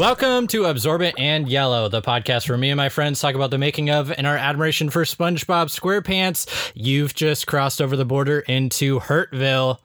Welcome 0.00 0.46
to 0.46 0.64
Absorbent 0.64 1.16
and 1.18 1.46
Yellow, 1.46 1.90
the 1.90 2.00
podcast 2.00 2.48
where 2.48 2.56
me 2.56 2.70
and 2.70 2.78
my 2.78 2.88
friends 2.88 3.20
talk 3.20 3.34
about 3.34 3.50
the 3.50 3.58
making 3.58 3.90
of 3.90 4.10
and 4.10 4.26
our 4.26 4.34
admiration 4.34 4.88
for 4.88 5.04
SpongeBob 5.04 5.66
SquarePants. 5.66 6.72
You've 6.74 7.14
just 7.14 7.46
crossed 7.46 7.82
over 7.82 7.96
the 7.96 8.06
border 8.06 8.40
into 8.40 8.98
Hurtville. 8.98 9.76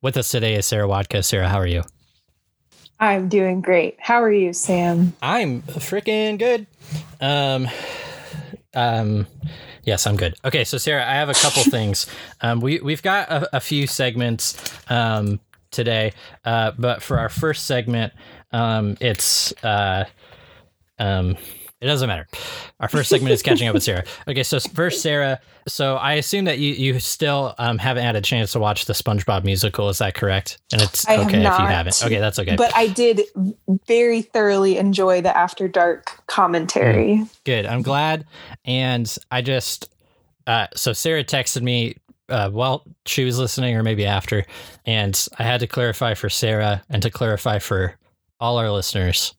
With 0.00 0.16
us 0.16 0.28
today 0.28 0.54
is 0.54 0.66
Sarah 0.66 0.86
Wadka. 0.86 1.24
Sarah, 1.24 1.48
how 1.48 1.58
are 1.58 1.66
you? 1.66 1.82
I'm 3.00 3.28
doing 3.28 3.62
great. 3.62 3.96
How 3.98 4.22
are 4.22 4.32
you, 4.32 4.52
Sam? 4.52 5.12
I'm 5.20 5.62
freaking 5.62 6.38
good. 6.38 6.68
Um, 7.20 7.66
um, 8.76 9.26
yes, 9.82 10.06
I'm 10.06 10.16
good. 10.16 10.36
Okay, 10.44 10.62
so 10.62 10.78
Sarah, 10.78 11.04
I 11.04 11.14
have 11.14 11.28
a 11.28 11.34
couple 11.34 11.62
things. 11.68 12.06
Um, 12.42 12.60
we 12.60 12.78
we've 12.78 13.02
got 13.02 13.28
a, 13.28 13.56
a 13.56 13.60
few 13.60 13.88
segments 13.88 14.56
um 14.88 15.40
today, 15.70 16.12
uh, 16.44 16.72
but 16.78 17.02
for 17.02 17.18
our 17.18 17.28
first 17.28 17.66
segment, 17.66 18.12
um, 18.52 18.96
it's 19.00 19.52
uh, 19.64 20.04
um, 20.98 21.36
it 21.80 21.86
doesn't 21.86 22.08
matter. 22.08 22.26
Our 22.80 22.88
first 22.88 23.08
segment 23.08 23.32
is 23.32 23.40
catching 23.40 23.68
up 23.68 23.74
with 23.74 23.84
Sarah. 23.84 24.04
Okay, 24.28 24.42
so 24.42 24.58
first, 24.58 25.00
Sarah. 25.00 25.40
So 25.68 25.96
I 25.96 26.14
assume 26.14 26.46
that 26.46 26.58
you 26.58 26.72
you 26.72 26.98
still 26.98 27.54
um, 27.58 27.78
haven't 27.78 28.04
had 28.04 28.16
a 28.16 28.20
chance 28.20 28.52
to 28.52 28.58
watch 28.58 28.86
the 28.86 28.94
SpongeBob 28.94 29.44
musical. 29.44 29.88
Is 29.88 29.98
that 29.98 30.14
correct? 30.14 30.58
And 30.72 30.82
it's 30.82 31.06
I 31.06 31.18
okay 31.18 31.38
if 31.38 31.58
you 31.58 31.66
haven't. 31.66 32.02
Okay, 32.04 32.18
that's 32.18 32.38
okay. 32.38 32.56
But 32.56 32.74
I 32.74 32.88
did 32.88 33.22
very 33.86 34.22
thoroughly 34.22 34.76
enjoy 34.76 35.20
the 35.20 35.36
After 35.36 35.68
Dark 35.68 36.26
commentary. 36.26 37.24
Good. 37.44 37.64
I'm 37.64 37.82
glad. 37.82 38.26
And 38.64 39.16
I 39.30 39.42
just 39.42 39.88
uh, 40.48 40.66
so 40.74 40.92
Sarah 40.92 41.22
texted 41.22 41.62
me 41.62 41.96
uh, 42.28 42.50
while 42.50 42.84
she 43.06 43.24
was 43.24 43.38
listening, 43.38 43.76
or 43.76 43.82
maybe 43.82 44.04
after, 44.04 44.44
and 44.84 45.28
I 45.38 45.44
had 45.44 45.60
to 45.60 45.66
clarify 45.66 46.14
for 46.14 46.28
Sarah 46.28 46.82
and 46.90 47.02
to 47.02 47.10
clarify 47.10 47.58
for 47.58 47.97
all 48.40 48.58
our 48.58 48.70
listeners. 48.70 49.34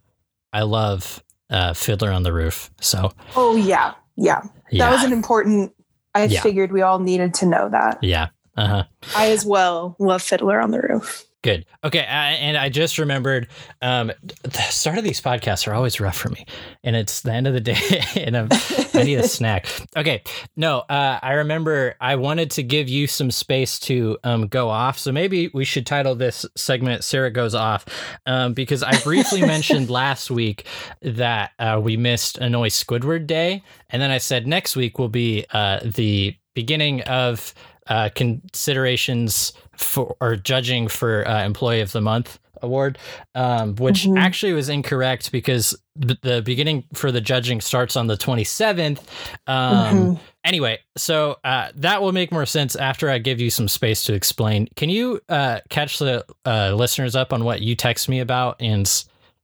I 0.53 0.64
love 0.64 1.23
uh, 1.50 1.73
Fiddler 1.73 2.11
on 2.11 2.23
the 2.23 2.33
Roof. 2.33 2.72
So 2.81 3.11
Oh 3.36 3.56
yeah, 3.56 3.94
yeah. 4.16 4.41
yeah, 4.72 4.86
That 4.86 4.91
was 4.94 5.03
an 5.03 5.14
important. 5.14 5.73
I 6.16 6.23
Yeah. 6.25 6.41
figured 6.41 6.72
we 6.72 6.81
all 6.81 7.00
needed 7.00 7.33
to 7.36 7.45
know 7.45 7.69
that. 7.69 8.00
yeah. 8.03 8.28
Uh 8.58 8.67
huh. 8.67 8.83
I 9.16 9.30
as 9.31 9.45
well 9.45 9.95
love 10.00 10.22
Fiddler 10.22 10.59
on 10.59 10.72
the 10.72 10.81
Roof. 10.81 11.23
Good. 11.42 11.66
Okay. 11.86 12.06
I, 12.06 12.32
and 12.32 12.58
I 12.58 12.68
just 12.68 12.98
remembered 12.98 13.48
um, 13.82 14.12
the 14.44 14.59
start 14.59 14.98
of 14.98 15.06
these 15.06 15.22
podcasts 15.22 15.68
are 15.70 15.73
always 15.73 16.02
rough 16.02 16.18
for 16.18 16.28
me. 16.30 16.46
And 16.84 16.98
it's 16.98 17.22
the 17.22 17.31
end 17.31 17.48
of 17.48 17.54
the 17.54 17.62
day 17.62 18.04
and 18.18 18.36
I'm, 18.36 18.50
I 18.94 19.04
need 19.04 19.16
a 19.16 19.28
snack. 19.28 19.68
Okay. 19.96 20.22
No, 20.58 20.80
uh, 20.80 21.20
I 21.22 21.34
remember 21.34 21.96
I 22.02 22.18
wanted 22.18 22.52
to 22.52 22.64
give 22.64 22.90
you 22.90 23.08
some 23.08 23.31
space 23.31 23.80
to 23.81 24.18
um, 24.26 24.48
go 24.48 24.70
off. 24.70 25.00
So 25.00 25.14
maybe 25.14 25.50
we 25.54 25.64
should 25.64 25.86
title 25.86 26.14
this 26.14 26.46
segment 26.58 27.06
Sarah 27.06 27.31
Goes 27.31 27.56
Off 27.56 27.86
um, 28.26 28.53
because 28.53 28.84
I 28.84 29.00
briefly 29.02 29.42
mentioned 29.42 29.90
last 29.90 30.30
week 30.30 30.66
that 31.02 31.52
uh, 31.58 31.80
we 31.81 31.96
missed 31.96 32.38
Annoy 32.38 32.68
Squidward 32.68 33.28
Day. 33.28 33.64
And 33.90 34.02
then 34.02 34.12
I 34.12 34.18
said 34.18 34.46
next 34.46 34.76
week 34.76 35.00
will 35.00 35.08
be 35.08 35.46
uh, 35.52 35.80
the 35.86 36.36
beginning 36.53 37.02
of 37.03 37.53
uh, 37.90 38.09
considerations 38.16 39.54
for 39.76 40.16
or 40.22 40.36
judging 40.36 40.88
for 40.88 41.28
uh, 41.28 41.44
Employee 41.44 41.82
of 41.82 41.92
the 41.92 42.02
Month 42.02 42.40
award, 42.62 42.98
um, 43.36 43.75
which 43.78 44.03
Mhm. 44.03 44.19
actually 44.19 44.52
was 44.52 44.68
incorrect 44.68 45.31
because 45.31 45.78
the, 45.96 46.18
the 46.22 46.41
beginning 46.41 46.84
for 46.94 47.09
the 47.12 47.22
judging 47.22 47.62
starts 47.62 47.96
on 47.96 48.08
the 48.08 48.18
27th. 48.18 49.00
Um, 49.47 49.86
Mhm. 50.18 50.19
Anyway, 50.46 50.80
so 50.97 51.38
uh, 51.46 51.69
that 51.75 52.02
will 52.02 52.12
make 52.12 52.31
more 52.31 52.46
sense 52.46 52.75
after 52.75 53.09
I 53.09 53.18
give 53.18 53.40
you 53.40 53.50
some 53.50 53.68
space 53.68 54.03
to 54.06 54.13
explain. 54.13 54.68
Can 54.75 54.90
you 54.90 55.22
uh, 55.30 55.59
catch 55.69 56.00
the 56.00 56.25
uh, 56.46 56.74
listeners 56.75 57.16
up 57.16 57.31
on 57.34 57.44
what 57.46 57.62
you 57.62 57.75
text 57.75 58.09
me 58.09 58.19
about 58.19 58.58
and 58.59 58.90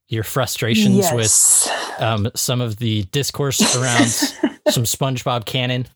your 0.08 0.22
frustrations 0.22 1.10
with 1.12 2.00
um, 2.00 2.28
some 2.34 2.60
of 2.60 2.76
the 2.76 3.04
discourse 3.12 3.60
around 3.76 4.08
some 4.70 4.84
SpongeBob 4.84 5.46
canon? 5.46 5.86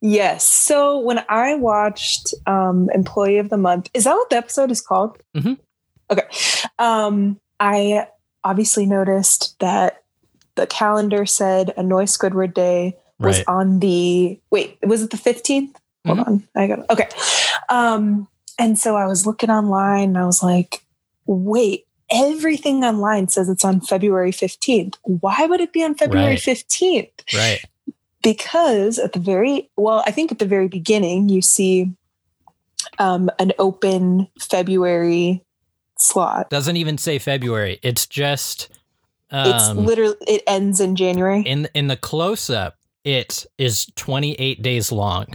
Yes. 0.00 0.46
So 0.46 0.98
when 0.98 1.24
I 1.28 1.54
watched 1.54 2.34
um, 2.46 2.88
Employee 2.94 3.38
of 3.38 3.48
the 3.48 3.56
Month, 3.56 3.90
is 3.94 4.04
that 4.04 4.14
what 4.14 4.30
the 4.30 4.36
episode 4.36 4.70
is 4.70 4.80
called? 4.80 5.18
Mhm. 5.36 5.58
Okay. 6.10 6.22
Um, 6.78 7.40
I 7.60 8.06
obviously 8.44 8.86
noticed 8.86 9.58
that 9.60 10.02
the 10.54 10.66
calendar 10.66 11.26
said 11.26 11.72
Annoy 11.76 12.04
Squidward 12.04 12.54
Day 12.54 12.96
was 13.18 13.38
Right. 13.38 13.44
on 13.48 13.80
the 13.80 14.38
wait, 14.50 14.78
was 14.86 15.02
it 15.02 15.10
the 15.10 15.16
15th? 15.16 15.76
Hold 16.06 16.18
Mhm. 16.18 16.26
on. 16.26 16.48
I 16.54 16.66
got 16.66 16.78
it. 16.80 16.86
okay. 16.90 17.08
Um, 17.68 18.28
and 18.58 18.78
so 18.78 18.96
I 18.96 19.06
was 19.06 19.26
looking 19.26 19.50
online 19.50 20.10
and 20.10 20.18
I 20.18 20.26
was 20.26 20.42
like, 20.42 20.82
wait, 21.26 21.86
everything 22.10 22.84
online 22.84 23.28
says 23.28 23.48
it's 23.48 23.64
on 23.64 23.80
February 23.80 24.30
15th. 24.32 24.94
Why 25.02 25.44
would 25.46 25.60
it 25.60 25.72
be 25.72 25.82
on 25.82 25.94
February 25.96 26.30
Right. 26.34 26.38
15th? 26.40 27.10
Right. 27.34 27.64
Because 28.22 28.98
at 28.98 29.12
the 29.12 29.20
very 29.20 29.70
well 29.76 30.02
i 30.06 30.10
think 30.10 30.32
at 30.32 30.38
the 30.38 30.46
very 30.46 30.68
beginning 30.68 31.28
you 31.28 31.42
see 31.42 31.92
um, 32.98 33.30
an 33.38 33.52
open 33.58 34.28
february 34.38 35.44
slot 35.98 36.50
Doesn't 36.50 36.76
even 36.76 36.98
say 36.98 37.18
February. 37.18 37.78
It's 37.82 38.06
just 38.06 38.68
it's 39.32 39.64
um, 39.64 39.78
literally 39.78 40.16
it 40.28 40.42
ends 40.46 40.80
in 40.80 40.94
january 40.94 41.40
in 41.42 41.68
in 41.74 41.88
the 41.88 41.96
close 41.96 42.48
up. 42.48 42.76
It 43.04 43.46
is 43.58 43.86
28 43.96 44.62
days 44.62 44.92
long. 44.92 45.26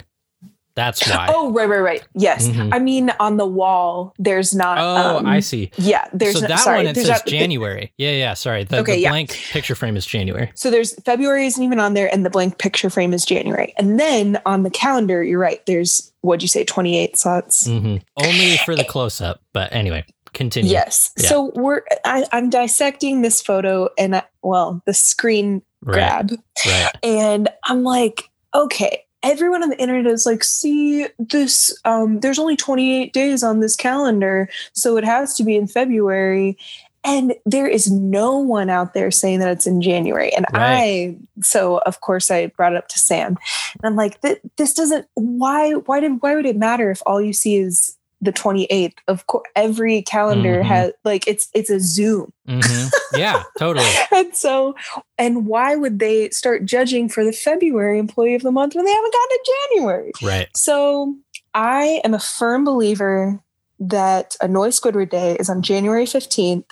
That's 0.76 1.08
why. 1.10 1.28
oh 1.30 1.52
right 1.52 1.68
right 1.70 1.80
right 1.80 2.04
yes 2.16 2.48
Mhm. 2.48 2.70
i 2.74 2.80
mean 2.80 3.12
on 3.20 3.38
the 3.38 3.46
wall 3.46 4.14
there's 4.18 4.54
not 4.56 4.78
Oh, 4.80 5.18
um, 5.18 5.26
I 5.26 5.40
see. 5.42 5.72
yeah 5.78 6.08
there's 6.14 6.36
so 6.36 6.42
no, 6.42 6.48
that 6.48 6.60
sorry, 6.60 6.78
one 6.80 6.88
it 6.88 6.96
says 6.96 7.08
not- 7.10 7.26
January. 7.26 7.94
Yeah, 7.98 8.12
yeah. 8.12 8.34
Sorry, 8.34 8.64
the, 8.64 8.80
Okay, 8.80 8.94
the 8.96 9.00
yeah. 9.02 9.10
blank 9.10 9.32
picture 9.52 9.76
frame 9.76 9.96
is 9.98 10.06
January. 10.06 10.52
so 10.56 10.72
there's 10.72 10.94
february 11.04 11.46
isn't 11.46 11.64
even 11.64 11.80
on 11.80 11.94
there 11.94 12.12
and 12.14 12.26
the 12.26 12.30
blank 12.30 12.58
picture 12.58 12.90
frame 12.90 13.14
is 13.14 13.26
january 13.26 13.74
and 13.78 14.00
then 14.00 14.40
on 14.46 14.64
the 14.64 14.70
calendar 14.70 15.24
you're 15.24 15.40
right 15.40 15.66
there's 15.66 16.12
what'd 16.22 16.42
you 16.42 16.48
say 16.48 16.64
28 16.64 17.18
slots 17.18 17.66
hmm 17.68 17.98
Only 18.18 18.58
for 18.66 18.76
the 18.76 18.84
close 18.86 19.22
up, 19.22 19.42
but 19.54 19.74
anyway, 19.74 20.06
continue. 20.34 20.72
yes 20.72 21.12
Yeah. 21.18 21.28
so 21.30 21.52
we're 21.56 21.82
I, 22.06 22.26
i'm 22.32 22.50
dissecting 22.50 23.22
this 23.22 23.42
photo 23.42 23.90
and 23.98 24.16
I, 24.16 24.24
well 24.42 24.82
the 24.86 24.94
screen 24.94 25.62
right, 25.82 25.94
grab 26.28 26.32
right. 26.66 26.92
and 27.04 27.50
i'm 27.66 27.84
like 27.84 28.30
okay 28.54 29.04
everyone 29.24 29.64
on 29.64 29.70
the 29.70 29.80
internet 29.80 30.12
is 30.12 30.26
like 30.26 30.44
see 30.44 31.08
this 31.20 31.76
um 31.86 32.20
there's 32.22 32.40
only 32.40 32.56
28 32.56 33.14
days 33.14 33.44
on 33.44 33.60
this 33.60 33.76
calendar 33.76 34.50
so 34.74 34.98
it 34.98 35.04
has 35.04 35.36
to 35.36 35.44
be 35.44 35.56
in 35.56 35.68
february. 35.68 36.58
And 37.04 37.34
there 37.48 37.66
is 37.66 37.90
no 37.90 38.38
one 38.38 38.70
out 38.70 38.94
there 38.94 39.10
saying 39.10 39.40
that 39.40 39.50
it's 39.50 39.66
in 39.66 39.82
january. 39.82 40.34
And 40.34 40.46
Right. 40.54 41.16
i 41.18 41.18
so 41.42 41.80
of 41.80 42.02
course 42.02 42.30
i 42.30 42.48
brought 42.48 42.74
it 42.74 42.78
up 42.78 42.88
to 42.90 43.00
sam. 43.00 43.38
And 43.76 43.84
i'm 43.84 43.96
like 43.96 44.22
this 44.22 44.74
doesn't 44.74 45.08
why 45.16 45.72
why 45.72 46.00
did 46.00 46.22
why 46.22 46.36
would 46.36 46.46
it 46.46 46.58
matter 46.58 46.92
if 46.92 47.02
all 47.06 47.22
you 47.22 47.34
see 47.34 47.58
is 47.58 47.98
the 48.22 48.32
28th 48.32 48.94
of 49.08 49.26
course 49.28 49.48
every 49.56 50.04
calendar 50.04 50.62
Mhm. 50.62 50.66
has 50.66 50.92
like 51.04 51.28
it's 51.28 51.50
it's 51.54 51.70
a 51.70 51.80
zoom 51.80 52.32
hmm 52.48 52.88
Yeah, 53.16 53.44
totally. 53.60 53.86
and 54.12 54.36
so, 54.36 54.74
and 55.18 55.46
why 55.46 55.76
would 55.76 56.00
they 56.00 56.30
start 56.30 56.64
judging 56.66 57.10
for 57.10 57.26
the 57.26 57.34
February 57.34 58.00
employee 58.00 58.36
of 58.36 58.42
the 58.42 58.52
month 58.52 58.74
when 58.74 58.86
they 58.86 58.92
haven't 58.92 59.14
gotten 59.14 59.30
to 59.38 59.54
January? 59.70 60.12
Right. 60.24 60.48
So, 60.56 61.16
I 61.54 62.00
am 62.06 62.14
a 62.14 62.20
firm 62.20 62.64
believer 62.64 63.40
that 63.80 64.36
Annoy 64.42 64.70
Squidward 64.70 65.10
Day 65.10 65.36
is 65.40 65.50
on 65.50 65.62
January 65.62 66.06
15th. 66.06 66.72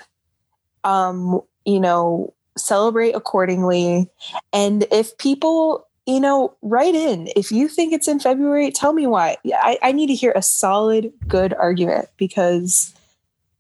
Um, 0.86 1.42
you 1.66 1.80
know, 1.80 2.34
celebrate 2.58 3.16
accordingly. 3.16 4.08
And 4.54 4.86
if 4.92 5.18
people, 5.18 5.88
you 6.10 6.20
know, 6.20 6.56
write 6.62 6.96
in. 6.96 7.30
If 7.36 7.52
you 7.52 7.68
think 7.68 7.94
it's 7.94 8.08
in 8.08 8.20
February, 8.20 8.72
tell 8.72 8.94
me 8.94 9.08
why. 9.08 9.38
I, 9.54 9.78
I 9.82 9.92
need 9.92 10.08
to 10.08 10.16
hear 10.16 10.34
a 10.36 10.42
solid, 10.42 11.12
good 11.28 11.54
argument 11.54 12.10
because 12.18 12.94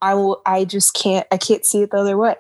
I 0.01 0.13
will 0.15 0.41
I 0.45 0.65
just 0.65 0.93
can't 0.93 1.27
I 1.31 1.37
can't 1.37 1.65
see 1.65 1.81
it 1.81 1.91
the 1.91 1.97
other 1.97 2.17
way. 2.17 2.35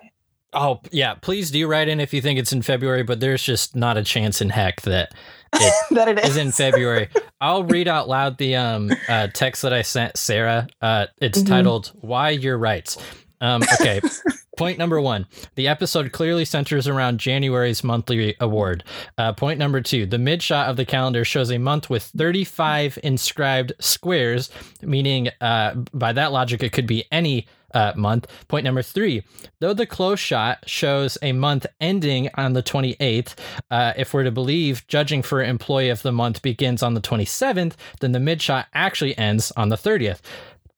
Oh, 0.51 0.79
yeah. 0.91 1.13
Please 1.13 1.51
do 1.51 1.67
write 1.67 1.87
in 1.89 1.99
if 1.99 2.11
you 2.13 2.21
think 2.21 2.39
it's 2.39 2.51
in 2.51 2.63
February, 2.63 3.03
but 3.03 3.19
there's 3.19 3.43
just 3.43 3.75
not 3.75 3.97
a 3.97 4.03
chance 4.03 4.41
in 4.41 4.49
heck 4.49 4.81
that 4.81 5.13
it 5.53 5.73
that 5.91 6.07
it 6.07 6.19
is. 6.19 6.31
is 6.31 6.37
in 6.37 6.51
February. 6.51 7.09
I'll 7.41 7.63
read 7.63 7.87
out 7.87 8.07
loud 8.09 8.37
the 8.37 8.55
um 8.55 8.91
uh, 9.07 9.27
text 9.33 9.61
that 9.61 9.73
I 9.73 9.83
sent 9.83 10.17
Sarah. 10.17 10.67
Uh, 10.81 11.05
it's 11.21 11.43
Mhm. 11.43 11.47
titled 11.47 11.91
"Why 12.01 12.31
Your 12.31 12.57
Rights." 12.57 12.97
Um, 13.41 13.63
okay. 13.79 14.01
point 14.57 14.77
number 14.77 14.99
one: 14.99 15.25
the 15.55 15.67
episode 15.67 16.11
clearly 16.11 16.45
centers 16.45 16.87
around 16.87 17.19
January's 17.19 17.83
monthly 17.83 18.35
award. 18.39 18.83
Uh, 19.17 19.33
point 19.33 19.57
number 19.59 19.81
two: 19.81 20.05
the 20.05 20.17
mid 20.17 20.43
shot 20.43 20.69
of 20.69 20.77
the 20.77 20.85
calendar 20.85 21.23
shows 21.23 21.51
a 21.51 21.57
month 21.57 21.89
with 21.89 22.03
35 22.03 22.99
inscribed 23.03 23.73
squares, 23.79 24.49
meaning 24.81 25.29
uh, 25.41 25.75
by 25.93 26.11
that 26.13 26.31
logic 26.31 26.61
it 26.63 26.73
could 26.73 26.87
be 26.87 27.05
any 27.11 27.47
uh, 27.73 27.93
month. 27.95 28.27
Point 28.47 28.65
number 28.65 28.81
three: 28.81 29.23
though 29.59 29.73
the 29.73 29.85
close 29.85 30.19
shot 30.19 30.67
shows 30.67 31.17
a 31.21 31.31
month 31.31 31.65
ending 31.79 32.29
on 32.35 32.53
the 32.53 32.63
28th, 32.63 33.35
uh, 33.71 33.93
if 33.95 34.13
we're 34.13 34.23
to 34.23 34.31
believe 34.31 34.85
judging 34.87 35.21
for 35.21 35.41
employee 35.41 35.89
of 35.89 36.01
the 36.01 36.11
month 36.11 36.41
begins 36.41 36.83
on 36.83 36.93
the 36.93 37.01
27th, 37.01 37.75
then 38.01 38.11
the 38.11 38.19
mid 38.19 38.41
shot 38.41 38.67
actually 38.73 39.17
ends 39.17 39.51
on 39.55 39.69
the 39.69 39.77
30th. 39.77 40.19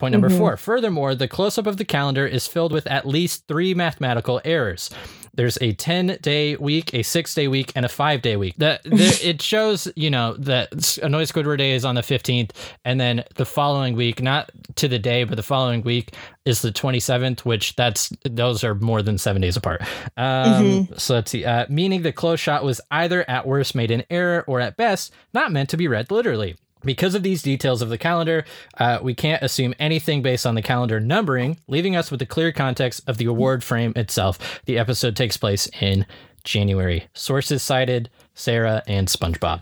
Point 0.01 0.13
number 0.13 0.31
four. 0.31 0.57
Furthermore, 0.57 1.13
the 1.13 1.27
close 1.27 1.59
up 1.59 1.67
of 1.67 1.77
the 1.77 1.85
calendar 1.85 2.25
is 2.25 2.47
filled 2.47 2.71
with 2.71 2.87
at 2.87 3.05
least 3.05 3.47
three 3.47 3.75
mathematical 3.75 4.41
errors. 4.43 4.89
There's 5.35 5.59
a 5.61 5.73
10 5.73 6.17
day 6.23 6.55
week, 6.55 6.91
a 6.95 7.03
six 7.03 7.35
day 7.35 7.47
week, 7.47 7.71
and 7.75 7.85
a 7.85 7.87
five 7.87 8.23
day 8.23 8.35
week. 8.35 8.55
The, 8.57 8.79
the, 8.83 9.19
it 9.23 9.43
shows, 9.43 9.87
you 9.95 10.09
know, 10.09 10.33
that 10.39 10.97
Annoy 11.03 11.25
Squidward 11.25 11.59
Day 11.59 11.73
is 11.73 11.85
on 11.85 11.93
the 11.93 12.01
15th, 12.01 12.49
and 12.83 12.99
then 12.99 13.23
the 13.35 13.45
following 13.45 13.95
week, 13.95 14.23
not 14.23 14.49
to 14.77 14.87
the 14.87 14.97
day, 14.97 15.23
but 15.23 15.35
the 15.35 15.43
following 15.43 15.83
week 15.83 16.15
is 16.45 16.63
the 16.63 16.71
27th, 16.71 17.41
which 17.41 17.75
that's 17.75 18.11
those 18.27 18.63
are 18.63 18.73
more 18.73 19.03
than 19.03 19.19
seven 19.19 19.39
days 19.43 19.55
apart. 19.55 19.83
Um, 20.17 20.87
So 20.97 21.13
let's 21.13 21.29
see. 21.29 21.45
Uh, 21.45 21.67
meaning 21.69 22.01
the 22.01 22.11
close 22.11 22.39
shot 22.39 22.63
was 22.63 22.81
either 22.89 23.23
at 23.29 23.45
worst 23.45 23.75
made 23.75 23.91
in 23.91 24.03
error 24.09 24.43
or 24.47 24.59
at 24.59 24.77
best 24.77 25.13
not 25.31 25.51
meant 25.51 25.69
to 25.69 25.77
be 25.77 25.87
read 25.87 26.09
literally. 26.09 26.55
Because 26.83 27.15
of 27.15 27.23
these 27.23 27.41
details 27.41 27.81
of 27.81 27.89
the 27.89 27.97
calendar, 27.97 28.45
uh, 28.77 28.99
we 29.01 29.13
can't 29.13 29.41
assume 29.43 29.73
anything 29.79 30.21
based 30.21 30.45
on 30.45 30.55
the 30.55 30.61
calendar 30.61 30.99
numbering, 30.99 31.57
leaving 31.67 31.95
us 31.95 32.11
with 32.11 32.19
the 32.19 32.25
clear 32.25 32.51
context 32.51 33.01
of 33.07 33.17
the 33.17 33.25
award 33.25 33.63
frame 33.63 33.93
itself. 33.95 34.61
The 34.65 34.77
episode 34.77 35.15
takes 35.15 35.37
place 35.37 35.67
in 35.79 36.05
January. 36.43 37.07
Sources 37.13 37.61
cited 37.61 38.09
Sarah 38.33 38.81
and 38.87 39.07
SpongeBob. 39.07 39.61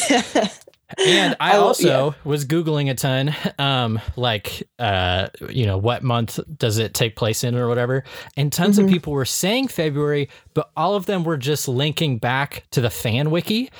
and 1.06 1.36
I 1.40 1.56
Oh, 1.56 1.62
also 1.68 2.14
was 2.24 2.44
googling 2.44 2.90
a 2.90 2.94
ton, 2.94 3.34
um, 3.58 4.00
like 4.16 4.68
uh, 4.78 5.28
you 5.48 5.66
know, 5.66 5.78
what 5.78 6.02
month 6.02 6.38
does 6.56 6.78
it 6.78 6.94
take 6.94 7.16
place 7.16 7.44
in 7.44 7.56
or 7.56 7.68
whatever. 7.68 8.04
And 8.36 8.52
tons 8.52 8.78
of 8.78 8.88
people 8.88 9.12
were 9.12 9.24
saying 9.24 9.68
February, 9.68 10.28
but 10.54 10.70
all 10.76 10.94
of 10.94 11.06
them 11.06 11.24
were 11.24 11.36
just 11.36 11.68
linking 11.68 12.18
back 12.18 12.64
to 12.72 12.80
the 12.80 12.90
fan 12.90 13.30
wiki, 13.30 13.70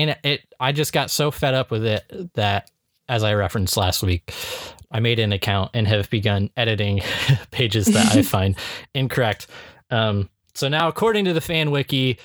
and 0.00 0.16
it. 0.24 0.42
I 0.58 0.72
just 0.72 0.92
got 0.92 1.10
so 1.10 1.30
fed 1.30 1.54
up 1.54 1.70
with 1.70 1.84
it 1.84 2.32
that, 2.34 2.70
as 3.08 3.22
I 3.24 3.34
referenced 3.34 3.76
last 3.76 4.02
week, 4.02 4.32
I 4.90 5.00
made 5.00 5.18
an 5.18 5.32
account 5.32 5.70
and 5.74 5.86
have 5.88 6.08
begun 6.10 6.50
editing 6.56 7.00
pages 7.50 7.86
that 7.86 8.16
I 8.16 8.22
find 8.36 8.56
incorrect. 8.94 9.46
Um, 9.90 10.28
so 10.54 10.68
now, 10.68 10.88
according 10.88 11.24
to 11.26 11.32
the 11.32 11.40
fan 11.40 11.70
wiki, 11.70 12.18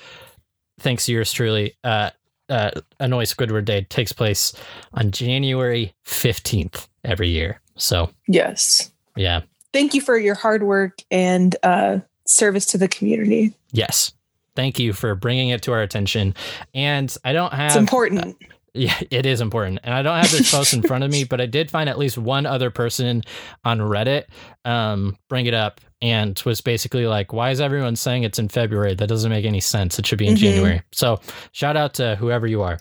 thanks 0.80 1.06
to 1.06 1.12
yours 1.12 1.32
truly, 1.32 1.74
uh, 1.84 2.10
uh, 2.48 2.70
Annoy 3.00 3.24
Squidward 3.24 3.64
Day 3.64 3.82
takes 3.88 4.12
place 4.12 4.52
on 4.94 5.10
January 5.10 5.94
15th 6.04 6.86
every 7.04 7.28
year. 7.28 7.60
So, 7.76 8.10
Yes. 8.28 8.92
yeah. 9.16 9.42
Thank 9.72 9.94
you 9.94 10.00
for 10.00 10.16
your 10.16 10.34
hard 10.34 10.62
work 10.62 11.00
and 11.10 11.54
uh, 11.62 11.98
service 12.26 12.66
to 12.66 12.78
the 12.78 12.88
community. 12.88 13.52
Yes. 13.72 14.12
Thank 14.56 14.78
you 14.78 14.92
for 14.92 15.14
bringing 15.14 15.50
it 15.50 15.62
to 15.62 15.72
our 15.72 15.82
attention. 15.82 16.34
And 16.74 17.14
I 17.24 17.32
don't 17.32 17.52
have. 17.52 17.66
It's 17.66 17.76
important. 17.76 18.36
Yeah, 18.74 18.94
it 19.10 19.24
is 19.24 19.40
important. 19.40 19.80
And 19.84 19.94
I 19.94 20.02
don't 20.02 20.16
have 20.20 20.30
this 20.30 20.50
post 20.50 20.74
in 20.74 20.82
front 20.82 21.02
of 21.04 21.10
me, 21.10 21.24
but 21.30 21.40
I 21.40 21.46
did 21.46 21.70
find 21.70 21.88
at 21.88 21.98
least 21.98 22.18
one 22.18 22.44
other 22.44 22.70
person 22.70 23.22
on 23.64 23.78
Reddit 23.78 24.24
um, 24.66 25.16
bring 25.28 25.46
it 25.46 25.54
up 25.54 25.80
and 26.02 26.40
was 26.44 26.60
basically 26.60 27.06
like, 27.06 27.32
why 27.32 27.50
is 27.52 27.60
everyone 27.60 27.96
saying 27.96 28.24
it's 28.24 28.38
in 28.38 28.48
February? 28.50 28.94
That 28.94 29.08
doesn't 29.08 29.30
make 29.30 29.46
any 29.46 29.60
sense. 29.60 29.98
It 29.98 30.06
should 30.06 30.18
be 30.18 30.26
in 30.26 30.34
Mhm. 30.34 30.38
January. 30.38 30.82
So, 30.92 31.20
shout 31.52 31.76
out 31.78 31.94
to 31.94 32.16
whoever 32.16 32.46
you 32.46 32.60
are. 32.62 32.78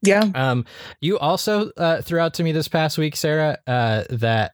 yeah. 0.00 0.24
Um, 0.34 0.64
you 1.00 1.18
also 1.18 1.70
uh, 1.76 2.00
threw 2.00 2.18
out 2.20 2.32
to 2.34 2.42
me 2.42 2.52
this 2.52 2.68
past 2.68 2.96
week, 2.96 3.14
Sarah, 3.16 3.58
uh, 3.66 4.04
that 4.10 4.52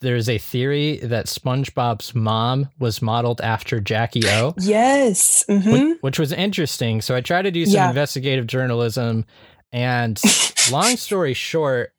there's 0.00 0.28
a 0.28 0.36
theory 0.38 0.98
that 0.98 1.26
SpongeBob's 1.26 2.14
mom 2.14 2.68
was 2.78 3.00
modeled 3.00 3.40
after 3.40 3.80
Jackie 3.80 4.26
O, 4.26 4.54
Yes. 4.60 5.44
hmm 5.48 5.70
which, 5.70 5.98
which 6.02 6.18
was 6.18 6.32
interesting. 6.32 7.00
So 7.00 7.14
I 7.14 7.20
tried 7.22 7.42
to 7.42 7.50
do 7.50 7.64
some 7.64 7.74
Yeah. 7.74 7.88
investigative 7.88 8.46
journalism, 8.46 9.24
and 9.72 10.20
long 10.70 10.96
story 10.96 11.32
short, 11.32 11.93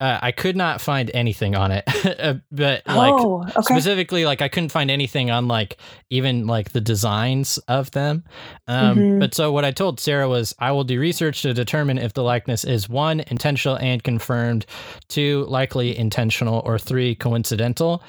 uh, 0.00 0.18
I 0.22 0.32
could 0.32 0.56
not 0.56 0.80
find 0.80 1.10
anything 1.14 1.54
on 1.54 1.70
it. 1.72 1.84
Uh, 2.20 2.34
but 2.50 2.82
like 2.86 3.12
oh, 3.14 3.42
okay. 3.42 3.60
specifically 3.62 4.24
like 4.24 4.42
i 4.42 4.48
couldn't 4.48 4.70
find 4.70 4.90
anything 4.90 5.30
on 5.30 5.46
like 5.48 5.76
even 6.10 6.46
like 6.46 6.70
the 6.72 6.80
designs 6.80 7.58
of 7.68 7.90
them 7.92 8.24
um 8.66 8.96
Mhm. 8.98 9.20
but 9.20 9.34
so 9.34 9.52
what 9.52 9.64
i 9.64 9.70
told 9.70 10.00
sarah 10.00 10.28
was 10.28 10.54
i 10.58 10.70
will 10.72 10.84
do 10.84 10.98
research 10.98 11.42
to 11.42 11.54
determine 11.54 11.98
if 11.98 12.12
the 12.14 12.22
likeness 12.22 12.64
is 12.64 12.88
one 12.88 13.20
intentional 13.28 13.76
and 13.78 14.02
confirmed 14.02 14.66
two 15.08 15.44
likely 15.48 15.96
intentional 15.96 16.62
or 16.64 16.78
three 16.78 17.14
coincidental 17.14 18.02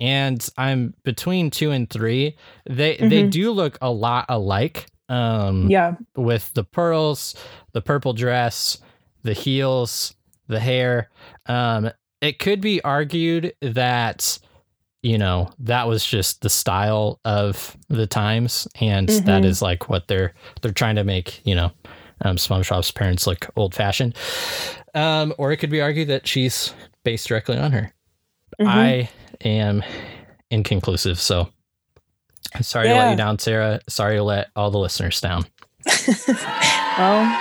and 0.00 0.48
i'm 0.56 0.94
between 1.04 1.50
two 1.50 1.70
and 1.70 1.90
three 1.90 2.36
they 2.68 2.96
they 2.96 3.24
Mhm. 3.24 3.30
do 3.30 3.50
look 3.50 3.76
a 3.82 3.90
lot 3.90 4.26
alike 4.28 4.86
um 5.08 5.68
Yeah. 5.70 5.94
with 6.16 6.52
the 6.54 6.64
pearls, 6.64 7.34
the 7.72 7.80
purple 7.80 8.12
dress, 8.12 8.78
the 9.24 9.32
heels, 9.32 10.14
the 10.48 10.60
hair. 10.60 11.08
Um, 11.46 11.90
it 12.20 12.38
could 12.38 12.60
be 12.60 12.82
argued 12.82 13.54
that 13.62 14.38
you 15.02 15.16
know 15.18 15.50
that 15.60 15.86
was 15.86 16.04
just 16.04 16.42
the 16.42 16.50
style 16.50 17.20
of 17.24 17.76
the 17.88 18.06
times, 18.06 18.66
and 18.80 19.08
that 19.08 19.42
Mhm. 19.42 19.44
is 19.44 19.62
like 19.62 19.88
what 19.88 20.08
they're 20.08 20.34
they're 20.62 20.72
trying 20.72 20.96
to 20.96 21.04
make. 21.04 21.40
You 21.46 21.54
know, 21.54 21.72
um, 22.22 22.36
SpongeBob's 22.36 22.90
parents 22.90 23.26
look 23.26 23.48
old 23.56 23.74
fashioned, 23.74 24.16
um, 24.94 25.32
or 25.38 25.52
it 25.52 25.58
could 25.58 25.70
be 25.70 25.80
argued 25.80 26.08
that 26.08 26.26
she's 26.26 26.74
based 27.04 27.28
directly 27.28 27.56
on 27.56 27.70
her. 27.72 27.92
Mhm. 28.60 28.66
I 28.66 29.10
am 29.44 29.84
inconclusive, 30.50 31.20
so. 31.20 31.48
Sorry 32.62 32.88
to 32.88 32.94
let 32.94 33.10
you 33.10 33.16
down, 33.16 33.38
Sarah. 33.38 33.78
Sorry 33.88 34.16
to 34.16 34.22
let 34.22 34.48
all 34.56 34.70
the 34.70 34.78
listeners 34.78 35.20
down. 35.20 35.44
well, 36.98 37.40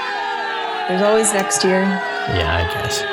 there's 0.87 1.01
always 1.01 1.33
next 1.33 1.63
year. 1.63 1.81
Yeah, 1.81 2.65
I 2.65 2.73
guess. 2.73 3.03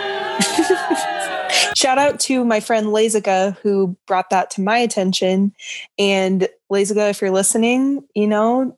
Shout 1.77 1.99
out 1.99 2.21
to 2.21 2.45
my 2.45 2.61
friend 2.61 2.87
Lazica 2.89 3.57
who 3.59 3.97
brought 4.07 4.31
that 4.31 4.51
to 4.53 4.61
my 4.61 4.79
attention. 4.79 5.53
And 5.99 6.49
Lazica, 6.71 7.11
if 7.11 7.21
you're 7.21 7.31
listening, 7.31 8.05
you 8.15 8.27
know, 8.27 8.77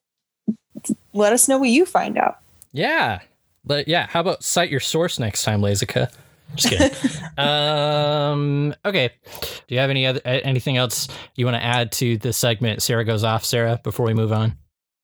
let 1.13 1.33
us 1.33 1.49
know 1.49 1.59
what 1.59 1.69
you 1.69 1.87
find 1.87 2.19
out. 2.19 2.39
Yeah. 2.73 3.21
But 3.65 3.89
yeah, 3.89 4.07
how 4.07 4.21
about 4.21 4.45
cite 4.45 4.71
your 4.71 4.81
source 4.81 5.19
next 5.19 5.43
time, 5.43 5.61
Lazica? 5.61 6.11
Just 6.55 6.71
kidding. 6.71 7.23
um, 7.39 8.75
okay. 8.85 9.11
Do 9.67 9.75
you 9.75 9.81
have 9.81 9.91
any 9.91 10.07
other 10.07 10.21
anything 10.25 10.77
else 10.77 11.09
you 11.35 11.45
want 11.45 11.57
to 11.57 11.65
add 11.65 11.93
to 11.93 12.17
this 12.19 12.37
segment? 12.37 12.83
Sarah 12.83 13.05
goes 13.05 13.25
off, 13.25 13.45
Sarah, 13.45 13.81
before 13.83 14.07
we 14.07 14.15
move 14.15 14.33
on. 14.33 14.57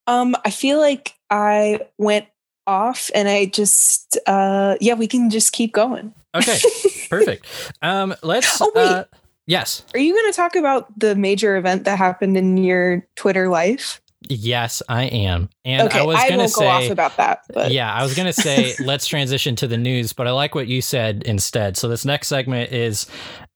Um, 0.07 0.37
I 0.45 0.51
feel 0.51 0.81
like 0.81 1.15
I 1.31 1.81
went 1.99 2.27
off 2.67 3.11
and 3.15 3.29
I 3.29 3.47
just 3.47 4.19
uh 4.27 4.77
yeah, 4.81 4.95
we 4.95 5.07
can 5.07 5.31
just 5.31 5.53
keep 5.53 5.73
going. 5.73 6.15
Okay. 6.35 6.59
Perfect. 7.11 7.47
Um, 7.83 8.15
let's 8.23 8.61
Oh, 8.61 8.71
wait. 8.75 8.85
uh 8.87 9.05
yes. 9.47 9.83
Are 9.95 9.99
you 10.01 10.15
gonna 10.15 10.33
talk 10.33 10.57
about 10.57 10.87
the 10.99 11.15
major 11.15 11.57
event 11.57 11.85
that 11.85 11.99
happened 11.99 12.37
in 12.37 12.57
your 12.57 13.07
Twitter 13.17 13.49
life? 13.49 14.01
Yes, 14.29 14.83
I 14.89 15.05
am. 15.07 15.51
And 15.65 15.89
okay, 15.89 15.99
I 15.99 16.03
was 16.05 16.17
gonna 16.29 16.37
won't 16.39 16.55
go 16.55 16.67
off 16.69 16.91
about 16.91 17.17
that. 17.17 17.41
But 17.53 17.73
yeah, 17.73 17.93
I 17.93 18.03
was 18.05 18.15
gonna 18.15 18.33
say 18.33 18.75
let's 18.81 19.07
transition 19.07 19.57
to 19.57 19.67
the 19.67 19.77
news, 19.77 20.13
but 20.13 20.29
I 20.29 20.31
like 20.31 20.55
what 20.55 20.69
you 20.69 20.81
said 20.81 21.25
instead. 21.27 21.77
So 21.77 21.89
this 21.89 22.05
next 22.05 22.29
segment 22.29 22.73
is, 22.73 23.07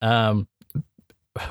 um, 0.01 0.45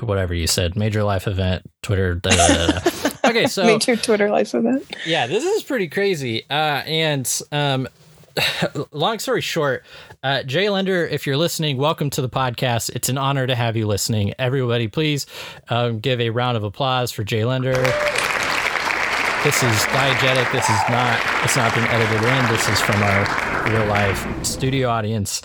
whatever 0.01 0.35
you 0.35 0.45
said, 0.45 0.75
major 0.75 1.03
life 1.03 1.27
event, 1.27 1.63
Twitter. 1.81 2.13
Da, 2.15 2.29
da, 2.29 2.67
da. 2.79 2.91
Okay, 3.37 3.47
so 3.79 3.95
Twitter 3.97 4.29
life 4.29 4.55
event. 4.55 4.95
yeah, 5.05 5.27
this 5.27 5.43
is 5.43 5.63
pretty 5.63 5.87
crazy. 5.87 6.43
Uh, 6.49 6.81
and 6.85 7.41
um, 7.51 7.87
long 8.91 9.19
story 9.19 9.41
short, 9.41 9.83
uh, 10.23 10.41
Jay 10.43 10.69
Lender, 10.69 11.05
if 11.05 11.27
you're 11.27 11.37
listening, 11.37 11.77
welcome 11.77 12.09
to 12.11 12.21
the 12.21 12.29
podcast. 12.29 12.89
It's 12.95 13.09
an 13.09 13.17
honor 13.17 13.45
to 13.45 13.53
have 13.53 13.77
you 13.77 13.85
listening. 13.85 14.33
Everybody, 14.39 14.87
please 14.87 15.27
um, 15.69 15.99
give 15.99 16.19
a 16.19 16.31
round 16.31 16.57
of 16.57 16.63
applause 16.63 17.11
for 17.11 17.23
Jay 17.23 17.45
Lender. 17.45 17.73
This 19.43 19.61
is 19.61 19.77
diegetic. 19.93 20.51
This 20.51 20.67
is 20.67 20.81
not. 20.89 21.21
It's 21.43 21.55
not 21.55 21.73
been 21.75 21.85
edited 21.85 22.23
in. 22.23 22.51
This 22.51 22.67
is 22.67 22.81
from 22.81 23.01
our 23.03 23.71
real 23.71 23.85
life 23.85 24.43
studio 24.43 24.89
audience. 24.89 25.43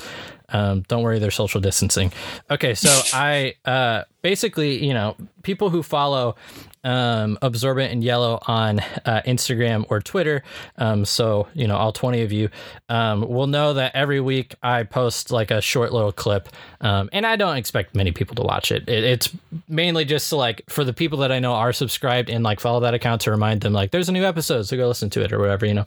Um, 0.48 0.82
don't 0.82 1.02
worry, 1.02 1.18
they're 1.18 1.30
social 1.30 1.60
distancing. 1.60 2.12
Okay, 2.50 2.74
so 2.74 2.88
I 3.16 3.54
uh, 3.64 4.04
basically, 4.22 4.84
you 4.84 4.94
know, 4.94 5.16
people 5.42 5.70
who 5.70 5.82
follow 5.82 6.36
um, 6.84 7.38
Absorbent 7.42 7.92
and 7.92 8.02
Yellow 8.02 8.38
on 8.46 8.80
uh, 9.04 9.22
Instagram 9.26 9.84
or 9.88 10.00
Twitter, 10.00 10.42
um, 10.78 11.04
so 11.04 11.48
you 11.54 11.66
know, 11.66 11.76
all 11.76 11.92
twenty 11.92 12.22
of 12.22 12.32
you 12.32 12.48
um, 12.88 13.28
will 13.28 13.46
know 13.46 13.74
that 13.74 13.94
every 13.94 14.20
week 14.20 14.54
I 14.62 14.82
post 14.84 15.30
like 15.30 15.50
a 15.50 15.60
short 15.60 15.92
little 15.92 16.12
clip, 16.12 16.48
um, 16.80 17.08
and 17.12 17.26
I 17.26 17.36
don't 17.36 17.56
expect 17.56 17.94
many 17.94 18.12
people 18.12 18.34
to 18.36 18.42
watch 18.42 18.72
it. 18.72 18.88
it. 18.88 19.04
It's 19.04 19.30
mainly 19.68 20.04
just 20.04 20.28
to 20.30 20.36
like 20.36 20.62
for 20.68 20.84
the 20.84 20.92
people 20.92 21.18
that 21.18 21.32
I 21.32 21.38
know 21.38 21.52
are 21.54 21.72
subscribed 21.72 22.30
and 22.30 22.44
like 22.44 22.60
follow 22.60 22.80
that 22.80 22.94
account 22.94 23.22
to 23.22 23.30
remind 23.30 23.60
them 23.60 23.72
like 23.72 23.90
there's 23.90 24.08
a 24.08 24.12
new 24.12 24.24
episode, 24.24 24.62
so 24.62 24.76
go 24.76 24.88
listen 24.88 25.10
to 25.10 25.22
it 25.22 25.32
or 25.32 25.38
whatever, 25.38 25.66
you 25.66 25.74
know. 25.74 25.86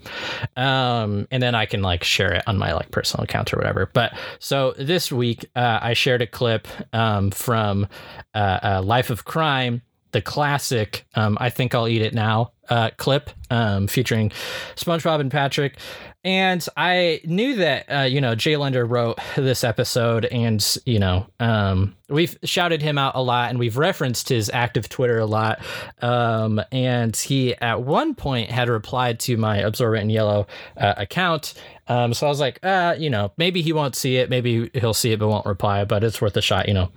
Um, 0.56 1.28
and 1.32 1.42
then 1.42 1.56
I 1.56 1.66
can 1.66 1.82
like 1.82 2.04
share 2.04 2.34
it 2.34 2.44
on 2.48 2.58
my 2.58 2.74
like 2.74 2.92
personal 2.92 3.24
account 3.24 3.54
or 3.54 3.58
whatever. 3.58 3.90
But 3.94 4.18
so 4.40 4.74
this 4.78 5.12
week 5.12 5.46
uh, 5.56 5.80
I 5.82 5.94
shared 5.94 6.22
a 6.22 6.28
clip 6.28 6.68
um, 6.94 7.32
from 7.32 7.88
uh, 8.34 8.60
uh, 8.64 8.82
Life 8.84 9.10
of 9.10 9.26
Crime, 9.26 9.82
the 10.16 10.22
classic 10.22 11.06
um, 11.16 11.38
I 11.42 11.50
think 11.50 11.76
I'll 11.76 11.90
eat 11.90 12.02
it 12.02 12.14
now 12.14 12.54
uh, 12.70 12.90
clip 12.96 13.30
um, 13.50 13.86
featuring 13.88 14.32
SpongeBob 14.78 15.20
and 15.20 15.30
Patrick. 15.30 15.78
And 16.24 16.66
I 16.78 17.20
knew 17.26 17.58
that, 17.58 17.86
uh, 17.92 18.02
you 18.04 18.22
know, 18.22 18.34
Jay 18.34 18.56
Lender 18.56 18.86
wrote 18.86 19.20
this 19.36 19.66
episode 19.66 20.24
and, 20.24 20.66
you 20.86 21.00
know, 21.00 21.28
um, 21.42 21.98
we've 22.08 22.38
shouted 22.46 22.82
him 22.82 22.98
out 22.98 23.16
a 23.16 23.22
lot 23.22 23.50
and 23.50 23.60
we've 23.60 23.76
referenced 23.76 24.30
his 24.30 24.50
active 24.54 24.88
Twitter 24.88 25.20
a 25.20 25.26
lot. 25.26 25.60
Um, 26.02 26.62
and 26.72 27.14
he 27.14 27.56
at 27.56 27.82
one 27.82 28.16
point 28.16 28.50
had 28.50 28.70
replied 28.70 29.20
to 29.22 29.36
my 29.36 29.58
Absorbent 29.58 30.04
in 30.04 30.10
Yellow 30.12 30.48
uh, 30.78 30.94
account. 30.96 31.56
Um, 31.90 32.14
so 32.14 32.26
I 32.26 32.30
was 32.30 32.40
like, 32.40 32.58
uh, 32.64 32.96
you 32.98 33.10
know, 33.10 33.34
maybe 33.36 33.62
he 33.62 33.74
won't 33.74 33.98
see 33.98 34.16
it. 34.16 34.30
Maybe 34.30 34.72
he'll 34.74 34.94
see 34.94 35.12
it 35.12 35.20
but 35.20 35.28
won't 35.28 35.46
reply, 35.46 35.84
but 35.84 36.06
it's 36.06 36.22
worth 36.22 36.38
a 36.38 36.42
shot, 36.42 36.70
you 36.70 36.74
know. 36.74 36.90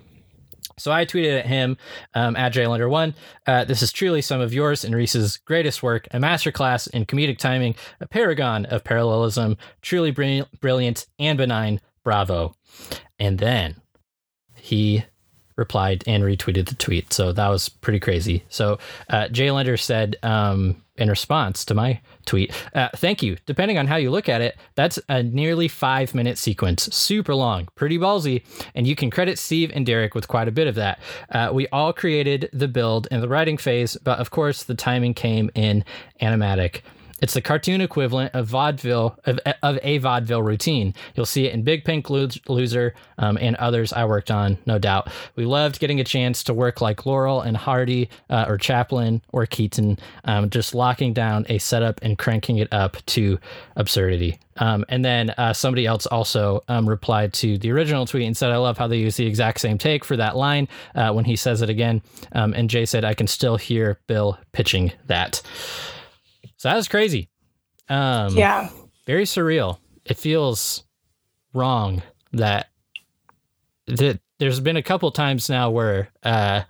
So 0.79 0.93
I 0.93 1.05
tweeted 1.05 1.39
at 1.41 1.47
him 1.47 1.77
um, 2.15 2.37
at 2.37 2.53
JLender1. 2.53 3.15
Uh, 3.47 3.65
this 3.65 3.83
is 3.83 3.93
truly 3.93 4.23
some 4.23 4.41
of 4.41 4.55
yours 4.55 4.85
and 4.85 4.95
Reese's 4.95 5.37
greatest 5.39 5.83
work, 5.83 6.07
a 6.13 6.19
masterclass 6.19 6.89
in 6.91 7.07
comedic 7.07 7.39
timing, 7.39 7.75
a 8.01 8.07
paragon 8.07 8.65
of 8.67 8.85
parallelism, 8.85 9.57
truly 9.83 10.11
brilliant 10.11 11.07
and 11.19 11.39
benign. 11.39 11.81
Bravo. 12.05 12.55
And 13.19 13.39
then 13.39 13.83
he 14.55 15.05
replied 15.59 16.05
and 16.07 16.23
retweeted 16.23 16.69
the 16.69 16.75
tweet. 16.77 17.13
So 17.13 17.33
that 17.33 17.49
was 17.49 17.69
pretty 17.69 18.01
crazy. 18.01 18.45
So 18.49 18.79
uh, 19.11 19.29
Jay 19.29 19.51
Lender 19.51 19.77
said 19.77 20.17
um, 20.23 20.83
in 20.97 21.09
response 21.09 21.65
to 21.67 21.75
my 21.75 22.01
tweet, 22.25 22.53
uh, 22.75 22.89
thank 22.97 23.23
you. 23.23 23.37
Depending 23.47 23.77
on 23.77 23.87
how 23.87 23.97
you 23.97 24.11
look 24.11 24.29
at 24.29 24.41
it, 24.41 24.57
that's 24.77 24.99
a 25.09 25.23
nearly 25.23 25.69
five 25.69 26.15
minute 26.15 26.39
sequence. 26.39 26.95
Super 26.95 27.35
long, 27.35 27.69
pretty 27.75 27.99
ballsy. 27.99 28.45
And 28.75 28.87
you 28.87 28.97
can 28.97 29.11
credit 29.11 29.39
Steve 29.39 29.73
and 29.75 29.85
Derek 29.85 30.15
with 30.15 30.29
quite 30.29 30.49
a 30.49 30.53
bit 30.53 30.69
of 30.69 30.77
that. 30.77 31.01
Uh, 31.31 31.51
we 31.53 31.67
all 31.69 31.93
created 31.93 32.49
the 32.53 32.69
build 32.69 33.09
in 33.11 33.21
the 33.21 33.29
writing 33.29 33.59
phase, 33.59 33.97
but 34.03 34.19
of 34.19 34.31
course, 34.31 34.63
the 34.63 34.75
timing 34.75 35.15
came 35.15 35.51
in 35.55 35.85
animatic. 36.23 36.83
It's 37.21 37.35
the 37.35 37.43
cartoon 37.43 37.81
equivalent 37.81 38.35
of 38.35 38.47
vaudeville 38.47 39.19
of, 39.25 39.41
of 39.63 39.79
a 39.83 39.99
vaudeville 39.99 40.43
routine. 40.43 40.95
You'll 41.15 41.27
see 41.27 41.47
it 41.47 41.55
in 41.55 41.63
Big 41.63 41.85
Pink 41.85 42.09
Loser 42.11 42.95
um, 43.19 43.39
and 43.41 43.57
others 43.57 43.93
I 43.93 44.05
worked 44.05 44.31
on, 44.31 44.59
no 44.67 44.79
doubt. 44.79 45.11
We 45.37 45.45
loved 45.45 45.81
getting 45.81 46.01
a 46.01 46.05
chance 46.05 46.45
to 46.45 46.55
work 46.55 46.81
like 46.81 47.07
Laurel 47.07 47.41
and 47.41 47.57
Hardy 47.57 48.09
uh, 48.31 48.45
or 48.49 48.57
Chaplin 48.57 49.23
or 49.33 49.47
Keaton, 49.47 49.99
um, 50.25 50.51
just 50.51 50.75
locking 50.75 51.13
down 51.13 51.47
a 51.49 51.59
setup 51.59 52.01
and 52.03 52.17
cranking 52.19 52.59
it 52.59 52.69
up 52.73 52.97
to 53.07 53.39
absurdity. 53.77 54.39
Um, 54.59 54.85
and 54.89 55.05
then 55.05 55.31
uh, 55.31 55.53
somebody 55.53 55.87
else 55.87 56.07
also 56.07 56.65
um, 56.69 56.89
replied 56.89 57.33
to 57.35 57.59
the 57.59 57.71
original 57.71 58.07
tweet 58.07 58.27
and 58.27 58.37
said, 58.37 58.51
I 58.51 58.57
love 58.57 58.77
how 58.77 58.89
they 58.89 58.99
use 58.99 59.17
the 59.17 59.27
exact 59.27 59.61
same 59.61 59.79
take 59.79 60.05
for 60.05 60.17
that 60.17 60.37
line 60.37 60.69
uh, 60.95 61.13
when 61.13 61.25
he 61.25 61.37
says 61.37 61.63
it 61.63 61.71
again. 61.71 62.03
Um, 62.33 62.53
and 62.55 62.69
Jay 62.69 62.85
said, 62.85 63.05
I 63.05 63.15
can 63.15 63.27
still 63.29 63.57
hear 63.57 63.99
Bill 64.07 64.39
pitching 64.53 64.93
that. 65.07 65.43
So 66.59 66.69
that 66.69 66.77
was 66.77 66.89
crazy. 66.89 67.31
Um, 67.89 68.37
yeah. 68.37 68.69
Very 69.07 69.25
surreal. 69.25 69.79
It 70.05 70.19
feels 70.19 70.85
wrong 71.55 72.03
that 72.33 72.69
that 73.87 74.21
there's 74.39 74.61
been 74.61 74.77
a 74.77 74.83
couple 74.83 75.11
times 75.11 75.49
now 75.49 75.71
where 75.71 76.11
uh, 76.23 76.63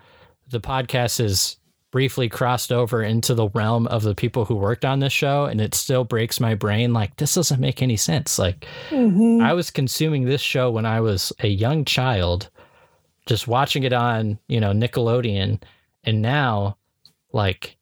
the 0.48 0.60
podcast 0.60 1.18
has 1.18 1.56
briefly 1.90 2.28
crossed 2.28 2.70
over 2.70 3.02
into 3.02 3.34
the 3.34 3.48
realm 3.48 3.86
of 3.86 4.02
the 4.02 4.14
people 4.14 4.44
who 4.44 4.54
worked 4.54 4.84
on 4.84 5.00
this 5.00 5.12
show, 5.12 5.46
and 5.46 5.60
it 5.60 5.74
still 5.74 6.04
breaks 6.04 6.38
my 6.38 6.54
brain. 6.54 6.92
Like 6.92 7.16
this 7.16 7.34
doesn't 7.34 7.60
make 7.60 7.82
any 7.82 7.96
sense. 7.96 8.38
Like 8.38 8.66
mm-hmm. 8.90 9.42
I 9.42 9.54
was 9.54 9.70
consuming 9.70 10.24
this 10.24 10.42
show 10.42 10.70
when 10.70 10.86
I 10.86 11.00
was 11.00 11.32
a 11.40 11.48
young 11.48 11.84
child, 11.84 12.50
just 13.26 13.48
watching 13.48 13.84
it 13.84 13.94
on 13.94 14.38
you 14.48 14.60
know 14.60 14.72
Nickelodeon, 14.72 15.62
and 16.04 16.22
now 16.22 16.76
like 17.32 17.78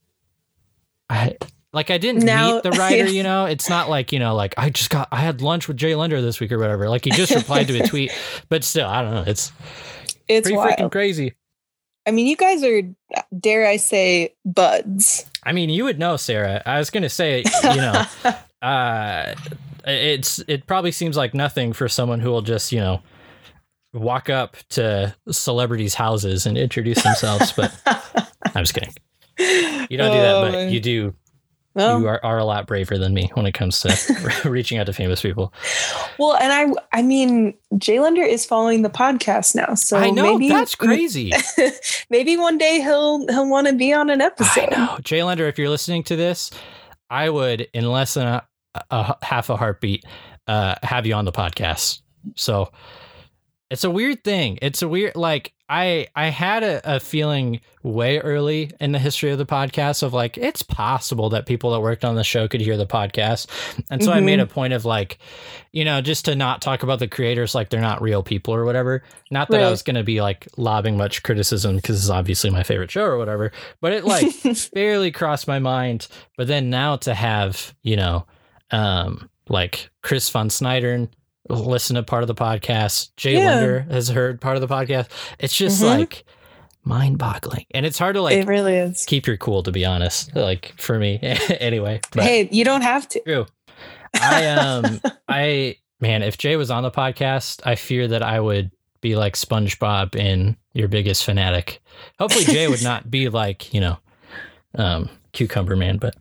I 1.11 1.37
like 1.77 1.91
I 1.91 1.99
didn't 1.99 2.25
now, 2.25 2.55
meet 2.55 2.63
the 2.63 2.71
writer, 2.79 3.07
you 3.07 3.23
know. 3.23 3.45
It's 3.45 3.69
not 3.69 3.91
like 3.91 4.11
you 4.11 4.19
know, 4.19 4.35
like 4.35 4.55
I 4.57 4.71
just 4.71 4.89
got 4.89 5.09
I 5.13 5.17
had 5.17 5.43
lunch 5.43 5.69
with 5.69 5.77
Jay 5.77 5.95
Lender 5.95 6.23
this 6.23 6.41
week 6.41 6.51
or 6.51 6.59
whatever. 6.59 6.89
Like 6.89 7.05
he 7.05 7.11
just 7.11 7.35
replied 7.35 7.69
to 7.69 7.79
a 7.79 7.87
tweet, 7.87 8.11
but 8.49 8.65
still, 8.65 8.89
I 8.89 9.03
don't 9.03 9.11
know. 9.13 9.25
It's 9.27 9.53
it's 10.27 10.49
pretty 10.49 10.57
freaking 10.57 10.91
crazy. 10.91 11.35
I 12.07 12.13
mean, 12.13 12.27
you 12.29 12.37
guys 12.37 12.63
are, 12.63 12.83
dare 13.39 13.67
I 13.67 13.77
say, 13.77 14.35
buds. 14.45 15.27
I 15.43 15.53
mean, 15.53 15.69
you 15.69 15.85
would 15.85 15.99
know, 15.99 16.17
Sarah. 16.17 16.63
I 16.65 16.79
was 16.79 16.89
gonna 16.89 17.11
say, 17.11 17.45
you 17.63 17.77
know, 17.77 18.07
uh, 18.63 19.35
it's 19.85 20.39
it 20.49 20.67
probably 20.67 20.93
seems 20.93 21.15
like 21.15 21.35
nothing 21.35 21.75
for 21.75 21.89
someone 21.89 22.21
who 22.21 22.31
will 22.31 22.43
just 22.43 22.73
you 22.73 22.81
know 22.81 23.03
walk 23.93 24.31
up 24.31 24.57
to 24.71 25.15
celebrities' 25.31 25.93
houses 25.93 26.47
and 26.47 26.57
introduce 26.57 27.03
themselves, 27.03 27.53
but 27.53 27.71
I'm 27.85 28.65
just 28.65 28.73
kidding. 28.73 28.95
You 29.91 29.99
don't 29.99 30.13
do 30.13 30.23
that, 30.23 30.41
but 30.41 30.55
oh, 30.55 30.69
you 30.69 30.81
do 30.81 31.15
well, 31.77 32.01
you 32.01 32.09
are, 32.09 32.19
are 32.25 32.39
a 32.39 32.45
lot 32.45 32.67
braver 32.67 32.97
than 32.97 33.13
me 33.13 33.31
when 33.35 33.45
it 33.45 33.53
comes 33.53 33.81
to 33.81 34.41
reaching 34.49 34.79
out 34.79 34.87
to 34.87 34.95
famous 34.95 35.21
people. 35.21 35.53
Well, 36.19 36.35
and 36.37 36.53
I 36.53 36.99
I 36.99 37.03
mean, 37.03 37.55
Jay 37.77 38.01
Lender 38.01 38.23
is 38.23 38.47
following 38.47 38.81
the 38.81 38.89
podcast 38.89 39.55
now, 39.55 39.75
so 39.75 39.99
I 39.99 40.11
know 40.11 40.39
maybe, 40.39 40.49
that's 40.49 40.75
crazy. 40.75 41.33
maybe 42.11 42.39
one 42.39 42.57
day 42.57 42.81
he'll 42.81 43.27
he'll 43.29 43.49
want 43.49 43.67
to 43.67 43.75
be 43.75 43.93
on 43.93 44.09
an 44.09 44.23
episode. 44.23 44.73
I 44.73 44.77
know, 44.77 44.99
Jay 45.03 45.23
Lender. 45.23 45.47
If 45.47 45.59
you're 45.59 45.69
listening 45.69 46.03
to 46.05 46.17
this, 46.17 46.51
I 47.11 47.29
would 47.29 47.69
in 47.75 47.85
less 47.85 48.15
than 48.15 48.27
a, 48.27 48.47
a 48.91 49.17
half 49.23 49.51
a 49.51 49.57
heartbeat 49.57 50.05
uh, 50.47 50.77
have 50.83 51.05
you 51.05 51.13
on 51.13 51.27
the 51.27 51.33
podcast. 51.33 52.01
So 52.37 52.73
it's 53.71 53.85
a 53.85 53.91
weird 53.91 54.25
thing. 54.25 54.59
It's 54.63 54.81
a 54.81 54.89
weird 54.89 55.15
like 55.15 55.53
I 55.69 56.07
I 56.15 56.27
had 56.29 56.63
a, 56.63 56.97
a, 56.97 57.01
feeling 57.01 57.61
way 57.83 58.19
early 58.19 58.71
in 58.81 58.93
the 58.93 58.99
history 58.99 59.33
of 59.33 59.39
the 59.39 59.47
podcast 59.47 60.03
of 60.03 60.13
like 60.13 60.39
it's 60.39 60.63
possible 60.63 61.31
that 61.31 61.47
people 61.47 61.73
that 61.73 61.81
worked 61.81 62.05
on 62.05 62.15
the 62.15 62.23
show 62.23 62.47
could 62.47 62.61
hear 62.61 62.77
the 62.77 62.87
podcast, 62.87 63.49
and 63.91 64.03
so 64.03 64.11
mm-hmm. 64.11 64.17
I 64.17 64.21
made 64.21 64.39
mm-hmm. 64.39 64.51
a 64.51 64.55
point 64.55 64.73
of 64.75 64.85
like, 64.85 65.19
you 65.73 65.85
know, 65.85 66.01
just 66.01 66.27
to 66.27 66.37
not 66.37 66.63
talk 66.63 66.85
about 66.85 67.01
the 67.01 67.09
creators 67.09 67.55
like 67.55 67.71
they're 67.71 67.81
not 67.81 68.01
real 68.01 68.23
people 68.23 68.55
or 68.55 68.65
whatever. 68.65 69.03
Not 69.31 69.49
that 69.49 69.59
right. 69.59 69.67
I 69.67 69.71
was 69.71 69.83
going 69.83 69.97
to 69.97 70.05
be 70.05 70.21
like 70.21 70.47
lobbing 70.57 70.97
much 70.97 71.25
criticism 71.25 71.77
because 71.77 71.99
it's 71.99 72.11
obviously 72.11 72.51
my 72.51 72.63
favorite 72.63 72.91
show 72.91 73.05
or 73.05 73.19
whatever, 73.19 73.51
but 73.81 73.93
it 73.93 74.05
like 74.05 74.27
barely 74.73 75.11
crossed 75.11 75.49
my 75.49 75.59
mind. 75.59 76.07
But 76.37 76.47
then 76.47 76.71
now 76.71 76.97
to 76.99 77.15
have 77.15 77.75
you 77.83 77.97
know, 77.97 78.25
um, 78.71 79.29
like 79.49 79.91
Chris 80.03 80.31
von 80.31 80.49
Snyder 80.49 81.09
listen 81.49 81.97
to 81.97 82.03
part 82.03 82.23
of 82.23 82.29
the 82.29 82.35
podcast. 82.35 83.11
Jay 83.17 83.35
yeah. 83.35 83.55
Lender 83.55 83.81
has 83.91 84.09
heard 84.09 84.41
part 84.41 84.57
of 84.57 84.61
the 84.61 84.69
podcast. 84.69 85.09
It's 85.39 85.57
just 85.57 85.83
mm-hmm. 85.83 85.99
like 85.99 86.25
mind 86.85 87.19
boggling. 87.19 87.67
And 87.73 87.85
it's 87.85 87.99
hard 87.99 88.15
to 88.15 88.23
like 88.23 88.37
it 88.37 88.47
really 88.47 88.77
is. 88.77 89.05
keep 89.05 89.27
your 89.27 89.37
cool 89.37 89.63
to 89.65 89.73
be 89.73 89.85
honest. 89.85 90.35
Like 90.35 90.75
for 90.79 90.99
me. 90.99 91.19
anyway. 91.61 92.01
hey, 92.15 92.49
you 92.51 92.65
don't 92.65 92.83
have 92.83 93.09
to. 93.11 93.21
True. 93.21 93.47
I 94.15 94.47
um 94.49 95.01
I 95.29 95.77
man, 96.01 96.23
if 96.23 96.39
Jay 96.39 96.57
was 96.57 96.71
on 96.71 96.83
the 96.83 96.91
podcast, 96.91 97.61
I 97.65 97.75
fear 97.75 98.09
that 98.09 98.23
I 98.23 98.41
would 98.41 98.71
be 99.01 99.17
like 99.17 99.35
SpongeBob 99.35 100.17
in 100.17 100.57
your 100.73 100.89
biggest 100.89 101.25
fanatic. 101.25 101.83
Hopefully 102.19 102.45
Jay 102.45 102.69
would 102.69 102.83
not 102.83 103.11
be 103.11 103.29
like, 103.31 103.75
you 103.75 103.81
know, 103.81 103.99
um 104.77 105.11
cucumber 105.33 105.77
man, 105.77 105.99
but 105.99 106.17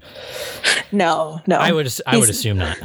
no, 0.91 1.39
no. 1.47 1.57
I 1.57 1.71
would 1.71 1.91
I 2.05 2.17
would 2.17 2.29
assume 2.29 2.57
not. 2.57 2.77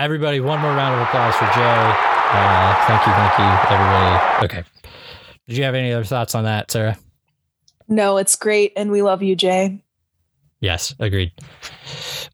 Everybody, 0.00 0.40
one 0.40 0.58
more 0.60 0.70
round 0.70 0.94
of 0.94 1.06
applause 1.06 1.34
for 1.36 1.44
Jay. 1.44 1.60
Uh, 1.62 2.84
thank 2.86 3.06
you, 3.06 3.12
thank 3.12 3.38
you, 3.38 3.74
everybody. 3.74 4.44
Okay. 4.46 4.64
Did 5.46 5.58
you 5.58 5.64
have 5.64 5.74
any 5.74 5.92
other 5.92 6.04
thoughts 6.04 6.34
on 6.34 6.44
that, 6.44 6.70
Sarah? 6.70 6.96
No, 7.86 8.16
it's 8.16 8.34
great, 8.34 8.72
and 8.76 8.90
we 8.90 9.02
love 9.02 9.22
you, 9.22 9.36
Jay. 9.36 9.84
Yes, 10.60 10.94
agreed. 10.98 11.32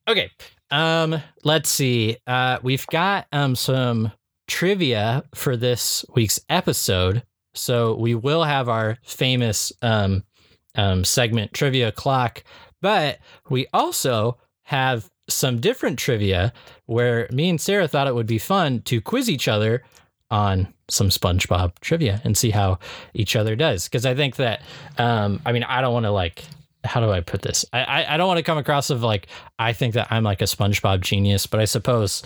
Okay. 0.06 0.30
Um, 0.70 1.20
let's 1.42 1.68
see. 1.68 2.18
Uh, 2.26 2.58
we've 2.62 2.86
got 2.86 3.26
um 3.32 3.56
some 3.56 4.12
trivia 4.46 5.24
for 5.34 5.56
this 5.56 6.04
week's 6.14 6.38
episode. 6.48 7.24
So 7.54 7.96
we 7.96 8.14
will 8.14 8.44
have 8.44 8.68
our 8.68 8.98
famous 9.02 9.72
um, 9.82 10.22
um 10.76 11.04
segment 11.04 11.52
trivia 11.52 11.90
clock, 11.90 12.44
but 12.80 13.18
we 13.48 13.66
also 13.72 14.38
have 14.64 15.10
some 15.28 15.60
different 15.60 15.98
trivia 15.98 16.52
where 16.86 17.28
me 17.32 17.48
and 17.48 17.60
Sarah 17.60 17.88
thought 17.88 18.06
it 18.06 18.14
would 18.14 18.26
be 18.26 18.38
fun 18.38 18.82
to 18.82 19.00
quiz 19.00 19.28
each 19.28 19.48
other 19.48 19.82
on 20.30 20.72
some 20.88 21.08
SpongeBob 21.08 21.78
trivia 21.80 22.20
and 22.24 22.36
see 22.36 22.50
how 22.50 22.78
each 23.14 23.36
other 23.36 23.56
does. 23.56 23.84
Because 23.84 24.06
I 24.06 24.14
think 24.14 24.36
that, 24.36 24.62
um, 24.98 25.40
I 25.44 25.52
mean, 25.52 25.64
I 25.64 25.80
don't 25.80 25.92
want 25.92 26.04
to 26.06 26.10
like, 26.10 26.44
how 26.84 27.00
do 27.00 27.10
I 27.10 27.20
put 27.20 27.42
this? 27.42 27.64
I, 27.72 27.82
I, 27.82 28.14
I 28.14 28.16
don't 28.16 28.28
want 28.28 28.38
to 28.38 28.44
come 28.44 28.58
across 28.58 28.90
of 28.90 29.02
like, 29.02 29.26
I 29.58 29.72
think 29.72 29.94
that 29.94 30.08
I'm 30.10 30.22
like 30.22 30.40
a 30.40 30.44
SpongeBob 30.44 31.00
genius, 31.00 31.46
but 31.46 31.60
I 31.60 31.64
suppose 31.64 32.22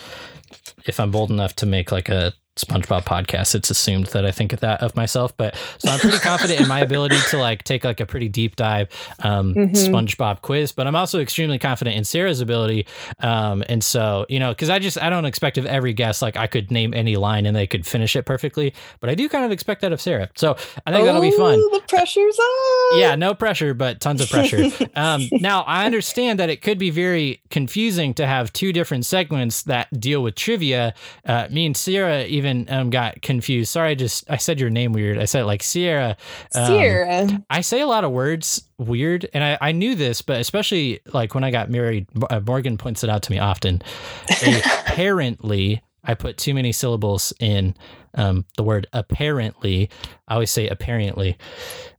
if 0.86 1.00
I'm 1.00 1.10
bold 1.10 1.30
enough 1.30 1.56
to 1.56 1.66
make 1.66 1.92
like 1.92 2.08
a 2.08 2.32
SpongeBob 2.56 3.04
podcast, 3.04 3.54
it's 3.54 3.70
assumed 3.70 4.06
that 4.06 4.26
I 4.26 4.32
think 4.32 4.52
of 4.52 4.60
that 4.60 4.82
of 4.82 4.94
myself. 4.96 5.34
But 5.36 5.54
so 5.78 5.90
I'm 5.90 6.00
pretty 6.00 6.18
confident 6.18 6.60
in 6.60 6.68
my 6.68 6.80
ability 6.90 7.16
to 7.30 7.38
like 7.38 7.62
take 7.64 7.84
like 7.84 8.00
a 8.00 8.06
pretty 8.06 8.28
deep 8.28 8.56
dive 8.56 8.88
um, 9.20 9.54
Mhm. 9.54 9.70
SpongeBob 9.72 10.42
quiz. 10.42 10.72
But 10.72 10.86
I'm 10.86 10.96
also 10.96 11.20
extremely 11.20 11.58
confident 11.58 11.96
in 11.96 12.04
Sarah's 12.04 12.40
ability. 12.40 12.86
Um, 13.20 13.62
and 13.68 13.82
so 13.84 14.26
you 14.28 14.38
know, 14.40 14.50
because 14.50 14.68
I 14.68 14.78
just 14.78 15.00
I 15.00 15.08
don't 15.10 15.24
expect 15.24 15.58
of 15.58 15.64
every 15.66 15.92
guest 15.92 16.22
like 16.22 16.36
I 16.36 16.46
could 16.48 16.70
name 16.70 16.92
any 16.92 17.16
line 17.16 17.46
and 17.46 17.56
they 17.56 17.66
could 17.66 17.86
finish 17.86 18.16
it 18.16 18.24
perfectly. 18.26 18.74
But 18.98 19.10
I 19.10 19.14
do 19.14 19.28
kind 19.28 19.44
of 19.44 19.52
expect 19.52 19.80
that 19.82 19.92
of 19.92 20.00
Sarah. 20.00 20.28
So 20.34 20.56
I 20.86 20.92
think 20.92 21.04
that'll 21.06 21.20
be 21.22 21.30
fun. 21.30 21.58
Oh, 21.58 21.70
The 21.72 21.86
pressure's 21.86 22.38
on. 22.38 22.98
Yeah, 22.98 23.14
no 23.14 23.32
pressure, 23.32 23.74
but 23.74 24.00
tons 24.00 24.20
of 24.20 24.28
pressure. 24.28 24.64
um, 24.96 25.22
now, 25.32 25.62
I 25.62 25.86
understand 25.86 26.38
that 26.40 26.50
it 26.50 26.60
could 26.62 26.78
be 26.78 26.90
very 26.90 27.40
confusing 27.50 28.12
to 28.14 28.26
have 28.26 28.52
two 28.52 28.72
different 28.72 29.06
segments 29.06 29.62
that 29.62 29.88
deal 29.98 30.22
with 30.22 30.34
trivia. 30.34 30.94
Uh, 31.24 31.46
me 31.50 31.64
and 31.66 31.76
Sierra 31.76 32.24
even 32.40 32.66
um, 32.70 32.90
got 32.90 33.22
confused. 33.22 33.70
Sorry, 33.70 33.90
I 33.90 33.94
just 33.94 34.28
I 34.30 34.36
said 34.36 34.58
your 34.58 34.70
name 34.70 34.92
weird. 34.92 35.18
I 35.18 35.24
said 35.26 35.44
like 35.44 35.62
Sierra. 35.62 36.16
um, 36.54 36.66
Sierra. 36.66 37.42
I 37.50 37.60
say 37.60 37.80
a 37.80 37.86
lot 37.86 38.04
of 38.04 38.10
words 38.12 38.62
weird, 38.78 39.28
and 39.32 39.44
I, 39.44 39.58
I 39.60 39.72
knew 39.72 39.94
this, 39.94 40.22
but 40.22 40.40
especially 40.40 41.00
like 41.12 41.34
when 41.34 41.44
I 41.44 41.50
got 41.50 41.70
married, 41.70 42.06
uh, 42.30 42.40
Morgan 42.40 42.76
points 42.78 43.04
it 43.04 43.10
out 43.10 43.22
to 43.24 43.32
me 43.32 43.38
often. 43.38 43.82
Apparently, 44.30 45.82
I 46.04 46.14
put 46.14 46.36
too 46.38 46.54
many 46.54 46.72
syllables 46.72 47.32
in 47.40 47.76
um, 48.14 48.44
the 48.56 48.62
word 48.62 48.86
apparently. 48.92 49.90
I 50.26 50.34
always 50.34 50.50
say 50.50 50.66
apparently. 50.68 51.36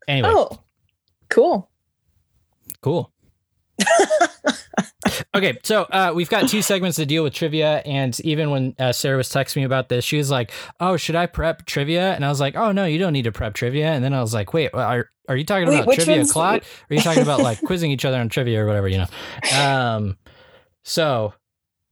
Anyway, 0.08 0.30
Oh, 0.34 0.60
cool. 1.30 1.70
Cool. 2.82 3.12
okay, 5.36 5.58
so 5.64 5.84
uh, 5.84 6.12
we've 6.16 6.30
got 6.30 6.48
two 6.48 6.62
segments 6.62 6.98
to 6.98 7.06
deal 7.06 7.24
with 7.24 7.34
trivia, 7.34 7.80
and 7.86 8.20
even 8.22 8.50
when 8.50 8.76
uh, 8.80 8.92
Sarah 8.92 9.18
was 9.18 9.30
texting 9.30 9.58
me 9.58 9.64
about 9.64 9.90
this, 9.90 10.06
she 10.06 10.18
was 10.18 10.32
like, 10.32 10.52
"Oh, 10.80 10.98
should 10.98 11.16
I 11.16 11.26
prep 11.26 11.66
trivia?" 11.66 12.14
And 12.14 12.24
I 12.26 12.30
was 12.30 12.40
like, 12.40 12.56
"Oh 12.56 12.72
no, 12.72 12.86
you 12.86 12.98
don't 12.98 13.14
need 13.14 13.24
to 13.24 13.32
prep 13.32 13.54
trivia." 13.54 13.88
And 13.88 14.04
then 14.04 14.14
I 14.14 14.22
was 14.22 14.34
like, 14.34 14.54
"Wait, 14.54 14.72
are 14.74 15.10
are 15.28 15.36
you 15.38 15.46
talking 15.46 15.68
Wait, 15.68 15.82
about 15.82 15.94
trivia 15.96 16.26
clock? 16.26 16.62
Or 16.64 16.94
are 16.94 16.96
you 16.96 17.02
talking 17.02 17.24
about 17.24 17.42
like 17.42 17.62
quizzing 17.62 17.92
each 17.92 18.06
other 18.06 18.18
on 18.18 18.30
trivia 18.30 18.64
or 18.64 18.68
whatever? 18.68 18.88
You 18.88 19.00
know?" 19.00 19.60
Um, 19.60 20.18
so 20.84 21.34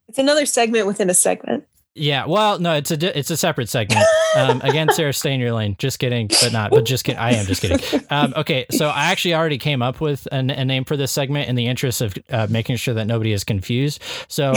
It's 0.07 0.19
another 0.19 0.45
segment 0.45 0.87
within 0.87 1.09
a 1.09 1.13
segment. 1.13 1.65
Yeah, 1.99 2.25
well, 2.25 2.59
no, 2.59 2.73
it's 2.75 2.91
a 2.91 3.17
it's 3.17 3.29
a 3.29 3.37
separate 3.37 3.69
segment. 3.69 4.05
Um, 4.35 4.61
again, 4.63 4.89
Sarah, 4.93 5.13
stay 5.13 5.33
in 5.33 5.39
your 5.39 5.51
lane. 5.53 5.75
Just 5.77 5.99
kidding, 5.99 6.27
but 6.41 6.53
not. 6.53 6.71
But 6.71 6.85
just 6.85 7.03
kidding. 7.03 7.19
I 7.19 7.33
am 7.33 7.45
just 7.45 7.61
kidding. 7.61 7.79
Um, 8.09 8.33
okay, 8.37 8.65
so 8.71 8.87
I 8.89 9.05
actually 9.05 9.35
already 9.35 9.57
came 9.57 9.81
up 9.81 10.01
with 10.01 10.27
an, 10.31 10.49
a 10.49 10.63
name 10.65 10.85
for 10.85 10.95
this 10.97 11.11
segment 11.11 11.49
in 11.49 11.55
the 11.55 11.67
interest 11.67 12.01
of 12.01 12.15
uh, 12.29 12.47
making 12.49 12.77
sure 12.77 12.93
that 12.93 13.05
nobody 13.05 13.33
is 13.33 13.43
confused. 13.43 14.01
So 14.27 14.53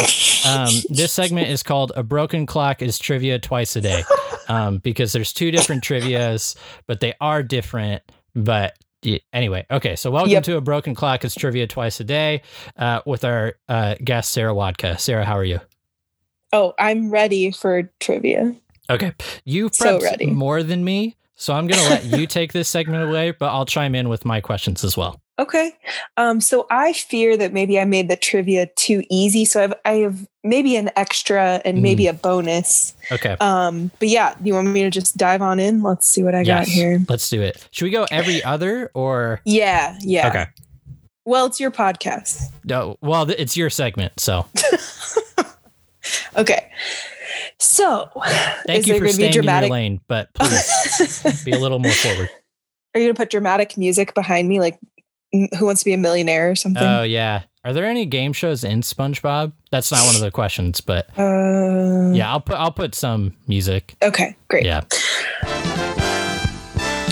um, 0.46 0.68
this 0.88 1.12
segment 1.12 1.48
is 1.48 1.62
called 1.62 1.92
"A 1.96 2.02
Broken 2.02 2.46
Clock 2.46 2.80
is 2.80 2.98
Trivia 2.98 3.38
Twice 3.38 3.74
a 3.76 3.80
Day," 3.80 4.04
um, 4.48 4.78
because 4.78 5.12
there's 5.12 5.32
two 5.32 5.50
different 5.50 5.82
trivia's, 5.82 6.54
but 6.86 7.00
they 7.00 7.14
are 7.20 7.42
different. 7.42 8.02
But 8.34 8.76
anyway, 9.32 9.66
okay. 9.70 9.96
So 9.96 10.10
welcome 10.10 10.30
Yep. 10.30 10.44
to 10.44 10.56
"A 10.56 10.60
Broken 10.60 10.94
Clock 10.94 11.24
is 11.24 11.34
Trivia 11.34 11.66
Twice 11.66 11.98
a 12.00 12.04
Day" 12.04 12.42
uh, 12.76 13.00
with 13.04 13.24
our 13.24 13.54
uh, 13.68 13.96
guest 14.02 14.30
Sarah 14.30 14.54
Wadka. 14.54 14.98
Sarah, 15.00 15.24
how 15.24 15.36
are 15.36 15.44
you? 15.44 15.60
Oh, 16.52 16.74
I'm 16.78 17.10
ready 17.10 17.50
for 17.50 17.90
trivia. 18.00 18.54
Okay. 18.90 19.12
You 19.44 19.70
So 19.72 19.98
prepped 19.98 20.02
ready. 20.02 20.26
more 20.26 20.62
than 20.62 20.84
me, 20.84 21.16
so 21.36 21.54
I'm 21.54 21.66
going 21.66 21.80
to 21.82 21.88
let 21.88 22.04
you 22.04 22.26
take 22.26 22.52
this 22.52 22.68
segment 22.68 23.08
away, 23.08 23.30
but 23.30 23.46
I'll 23.46 23.64
chime 23.66 23.94
in 23.94 24.08
with 24.08 24.24
my 24.24 24.40
questions 24.40 24.84
as 24.84 24.96
well. 24.96 25.18
Okay. 25.38 25.72
Um, 26.18 26.40
so 26.42 26.66
I 26.70 26.92
fear 26.92 27.36
that 27.38 27.54
maybe 27.54 27.80
I 27.80 27.84
made 27.86 28.08
the 28.10 28.16
trivia 28.16 28.66
too 28.76 29.02
easy. 29.10 29.44
So 29.46 29.64
I've 29.64 29.72
I 29.86 29.92
have 29.94 30.26
maybe 30.44 30.76
an 30.76 30.90
extra 30.94 31.62
and 31.64 31.80
maybe 31.82 32.06
a 32.06 32.12
bonus. 32.12 32.94
Okay. 33.10 33.36
Um, 33.40 33.90
but 33.98 34.08
yeah, 34.08 34.34
you 34.44 34.52
want 34.52 34.68
me 34.68 34.82
to 34.82 34.90
just 34.90 35.16
dive 35.16 35.40
on 35.40 35.58
in? 35.58 35.82
Let's 35.82 36.06
see 36.06 36.22
what 36.22 36.34
I 36.34 36.44
got 36.44 36.66
here. 36.68 37.00
Let's 37.08 37.30
do 37.30 37.40
it. 37.40 37.66
Should 37.70 37.86
we 37.86 37.90
go 37.90 38.06
every 38.10 38.44
other 38.44 38.90
or 38.94 39.40
Yeah, 39.46 39.96
yeah. 40.02 40.28
Okay. 40.28 40.46
Well, 41.24 41.46
it's 41.46 41.58
your 41.58 41.70
podcast. 41.70 42.42
no? 42.64 42.98
Well, 43.00 43.30
it's 43.30 43.56
your 43.56 43.70
segment, 43.70 44.12
so 44.20 44.44
Okay. 46.36 46.70
So, 47.58 48.10
thank 48.66 48.86
you 48.86 48.94
for 48.94 49.00
going 49.00 49.00
to 49.00 49.04
be 49.04 49.12
staying 49.12 49.28
in 49.30 49.34
your 49.34 49.42
dramatic? 49.42 49.70
lane, 49.70 50.00
but 50.08 50.32
please 50.34 51.42
be 51.44 51.52
a 51.52 51.58
little 51.58 51.78
more 51.78 51.92
forward. 51.92 52.28
Are 52.94 53.00
you 53.00 53.06
going 53.06 53.14
to 53.14 53.18
put 53.18 53.30
dramatic 53.30 53.78
music 53.78 54.14
behind 54.14 54.48
me, 54.48 54.60
like 54.60 54.78
Who 55.32 55.64
Wants 55.66 55.80
to 55.82 55.84
Be 55.86 55.92
a 55.94 55.98
Millionaire 55.98 56.50
or 56.50 56.54
something? 56.56 56.82
Oh 56.82 57.02
yeah. 57.04 57.42
Are 57.64 57.72
there 57.72 57.84
any 57.86 58.04
game 58.06 58.32
shows 58.32 58.64
in 58.64 58.80
SpongeBob? 58.82 59.52
That's 59.70 59.92
not 59.92 60.04
one 60.04 60.16
of 60.16 60.20
the 60.20 60.30
questions, 60.32 60.80
but 60.80 61.08
Uh, 61.16 62.10
yeah, 62.12 62.30
I'll 62.30 62.40
put 62.40 62.56
I'll 62.56 62.72
put 62.72 62.94
some 62.96 63.34
music. 63.46 63.94
Okay, 64.02 64.36
great. 64.48 64.66
Yeah. 64.66 64.82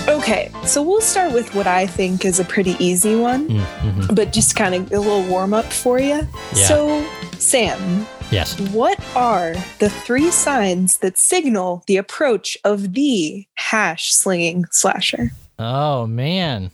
Okay, 0.08 0.50
so 0.66 0.82
we'll 0.82 1.00
start 1.00 1.32
with 1.32 1.54
what 1.54 1.66
I 1.66 1.86
think 1.86 2.24
is 2.24 2.40
a 2.40 2.44
pretty 2.44 2.74
easy 2.84 3.14
one, 3.14 3.48
Mm, 3.48 3.64
mhm. 3.64 4.14
but 4.14 4.32
just 4.32 4.56
kind 4.56 4.74
of 4.74 4.90
a 4.92 4.98
little 4.98 5.22
warm 5.24 5.54
up 5.54 5.66
for 5.72 5.98
you. 6.00 6.26
Yeah. 6.54 6.66
So, 6.66 7.06
Sam, 7.38 8.06
Yes. 8.30 8.60
what 8.70 8.98
are 9.16 9.54
the 9.80 9.90
three 9.90 10.30
signs 10.30 10.98
that 10.98 11.18
signal 11.18 11.82
the 11.88 11.96
approach 11.96 12.56
of 12.62 12.94
the 12.94 13.44
hash 13.54 14.12
slinging 14.12 14.66
slasher? 14.70 15.32
Oh 15.58 16.06
man. 16.06 16.70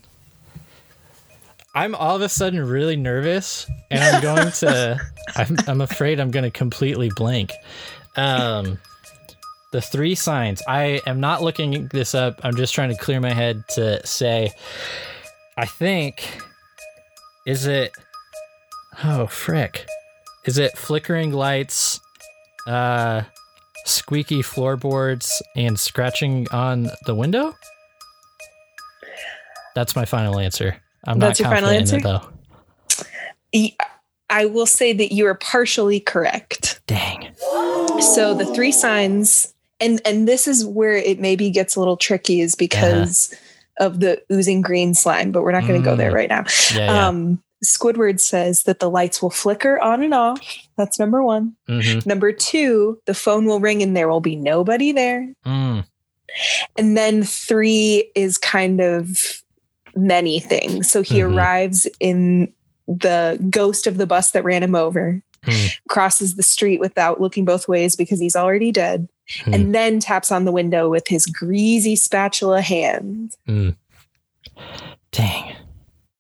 I'm 1.75 1.95
all 1.95 2.17
of 2.17 2.23
a 2.23 2.29
sudden 2.29 2.63
really 2.63 2.97
nervous 2.97 3.67
and 3.91 4.03
I'm 4.03 4.23
going 4.23 4.53
to 4.53 5.01
I'm 5.37 5.57
I'm 5.67 5.81
afraid 5.81 6.21
I'm 6.21 6.31
going 6.31 6.45
to 6.45 6.51
completely 6.51 7.11
blank. 7.17 7.53
Um 8.17 8.79
the 9.73 9.81
three 9.81 10.15
signs. 10.15 10.63
I 10.69 11.01
am 11.07 11.21
not 11.21 11.43
looking 11.43 11.89
this 11.89 12.15
up. 12.15 12.39
I'm 12.45 12.55
just 12.55 12.75
trying 12.75 12.91
to 12.91 12.97
clear 12.97 13.21
my 13.21 13.33
head 13.33 13.65
to 13.71 14.07
say 14.07 14.51
I 15.57 15.65
think 15.65 16.39
is 17.47 17.67
it 17.67 17.93
Oh 19.03 19.27
frick. 19.27 19.87
Is 20.47 20.59
it 20.59 20.77
flickering 20.79 21.33
lights, 21.33 22.01
uh 22.67 23.23
squeaky 23.85 24.43
floorboards 24.43 25.41
and 25.55 25.79
scratching 25.79 26.47
on 26.51 26.89
the 27.07 27.15
window? 27.15 27.55
That's 29.75 29.95
my 29.95 30.05
final 30.05 30.39
answer. 30.41 30.77
I'm 31.07 31.19
That's 31.19 31.39
not 31.41 31.45
your 31.45 31.55
final 31.55 31.71
confident 31.71 31.93
in 31.93 31.99
it 32.01 32.07
answer? 32.07 32.29
though. 33.55 33.73
I 34.29 34.47
will 34.47 34.67
say 34.67 34.93
that 34.93 35.13
you 35.15 35.27
are 35.27 35.35
partially 35.37 36.01
correct. 36.01 36.81
Dang. 36.89 37.33
So 38.01 38.35
the 38.35 38.45
three 38.55 38.73
signs, 38.73 39.55
and 39.81 40.01
and 40.05 40.27
this 40.27 40.49
is 40.49 40.65
where 40.65 40.95
it 40.97 41.21
maybe 41.21 41.51
gets 41.51 41.77
a 41.77 41.79
little 41.79 41.97
tricky, 41.97 42.41
is 42.41 42.55
because 42.57 43.33
of 43.79 44.01
the 44.01 44.21
oozing 44.33 44.63
green 44.63 44.95
slime. 44.95 45.31
But 45.31 45.43
we're 45.43 45.53
not 45.53 45.67
going 45.67 45.81
to 45.81 45.85
go 45.85 45.95
there 45.97 46.11
Mm. 46.11 46.15
right 46.15 46.29
now. 46.29 46.45
Yeah, 46.75 46.87
yeah. 46.93 47.07
Um, 47.09 47.43
Squidward 47.65 48.21
says 48.21 48.65
that 48.65 48.81
the 48.81 48.91
lights 48.91 49.23
will 49.23 49.31
flicker 49.31 49.81
on 49.81 50.03
and 50.03 50.13
off. 50.15 50.41
That's 50.77 50.99
number 50.99 51.23
one. 51.23 51.57
hmm 51.67 52.01
Number 52.05 52.31
two, 52.33 53.01
the 53.07 53.15
phone 53.15 53.47
will 53.47 53.61
ring 53.61 53.83
and 53.83 53.97
there 53.97 54.09
will 54.09 54.21
be 54.21 54.37
nobody 54.37 54.93
there. 54.93 55.33
Mm. 55.45 55.87
And 56.77 56.97
then 56.97 57.23
three 57.23 58.11
is 58.15 58.37
kind 58.37 58.81
of 58.81 59.43
many 59.95 60.39
things. 60.41 60.91
So 60.91 61.03
he 61.03 61.21
Mhm. 61.21 61.35
arrives 61.35 61.87
in 61.99 62.53
the 62.87 63.39
ghost 63.51 63.87
of 63.87 63.97
the 63.97 64.07
bus 64.07 64.33
that 64.33 64.45
ran 64.45 64.63
him 64.63 64.75
over, 64.75 65.23
Hmm. 65.45 65.67
crosses 65.89 66.37
the 66.37 66.43
street 66.43 66.79
without 66.81 67.21
looking 67.21 67.45
both 67.47 67.67
ways 67.69 67.97
because 67.97 68.21
he's 68.21 68.37
already 68.37 68.71
dead, 68.71 69.09
Hmm. 69.45 69.55
and 69.55 69.75
then 69.75 69.99
taps 69.99 70.31
on 70.31 70.45
the 70.45 70.53
window 70.53 70.91
with 70.91 71.09
his 71.09 71.25
greasy 71.25 71.97
spatula 71.97 72.61
hand. 72.61 73.33
Mm. 73.49 73.77
Dang. 75.13 75.57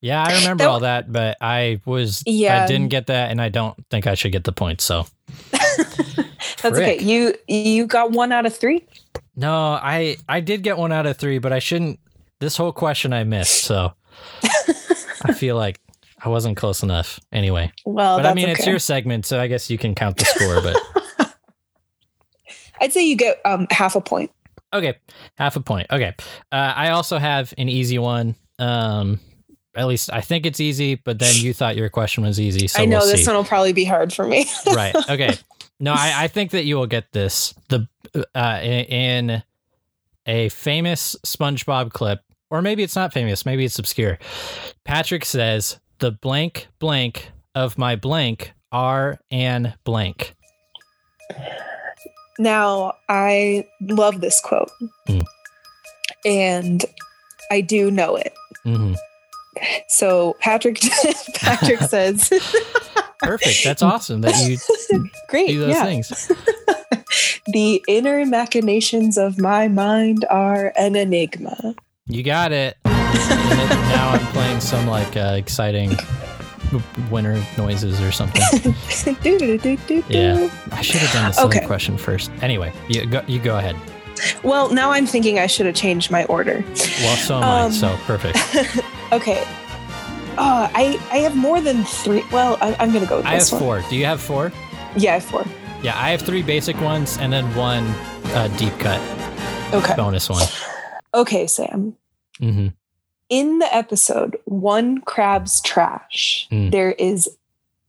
Yeah, 0.07 0.23
I 0.23 0.35
remember 0.39 0.65
That- 0.65 0.71
all 0.71 0.81
that, 0.81 1.13
but 1.13 1.37
I 1.41 1.81
was 1.85 2.23
yeah. 2.27 2.63
I 2.63 2.67
didn't 2.67 2.89
get 2.89 3.07
that, 3.09 3.31
and 3.31 3.41
I 3.41 3.49
don't 3.49 3.77
think 3.91 4.07
I 4.07 4.15
should 4.15 4.33
get 4.33 4.45
the 4.45 4.53
point. 4.53 4.81
So 4.81 5.07
That's 5.51 6.61
Frick. 6.61 6.73
okay. 6.73 7.03
You 7.03 7.35
you 7.49 7.87
got 7.87 8.13
one 8.13 8.31
out 8.33 8.47
of 8.47 8.57
three. 8.57 8.87
no, 9.35 9.53
I 9.73 10.17
I 10.29 10.41
did 10.41 10.63
get 10.63 10.79
one 10.79 10.93
out 10.93 11.07
of 11.07 11.17
three, 11.17 11.39
but 11.39 11.53
I 11.53 11.59
shouldn't. 11.59 11.99
This 12.39 12.57
whole 12.57 12.73
question 12.73 13.13
I 13.13 13.25
missed, 13.25 13.65
so 13.65 13.93
I 15.25 15.33
feel 15.33 15.57
like 15.65 15.81
I 16.23 16.29
wasn't 16.29 16.57
close 16.57 16.83
enough. 16.83 17.19
Anyway, 17.33 17.73
Well, 17.85 18.19
but 18.19 18.27
I 18.27 18.35
mean, 18.35 18.49
it's 18.49 18.67
your 18.67 18.79
segment, 18.79 19.27
so 19.27 19.41
I 19.41 19.47
guess 19.49 19.71
you 19.71 19.79
can 19.79 19.95
count 19.95 20.19
the 20.19 20.25
score. 20.27 20.61
But 20.63 20.77
I'd 22.81 22.93
say 22.93 23.05
you 23.07 23.17
get 23.17 23.41
um, 23.45 23.67
half 23.71 23.97
a 23.97 24.01
point. 24.01 24.31
Okay, 24.73 24.95
half 25.37 25.57
a 25.57 25.61
point. 25.61 25.87
Okay, 25.91 26.15
uh, 26.53 26.73
I 26.77 26.91
also 26.91 27.19
have 27.19 27.55
an 27.57 27.69
easy 27.69 27.99
one. 27.99 28.35
Um, 28.59 29.19
at 29.77 29.87
least 29.87 30.11
I 30.13 30.23
think 30.23 30.47
it's 30.47 30.59
easy, 30.59 30.95
but 30.95 31.19
then 31.19 31.35
you 31.37 31.53
thought 31.53 31.77
your 31.77 31.91
question 31.91 32.25
was 32.25 32.41
easy, 32.41 32.67
so 32.67 32.83
I 32.83 32.87
know 32.87 32.99
we'll 32.99 33.09
this 33.09 33.25
see. 33.25 33.31
one 33.31 33.37
will 33.37 33.45
probably 33.45 33.73
be 33.73 33.85
hard 33.85 34.13
for 34.13 34.27
me. 34.27 34.47
right? 34.75 34.95
Okay. 35.09 35.37
No, 35.79 35.93
I, 35.93 36.25
I 36.25 36.29
think 36.29 36.53
that 36.53 36.65
you 36.65 36.77
will 36.77 36.87
get 36.87 37.13
this. 37.13 37.55
The 37.69 37.87
uh, 38.35 38.61
in, 38.63 39.29
in 39.31 39.43
a 40.25 40.49
famous 40.49 41.15
SpongeBob 41.25 41.93
clip, 41.93 42.21
or 42.51 42.63
maybe 42.63 42.83
it's 42.83 42.97
not 42.97 43.13
famous, 43.13 43.45
maybe 43.45 43.65
it's 43.65 43.79
obscure. 43.79 44.19
Patrick 44.85 45.25
says, 45.25 45.79
"The 45.99 46.13
blank 46.13 46.69
blank 46.79 47.31
of 47.55 47.77
my 47.77 47.97
blank 47.97 48.55
are 48.73 49.19
an 49.31 49.75
blank." 49.85 50.35
Now, 52.39 52.95
I 53.09 53.67
love 53.81 54.21
this 54.21 54.41
quote. 54.41 54.71
Mm. 55.09 55.25
And 56.25 56.85
I 57.51 57.61
do 57.61 57.91
know 57.91 58.17
it. 58.17 58.33
hmm 58.65 58.95
So 59.89 60.37
Patrick 60.41 60.81
Patrick 61.35 61.81
says, 61.89 62.29
Perfect. 63.21 63.65
That's 63.65 63.83
awesome 63.83 64.21
that 64.23 64.35
you 64.49 64.59
"Great, 65.29 65.49
do 65.49 65.61
those 65.61 65.71
yeah. 65.75 65.85
things. 65.85 66.31
The 67.47 67.83
inner 67.89 68.25
machinations 68.27 69.17
of 69.17 69.39
my 69.39 69.69
mind 69.69 70.25
are 70.31 70.73
an 70.77 70.97
enigma." 70.97 71.75
You 72.07 72.23
got 72.23 72.53
it. 72.53 72.77
Now 72.85 74.11
I'm 74.11 74.27
playing 74.33 74.61
some 74.61 74.87
like 74.87 75.17
uh, 75.17 75.35
exciting 75.37 75.97
winter 77.11 77.43
noises 77.57 78.01
or 78.01 78.13
something. 78.13 78.43
Yeah. 80.09 80.51
I 80.73 80.83
should 80.83 81.01
have 81.01 81.13
done 81.13 81.27
the 81.29 81.33
silly 81.33 81.57
Okay. 81.57 81.67
question 81.67 81.97
first. 81.97 82.31
Anyway, 82.43 82.73
you 82.89 83.07
go. 83.07 83.23
You 83.27 83.39
go 83.41 83.57
ahead. 83.59 83.77
Well, 84.43 84.73
now 84.73 84.91
I'm 84.93 85.07
thinking 85.07 85.39
I 85.39 85.47
should 85.47 85.67
have 85.67 85.75
changed 85.75 86.11
my 86.11 86.25
order. 86.27 86.65
Well, 87.01 87.17
so 87.17 87.37
am 87.37 87.43
I. 87.43 87.61
Um, 87.63 87.73
So 87.73 87.97
perfect. 88.05 88.39
Okay. 89.13 89.43
Uh, 90.39 90.69
I 90.75 90.99
I 91.11 91.19
have 91.19 91.35
more 91.37 91.61
than 91.61 91.85
three. 91.85 92.23
Well, 92.33 92.59
I, 92.61 92.77
I'm 92.79 92.93
gonna 92.93 93.07
go 93.07 93.19
with 93.19 93.27
I 93.27 93.35
have 93.37 93.51
one. 93.53 93.61
four. 93.61 93.85
Do 93.89 93.97
you 93.97 94.05
have 94.05 94.21
four? 94.21 94.53
Yeah, 94.97 95.13
I 95.13 95.15
have 95.15 95.25
four. 95.25 95.45
Yeah, 95.83 95.95
I 95.97 96.11
have 96.11 96.23
three 96.23 96.43
basic 96.43 96.79
ones 96.81 97.17
and 97.19 97.33
then 97.33 97.45
one 97.55 97.85
uh, 98.35 98.49
deep 98.59 98.77
cut 98.79 99.01
Okay. 99.75 99.95
bonus 99.97 100.29
one. 100.29 100.47
Okay, 101.15 101.47
Sam. 101.47 101.97
hmm 102.39 102.69
in 103.29 103.59
the 103.59 103.75
episode 103.75 104.37
One 104.45 105.01
Krab's 105.01 105.61
Trash, 105.61 106.47
Mm. 106.53 106.71
there 106.71 106.93
is 106.93 107.29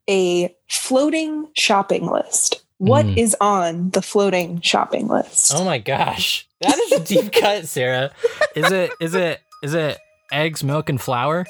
a 0.09 0.55
floating 0.67 1.47
shopping 1.53 2.07
list. 2.07 2.63
What 2.79 3.05
Mm. 3.05 3.17
is 3.17 3.35
on 3.39 3.91
the 3.91 4.01
floating 4.01 4.61
shopping 4.61 5.07
list? 5.07 5.53
Oh 5.55 5.63
my 5.63 5.77
gosh, 5.77 6.47
that 6.61 6.75
is 6.79 6.91
a 6.93 6.99
deep 7.03 7.31
cut, 7.41 7.67
Sarah. 7.67 8.09
Is 8.55 8.71
it? 8.71 8.91
Is 8.99 9.13
it? 9.13 9.39
Is 9.61 9.73
it 9.75 9.99
eggs, 10.31 10.63
milk, 10.63 10.89
and 10.89 10.99
flour? 11.01 11.45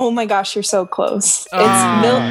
Oh 0.00 0.10
my 0.12 0.26
gosh, 0.26 0.54
you're 0.54 0.62
so 0.62 0.86
close. 0.86 1.46
It's 1.46 1.52
Ah. 1.52 2.00
milk 2.00 2.22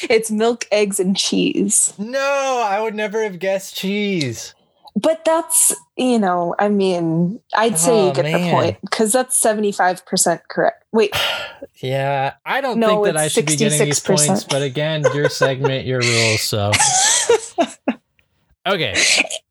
it's 0.10 0.30
milk, 0.30 0.66
eggs, 0.72 0.98
and 0.98 1.16
cheese. 1.16 1.92
No, 1.98 2.62
I 2.66 2.80
would 2.80 2.94
never 2.94 3.22
have 3.22 3.38
guessed 3.38 3.74
cheese. 3.76 4.54
But 4.94 5.24
that's, 5.24 5.74
you 5.96 6.18
know, 6.18 6.54
I 6.58 6.68
mean, 6.68 7.40
I'd 7.54 7.78
say 7.78 7.92
Oh, 7.92 8.08
you 8.08 8.14
get 8.14 8.24
the 8.24 8.50
point 8.50 8.78
because 8.82 9.10
that's 9.12 9.40
75% 9.42 10.40
correct. 10.48 10.84
Wait, 10.92 11.14
Yeah, 11.80 12.34
I 12.46 12.60
don't 12.60 12.78
No, 12.78 12.88
think 12.88 13.06
that 13.06 13.16
I 13.16 13.24
it's 13.24 13.34
should 13.34 13.46
be 13.46 13.56
getting 13.56 13.84
these 13.86 14.00
66%. 14.00 14.26
points, 14.28 14.44
but 14.44 14.62
again, 14.62 15.02
your 15.14 15.28
segment, 15.30 15.86
your 15.86 16.00
rules. 16.00 16.42
So 16.42 16.72
okay, 18.66 18.94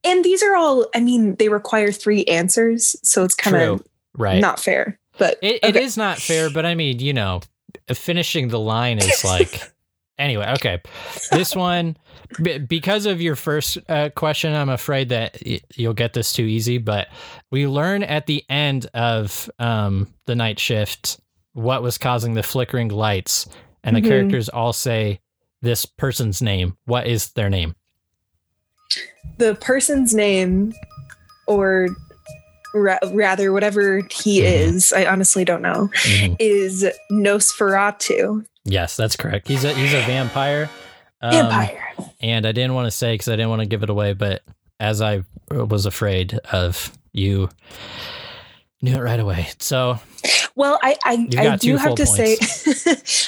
and 0.03 0.23
these 0.23 0.41
are 0.43 0.55
all, 0.55 0.87
I 0.95 0.99
mean, 0.99 1.35
they 1.35 1.49
require 1.49 1.91
three 1.91 2.23
answers. 2.25 2.95
So 3.03 3.23
it's 3.23 3.35
kind 3.35 3.55
of 3.57 3.83
right? 4.17 4.39
not 4.41 4.59
fair. 4.59 4.99
But 5.17 5.37
It, 5.41 5.55
it 5.63 5.75
okay. 5.75 5.83
is 5.83 5.97
not 5.97 6.17
fair, 6.19 6.49
but 6.49 6.65
I 6.65 6.73
mean, 6.75 6.99
you 6.99 7.13
know, 7.13 7.41
finishing 7.93 8.47
the 8.47 8.59
line 8.59 8.97
is 8.99 9.23
like. 9.25 9.61
anyway, 10.17 10.47
okay. 10.55 10.81
This 11.31 11.55
one, 11.55 11.97
b- 12.41 12.57
because 12.59 13.05
of 13.05 13.21
your 13.21 13.35
first 13.35 13.77
uh, 13.89 14.09
question, 14.15 14.53
I'm 14.55 14.69
afraid 14.69 15.09
that 15.09 15.37
y- 15.45 15.59
you'll 15.75 15.93
get 15.93 16.13
this 16.13 16.31
too 16.33 16.43
easy. 16.45 16.77
But 16.77 17.07
we 17.51 17.67
learn 17.67 18.03
at 18.03 18.25
the 18.25 18.43
end 18.49 18.85
of 18.93 19.49
um, 19.59 20.07
the 20.25 20.35
night 20.35 20.59
shift 20.59 21.19
what 21.53 21.83
was 21.83 21.97
causing 21.97 22.33
the 22.33 22.43
flickering 22.43 22.87
lights, 22.89 23.47
and 23.83 23.95
the 23.95 24.01
Mhm. 24.01 24.07
characters 24.07 24.47
all 24.49 24.71
say 24.73 25.19
this 25.61 25.85
person's 25.85 26.41
name. 26.41 26.77
What 26.85 27.05
is 27.07 27.31
their 27.31 27.49
name? 27.49 27.75
the 29.37 29.55
person's 29.55 30.13
name 30.13 30.73
or 31.47 31.87
ra- 32.73 32.99
rather 33.11 33.51
whatever 33.53 34.01
he 34.11 34.41
Mhm. 34.41 34.45
is 34.45 34.93
i 34.93 35.05
honestly 35.05 35.43
don't 35.45 35.61
know 35.61 35.89
Mhm. 36.03 36.35
is 36.39 36.85
nosferatu 37.11 38.45
Yes, 38.63 38.95
that's 38.95 39.15
correct. 39.15 39.47
He's 39.47 39.63
a 39.63 39.73
he's 39.73 39.91
a 39.91 40.01
vampire. 40.01 40.69
Um, 41.19 41.31
vampire 41.31 41.95
And 42.21 42.45
I 42.45 42.51
didn't 42.51 42.75
want 42.75 42.85
to 42.85 42.91
say 42.91 43.15
because 43.15 43.27
I 43.27 43.31
didn't 43.31 43.49
want 43.49 43.61
to 43.61 43.65
give 43.65 43.81
it 43.81 43.89
away, 43.89 44.13
but 44.13 44.43
as 44.79 45.01
I 45.01 45.23
was 45.49 45.87
afraid 45.87 46.35
of, 46.51 46.91
you 47.11 47.49
knew 48.83 48.93
it 48.93 48.99
right 48.99 49.19
away. 49.19 49.47
So 49.57 49.99
well 50.55 50.77
i 50.83 50.95
i, 51.05 51.27
I 51.37 51.55
do 51.55 51.75
have 51.77 51.95
to 51.95 52.05
say 52.05 52.37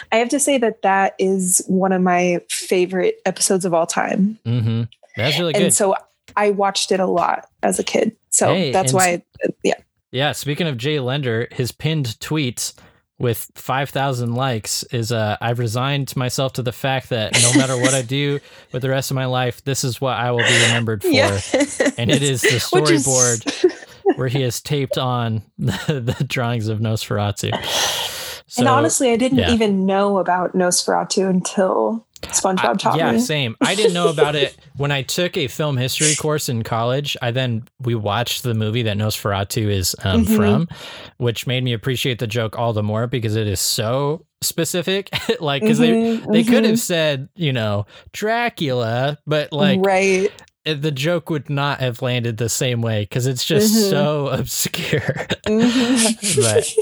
i 0.12 0.18
have 0.18 0.30
to 0.30 0.40
say 0.40 0.58
that 0.60 0.82
that 0.84 1.16
is 1.18 1.64
one 1.68 1.92
of 1.94 2.02
my 2.02 2.40
favorite 2.50 3.16
episodes 3.26 3.66
of 3.66 3.74
all 3.74 3.88
time 3.88 4.38
hmm 4.46 4.84
that's 5.16 5.40
really 5.40 5.54
good. 5.54 5.62
and 5.64 5.74
so 5.74 5.96
i 6.36 6.50
watched 6.50 6.92
it 6.92 7.00
a 7.00 7.06
lot 7.08 7.48
as 7.64 7.80
a 7.80 7.84
kid 7.84 8.16
so 8.30 8.54
Hey, 8.54 8.72
that's 8.72 8.94
why 8.94 9.24
yeah 9.64 9.74
yeah. 10.12 10.32
Speaking 10.32 10.68
of 10.68 10.78
Jay 10.78 11.00
Lender, 11.00 11.48
his 11.52 11.72
pinned 11.72 12.06
tweets 12.20 12.76
with 13.18 13.50
5,000 13.56 14.36
likes 14.36 14.84
is 14.92 15.12
uh, 15.12 15.38
I've 15.42 15.58
resigned 15.58 16.16
myself 16.16 16.54
to 16.54 16.62
the 16.62 16.72
fact 16.72 17.10
that 17.10 17.34
no 17.42 17.60
matter 17.60 17.76
what 17.76 17.96
I 17.96 18.02
do 18.20 18.40
with 18.72 18.84
the 18.84 18.90
rest 18.90 19.10
of 19.10 19.16
my 19.16 19.26
life, 19.26 19.64
this 19.64 19.84
is 19.84 20.00
what 20.00 20.16
I 20.16 20.30
will 20.30 20.38
be 20.38 20.62
remembered 20.68 21.02
for. 21.02 21.08
yeah 21.10 21.40
And 21.98 22.12
it 22.12 22.22
is 22.22 22.42
the 22.44 22.64
Which 22.74 22.92
is- 22.92 23.08
storyboard 23.08 23.72
where 24.18 24.28
he 24.28 24.42
has 24.44 24.62
taped 24.62 25.00
on 25.00 25.42
the, 25.58 26.14
the 26.18 26.24
drawings 26.26 26.68
of 26.68 26.78
Nosferatu. 26.80 27.52
So, 28.46 28.60
and 28.62 28.70
honestly, 28.70 29.10
I 29.12 29.16
didn't 29.16 29.40
yeah. 29.40 29.52
even 29.52 29.88
know 29.88 30.20
about 30.20 30.54
Nosferatu 30.54 31.28
until 31.28 32.06
SpongeBob 32.32 32.66
I- 32.66 32.74
taught 32.76 32.98
yeah, 32.98 33.12
me. 33.12 33.20
same. 33.20 33.56
I 33.62 33.76
didn't 33.76 33.94
know 33.94 34.10
about 34.10 34.36
it 34.36 34.58
when 34.78 34.92
I 34.92 35.02
took 35.04 35.38
a 35.38 35.48
film 35.48 35.78
history 35.78 36.16
course 36.16 36.50
in 36.50 36.64
college. 36.64 37.16
I 37.22 37.32
then 37.32 37.64
we 37.82 37.96
watched 37.96 38.44
the 38.44 38.54
movie 38.54 38.82
that 38.84 38.98
Nosferatu 38.98 39.68
is 39.70 39.96
um, 40.04 40.26
Mhm. 40.26 40.36
from, 40.36 40.68
which 41.18 41.46
made 41.48 41.64
me 41.64 41.74
appreciate 41.74 42.20
the 42.20 42.28
joke 42.28 42.58
all 42.58 42.74
the 42.74 42.84
more 42.84 43.08
because 43.08 43.36
it 43.36 43.48
is 43.48 43.60
so 43.60 44.26
specific. 44.42 45.10
like 45.40 45.62
because 45.62 45.80
Mhm, 45.80 46.26
they 46.26 46.32
they 46.32 46.44
could 46.44 46.64
mhm. 46.64 46.70
have 46.70 46.80
said 46.80 47.30
you 47.36 47.54
know 47.54 47.86
Dracula, 48.12 49.18
but 49.28 49.52
like 49.54 49.80
right. 49.84 50.32
the 50.66 50.92
joke 50.92 51.30
would 51.30 51.50
not 51.50 51.80
have 51.82 52.02
landed 52.02 52.38
the 52.38 52.50
same 52.50 52.82
way 52.82 53.04
because 53.04 53.28
it's 53.28 53.44
just 53.46 53.74
Mhm. 53.76 53.90
so 53.90 54.28
obscure. 54.32 55.28
Mhm. 55.48 56.42
But- 56.42 56.74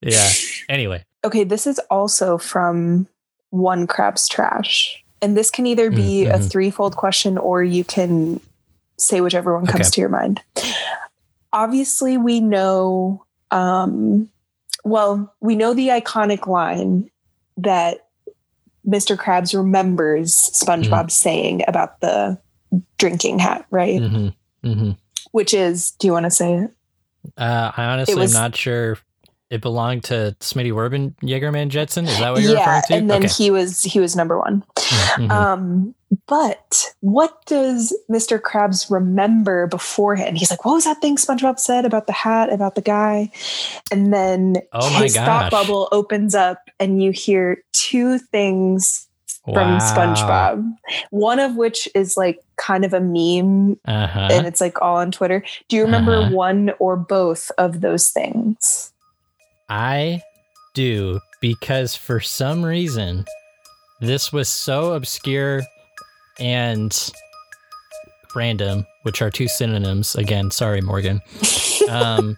yeah. 0.00 0.28
Anyway. 0.68 1.04
okay, 1.24 1.42
this 1.44 1.66
is 1.66 1.80
also 1.90 2.38
from 2.38 3.08
One 3.50 3.86
Krab's 3.86 4.28
Trash. 4.28 5.02
And 5.20 5.36
this 5.36 5.50
can 5.50 5.66
either 5.66 5.90
be 5.90 6.26
a 6.26 6.38
Mhm. 6.38 6.50
threefold 6.50 6.96
question 6.96 7.38
or 7.38 7.62
you 7.62 7.82
can 7.84 8.40
say 8.98 9.20
whichever 9.20 9.54
one 9.56 9.66
comes 9.66 9.86
Okay. 9.86 9.94
to 9.94 10.00
your 10.00 10.10
mind. 10.10 10.40
Obviously, 11.52 12.16
we 12.18 12.40
know, 12.40 13.24
um, 13.50 14.28
well, 14.84 15.32
we 15.40 15.56
know 15.56 15.72
the 15.74 15.88
iconic 15.88 16.46
line 16.46 17.10
that 17.56 18.06
Mr. 18.86 19.16
Krabs 19.16 19.56
remembers 19.56 20.34
SpongeBob 20.54 21.06
Mm. 21.06 21.10
saying 21.10 21.62
about 21.66 22.00
the 22.00 22.38
drinking 22.98 23.38
hat, 23.38 23.64
right? 23.70 24.00
hmm 24.00 24.28
hmm 24.62 24.90
Which 25.32 25.52
is, 25.54 25.90
do 25.92 26.06
you 26.06 26.12
want 26.12 26.24
to 26.24 26.30
say 26.30 26.54
it? 26.54 26.70
Uh, 27.36 27.70
I 27.76 27.84
honestly 27.84 28.14
was- 28.14 28.34
am 28.34 28.40
not 28.42 28.56
sure. 28.56 28.98
It 29.50 29.62
belonged 29.62 30.04
to 30.04 30.36
Smitty 30.40 30.72
Werbenjägermanjensen. 30.72 32.06
Is 32.06 32.18
that 32.18 32.32
what 32.32 32.42
you're 32.42 32.52
yeah, 32.52 32.76
referring 32.76 32.82
to? 32.88 32.94
and 32.94 33.10
then 33.10 33.24
okay. 33.24 33.32
he 33.32 33.50
was 33.50 33.82
he 33.82 33.98
was 33.98 34.14
number 34.14 34.38
one. 34.38 34.62
Mhm. 34.76 35.30
Um, 35.30 35.94
but 36.26 36.92
what 37.00 37.44
does 37.46 37.96
Mr. 38.10 38.38
Krabs 38.40 38.90
remember 38.90 39.66
beforehand? 39.66 40.36
He's 40.36 40.50
like, 40.50 40.64
"What 40.66 40.74
was 40.74 40.84
that 40.84 41.00
thing 41.00 41.16
SpongeBob 41.16 41.58
said 41.58 41.84
about 41.86 42.06
the 42.06 42.12
hat, 42.12 42.52
about 42.52 42.74
the 42.74 42.82
guy?" 42.82 43.30
And 43.90 44.12
then 44.12 44.56
Oh 44.72 44.88
his 45.00 45.16
thought 45.16 45.50
bubble 45.50 45.88
opens 45.92 46.34
up, 46.34 46.68
and 46.78 47.02
you 47.02 47.10
hear 47.10 47.62
two 47.72 48.18
things 48.18 49.06
from 49.44 49.54
Wow. 49.54 49.78
SpongeBob. 49.78 50.62
One 51.08 51.38
of 51.38 51.56
which 51.56 51.88
is 51.94 52.18
like 52.18 52.40
kind 52.56 52.84
of 52.84 52.92
a 52.92 53.00
meme, 53.00 53.78
Uh-huh. 53.86 54.28
and 54.30 54.46
it's 54.46 54.60
like 54.60 54.80
all 54.82 54.96
on 54.98 55.10
Twitter. 55.10 55.42
Do 55.68 55.76
you 55.76 55.84
remember 55.84 56.16
Uh-huh. 56.16 56.34
one 56.36 56.70
or 56.78 56.96
both 56.96 57.50
of 57.56 57.80
those 57.80 58.10
things? 58.10 58.92
I 59.68 60.22
do 60.74 61.20
because 61.40 61.94
for 61.94 62.20
some 62.20 62.64
reason 62.64 63.24
this 64.00 64.32
was 64.32 64.48
so 64.48 64.92
obscure 64.92 65.62
and 66.38 67.10
random, 68.34 68.86
which 69.02 69.20
are 69.22 69.30
two 69.30 69.48
synonyms. 69.48 70.14
Again, 70.14 70.50
sorry, 70.50 70.80
Morgan. 70.80 71.20
Um, 71.88 72.36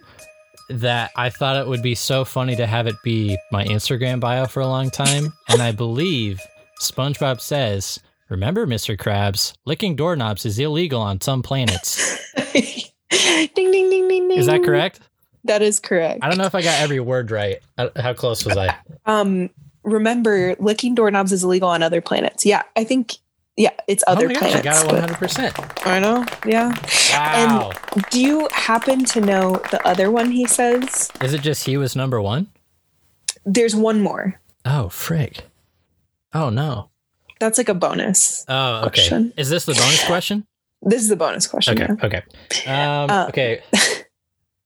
that 0.69 1.11
I 1.17 1.29
thought 1.29 1.57
it 1.57 1.67
would 1.67 1.81
be 1.81 1.93
so 1.93 2.23
funny 2.23 2.55
to 2.55 2.65
have 2.65 2.87
it 2.87 2.95
be 3.03 3.37
my 3.51 3.65
Instagram 3.65 4.21
bio 4.21 4.45
for 4.45 4.61
a 4.61 4.67
long 4.67 4.89
time. 4.89 5.33
And 5.49 5.61
I 5.61 5.73
believe 5.73 6.39
SpongeBob 6.79 7.41
says, 7.41 7.99
Remember, 8.29 8.65
Mr. 8.65 8.95
Krabs, 8.95 9.51
licking 9.65 9.97
doorknobs 9.97 10.45
is 10.45 10.57
illegal 10.57 11.01
on 11.01 11.19
some 11.19 11.43
planets. 11.43 12.17
ding 12.53 12.85
ding 13.09 13.71
ding 13.71 13.89
ding 13.89 14.07
ding. 14.07 14.31
Is 14.31 14.45
that 14.45 14.63
correct? 14.63 15.01
That 15.45 15.61
is 15.61 15.79
correct. 15.79 16.19
I 16.21 16.29
don't 16.29 16.37
know 16.37 16.45
if 16.45 16.55
I 16.55 16.61
got 16.61 16.79
every 16.81 16.99
word 16.99 17.31
right. 17.31 17.59
How 17.95 18.13
close 18.13 18.45
was 18.45 18.57
I? 18.57 18.75
Um, 19.05 19.49
remember, 19.83 20.55
licking 20.59 20.95
doorknobs 20.95 21.31
is 21.31 21.43
illegal 21.43 21.69
on 21.69 21.81
other 21.83 22.01
planets. 22.01 22.45
Yeah, 22.45 22.61
I 22.75 22.83
think 22.83 23.15
Yeah, 23.57 23.71
it's 23.87 24.03
oh 24.07 24.13
other 24.13 24.27
my 24.27 24.33
gosh, 24.35 24.43
I 24.55 24.61
planets. 24.61 24.83
got 24.83 25.11
it 25.11 25.17
100%. 25.17 25.87
I 25.87 25.99
know. 25.99 26.25
Yeah. 26.45 26.73
Wow. 27.13 27.71
Do 28.11 28.21
you 28.21 28.47
happen 28.53 29.03
to 29.05 29.21
know 29.21 29.61
the 29.71 29.81
other 29.85 30.11
one 30.11 30.31
he 30.31 30.45
says? 30.47 31.09
Is 31.21 31.33
it 31.33 31.41
just 31.41 31.65
he 31.65 31.75
was 31.77 31.95
number 31.95 32.21
one? 32.21 32.47
There's 33.45 33.75
one 33.75 34.01
more. 34.01 34.39
Oh, 34.63 34.89
frick. 34.89 35.45
Oh, 36.33 36.49
no. 36.51 36.89
That's 37.39 37.57
like 37.57 37.69
a 37.69 37.73
bonus. 37.73 38.45
Oh, 38.47 38.81
okay. 38.85 38.89
Question. 38.89 39.33
Is 39.35 39.49
this 39.49 39.65
the 39.65 39.73
bonus 39.73 40.05
question? 40.05 40.45
This 40.83 41.01
is 41.01 41.09
the 41.09 41.15
bonus 41.15 41.47
question. 41.47 41.81
Okay. 41.81 41.91
yeah. 41.99 42.05
Okay. 42.05 42.69
Um, 42.71 43.09
Uh, 43.09 43.25
okay. 43.29 43.61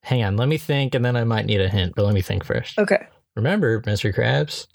Hang 0.05 0.23
on. 0.23 0.37
Let 0.37 0.47
me 0.47 0.57
think, 0.59 0.93
and 0.93 1.03
then 1.03 1.15
I 1.15 1.23
might 1.23 1.47
need 1.47 1.59
a 1.61 1.67
hint, 1.67 1.93
but 1.95 2.05
let 2.05 2.13
me 2.13 2.21
think 2.21 2.43
first. 2.45 2.77
Okay. 2.77 3.07
Remember, 3.35 3.81
Mr. 3.81 4.13
Krabs, 4.13 4.67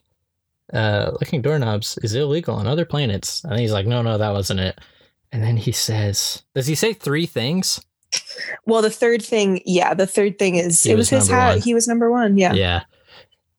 uh, 0.73 1.13
licking 1.21 1.41
doorknobs 1.41 1.99
is 2.03 2.15
illegal 2.17 2.57
on 2.57 2.67
other 2.67 2.85
planets. 2.85 3.45
And 3.45 3.59
he's 3.59 3.73
like, 3.73 3.87
no, 3.87 4.03
no, 4.03 4.19
that 4.19 4.33
wasn't 4.33 4.59
it. 4.61 4.81
And 5.31 5.41
then 5.43 5.57
he 5.57 5.71
says, 5.71 6.43
does 6.55 6.67
he 6.67 6.75
say 6.75 6.93
three 6.93 7.27
things? 7.27 7.81
Well, 8.67 8.83
the 8.83 8.91
third 8.91 9.23
thing, 9.23 9.63
yeah, 9.65 9.95
the 9.95 10.07
third 10.07 10.37
thing 10.37 10.57
is 10.57 10.83
He 10.83 10.91
it 10.91 10.97
was 10.97 11.13
was, 11.13 11.23
his 11.23 11.29
hat. 11.31 11.49
one. 11.55 11.61
He 11.63 11.75
was 11.75 11.87
number 11.87 12.11
one. 12.11 12.37
Yeah. 12.37 12.53
Yeah. 12.55 12.83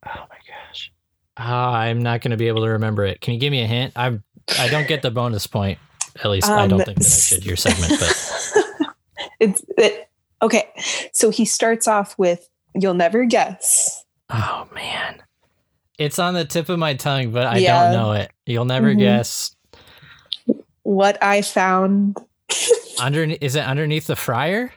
Oh 0.06 0.26
my 0.30 0.38
gosh. 0.46 0.92
Ah, 1.38 1.74
I'm 1.76 2.04
not 2.04 2.20
going 2.20 2.32
to 2.32 2.38
be 2.38 2.50
able 2.50 2.64
to 2.64 2.70
remember 2.72 3.06
it. 3.06 3.22
Can 3.22 3.34
you 3.34 3.40
give 3.40 3.52
me 3.52 3.62
a 3.64 3.68
hint? 3.68 3.94
I'm. 3.96 4.24
I 4.60 4.68
don't 4.68 4.90
get 4.90 5.02
the 5.04 5.12
bonus 5.12 5.48
point. 5.48 5.80
At 6.22 6.30
least 6.30 6.50
I 6.50 6.68
don't 6.68 6.82
Um, 6.82 6.86
think 6.86 6.98
that 7.00 7.08
I 7.08 7.10
should. 7.10 7.46
Your 7.46 7.56
segment, 7.56 7.94
but 7.98 8.88
it's 9.40 9.64
it, 9.78 10.10
okay. 10.42 10.70
So 11.14 11.30
he 11.30 11.46
starts 11.46 11.88
off 11.88 12.18
with 12.18 12.50
"You'll 12.76 12.94
never 12.94 13.26
guess." 13.26 14.04
oh 14.30 14.68
man, 14.74 15.22
it's 15.98 16.18
on 16.20 16.34
the 16.34 16.46
tip 16.46 16.70
of 16.70 16.80
my 16.80 16.94
tongue, 16.94 17.32
but 17.32 17.46
I 17.48 17.58
Yeah. 17.58 17.84
don't 17.84 17.94
know 17.94 18.12
it. 18.14 18.32
You'll 18.46 18.66
never 18.66 18.94
Mhm. 18.94 19.00
guess. 19.00 19.56
What 20.84 21.22
I 21.24 21.42
found. 21.42 22.18
Underneath 23.00 23.38
is 23.42 23.56
it 23.56 23.64
underneath 23.66 24.08
the 24.08 24.16
fryer? 24.16 24.72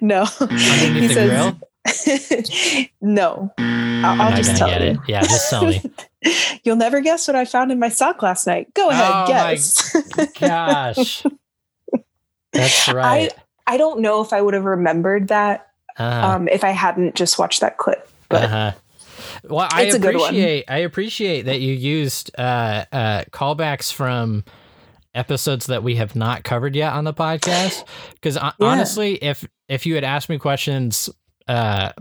no. 0.00 0.26
Underneath 0.40 0.94
He 0.94 1.06
the 1.08 1.14
says- 1.14 1.30
grill? 1.30 2.86
no. 3.00 3.52
I'll, 3.58 4.20
I'll 4.22 4.36
just 4.36 4.56
tell 4.56 4.68
you. 4.70 4.92
it. 4.92 4.98
Yeah, 5.08 5.22
just 5.22 5.50
tell 5.50 5.64
me. 5.66 5.82
You'll 6.64 6.76
never 6.76 7.00
guess 7.00 7.26
what 7.26 7.34
I 7.36 7.44
found 7.44 7.70
in 7.72 7.78
my 7.80 7.88
sock 7.88 8.22
last 8.22 8.46
night. 8.46 8.72
Go 8.74 8.90
ahead, 8.90 9.10
Oh 9.12 9.20
my 9.22 9.26
guess. 9.26 9.96
Gosh, 10.38 11.24
that's 12.52 12.88
right. 12.88 13.32
I 13.32 13.42
don't 13.76 14.00
know 14.00 14.22
if 14.22 14.32
I 14.32 14.40
would 14.40 14.54
have 14.54 14.64
remembered 14.64 15.28
that 15.28 15.68
uh-huh. 15.96 16.28
um, 16.28 16.48
if 16.48 16.64
I 16.64 16.70
hadn't 16.70 17.14
just 17.14 17.38
watched 17.38 17.60
that 17.60 17.78
clip. 17.78 18.08
But 18.28 18.44
uh-huh. 18.44 18.72
Well, 19.44 19.68
I 19.70 19.82
It's 19.82 19.94
a 19.94 19.98
good 19.98 20.16
one. 20.16 20.30
appreciate 20.30 20.64
I 20.68 20.78
appreciate 20.78 21.42
that 21.42 21.60
you 21.60 21.72
used 21.72 22.30
uh, 22.38 22.84
uh, 22.92 23.24
callbacks 23.32 23.92
from 23.92 24.44
episodes 25.14 25.66
that 25.66 25.82
we 25.82 25.96
have 25.96 26.16
not 26.16 26.44
covered 26.44 26.74
yet 26.74 26.92
on 26.92 27.04
the 27.04 27.14
podcast. 27.14 27.84
Because 28.14 28.38
honestly, 28.60 29.14
if 29.14 29.46
if 29.68 29.86
you 29.86 29.94
had 29.94 30.04
asked 30.04 30.28
me 30.28 30.38
questions, 30.38 31.10
uh, 31.48 31.92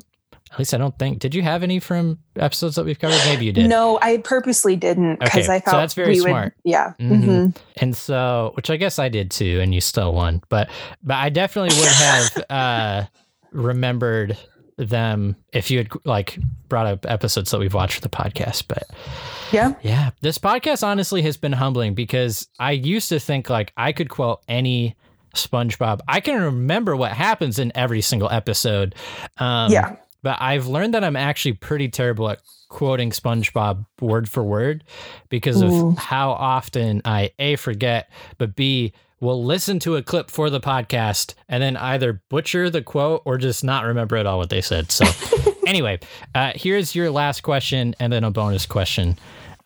at 0.52 0.60
least 0.60 0.74
I 0.74 0.78
don't 0.78 0.98
think. 1.00 1.20
Did 1.20 1.34
you 1.34 1.42
have 1.44 1.64
any 1.64 1.80
from 1.80 2.20
episodes 2.36 2.76
that 2.76 2.84
we've 2.86 3.00
covered? 3.00 3.20
Maybe 3.26 3.46
you 3.46 3.54
did. 3.54 3.70
no, 3.70 3.98
I 4.02 4.18
purposely 4.18 4.76
didn't 4.76 5.20
because 5.20 5.46
Okay, 5.50 5.62
I 5.66 5.72
so 5.72 5.78
that's 5.78 5.94
very 5.94 6.10
we 6.10 6.20
smart. 6.20 6.54
would. 6.64 6.72
Yeah. 6.72 6.94
Mhm. 7.00 7.24
mhm. 7.24 7.56
and 7.78 7.96
so 7.96 8.52
which 8.56 8.70
i 8.70 8.76
guess 8.78 9.00
i 9.00 9.08
did 9.10 9.32
too 9.32 9.60
and 9.62 9.74
you 9.74 9.80
still 9.82 10.14
won 10.14 10.42
but 10.50 10.70
but 11.02 11.16
i 11.16 11.30
definitely 11.30 11.76
would 11.80 11.88
have 11.90 12.46
uh 12.50 13.06
remembered 13.52 14.38
them 14.78 15.36
if 15.54 15.70
you 15.70 15.78
had 15.80 15.90
like 16.06 16.38
brought 16.68 16.88
up 16.88 17.06
episodes 17.10 17.52
that 17.52 17.60
we've 17.60 17.74
watched 17.74 17.96
for 17.96 18.02
the 18.02 18.10
podcast 18.10 18.64
but 18.68 18.84
Yeah. 19.52 19.74
yeah 19.84 20.12
this 20.22 20.38
podcast 20.38 20.84
honestly 20.84 21.22
has 21.24 21.38
been 21.38 21.52
humbling 21.54 21.94
because 21.94 22.48
i 22.60 22.72
used 22.72 23.10
to 23.10 23.20
think 23.20 23.50
like 23.50 23.74
i 23.78 23.92
could 23.92 24.10
quote 24.10 24.42
any 24.48 24.96
spongebob 25.36 26.00
i 26.08 26.20
can 26.20 26.42
remember 26.42 26.96
what 26.96 27.12
happens 27.12 27.60
in 27.60 27.72
every 27.76 28.02
single 28.02 28.30
episode 28.30 28.96
um 29.38 29.72
yeah. 29.72 29.96
But 30.24 30.38
I've 30.42 30.68
learned 30.68 30.94
that 30.94 31.04
I'm 31.04 31.16
actually 31.16 31.54
pretty 31.54 31.90
terrible 31.90 32.30
at 32.30 32.42
quoting 32.70 33.12
SpongeBob 33.12 33.86
word 34.00 34.30
for 34.30 34.44
word 34.44 34.84
because 35.30 35.62
Ooh. 35.62 35.90
of 35.90 35.98
how 35.98 36.32
often 36.32 37.02
I 37.06 37.32
A 37.40 37.56
forget, 37.58 38.10
but 38.38 38.56
B 38.56 38.94
will 39.20 39.44
listen 39.44 39.78
to 39.80 39.96
a 39.96 40.02
clip 40.02 40.32
for 40.32 40.50
the 40.50 40.60
podcast 40.60 41.36
and 41.48 41.62
then 41.62 41.78
either 41.78 42.22
butcher 42.30 42.70
the 42.70 42.82
quote 42.82 43.22
or 43.26 43.38
just 43.38 43.64
not 43.64 43.86
remember 43.86 44.18
at 44.18 44.26
all 44.26 44.40
what 44.40 44.50
they 44.50 44.62
said. 44.62 44.92
So 44.92 45.06
anyway, 45.68 46.00
uh, 46.34 46.54
here's 46.56 46.96
your 46.96 47.12
last 47.12 47.42
question 47.42 47.96
and 48.00 48.12
then 48.12 48.24
a 48.24 48.32
bonus 48.32 48.66
question. 48.66 49.18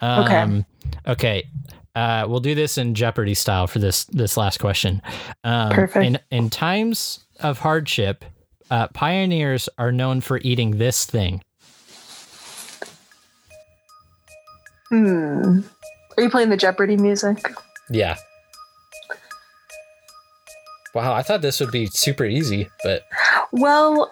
Okay. 0.01 0.35
Um, 0.35 0.65
okay. 1.07 1.47
Uh, 1.95 2.25
we'll 2.27 2.41
do 2.41 2.53
this 2.53 2.77
in 2.77 2.93
Jeopardy 2.93 3.33
style 3.33 3.67
for 3.67 3.79
this 3.79 4.03
this 4.05 4.35
last 4.35 4.59
question. 4.59 5.01
Um, 5.45 5.71
Perfect. 5.71 6.05
In 6.05 6.19
in 6.29 6.49
times 6.49 7.25
of 7.39 7.59
hardship, 7.59 8.25
uh, 8.71 8.87
pioneers 8.89 9.69
are 9.77 9.91
known 9.91 10.21
for 10.21 10.39
eating 10.43 10.77
this 10.77 11.05
thing. 11.05 11.43
Hmm. 14.89 15.59
Are 16.17 16.23
you 16.23 16.29
playing 16.29 16.49
the 16.49 16.57
Jeopardy 16.57 16.95
music? 16.97 17.43
Yeah. 17.89 18.17
Wow, 20.93 21.13
I 21.13 21.23
thought 21.23 21.41
this 21.41 21.59
would 21.59 21.71
be 21.71 21.87
super 21.87 22.23
easy, 22.23 22.69
but 22.83 23.03
Well, 23.51 24.11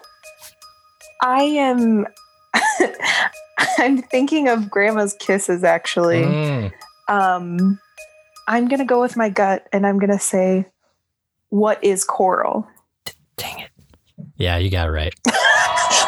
I 1.22 1.42
am. 1.42 2.06
I'm 3.78 4.02
thinking 4.02 4.48
of 4.48 4.70
Grandma's 4.70 5.14
kisses. 5.18 5.64
Actually, 5.64 6.22
Mm, 6.22 6.72
um, 7.08 7.80
I'm 8.46 8.68
gonna 8.68 8.84
go 8.84 9.00
with 9.00 9.16
my 9.16 9.30
gut, 9.30 9.66
and 9.72 9.86
I'm 9.86 9.98
gonna 9.98 10.20
say, 10.20 10.66
"What 11.48 11.82
is 11.82 12.04
coral?" 12.04 12.68
dang 13.36 13.60
it. 13.60 13.70
Yeah, 14.36 14.56
you 14.58 14.70
got 14.70 14.88
it 14.88 14.92
right. 14.92 15.14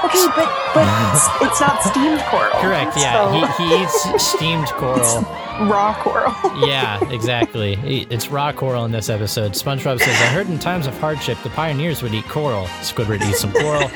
Okay, 0.04 0.26
but 0.36 0.74
but 0.74 1.14
it's, 1.14 1.26
it's 1.42 1.60
not 1.60 1.82
steamed 1.82 2.20
coral. 2.28 2.50
Correct. 2.60 2.96
Yeah, 2.98 3.30
so- 3.48 3.64
he, 3.64 3.68
he 3.76 3.82
eats 3.82 4.24
steamed 4.30 4.66
coral. 4.68 5.22
raw 5.66 5.94
coral. 6.02 6.34
Yeah, 6.66 7.02
exactly. 7.10 7.74
It's 8.10 8.28
raw 8.28 8.52
coral 8.52 8.84
in 8.84 8.92
this 8.92 9.08
episode. 9.08 9.52
SpongeBob 9.52 9.98
says, 9.98 10.08
"I 10.20 10.26
heard 10.26 10.48
in 10.48 10.58
times 10.58 10.86
of 10.86 10.96
hardship, 10.98 11.38
the 11.42 11.50
pioneers 11.50 12.02
would 12.02 12.12
eat 12.14 12.24
coral. 12.28 12.66
Squidward 12.82 13.26
eats 13.28 13.40
some 13.40 13.52
coral. 13.52 13.88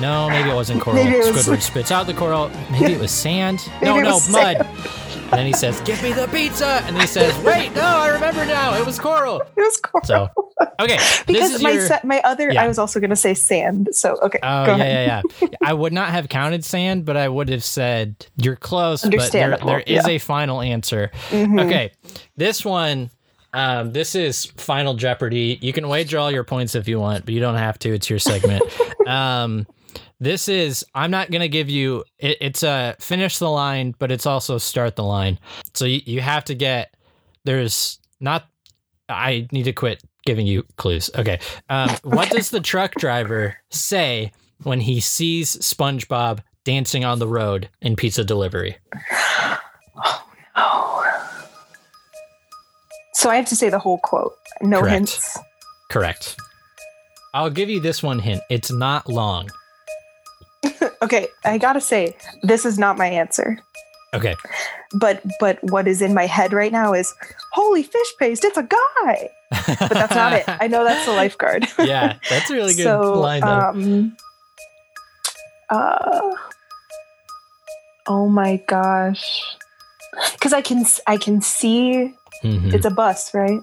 No, 0.00 0.28
maybe 0.30 0.48
it 0.50 0.54
wasn't 0.54 0.80
coral. 0.80 0.98
It 0.98 1.34
was- 1.34 1.46
Squidward 1.46 1.60
spits 1.62 1.90
out 1.90 2.06
the 2.06 2.14
coral. 2.14 2.50
Maybe 2.70 2.92
it 2.92 3.00
was 3.00 3.10
sand. 3.10 3.68
no, 3.82 3.94
Maybe 3.94 4.04
no, 4.06 4.14
was 4.14 4.30
mud." 4.30 4.56
And 5.30 5.38
then 5.38 5.46
he 5.46 5.52
says, 5.52 5.80
"Give 5.82 6.02
me 6.02 6.12
the 6.12 6.26
pizza." 6.28 6.80
And 6.86 6.96
then 6.96 7.02
he 7.02 7.06
says, 7.06 7.36
"Wait, 7.44 7.74
no, 7.74 7.82
I 7.82 8.08
remember 8.08 8.46
now. 8.46 8.74
It 8.78 8.86
was 8.86 8.98
coral." 8.98 9.42
It 9.56 9.60
was 9.60 9.76
coral. 9.76 10.04
So, 10.06 10.28
okay, 10.80 10.96
this 10.96 11.22
because 11.26 11.50
is 11.52 11.62
my 11.62 11.72
your. 11.72 11.86
se- 11.86 12.00
my 12.04 12.20
other 12.24 12.50
Yeah. 12.50 12.62
I 12.62 12.68
was 12.68 12.78
also 12.78 12.98
gonna 13.00 13.14
say 13.16 13.34
sand. 13.34 13.88
So 13.92 14.16
okay, 14.22 14.38
Oh 14.42 14.64
go 14.66 14.76
yeah, 14.76 14.82
ahead. 14.84 15.24
yeah, 15.40 15.48
yeah. 15.50 15.58
I 15.62 15.74
would 15.74 15.92
not 15.92 16.10
have 16.10 16.28
counted 16.28 16.64
sand, 16.64 17.04
but 17.04 17.16
I 17.16 17.28
would 17.28 17.48
have 17.50 17.62
said 17.64 18.26
you're 18.36 18.56
close. 18.56 19.02
But 19.02 19.30
there, 19.32 19.58
there 19.58 19.80
is 19.80 20.06
yeah. 20.06 20.14
a 20.14 20.18
final 20.18 20.60
answer. 20.62 21.10
Mhm. 21.30 21.66
Okay, 21.66 21.92
this 22.36 22.64
one, 22.64 23.10
um, 23.52 23.92
this 23.92 24.14
is 24.14 24.46
Final 24.56 24.94
Jeopardy. 24.94 25.58
You 25.60 25.72
can 25.72 25.88
wager 25.88 26.18
all 26.18 26.30
your 26.30 26.44
points 26.44 26.74
if 26.74 26.88
you 26.88 26.98
want, 27.00 27.24
but 27.26 27.34
you 27.34 27.40
don't 27.40 27.56
have 27.56 27.78
to. 27.80 27.92
It's 27.92 28.08
your 28.08 28.18
segment. 28.18 28.62
um, 29.06 29.66
this 30.20 30.48
is. 30.48 30.84
I'm 30.94 31.10
not 31.10 31.30
gonna 31.30 31.48
give 31.48 31.68
you. 31.70 32.04
It, 32.18 32.38
it's 32.40 32.62
a 32.62 32.96
finish 32.98 33.38
the 33.38 33.50
line, 33.50 33.94
but 33.98 34.10
it's 34.10 34.26
also 34.26 34.58
start 34.58 34.96
the 34.96 35.04
line. 35.04 35.38
So 35.74 35.84
you, 35.84 36.00
you 36.04 36.20
have 36.20 36.44
to 36.46 36.54
get. 36.54 36.94
There's 37.44 37.98
not. 38.20 38.46
I 39.08 39.48
need 39.52 39.64
to 39.64 39.72
quit 39.72 40.02
giving 40.26 40.46
you 40.46 40.64
clues. 40.76 41.10
Okay. 41.16 41.38
Um, 41.70 41.90
What 42.02 42.30
does 42.30 42.50
the 42.50 42.60
truck 42.60 42.94
driver 42.96 43.56
say 43.70 44.32
when 44.64 44.80
he 44.80 45.00
sees 45.00 45.56
SpongeBob 45.56 46.40
dancing 46.64 47.04
on 47.04 47.18
the 47.18 47.28
road 47.28 47.68
in 47.80 47.96
pizza 47.96 48.24
delivery? 48.24 48.76
Oh. 50.56 51.04
So 53.14 53.30
I 53.30 53.36
have 53.36 53.46
to 53.46 53.56
say 53.56 53.68
the 53.68 53.78
whole 53.78 53.98
quote. 53.98 54.34
No 54.60 54.80
Correct. 54.80 54.94
hints. 54.94 55.38
Correct. 55.90 56.36
I'll 57.34 57.50
give 57.50 57.68
you 57.68 57.80
this 57.80 58.02
one 58.02 58.18
hint. 58.18 58.42
It's 58.50 58.70
not 58.70 59.08
long. 59.08 59.48
Okay, 61.02 61.28
I 61.44 61.58
gotta 61.58 61.80
say 61.80 62.16
this 62.42 62.66
is 62.66 62.78
not 62.78 62.98
my 62.98 63.06
answer. 63.06 63.58
Okay. 64.14 64.34
But 64.92 65.22
but 65.38 65.58
what 65.62 65.86
is 65.86 66.02
in 66.02 66.12
my 66.14 66.26
head 66.26 66.52
right 66.52 66.72
now 66.72 66.92
is 66.92 67.14
holy 67.52 67.82
fish 67.84 68.12
paste. 68.18 68.44
It's 68.44 68.56
a 68.58 68.62
guy. 68.64 69.30
But 69.78 69.90
that's 69.90 70.14
not 70.14 70.32
it. 70.32 70.44
I 70.48 70.66
know 70.66 70.82
that's 70.84 71.06
the 71.06 71.12
lifeguard. 71.22 71.66
yeah, 71.78 72.16
that's 72.28 72.50
a 72.50 72.54
really 72.54 72.74
good 72.74 72.82
so 72.90 73.20
line 73.20 73.42
though. 73.42 73.46
um. 73.48 74.16
Uh. 75.70 76.34
Oh 78.06 78.28
my 78.28 78.56
gosh. 78.66 79.42
Because 80.32 80.52
I 80.52 80.62
can 80.62 80.84
I 81.06 81.16
can 81.16 81.40
see 81.42 82.14
Mhm. 82.42 82.72
it's 82.74 82.86
a 82.86 82.90
bus, 82.90 83.32
right? 83.34 83.60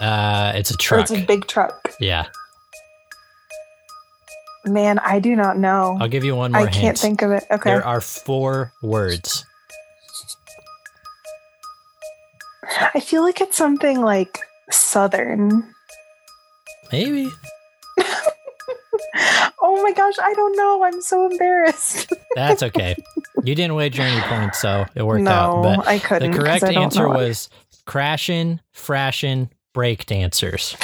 Uh, 0.00 0.52
it's 0.54 0.70
a 0.70 0.74
Or 0.74 0.78
truck. 0.78 1.00
it's 1.02 1.10
a 1.12 1.24
big 1.24 1.46
truck. 1.46 1.92
yeah. 2.00 2.26
Man, 4.68 4.98
I 4.98 5.18
do 5.18 5.34
not 5.34 5.58
know. 5.58 5.96
I'll 6.00 6.08
give 6.08 6.24
you 6.24 6.36
one 6.36 6.52
more 6.52 6.62
hint. 6.62 6.70
I 6.70 6.72
hint. 6.72 6.82
can't 6.82 6.98
think 6.98 7.22
of 7.22 7.30
it. 7.32 7.44
Okay. 7.50 7.70
There 7.70 7.84
are 7.84 8.00
four 8.00 8.72
words. 8.82 9.44
I 12.94 13.00
feel 13.00 13.22
like 13.22 13.40
it's 13.40 13.56
something 13.56 14.00
like 14.00 14.38
southern. 14.70 15.74
Maybe. 16.92 17.30
oh 19.62 19.82
my 19.82 19.92
gosh, 19.92 20.14
I 20.22 20.34
don't 20.34 20.56
know. 20.56 20.84
I'm 20.84 21.00
so 21.00 21.30
embarrassed. 21.30 22.12
That's 22.34 22.62
okay. 22.62 22.96
You 23.42 23.54
didn't 23.54 23.74
wager 23.74 24.02
any 24.02 24.20
points, 24.22 24.60
so 24.60 24.86
it 24.94 25.02
worked 25.02 25.24
no, 25.24 25.30
out. 25.30 25.62
But 25.62 25.86
I 25.86 25.98
couldn't. 25.98 26.32
The 26.32 26.38
correct 26.38 26.64
answer 26.64 27.08
was 27.08 27.48
crashing, 27.86 28.60
frashing, 28.74 29.50
break 29.72 30.06
dancers. 30.06 30.76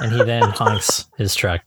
And 0.00 0.12
he 0.12 0.22
then 0.24 0.42
honks 0.42 1.06
his 1.16 1.34
truck. 1.34 1.62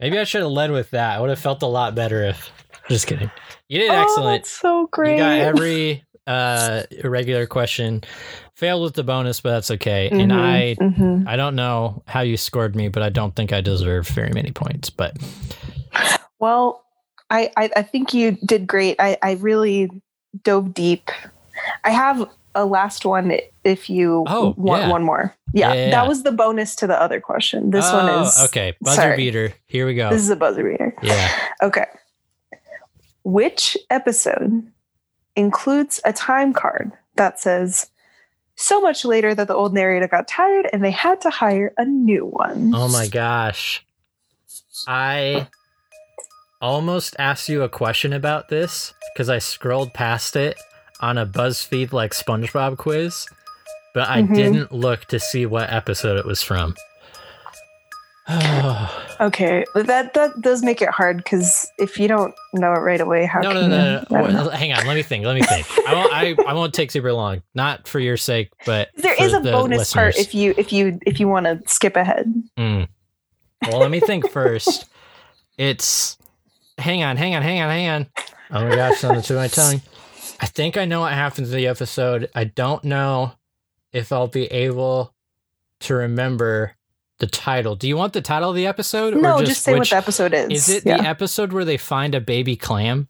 Maybe 0.00 0.18
I 0.18 0.24
should 0.24 0.42
have 0.42 0.50
led 0.50 0.70
with 0.70 0.90
that. 0.90 1.16
I 1.16 1.20
would 1.20 1.30
have 1.30 1.38
felt 1.38 1.62
a 1.62 1.66
lot 1.66 1.94
better 1.94 2.22
if. 2.24 2.50
Just 2.88 3.06
kidding. 3.08 3.30
You 3.68 3.80
did 3.80 3.90
Oh, 3.90 3.94
excellent. 3.94 4.42
that's 4.44 4.50
so 4.50 4.86
great. 4.92 5.12
You 5.12 5.16
got 5.16 5.40
every 5.40 6.04
uh 6.26 6.82
irregular 6.90 7.46
question. 7.46 8.02
Failed 8.54 8.82
with 8.84 8.94
the 8.94 9.02
bonus, 9.02 9.40
but 9.40 9.50
that's 9.50 9.70
okay. 9.72 10.08
And 10.10 10.30
Mhm, 10.30 10.40
I 10.40 10.76
mhm. 10.80 11.24
I 11.26 11.36
don't 11.36 11.56
know 11.56 12.02
how 12.06 12.20
you 12.20 12.36
scored 12.36 12.76
me, 12.76 12.88
but 12.88 13.02
I 13.02 13.08
don't 13.08 13.34
think 13.34 13.52
I 13.52 13.60
deserve 13.60 14.06
very 14.08 14.30
many 14.32 14.52
points. 14.52 14.88
But 14.90 15.16
Well, 16.38 16.84
I, 17.30 17.50
I 17.56 17.70
I 17.76 17.82
think 17.82 18.14
you 18.14 18.32
did 18.44 18.66
great. 18.66 18.96
I 19.00 19.18
I 19.22 19.32
really 19.32 19.90
dove 20.44 20.74
deep. 20.74 21.10
I 21.84 21.90
have 21.90 22.28
a 22.56 22.64
last 22.64 23.04
one 23.04 23.38
if 23.62 23.88
you 23.88 24.24
Oh, 24.26 24.54
want 24.56 24.82
yeah. 24.82 24.90
one 24.90 25.04
more. 25.04 25.34
Yeah, 25.52 25.72
Yeah, 25.72 25.84
yeah, 25.86 25.90
that 25.92 26.08
was 26.08 26.22
the 26.24 26.32
bonus 26.32 26.74
to 26.76 26.86
the 26.88 27.00
other 27.00 27.20
question. 27.20 27.70
This 27.70 27.84
one 27.92 28.08
Oh, 28.08 28.22
is 28.22 28.42
okay. 28.46 28.74
Buzzer 28.80 29.00
sorry. 29.02 29.16
beater. 29.16 29.54
Here 29.66 29.86
we 29.86 29.94
go. 29.94 30.10
This 30.10 30.22
is 30.22 30.30
a 30.30 30.36
buzzer 30.36 30.64
beater. 30.68 30.94
yeah. 31.02 31.30
Okay. 31.62 31.84
Which 33.22 33.76
episode 33.90 34.70
includes 35.34 36.00
a 36.04 36.12
time 36.12 36.52
card 36.52 36.92
that 37.16 37.40
says 37.40 37.90
so 38.54 38.80
much 38.80 39.04
later 39.04 39.34
that 39.34 39.48
the 39.48 39.54
old 39.54 39.74
narrator 39.74 40.08
got 40.08 40.28
tired 40.28 40.68
and 40.72 40.82
they 40.84 40.90
had 40.92 41.20
to 41.22 41.30
hire 41.30 41.72
a 41.76 41.84
new 41.84 42.24
one? 42.24 42.72
Oh 42.74 42.88
my 42.88 43.08
gosh. 43.08 43.84
I 44.86 45.48
almost 46.60 47.16
asked 47.18 47.48
you 47.48 47.62
a 47.62 47.68
question 47.68 48.12
about 48.12 48.48
this 48.48 48.94
because 49.12 49.28
I 49.28 49.38
scrolled 49.38 49.92
past 49.92 50.36
it 50.36 50.56
on 51.00 51.18
a 51.18 51.26
BuzzFeed 51.26 51.92
like 51.92 52.12
SpongeBob 52.12 52.76
quiz, 52.78 53.26
but 53.94 54.08
I 54.08 54.22
Mhm. 54.22 54.34
didn't 54.34 54.72
look 54.72 55.04
to 55.06 55.18
see 55.20 55.46
what 55.46 55.72
episode 55.72 56.18
it 56.18 56.24
was 56.26 56.42
from. 56.42 56.74
no, 58.28 58.88
Okay, 59.20 59.64
that 59.74 60.12
that 60.14 60.32
does 60.42 60.62
make 60.62 60.82
it 60.82 60.88
hard 60.90 61.18
because 61.18 61.70
if 61.78 61.98
you 61.98 62.06
don't 62.08 62.34
know 62.54 62.72
it 62.72 62.80
right 62.80 63.00
away, 63.00 63.24
how 63.24 63.40
no, 63.40 63.52
can 63.52 63.60
no, 63.62 63.68
no. 63.68 64.04
don't. 64.10 64.34
Well, 64.34 64.50
Hang 64.50 64.72
on. 64.72 64.86
Let 64.86 64.94
me 64.94 65.02
think. 65.02 65.24
Let 65.24 65.34
me 65.36 65.42
think. 65.42 65.66
I 65.88 65.94
won't, 65.94 66.12
I, 66.12 66.34
I 66.46 66.52
won't 66.52 66.74
take 66.74 66.90
super 66.90 67.12
long. 67.12 67.40
Not 67.54 67.86
for 67.88 67.98
your 68.00 68.16
sake, 68.18 68.50
but 68.66 68.88
There 68.96 69.14
is 69.18 69.32
a 69.32 69.40
bonus 69.40 69.92
part 69.94 70.16
if 70.18 70.34
you 70.34 70.54
if 70.58 70.72
you 70.72 70.98
if 71.06 71.18
you 71.20 71.28
want 71.28 71.46
to 71.46 71.60
skip 71.66 71.96
ahead. 71.96 72.30
Mm. 72.58 72.88
Well, 73.68 73.78
let 73.78 73.90
me 73.90 74.00
think 74.00 74.28
first. 74.32 74.84
It's 75.56 76.18
hang 76.76 77.02
on, 77.02 77.16
hang 77.16 77.34
on, 77.34 77.42
hang 77.42 77.60
on, 77.62 77.70
hang 77.70 77.88
on. 77.88 78.06
Oh 78.50 78.68
my 78.68 78.74
gosh, 78.76 79.02
on 79.04 79.14
the 79.16 79.22
tip 79.22 79.30
of 79.30 79.36
my 79.36 79.48
tongue. 79.48 79.80
I 80.40 80.46
think 80.46 80.76
I 80.76 80.84
know 80.84 81.00
what 81.00 81.12
happens 81.12 81.50
in 81.50 81.56
the 81.56 81.66
episode. 81.66 82.30
I 82.34 82.44
don't 82.44 82.84
know 82.84 83.32
if 83.92 84.12
I'll 84.12 84.26
be 84.28 84.46
able 84.46 85.14
to 85.80 85.94
remember 85.94 86.72
the 87.18 87.26
title. 87.26 87.76
Do 87.76 87.88
you 87.88 87.96
want 87.96 88.12
the 88.12 88.20
title 88.20 88.50
of 88.50 88.56
the 88.56 88.66
episode? 88.66 89.14
No, 89.16 89.42
just, 89.42 89.62
say 89.62 89.74
what 89.74 89.88
the 89.88 89.96
episode 89.96 90.34
is. 90.34 90.68
Is 90.68 90.68
it 90.68 90.86
Yeah. 90.86 90.98
the 90.98 91.08
episode 91.08 91.52
where 91.52 91.64
they 91.64 91.78
find 91.78 92.14
a 92.14 92.20
baby 92.20 92.56
clam? 92.56 93.08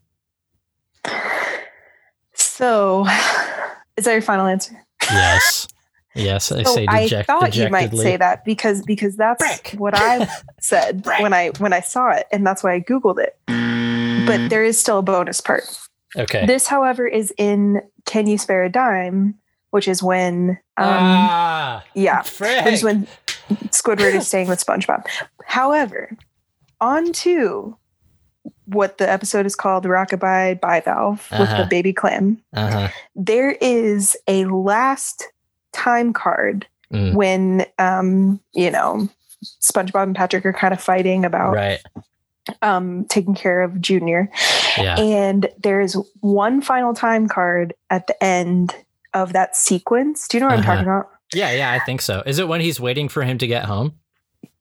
So, 2.33 3.05
is 3.97 4.05
that 4.05 4.13
your 4.13 4.21
final 4.21 4.45
answer? 4.47 4.85
Yes. 5.03 5.67
Yes, 6.15 6.51
I 6.51 6.63
So 6.63 6.73
say 6.75 6.85
I 6.87 7.03
deject, 7.03 7.27
thought 7.27 7.55
you 7.55 7.69
might 7.69 7.93
say 7.95 8.17
that 8.17 8.43
because 8.43 8.81
because 8.81 9.15
that's 9.15 9.43
Brick. 9.43 9.75
what 9.79 9.93
I 9.95 10.27
said 10.59 11.03
Brick. 11.03 11.19
when 11.19 11.31
I 11.31 11.49
when 11.59 11.73
I 11.73 11.81
saw 11.81 12.09
it, 12.09 12.25
and 12.31 12.45
that's 12.45 12.63
why 12.63 12.73
I 12.73 12.79
googled 12.79 13.19
it. 13.19 13.37
But 13.45 13.53
mm. 13.53 14.49
there 14.49 14.63
is 14.63 14.79
still 14.81 14.97
a 14.97 15.01
bonus 15.03 15.41
part. 15.41 15.63
Okay. 16.17 16.45
This, 16.45 16.67
however, 16.67 17.05
is 17.07 17.33
in 17.37 17.81
"Can 18.05 18.27
You 18.27 18.37
Spare 18.37 18.63
a 18.63 18.69
Dime," 18.69 19.35
which 19.71 19.87
is 19.87 20.01
when, 20.01 20.51
um, 20.77 20.87
ah, 20.87 21.83
yeah, 21.93 22.21
frick. 22.23 22.65
which 22.65 22.73
is 22.75 22.83
when 22.83 23.07
Squidward 23.69 24.13
is 24.15 24.27
staying 24.27 24.47
with 24.47 24.63
SpongeBob. 24.65 25.05
However, 25.45 26.17
on 26.81 27.11
to 27.13 27.77
what 28.65 28.97
the 28.97 29.09
episode 29.09 29.45
is 29.45 29.55
called 29.55 29.85
"Rockabye 29.85 30.59
Bivalve" 30.59 31.29
with 31.31 31.49
Uh-huh. 31.49 31.63
the 31.63 31.67
baby 31.69 31.93
clam. 31.93 32.41
uh-huh. 32.53 32.89
There 33.15 33.51
is 33.61 34.15
a 34.27 34.45
last 34.45 35.23
time 35.73 36.13
card 36.13 36.67
Mm, 36.93 37.15
when 37.15 37.65
um 37.79 38.39
you 38.53 38.71
know 38.71 39.09
SpongeBob 39.61 40.03
and 40.03 40.15
Patrick 40.15 40.45
are 40.45 40.53
kind 40.53 40.73
of 40.73 40.79
fighting 40.79 41.25
about 41.25 41.53
right. 41.53 41.79
Um 42.61 43.05
taking 43.09 43.35
care 43.35 43.61
of 43.61 43.79
Junior 43.81 44.29
Yeah. 44.77 44.97
and 44.99 45.49
there's 45.61 45.95
one 46.21 46.61
final 46.61 46.93
time 46.93 47.27
card 47.27 47.73
at 47.89 48.07
the 48.07 48.23
end 48.23 48.75
of 49.13 49.33
that 49.33 49.55
sequence. 49.55 50.27
Do 50.27 50.37
you 50.37 50.41
know 50.41 50.47
what 50.47 50.59
Uh-huh. 50.59 50.71
I'm 50.71 50.77
talking 50.77 50.91
about? 50.91 51.09
Yeah, 51.33 51.51
yeah, 51.51 51.71
I 51.71 51.79
think 51.79 52.01
so. 52.01 52.23
Is 52.25 52.39
it 52.39 52.47
when 52.47 52.61
he's 52.61 52.79
waiting 52.79 53.09
for 53.09 53.23
him 53.23 53.37
to 53.39 53.47
get 53.47 53.65
home? 53.65 53.93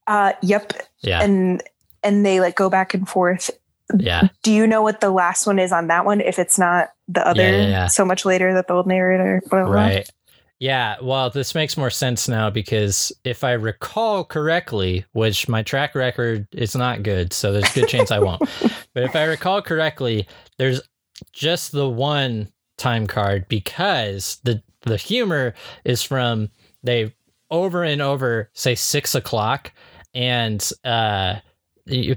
Uh 0.06 0.32
yep. 0.42 0.72
Yeah. 1.00 1.22
And 1.22 1.62
and 2.02 2.24
they 2.24 2.40
like 2.40 2.54
go 2.56 2.70
back 2.70 2.94
and 2.94 3.08
forth. 3.08 3.50
yeah. 3.98 4.28
Do 4.42 4.52
you 4.52 4.66
know 4.66 4.82
what 4.82 5.00
the 5.00 5.10
last 5.10 5.46
one 5.46 5.58
is 5.58 5.72
on 5.72 5.88
that 5.88 6.04
one 6.04 6.20
if 6.20 6.38
it's 6.38 6.58
not 6.58 6.88
the 7.08 7.26
other 7.26 7.42
yeah, 7.42 7.68
yeah. 7.68 7.86
so 7.86 8.04
much 8.04 8.24
later 8.24 8.52
that 8.54 8.66
the 8.68 8.74
old 8.74 8.86
narrator 8.86 9.42
blah, 9.48 9.64
blah? 9.64 9.72
Right. 9.72 10.10
Yeah, 10.58 10.96
well, 11.02 11.28
this 11.28 11.54
makes 11.54 11.76
more 11.76 11.90
sense 11.90 12.28
now 12.28 12.48
because 12.48 13.12
if 13.24 13.44
I 13.44 13.52
recall 13.52 14.24
correctly, 14.24 15.04
which 15.12 15.48
my 15.48 15.62
track 15.62 15.94
record 15.94 16.46
is 16.52 16.74
not 16.74 17.02
good, 17.02 17.32
so 17.34 17.52
there's 17.52 17.70
a 17.70 17.80
good 17.80 17.88
chance 17.88 18.10
I 18.10 18.18
won't. 18.20 18.42
But 18.94 19.02
if 19.04 19.14
I 19.14 19.24
recall 19.24 19.60
correctly, 19.60 20.26
there's 20.56 20.80
just 21.34 21.72
the 21.72 21.86
one 21.86 22.50
time 22.78 23.06
card 23.06 23.46
because 23.46 24.40
the 24.42 24.62
the 24.86 24.96
humor 24.96 25.52
is 25.84 26.02
from 26.02 26.48
they 26.82 27.12
over 27.50 27.82
and 27.84 28.00
over 28.00 28.48
say 28.54 28.74
six 28.74 29.14
o'clock, 29.14 29.70
and 30.14 30.66
uh, 30.82 31.40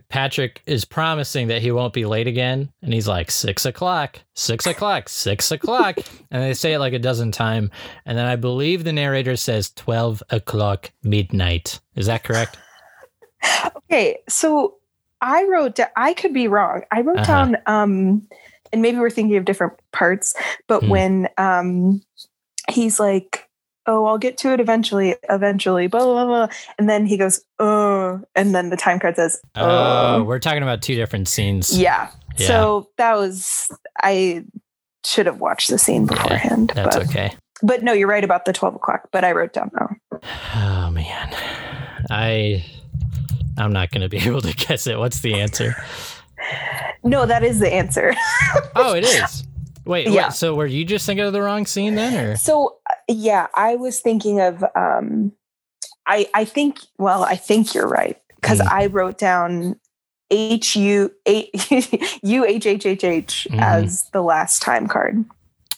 Patrick 0.10 0.62
is 0.66 0.84
promising 0.86 1.48
that 1.48 1.62
he 1.62 1.72
won't 1.72 1.94
be 1.94 2.06
late 2.06 2.28
again, 2.28 2.72
and 2.82 2.94
he's 2.94 3.08
like 3.08 3.30
six 3.30 3.66
o'clock, 3.66 4.20
six 4.36 4.66
o'clock, 4.66 5.10
six 5.10 5.52
o'clock, 5.52 5.98
and 6.32 6.42
they 6.44 6.54
say 6.54 6.74
it 6.74 6.80
like 6.80 6.94
a 6.94 7.00
dozen 7.00 7.32
times, 7.32 7.70
and 8.06 8.18
then 8.18 8.26
I 8.26 8.36
believe 8.36 8.84
the 8.84 8.94
narrator 8.94 9.36
says 9.36 9.70
twelve 9.72 10.24
o'clock 10.32 10.92
midnight. 11.04 11.80
Is 11.96 12.08
that 12.08 12.24
correct? 12.24 12.58
Okay, 13.92 14.20
so 14.28 14.76
I 15.22 15.46
wrote 15.46 15.80
I 15.96 16.14
could 16.14 16.34
be 16.34 16.48
wrong. 16.48 16.82
I 16.92 17.02
wrote 17.02 17.20
Uh-huh. 17.20 17.26
down, 17.26 17.58
um, 17.68 18.28
and 18.74 18.82
maybe 18.82 18.98
we're 19.00 19.10
thinking 19.10 19.38
of 19.38 19.46
different 19.46 19.74
parts, 19.94 20.36
but 20.68 20.82
Hmm. 20.84 20.90
when 20.90 21.30
um, 21.38 22.02
he's 22.70 23.00
like, 23.00 23.49
oh, 23.90 24.06
I'll 24.06 24.20
get 24.20 24.38
to 24.40 24.54
it 24.54 24.60
eventually, 24.60 25.16
eventually, 25.30 25.88
blah, 25.88 26.06
blah, 26.06 26.26
blah. 26.26 26.48
And 26.78 26.88
then 26.88 27.08
he 27.08 27.18
goes, 27.18 27.42
oh, 27.58 28.22
and 28.36 28.54
then 28.54 28.70
the 28.70 28.78
time 28.78 29.00
card 29.00 29.16
says, 29.16 29.42
Oh, 29.56 30.20
oh. 30.20 30.24
we're 30.24 30.40
talking 30.40 30.62
about 30.62 30.84
two 30.84 30.96
different 30.96 31.28
scenes. 31.28 31.78
Yeah. 31.78 32.12
Yeah. 32.38 32.48
So 32.48 32.90
that 32.98 33.16
was, 33.16 33.70
I 34.02 34.46
should 35.04 35.26
have 35.26 35.42
watched 35.42 35.72
the 35.72 35.80
scene 35.80 36.06
beforehand. 36.06 36.72
That's 36.76 36.96
but, 36.96 37.10
okay. 37.10 37.34
but 37.64 37.82
no, 37.82 37.92
you're 37.92 38.08
right 38.08 38.24
about 38.24 38.46
the 38.46 38.54
12 38.54 38.76
o'clock, 38.76 39.10
but 39.12 39.26
I 39.26 39.32
wrote 39.32 39.54
down 39.54 39.72
no. 39.80 40.20
Oh 40.56 40.92
man, 40.92 41.36
I 42.10 42.64
I'm 43.58 43.74
not 43.74 43.90
gonna 43.92 44.10
be 44.10 44.18
able 44.26 44.42
to 44.42 44.54
guess 44.54 44.86
it. 44.86 45.00
What's 45.00 45.22
the 45.22 45.36
answer? 45.36 45.76
No, 47.04 47.26
that 47.26 47.44
is 47.44 47.60
the 47.60 47.74
answer. 47.74 48.14
Oh, 48.76 48.94
it 48.94 49.04
is. 49.04 49.46
Wait, 49.90 50.08
Yeah. 50.08 50.26
what, 50.28 50.34
so 50.36 50.54
were 50.56 50.68
you 50.68 50.86
just 50.86 51.06
thinking 51.06 51.26
of 51.26 51.34
the 51.34 51.42
wrong 51.42 51.66
scene 51.66 51.96
then, 51.96 52.14
or 52.14 52.36
So 52.38 52.78
uh, 52.90 52.94
yeah, 53.08 53.48
I 53.56 53.76
was 53.76 54.00
thinking 54.00 54.40
of 54.40 54.64
um 54.76 55.32
I 56.06 56.28
I 56.34 56.46
think 56.46 56.80
well, 56.98 57.24
I 57.24 57.36
think 57.36 57.74
you're 57.74 57.88
right 57.88 58.18
because 58.36 58.60
Mm. 58.60 58.72
I 58.72 58.86
wrote 58.86 59.18
down 59.18 59.80
H 60.32 60.76
U 60.76 61.12
U 61.26 62.46
H 62.46 62.66
H 62.66 62.86
H 62.86 63.04
H 63.04 63.48
Mhm. 63.52 63.62
as 63.62 64.08
the 64.14 64.22
last 64.22 64.62
time 64.62 64.88
card. 64.88 65.26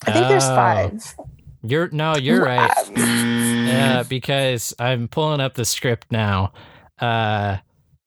I 0.05 0.11
think 0.11 0.27
there's 0.27 0.47
five. 0.47 1.15
You're 1.63 1.89
no, 1.91 2.15
you're 2.17 2.43
right. 2.43 2.71
Yeah, 2.97 4.03
because 4.03 4.73
I'm 4.79 5.07
pulling 5.07 5.39
up 5.39 5.53
the 5.53 5.63
script 5.65 6.11
now. 6.11 6.51
Uh 6.99 7.57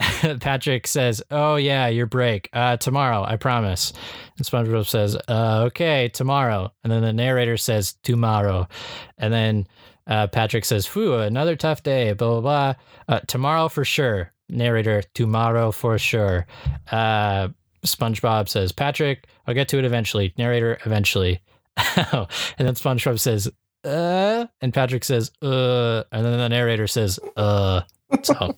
Patrick 0.41 0.87
says, 0.87 1.23
"Oh 1.31 1.57
yeah, 1.57 1.87
your 1.87 2.07
break. 2.07 2.49
Uh 2.53 2.77
tomorrow, 2.77 3.23
I 3.23 3.37
promise." 3.37 3.93
And 4.37 4.47
SpongeBob 4.47 4.87
says, 4.87 5.17
uh, 5.29 5.65
"Okay, 5.67 6.09
tomorrow." 6.09 6.73
And 6.83 6.93
then 6.93 7.03
the 7.03 7.13
narrator 7.13 7.57
says, 7.57 7.95
"Tomorrow." 8.03 8.69
And 9.19 9.33
then 9.33 9.67
uh, 10.07 10.27
Patrick 10.29 10.65
says, 10.65 10.87
"Phew, 10.87 11.15
another 11.15 11.57
tough 11.57 11.83
day." 11.83 12.13
Blah 12.13 12.41
blah 12.41 12.41
blah. 12.41 12.75
Uh, 13.17 13.21
tomorrow 13.27 13.69
for 13.69 13.85
sure. 13.85 14.33
Narrator, 14.49 15.03
tomorrow 15.15 15.71
for 15.71 15.97
sure. 15.99 16.47
Uh, 16.91 17.49
SpongeBob 17.87 18.49
says, 18.49 18.73
"Patrick, 18.73 19.27
I'll 19.47 19.55
get 19.55 19.69
to 19.69 19.79
it 19.79 19.85
eventually." 19.85 20.35
Narrator, 20.37 20.79
eventually. 20.85 21.41
and 21.97 22.29
then 22.59 22.75
SpongeBob 22.75 23.19
says, 23.19 23.51
uh, 23.85 24.47
and 24.61 24.73
Patrick 24.73 25.05
says, 25.05 25.31
uh, 25.43 26.05
and 26.13 26.25
then 26.25 26.39
the 26.39 26.49
narrator 26.49 26.87
says, 26.87 27.19
uh. 27.37 27.83
So, 28.23 28.57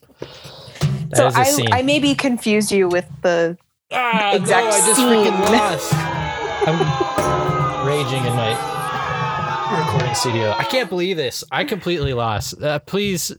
that 1.11 1.17
so 1.17 1.27
is 1.29 1.37
a 1.37 1.39
I, 1.41 1.45
scene. 1.45 1.73
I 1.73 1.83
maybe 1.83 2.15
confused 2.15 2.71
you 2.73 2.89
with 2.89 3.07
the 3.23 3.57
Ah, 3.93 4.35
exact 4.35 4.65
no, 4.65 4.71
I 4.71 4.79
just 4.87 4.97
scene. 4.97 5.33
lost. 5.33 5.93
I'm 6.69 7.87
raging 7.87 8.25
in 8.25 8.35
my 8.35 9.85
recording 9.87 10.15
studio. 10.15 10.55
I 10.59 10.65
can't 10.65 10.89
believe 10.89 11.17
this. 11.17 11.45
I 11.53 11.65
completely 11.65 12.13
lost. 12.13 12.61
Uh, 12.61 12.79
please, 12.81 13.33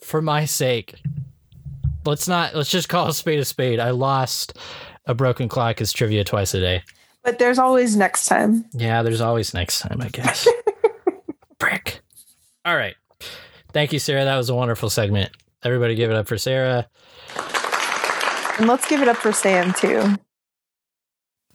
for 0.00 0.22
my 0.22 0.44
sake, 0.44 0.94
let's 2.04 2.28
not. 2.28 2.54
Let's 2.54 2.70
just 2.70 2.88
call 2.88 3.08
a 3.08 3.14
spade 3.14 3.40
a 3.40 3.44
spade. 3.44 3.80
I 3.80 3.90
lost 3.90 4.56
a 5.06 5.14
broken 5.14 5.48
clock 5.48 5.80
as 5.80 5.92
trivia 5.92 6.22
twice 6.24 6.54
a 6.54 6.60
day. 6.60 6.82
but 7.24 7.38
there's 7.38 7.58
always 7.58 7.96
next 7.96 8.26
time. 8.26 8.64
Yeah, 8.72 9.02
there's 9.02 9.20
always 9.20 9.52
next 9.54 9.80
time, 9.80 10.00
I 10.00 10.08
guess. 10.08 10.46
Brick. 11.58 12.00
All 12.64 12.76
right. 12.76 12.94
Thank 13.72 13.92
you, 13.92 13.98
Sarah. 13.98 14.24
That 14.24 14.36
was 14.36 14.48
a 14.50 14.54
wonderful 14.54 14.88
segment. 14.88 15.30
Everybody 15.64 15.94
give 15.94 16.10
it 16.10 16.16
up 16.16 16.26
for 16.26 16.36
Sarah. 16.38 16.86
And 18.58 18.68
let's 18.68 18.86
give 18.86 19.02
it 19.02 19.08
up 19.08 19.16
for 19.16 19.32
Sam 19.32 19.72
too. 19.72 20.16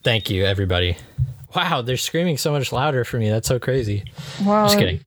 Thank 0.03 0.29
you, 0.29 0.45
everybody. 0.45 0.97
Wow, 1.55 1.81
they're 1.81 1.97
screaming 1.97 2.37
so 2.37 2.51
much 2.51 2.71
louder 2.71 3.03
for 3.03 3.17
me. 3.17 3.29
That's 3.29 3.47
so 3.47 3.59
crazy. 3.59 4.03
Well, 4.43 4.67
Just 4.67 4.77
kidding. 4.79 5.01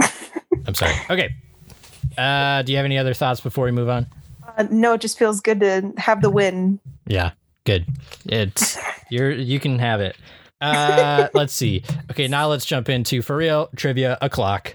I'm 0.66 0.74
sorry. 0.74 0.94
Okay. 1.10 1.34
Uh, 2.16 2.62
do 2.62 2.72
you 2.72 2.76
have 2.78 2.84
any 2.84 2.98
other 2.98 3.14
thoughts 3.14 3.40
before 3.40 3.64
we 3.64 3.72
move 3.72 3.88
on? 3.88 4.06
Uh, 4.56 4.66
no, 4.70 4.94
it 4.94 5.00
just 5.00 5.18
feels 5.18 5.40
good 5.40 5.60
to 5.60 5.92
have 5.96 6.22
the 6.22 6.30
win. 6.30 6.78
Yeah, 7.06 7.32
good. 7.64 7.86
It's 8.26 8.78
you're 9.10 9.30
you 9.30 9.58
can 9.60 9.78
have 9.78 10.00
it. 10.00 10.16
Uh, 10.60 11.28
let's 11.34 11.52
see. 11.52 11.82
Okay, 12.10 12.28
now 12.28 12.48
let's 12.48 12.64
jump 12.64 12.88
into 12.88 13.20
for 13.20 13.36
real 13.36 13.68
trivia 13.76 14.16
o'clock. 14.22 14.72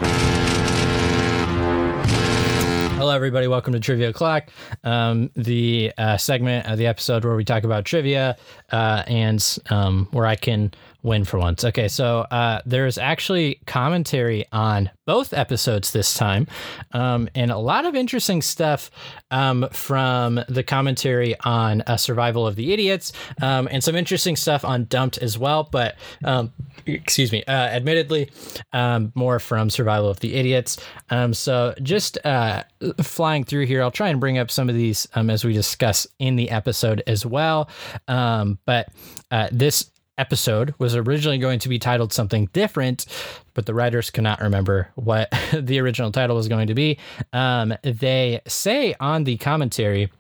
Hello, 3.00 3.16
everybody. 3.16 3.48
Welcome 3.48 3.72
to 3.72 3.80
Trivia 3.80 4.10
O'clock, 4.10 4.50
um, 4.84 5.32
the 5.34 5.94
uh, 5.98 6.18
segment 6.18 6.68
of 6.68 6.78
the 6.78 6.86
episode 6.86 7.24
where 7.24 7.34
we 7.34 7.46
talk 7.46 7.64
about 7.64 7.86
trivia 7.86 8.36
uh, 8.74 9.04
and 9.08 9.58
um, 9.70 10.10
where 10.12 10.26
I 10.26 10.36
can 10.36 10.74
win 11.02 11.24
for 11.24 11.40
once. 11.40 11.64
Okay, 11.64 11.88
so 11.88 12.20
uh, 12.32 12.62
there's 12.66 12.98
actually 12.98 13.60
commentary 13.66 14.46
on 14.52 14.90
both 15.06 15.34
episodes 15.34 15.92
this 15.92 16.14
time, 16.14 16.48
um, 16.92 17.30
and 17.36 17.52
a 17.52 17.58
lot 17.58 17.86
of 17.86 17.96
interesting 17.96 18.42
stuff 18.42 18.92
um, 19.32 19.68
from 19.72 20.42
the 20.50 20.64
commentary 20.64 21.40
on 21.42 21.82
uh, 21.88 21.98
Survival 21.98 22.46
of 22.46 22.56
the 22.56 22.74
Idiots, 22.74 23.14
um, 23.42 23.68
and 23.72 23.84
some 23.84 23.96
interesting 23.96 24.36
stuff 24.36 24.66
on 24.66 24.86
Dumped 24.86 25.18
as 25.20 25.38
well. 25.38 25.64
But 25.64 25.96
um, 26.24 26.52
excuse 26.86 27.32
me, 27.32 27.44
uh, 27.46 27.52
admittedly, 27.52 28.30
um, 28.74 29.12
more 29.16 29.40
from 29.40 29.70
Survival 29.70 30.10
of 30.10 30.20
the 30.20 30.36
Idiots. 30.36 30.78
Um, 31.10 31.34
so 31.34 31.74
just 31.82 32.18
uh, 32.26 32.64
flying 33.02 33.44
through 33.44 33.66
here, 33.66 33.82
I'll 33.82 33.92
try 33.92 34.10
and 34.10 34.20
bring 34.20 34.38
up 34.38 34.52
some 34.52 34.70
of 34.70 34.76
these 34.76 35.08
as 35.16 35.46
we 35.46 35.54
discuss 35.54 36.08
in 36.20 36.36
the 36.36 36.50
episode 36.50 37.04
as 37.08 37.26
well. 37.26 37.70
But 38.08 38.90
uh, 39.32 39.48
this 39.52 39.92
episode 40.20 40.74
was 40.78 40.96
originally 40.96 41.38
going 41.38 41.60
to 41.60 41.70
be 41.70 41.80
titled 41.80 42.14
something 42.14 42.50
different, 42.54 43.06
but 43.54 43.66
the 43.66 43.74
writers 43.74 44.10
cannot 44.10 44.42
remember 44.42 44.90
what 44.96 45.34
the 45.54 45.80
original 45.80 46.12
title 46.12 46.36
was 46.36 46.48
going 46.48 46.68
to 46.68 46.76
be. 46.76 46.98
Um, 47.34 47.74
they 47.84 48.42
say 48.48 48.96
on 49.00 49.24
the 49.24 49.38
commentary 49.38 50.12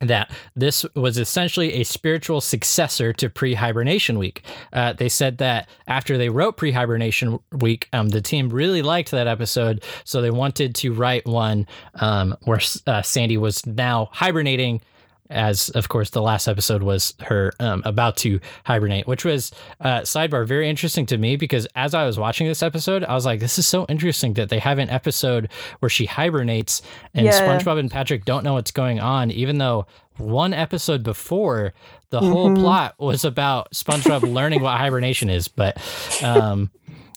that 0.00 0.30
this 0.54 0.84
was 0.94 1.16
essentially 1.16 1.74
a 1.74 1.84
spiritual 1.84 2.40
successor 2.40 3.12
to 3.14 3.30
pre-hibernation 3.30 4.18
week. 4.18 4.42
Uh, 4.72 4.92
they 4.92 5.08
said 5.08 5.38
that 5.38 5.68
after 5.86 6.18
they 6.18 6.28
wrote 6.28 6.56
pre-hibernation 6.56 7.38
week, 7.52 7.88
um, 7.92 8.10
the 8.10 8.20
team 8.20 8.50
really 8.50 8.82
liked 8.82 9.10
that 9.10 9.26
episode, 9.26 9.82
so 10.04 10.20
they 10.20 10.30
wanted 10.30 10.74
to 10.74 10.92
write 10.92 11.24
one 11.26 11.66
um, 11.94 12.36
where 12.44 12.60
uh, 12.86 13.02
Sandy 13.02 13.36
was 13.36 13.64
now 13.66 14.10
hibernating. 14.12 14.82
As 15.30 15.68
of 15.70 15.88
course, 15.88 16.10
the 16.10 16.22
last 16.22 16.46
episode 16.48 16.82
was 16.82 17.14
her 17.22 17.52
um, 17.60 17.82
about 17.84 18.16
to 18.18 18.38
hibernate, 18.64 19.06
which 19.06 19.24
was 19.24 19.50
uh, 19.80 20.00
sidebar 20.02 20.46
very 20.46 20.68
interesting 20.70 21.06
to 21.06 21.18
me 21.18 21.36
because 21.36 21.66
as 21.74 21.94
I 21.94 22.06
was 22.06 22.18
watching 22.18 22.46
this 22.46 22.62
episode, 22.62 23.02
I 23.04 23.14
was 23.14 23.26
like, 23.26 23.40
"This 23.40 23.58
is 23.58 23.66
so 23.66 23.86
interesting 23.88 24.34
that 24.34 24.48
they 24.48 24.58
have 24.60 24.78
an 24.78 24.88
episode 24.90 25.48
where 25.80 25.88
she 25.90 26.06
hibernates 26.06 26.82
and 27.14 27.26
Yeah. 27.26 27.32
SpongeBob 27.40 27.78
and 27.78 27.90
Patrick 27.90 28.24
don't 28.24 28.44
know 28.44 28.54
what's 28.54 28.70
going 28.70 29.00
on, 29.00 29.30
even 29.30 29.58
though 29.58 29.86
one 30.18 30.54
episode 30.54 31.02
before 31.02 31.74
the 32.10 32.20
whole 32.20 32.50
Mhm. 32.50 32.56
plot 32.60 32.94
was 32.98 33.24
about 33.24 33.72
SpongeBob 33.72 34.22
learning 34.32 34.62
what 34.62 34.78
hibernation 34.78 35.28
is. 35.28 35.48
But 35.48 35.76
um, 36.22 36.70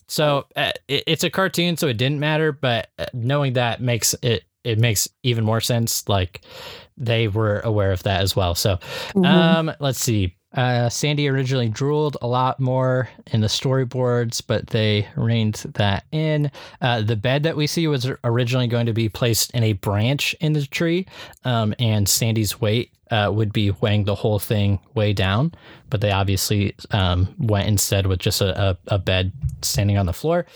so 0.06 0.46
uh, 0.56 0.72
it, 0.88 1.04
it's 1.06 1.24
a 1.24 1.30
cartoon, 1.30 1.76
so 1.76 1.86
it 1.86 1.96
didn't 1.96 2.18
matter. 2.20 2.50
But 2.52 2.88
uh, 2.98 3.06
knowing 3.14 3.52
that 3.54 3.80
makes 3.80 4.14
it 4.22 4.42
it 4.64 4.78
makes 4.78 5.08
even 5.22 5.44
more 5.44 5.60
sense. 5.60 6.08
Like 6.08 6.42
they 6.96 7.28
were 7.28 7.60
aware 7.60 7.92
of 7.92 8.02
that 8.04 8.20
as 8.20 8.36
well. 8.36 8.54
So 8.54 8.78
Mhm. 9.14 9.24
um, 9.26 9.72
let's 9.80 10.00
see. 10.00 10.34
Uh, 10.52 10.88
Sandy 10.88 11.28
originally 11.28 11.68
drooled 11.68 12.16
a 12.22 12.26
lot 12.26 12.58
more 12.58 13.08
in 13.28 13.40
the 13.40 13.46
storyboards, 13.46 14.42
but 14.44 14.66
they 14.66 15.06
reined 15.14 15.62
that 15.74 16.04
in. 16.10 16.50
Uh, 16.80 17.02
the 17.02 17.14
bed 17.14 17.44
that 17.44 17.56
we 17.56 17.68
see 17.68 17.86
was 17.86 18.10
originally 18.24 18.66
going 18.66 18.86
to 18.86 18.92
be 18.92 19.08
placed 19.08 19.52
in 19.52 19.62
a 19.62 19.74
branch 19.74 20.34
in 20.40 20.52
the 20.52 20.66
tree, 20.66 21.06
um, 21.44 21.72
and 21.78 22.08
Sandy's 22.08 22.60
weight 22.60 22.90
uh, 23.10 23.30
would 23.32 23.52
be 23.52 23.70
weighing 23.70 24.04
the 24.04 24.14
whole 24.14 24.38
thing 24.38 24.78
way 24.94 25.12
down. 25.12 25.52
But 25.88 26.00
they 26.00 26.12
obviously 26.12 26.76
um, 26.92 27.34
went 27.38 27.66
instead 27.66 28.06
with 28.06 28.20
just 28.20 28.40
a, 28.40 28.70
a, 28.70 28.78
a 28.86 28.98
bed 28.98 29.32
standing 29.62 29.98
on 29.98 30.06
the 30.06 30.12
floor. 30.12 30.46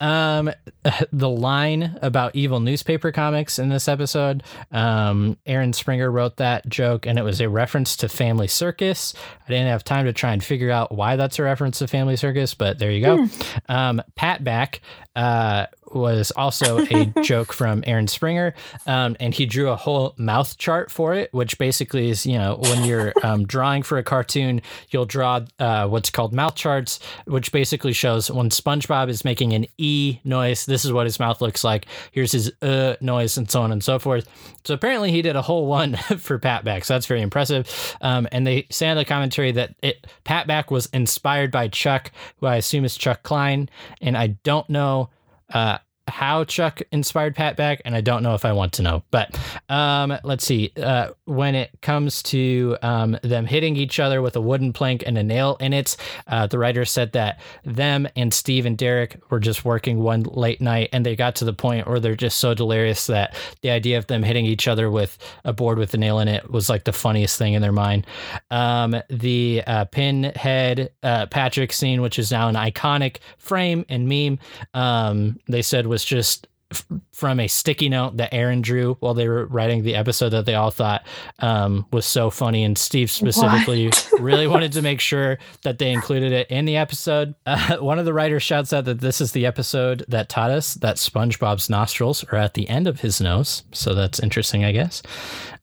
Um, 0.00 0.50
the 1.12 1.28
line 1.28 1.98
about 2.02 2.36
evil 2.36 2.60
newspaper 2.60 3.10
comics 3.10 3.58
in 3.58 3.70
this 3.70 3.88
episode, 3.88 4.42
um, 4.72 5.38
Aaron 5.46 5.72
Springer 5.72 6.10
wrote 6.10 6.36
that 6.36 6.68
joke, 6.68 7.06
and 7.06 7.18
it 7.18 7.22
was 7.22 7.40
a 7.40 7.48
reference 7.48 7.96
to 7.96 8.08
Family 8.08 8.48
Circus. 8.48 9.14
I 9.46 9.50
didn't 9.50 9.68
have 9.68 9.84
time 9.84 10.04
to 10.04 10.12
try 10.12 10.32
and 10.32 10.44
figure 10.44 10.70
out 10.70 10.92
why 10.92 11.16
that's 11.16 11.38
a 11.38 11.42
reference 11.42 11.78
to 11.78 11.88
Family 11.88 12.16
Circus, 12.16 12.52
but 12.52 12.78
there 12.78 12.90
you 12.90 13.00
go. 13.00 13.26
Um, 13.68 14.02
Pat 14.16 14.44
Back 14.44 14.82
uh, 15.16 15.66
was 15.94 16.32
also 16.32 16.84
a 16.90 17.06
joke 17.22 17.52
from 17.52 17.84
Aaron 17.86 18.08
Springer, 18.08 18.54
um, 18.86 19.16
and 19.20 19.32
he 19.32 19.46
drew 19.46 19.70
a 19.70 19.76
whole 19.76 20.14
mouth 20.16 20.58
chart 20.58 20.90
for 20.90 21.14
it, 21.14 21.32
which 21.32 21.56
basically 21.58 22.10
is, 22.10 22.26
you 22.26 22.38
know, 22.38 22.56
when 22.60 22.84
you're 22.84 23.12
um, 23.22 23.46
drawing 23.46 23.82
for 23.82 23.98
a 23.98 24.02
cartoon, 24.02 24.60
you'll 24.90 25.06
draw 25.06 25.40
uh, 25.58 25.86
what's 25.86 26.10
called 26.10 26.32
mouth 26.32 26.54
charts, 26.54 26.98
which 27.26 27.52
basically 27.52 27.92
shows 27.92 28.30
when 28.30 28.50
SpongeBob 28.50 29.08
is 29.08 29.24
making 29.24 29.52
an 29.52 29.66
E 29.78 30.18
noise, 30.24 30.66
this 30.66 30.84
is 30.84 30.92
what 30.92 31.06
his 31.06 31.20
mouth 31.20 31.40
looks 31.40 31.62
like. 31.64 31.86
Here's 32.10 32.32
his 32.32 32.52
uh 32.62 32.96
noise, 33.00 33.36
and 33.36 33.50
so 33.50 33.62
on 33.62 33.72
and 33.72 33.82
so 33.82 33.98
forth. 33.98 34.28
So 34.64 34.74
apparently, 34.74 35.10
he 35.10 35.22
did 35.22 35.36
a 35.36 35.42
whole 35.42 35.66
one 35.66 35.94
for 36.18 36.38
Pat 36.38 36.64
Back. 36.64 36.84
So 36.84 36.94
that's 36.94 37.06
very 37.06 37.22
impressive. 37.22 37.96
Um, 38.00 38.26
and 38.32 38.46
they 38.46 38.66
say 38.70 38.88
in 38.88 38.96
the 38.96 39.04
commentary 39.04 39.52
that 39.52 39.74
it 39.82 40.06
Pat 40.24 40.46
Back 40.46 40.70
was 40.70 40.86
inspired 40.86 41.50
by 41.50 41.68
Chuck, 41.68 42.10
who 42.38 42.46
I 42.46 42.56
assume 42.56 42.84
is 42.84 42.96
Chuck 42.96 43.22
Klein, 43.22 43.68
and 44.00 44.16
I 44.16 44.28
don't 44.28 44.68
know 44.68 45.03
uh, 45.52 45.78
how 46.08 46.44
Chuck 46.44 46.82
inspired 46.92 47.34
Pat 47.34 47.56
Back, 47.56 47.80
and 47.84 47.94
I 47.94 48.00
don't 48.00 48.22
know 48.22 48.34
if 48.34 48.44
I 48.44 48.52
want 48.52 48.72
to 48.74 48.82
know. 48.82 49.02
But 49.10 49.38
um, 49.68 50.16
let's 50.22 50.44
see. 50.44 50.72
Uh, 50.76 51.10
when 51.24 51.54
it 51.54 51.70
comes 51.80 52.22
to 52.24 52.76
um, 52.82 53.18
them 53.22 53.46
hitting 53.46 53.76
each 53.76 53.98
other 53.98 54.20
with 54.20 54.36
a 54.36 54.40
wooden 54.40 54.72
plank 54.72 55.02
and 55.06 55.16
a 55.16 55.22
nail 55.22 55.56
in 55.60 55.72
it, 55.72 55.96
uh, 56.26 56.46
the 56.46 56.58
writer 56.58 56.84
said 56.84 57.12
that 57.12 57.40
them 57.64 58.06
and 58.16 58.32
Steve 58.32 58.66
and 58.66 58.76
Derek 58.76 59.18
were 59.30 59.40
just 59.40 59.64
working 59.64 60.02
one 60.02 60.22
late 60.24 60.60
night, 60.60 60.90
and 60.92 61.04
they 61.04 61.16
got 61.16 61.36
to 61.36 61.44
the 61.44 61.52
point 61.52 61.88
where 61.88 62.00
they're 62.00 62.14
just 62.14 62.38
so 62.38 62.54
delirious 62.54 63.06
that 63.06 63.34
the 63.62 63.70
idea 63.70 63.98
of 63.98 64.06
them 64.06 64.22
hitting 64.22 64.44
each 64.46 64.68
other 64.68 64.90
with 64.90 65.18
a 65.44 65.52
board 65.52 65.78
with 65.78 65.94
a 65.94 65.96
nail 65.96 66.18
in 66.18 66.28
it 66.28 66.50
was 66.50 66.68
like 66.68 66.84
the 66.84 66.92
funniest 66.92 67.38
thing 67.38 67.54
in 67.54 67.62
their 67.62 67.72
mind. 67.72 68.06
Um, 68.50 68.96
the 69.08 69.62
uh, 69.66 69.84
pinhead 69.86 70.90
uh, 71.02 71.26
Patrick 71.26 71.72
scene, 71.72 72.02
which 72.02 72.18
is 72.18 72.30
now 72.30 72.48
an 72.48 72.54
iconic 72.54 73.18
frame 73.38 73.84
and 73.88 74.08
meme, 74.08 74.38
um, 74.74 75.38
they 75.48 75.62
said 75.62 75.86
was 75.94 76.04
just 76.04 76.48
f- 76.72 76.84
from 77.12 77.38
a 77.38 77.46
sticky 77.46 77.88
note 77.88 78.16
that 78.16 78.34
Aaron 78.34 78.60
drew 78.62 78.94
while 78.98 79.14
they 79.14 79.28
were 79.28 79.46
writing 79.46 79.84
the 79.84 79.94
episode 79.94 80.30
that 80.30 80.44
they 80.44 80.56
all 80.56 80.72
thought 80.72 81.06
um, 81.38 81.86
was 81.92 82.04
so 82.04 82.30
funny. 82.30 82.64
And 82.64 82.76
Steve 82.76 83.12
specifically 83.12 83.92
really 84.18 84.48
wanted 84.48 84.72
to 84.72 84.82
make 84.82 84.98
sure 85.00 85.38
that 85.62 85.78
they 85.78 85.92
included 85.92 86.32
it 86.32 86.50
in 86.50 86.64
the 86.64 86.76
episode. 86.76 87.34
Uh, 87.46 87.76
one 87.76 88.00
of 88.00 88.04
the 88.04 88.12
writers 88.12 88.42
shouts 88.42 88.72
out 88.72 88.84
that 88.86 89.00
this 89.00 89.20
is 89.20 89.30
the 89.32 89.46
episode 89.46 90.04
that 90.08 90.28
taught 90.28 90.50
us 90.50 90.74
that 90.74 90.96
SpongeBob's 90.96 91.70
nostrils 91.70 92.24
are 92.24 92.36
at 92.38 92.54
the 92.54 92.68
end 92.68 92.88
of 92.88 93.00
his 93.00 93.20
nose. 93.20 93.62
So 93.72 93.94
that's 93.94 94.18
interesting, 94.18 94.64
I 94.64 94.72
guess. 94.72 95.00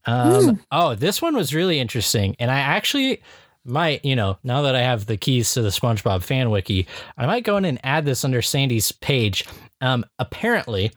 Um, 0.05 0.61
Oh, 0.71 0.95
this 0.95 1.21
one 1.21 1.35
was 1.35 1.53
really 1.53 1.79
interesting. 1.79 2.35
And 2.39 2.49
I 2.49 2.59
actually 2.59 3.21
might, 3.65 4.03
you 4.05 4.15
know, 4.15 4.37
now 4.43 4.61
that 4.63 4.75
I 4.75 4.81
have 4.81 5.05
the 5.05 5.17
keys 5.17 5.53
to 5.53 5.61
the 5.61 5.69
SpongeBob 5.69 6.23
fan 6.23 6.49
wiki, 6.49 6.87
I 7.17 7.25
might 7.25 7.43
go 7.43 7.57
in 7.57 7.65
and 7.65 7.79
add 7.83 8.05
this 8.05 8.23
under 8.25 8.41
Sandy's 8.41 8.91
page. 8.91 9.45
Um, 9.81 10.05
apparently, 10.19 10.91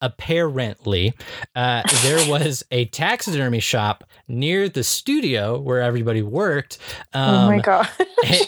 apparently, 0.00 1.14
uh, 1.56 1.82
there 2.02 2.28
was 2.28 2.62
a 2.70 2.84
taxidermy 2.86 3.60
shop 3.60 4.04
near 4.28 4.68
the 4.68 4.84
studio 4.84 5.58
where 5.58 5.80
everybody 5.80 6.22
worked. 6.22 6.78
Um, 7.12 7.34
oh 7.34 7.46
my 7.48 7.58
god! 7.60 7.88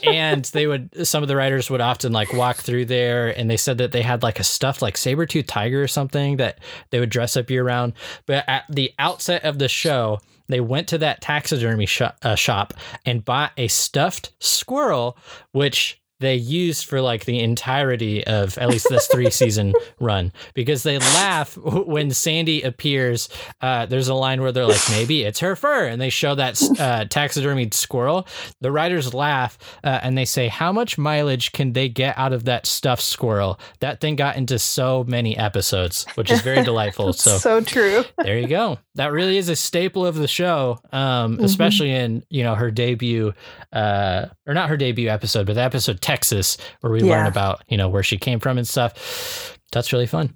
and 0.04 0.44
they 0.46 0.66
would, 0.66 1.06
some 1.06 1.22
of 1.22 1.28
the 1.28 1.36
writers 1.36 1.70
would 1.70 1.80
often 1.80 2.12
like 2.12 2.32
walk 2.32 2.56
through 2.56 2.86
there, 2.86 3.28
and 3.36 3.50
they 3.50 3.56
said 3.56 3.78
that 3.78 3.92
they 3.92 4.02
had 4.02 4.22
like 4.22 4.38
a 4.38 4.44
stuffed 4.44 4.82
like 4.82 4.96
saber 4.96 5.26
tooth 5.26 5.46
tiger 5.46 5.82
or 5.82 5.88
something 5.88 6.36
that 6.36 6.58
they 6.90 7.00
would 7.00 7.10
dress 7.10 7.36
up 7.36 7.50
year 7.50 7.64
round. 7.64 7.94
But 8.26 8.44
at 8.48 8.64
the 8.68 8.92
outset 8.98 9.44
of 9.44 9.58
the 9.58 9.68
show, 9.68 10.20
they 10.48 10.60
went 10.60 10.88
to 10.88 10.98
that 10.98 11.20
taxidermy 11.20 11.86
sh- 11.86 12.02
uh, 12.22 12.34
shop 12.34 12.74
and 13.04 13.24
bought 13.24 13.52
a 13.56 13.68
stuffed 13.68 14.32
squirrel, 14.38 15.16
which 15.52 16.00
they 16.20 16.34
used 16.34 16.86
for 16.86 17.00
like 17.00 17.24
the 17.24 17.40
entirety 17.40 18.26
of 18.26 18.56
at 18.58 18.68
least 18.68 18.86
this 18.88 19.06
three 19.06 19.30
season 19.30 19.74
run 20.00 20.32
because 20.54 20.82
they 20.82 20.98
laugh 20.98 21.56
when 21.58 22.10
Sandy 22.10 22.62
appears. 22.62 23.28
Uh, 23.60 23.86
there's 23.86 24.08
a 24.08 24.14
line 24.14 24.40
where 24.40 24.52
they're 24.52 24.66
like, 24.66 24.80
maybe 24.90 25.22
it's 25.22 25.40
her 25.40 25.56
fur, 25.56 25.86
and 25.86 26.00
they 26.00 26.10
show 26.10 26.34
that 26.34 26.60
uh, 26.62 27.04
taxidermied 27.06 27.74
squirrel. 27.74 28.26
The 28.60 28.72
writers 28.72 29.12
laugh 29.14 29.58
uh, 29.84 30.00
and 30.02 30.16
they 30.16 30.24
say, 30.24 30.48
How 30.48 30.72
much 30.72 30.98
mileage 30.98 31.52
can 31.52 31.72
they 31.72 31.88
get 31.88 32.16
out 32.16 32.32
of 32.32 32.44
that 32.44 32.66
stuffed 32.66 33.02
squirrel? 33.02 33.60
That 33.80 34.00
thing 34.00 34.16
got 34.16 34.36
into 34.36 34.58
so 34.58 35.04
many 35.04 35.36
episodes, 35.36 36.06
which 36.14 36.30
is 36.30 36.40
very 36.40 36.62
delightful. 36.64 37.12
so, 37.12 37.38
so 37.38 37.60
true. 37.60 38.04
there 38.18 38.38
you 38.38 38.48
go. 38.48 38.78
That 38.94 39.12
really 39.12 39.36
is 39.36 39.48
a 39.48 39.56
staple 39.56 40.06
of 40.06 40.14
the 40.14 40.28
show, 40.28 40.78
um, 40.92 41.34
mm-hmm. 41.34 41.44
especially 41.44 41.90
in 41.90 42.24
you 42.30 42.42
know 42.42 42.54
her 42.54 42.70
debut, 42.70 43.34
uh, 43.72 44.26
or 44.46 44.54
not 44.54 44.68
her 44.68 44.76
debut 44.76 45.08
episode, 45.08 45.46
but 45.46 45.54
the 45.54 45.62
episode 45.62 46.00
Texas, 46.00 46.56
where 46.80 46.92
we 46.92 47.02
yeah. 47.02 47.16
learn 47.16 47.26
about 47.26 47.62
you 47.68 47.76
know 47.76 47.88
where 47.88 48.02
she 48.02 48.18
came 48.18 48.40
from 48.40 48.58
and 48.58 48.66
stuff. 48.66 49.58
That's 49.72 49.92
really 49.92 50.06
fun. 50.06 50.34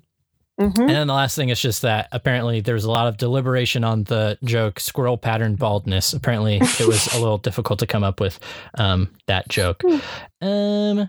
Mm-hmm. 0.61 0.81
And 0.83 0.91
then 0.91 1.07
the 1.07 1.15
last 1.15 1.37
thing 1.37 1.49
is 1.49 1.59
just 1.59 1.83
that 1.83 2.09
apparently 2.13 2.61
there 2.61 2.75
was 2.75 2.85
a 2.85 2.91
lot 2.91 3.07
of 3.07 3.17
deliberation 3.17 3.83
on 3.83 4.05
the 4.05 4.37
joke 4.45 4.79
squirrel 4.79 5.17
pattern 5.17 5.55
baldness. 5.55 6.13
Apparently 6.13 6.57
it 6.57 6.87
was 6.87 7.15
a 7.15 7.19
little 7.19 7.39
difficult 7.49 7.79
to 7.79 7.87
come 7.87 8.05
up 8.05 8.21
with 8.21 8.39
um, 8.75 9.09
that 9.27 9.49
joke. 9.49 9.83
Hmm. 9.83 10.47
Um, 10.47 11.09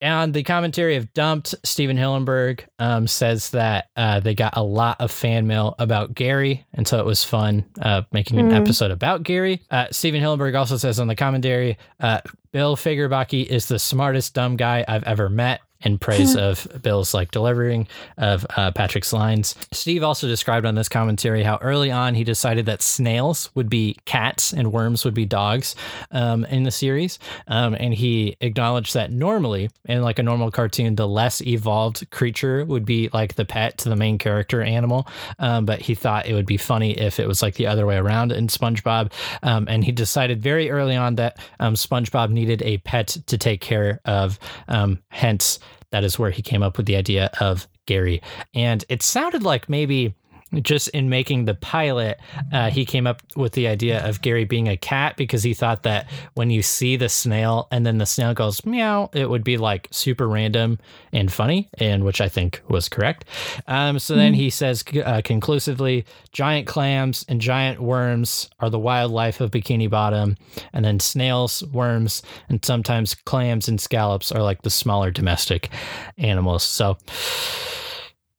and 0.00 0.34
the 0.34 0.42
commentary 0.42 0.96
of 0.96 1.12
Dumped, 1.14 1.54
Stephen 1.62 1.96
Hillenburg 1.96 2.60
um, 2.78 3.06
says 3.06 3.50
that 3.50 3.88
uh, 3.96 4.20
they 4.20 4.34
got 4.34 4.56
a 4.56 4.62
lot 4.62 5.00
of 5.00 5.10
fan 5.10 5.46
mail 5.46 5.74
about 5.78 6.14
Gary, 6.14 6.66
and 6.74 6.86
so 6.86 6.98
it 6.98 7.06
was 7.06 7.24
fun 7.24 7.64
uh, 7.80 8.02
making 8.12 8.38
an 8.38 8.50
mm. 8.50 8.54
episode 8.54 8.90
about 8.90 9.22
Gary. 9.22 9.62
Uh, 9.70 9.86
Stephen 9.90 10.20
Hillenburg 10.20 10.56
also 10.56 10.76
says 10.76 11.00
on 11.00 11.08
the 11.08 11.16
commentary, 11.16 11.78
uh, 12.00 12.20
Bill 12.52 12.76
Fagerbakke 12.76 13.46
is 13.46 13.66
the 13.66 13.78
smartest 13.78 14.34
dumb 14.34 14.56
guy 14.56 14.84
I've 14.86 15.04
ever 15.04 15.28
met 15.28 15.60
in 15.80 15.98
praise 15.98 16.36
of 16.36 16.66
Bill's 16.82 17.14
like 17.14 17.30
delivering 17.30 17.86
of 18.16 18.46
uh, 18.56 18.70
Patrick's 18.72 19.12
lines. 19.12 19.54
Steve 19.72 20.02
also 20.02 20.26
described 20.26 20.66
on 20.66 20.74
this 20.74 20.88
commentary 20.88 21.42
how 21.42 21.58
early 21.60 21.90
on 21.90 22.14
he 22.14 22.24
decided 22.24 22.66
that 22.66 22.82
snails 22.82 23.50
would 23.54 23.68
be 23.68 23.96
cats 24.04 24.52
and 24.52 24.72
worms 24.72 25.04
would 25.04 25.14
be 25.14 25.26
dogs 25.26 25.74
um, 26.10 26.44
in 26.46 26.62
the 26.62 26.70
series, 26.70 27.18
um, 27.48 27.74
and 27.74 27.94
he 27.94 28.36
acknowledged 28.40 28.94
that 28.94 29.10
normally 29.12 29.70
in 29.86 30.02
like 30.02 30.18
a 30.18 30.22
normal 30.22 30.50
cartoon, 30.50 30.96
the 30.96 31.08
less 31.08 31.40
evolved 31.42 32.10
creature 32.10 32.64
would 32.64 32.84
be 32.84 33.08
like 33.12 33.34
the 33.34 33.44
pet 33.44 33.78
to 33.78 33.88
the 33.88 33.96
main 33.96 34.18
character 34.18 34.62
animal, 34.62 35.06
um, 35.38 35.64
but 35.66 35.80
he 35.80 35.94
thought 35.94 36.26
it 36.26 36.34
would 36.34 36.46
be 36.46 36.56
funny 36.56 36.92
if 36.98 37.20
it 37.20 37.28
was 37.28 37.42
like 37.42 37.54
the 37.54 37.66
other 37.66 37.86
way 37.86 37.96
around 37.96 38.32
in 38.32 38.46
SpongeBob, 38.48 39.12
um, 39.42 39.66
and 39.68 39.84
he 39.84 39.92
decided 39.92 40.42
very 40.42 40.70
early 40.70 40.96
on 40.96 41.16
that 41.16 41.38
um, 41.60 41.74
SpongeBob 41.74 42.30
needed 42.30 42.62
a 42.62 42.78
pet 42.78 43.16
to 43.26 43.38
take 43.38 43.60
care 43.60 44.00
of, 44.04 44.38
um, 44.68 45.02
hence 45.08 45.58
that 45.96 46.04
is 46.04 46.18
where 46.18 46.30
he 46.30 46.42
came 46.42 46.62
up 46.62 46.76
with 46.76 46.84
the 46.84 46.94
idea 46.94 47.30
of 47.40 47.66
Gary. 47.86 48.20
And 48.54 48.84
it 48.90 49.02
sounded 49.02 49.42
like 49.42 49.66
maybe 49.66 50.14
just 50.62 50.88
in 50.88 51.08
making 51.08 51.44
the 51.44 51.54
pilot, 51.54 52.18
uh, 52.52 52.70
he 52.70 52.84
came 52.84 53.06
up 53.06 53.22
with 53.34 53.52
the 53.52 53.66
idea 53.66 54.06
of 54.06 54.22
Gary 54.22 54.44
being 54.44 54.68
a 54.68 54.76
cat 54.76 55.16
because 55.16 55.42
he 55.42 55.54
thought 55.54 55.82
that 55.82 56.08
when 56.34 56.50
you 56.50 56.62
see 56.62 56.96
the 56.96 57.08
snail 57.08 57.68
and 57.70 57.84
then 57.84 57.98
the 57.98 58.06
snail 58.06 58.32
goes 58.32 58.64
meow, 58.64 59.10
it 59.12 59.28
would 59.28 59.44
be 59.44 59.56
like 59.56 59.88
super 59.90 60.28
random 60.28 60.78
and 61.12 61.32
funny, 61.32 61.68
and 61.78 62.04
which 62.04 62.20
I 62.20 62.28
think 62.28 62.62
was 62.68 62.88
correct. 62.88 63.24
Um, 63.66 63.98
so 63.98 64.14
then 64.14 64.32
hmm. 64.32 64.40
he 64.40 64.50
says 64.50 64.84
uh, 65.04 65.20
conclusively, 65.24 66.04
giant 66.32 66.66
clams 66.66 67.24
and 67.28 67.40
giant 67.40 67.80
worms 67.80 68.48
are 68.60 68.70
the 68.70 68.78
wildlife 68.78 69.40
of 69.40 69.50
Bikini 69.50 69.90
Bottom, 69.90 70.36
and 70.72 70.84
then 70.84 71.00
snails, 71.00 71.64
worms, 71.72 72.22
and 72.48 72.64
sometimes 72.64 73.14
clams 73.14 73.68
and 73.68 73.80
scallops 73.80 74.30
are 74.30 74.42
like 74.42 74.62
the 74.62 74.70
smaller 74.70 75.10
domestic 75.10 75.70
animals. 76.18 76.62
So, 76.62 76.98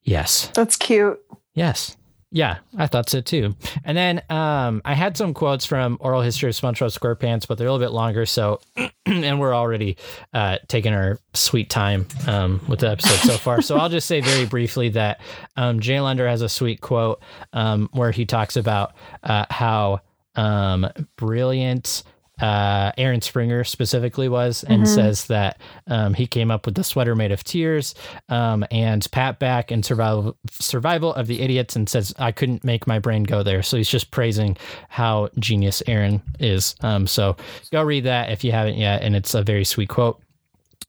yes, 0.04 0.52
that's 0.54 0.78
cute. 0.78 1.20
Yes. 1.58 1.98
Yeah, 2.30 2.58
I 2.78 2.86
thought 2.86 3.10
so 3.10 3.20
too. 3.20 3.56
And 3.84 3.98
then 3.98 4.22
um, 4.30 4.84
I 4.86 4.94
had 4.94 5.18
some 5.18 5.34
quotes 5.34 5.66
from 5.66 5.98
Oral 6.02 6.22
History 6.22 6.50
of 6.50 6.56
SpongeBob 6.56 6.96
SquarePants, 6.96 7.48
but 7.48 7.58
they're 7.58 7.68
a 7.68 7.72
little 7.72 7.84
bit 7.84 7.94
longer. 7.94 8.28
So, 8.28 8.62
and 9.08 9.40
we're 9.40 9.56
already 9.56 9.98
uh, 10.36 10.60
taking 10.68 10.94
our 10.94 11.18
sweet 11.34 11.72
time 11.72 12.06
um, 12.28 12.62
with 12.68 12.82
the 12.82 12.92
episode 12.92 13.28
so 13.28 13.38
far. 13.38 13.62
so 13.64 13.78
I'll 13.78 13.90
just 13.90 14.08
say 14.08 14.22
very 14.22 14.46
briefly 14.46 14.90
that 14.90 15.20
um, 15.56 15.80
Jay 15.80 16.00
Lender 16.00 16.28
has 16.28 16.44
a 16.44 16.50
sweet 16.50 16.80
quote 16.80 17.24
um, 17.54 17.90
where 17.92 18.12
he 18.12 18.26
talks 18.26 18.56
about 18.56 18.94
uh, 19.24 19.46
how 19.50 20.02
um, 20.36 20.88
brilliant 21.16 22.04
uh, 22.40 22.92
Aaron 22.98 23.22
Springer 23.22 23.64
specifically 23.64 24.30
was, 24.30 24.64
and 24.64 24.84
mm-hmm. 24.84 24.94
says 24.94 25.28
that 25.28 25.60
um, 25.88 26.14
he 26.14 26.28
came 26.28 26.52
up 26.52 26.66
with 26.66 26.76
the 26.76 26.84
sweater 26.84 27.16
made 27.16 27.32
of 27.32 27.44
tears 27.44 27.96
um, 28.30 28.66
and 28.72 29.10
Pat 29.12 29.40
back 29.40 29.72
and 29.72 29.86
survival 29.86 30.38
survival 30.52 31.14
of 31.14 31.28
the 31.28 31.42
idiots, 31.42 31.76
and 31.76 31.90
says 31.90 32.14
I 32.20 32.32
couldn't 32.32 32.64
make 32.64 32.88
my 32.88 33.00
brain 33.00 33.24
go 33.24 33.44
there. 33.44 33.64
So 33.64 33.78
he's 33.78 33.90
just 33.90 34.12
praising 34.12 34.58
how 34.90 35.30
genius 35.40 35.82
Aaron 35.88 36.22
is. 36.40 36.76
Um, 36.82 37.08
so 37.08 37.36
go 37.72 37.84
read 37.84 38.06
that 38.06 38.32
if 38.32 38.44
you 38.44 38.52
haven't 38.52 38.78
yet, 38.78 39.02
and 39.02 39.16
it's 39.16 39.34
a 39.34 39.44
very 39.44 39.64
sweet 39.66 39.90
quote. 39.90 40.22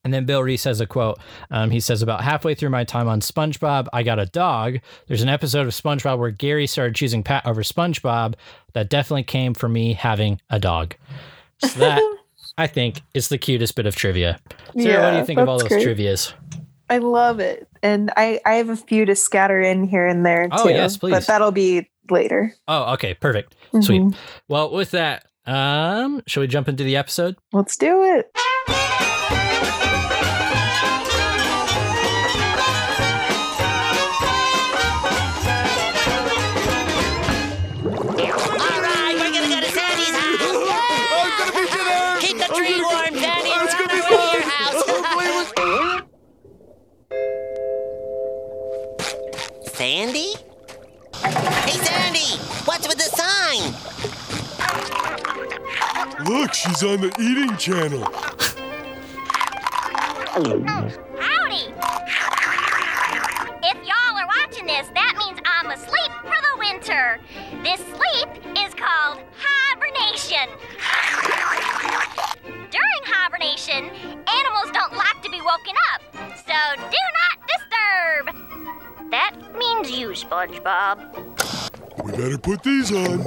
And 0.05 0.15
then 0.15 0.25
Bill 0.27 0.43
Reiss 0.43 0.65
has 0.65 0.81
a 0.81 0.87
quote. 0.87 1.19
Um, 1.51 1.71
he 1.71 1.81
says, 1.81 2.03
About 2.03 2.23
halfway 2.23 2.55
through 2.55 2.71
my 2.71 2.85
time 2.85 3.09
on 3.09 3.21
SpongeBob, 3.21 3.89
I 3.93 4.03
got 4.03 4.19
a 4.19 4.27
dog. 4.27 4.79
There's 5.07 5.23
an 5.23 5.29
episode 5.29 5.67
of 5.67 5.75
SpongeBob 5.75 6.19
where 6.19 6.31
Gary 6.31 6.67
started 6.67 6.95
choosing 6.95 7.23
Pat 7.23 7.45
over 7.45 7.63
SpongeBob. 7.63 8.35
That 8.75 8.91
definitely 8.91 9.25
came 9.25 9.55
from 9.55 9.73
me 9.73 9.95
having 9.95 10.41
a 10.51 10.59
dog. 10.59 10.95
So 11.61 11.79
that 11.81 12.03
I 12.59 12.67
think 12.67 13.03
is 13.15 13.29
the 13.29 13.39
cutest 13.39 13.75
bit 13.75 13.87
of 13.87 13.95
trivia. 13.95 14.41
Sarah, 14.77 14.89
yeah, 14.89 15.05
what 15.05 15.11
do 15.13 15.19
you 15.19 15.25
think 15.25 15.41
of 15.41 15.49
all 15.49 15.59
those 15.59 15.69
great. 15.69 15.87
trivias? 15.87 16.33
I 16.91 16.99
love 16.99 17.41
it. 17.41 17.69
And 17.83 18.11
I, 18.17 18.41
I 18.47 18.55
have 18.55 18.71
a 18.71 18.77
few 18.77 19.05
to 19.05 19.15
scatter 19.15 19.61
in 19.61 19.87
here 19.87 20.07
and 20.07 20.25
there 20.25 20.49
oh, 20.51 20.65
too. 20.65 20.69
Oh, 20.71 20.73
yes, 20.73 20.97
please. 20.97 21.13
But 21.13 21.27
that'll 21.27 21.53
be 21.53 21.89
later. 22.11 22.55
Oh, 22.67 22.95
okay. 22.95 23.15
Perfect. 23.15 23.55
Mm-hmm. 23.69 23.81
Sweet. 23.83 24.15
Well, 24.49 24.73
with 24.73 24.93
that, 24.93 25.27
um, 25.47 26.23
shall 26.27 26.41
we 26.41 26.47
jump 26.47 26.69
into 26.69 26.85
the 26.85 26.97
episode? 26.97 27.37
Let's 27.53 27.77
do 27.77 28.05
it. 28.05 28.31
Sandy? 49.89 50.35
Hey, 51.25 51.79
Sandy! 51.81 52.37
What's 52.67 52.87
with 52.87 52.99
the 52.99 53.09
sign? 53.09 53.73
Look, 56.27 56.53
she's 56.53 56.83
on 56.83 57.01
the 57.01 57.11
eating 57.19 57.57
channel. 57.57 58.05
Howdy! 61.19 61.73
If 63.65 63.79
y'all 63.89 64.19
are 64.19 64.27
watching 64.27 64.67
this, 64.67 64.89
that 64.93 65.15
means 65.17 65.41
I'm 65.47 65.71
asleep 65.71 66.13
for 66.21 66.37
the 66.37 66.59
winter. 66.59 67.19
This 67.63 67.81
sleep 67.81 68.29
is 68.59 68.75
called 68.75 69.25
hibernation. 69.41 70.51
During 72.45 73.03
hibernation, 73.07 73.89
animals 73.89 74.71
don't 74.75 74.93
like 74.93 75.23
to 75.23 75.31
be 75.31 75.41
woken 75.41 75.77
up, 75.95 76.03
so 76.45 76.77
do 76.77 77.03
not 77.17 77.41
disturb. 77.49 78.48
That 79.11 79.35
means 79.57 79.91
you, 79.91 80.09
SpongeBob. 80.09 82.05
We 82.05 82.13
better 82.13 82.39
put 82.39 82.63
these 82.63 82.93
on. 82.93 83.25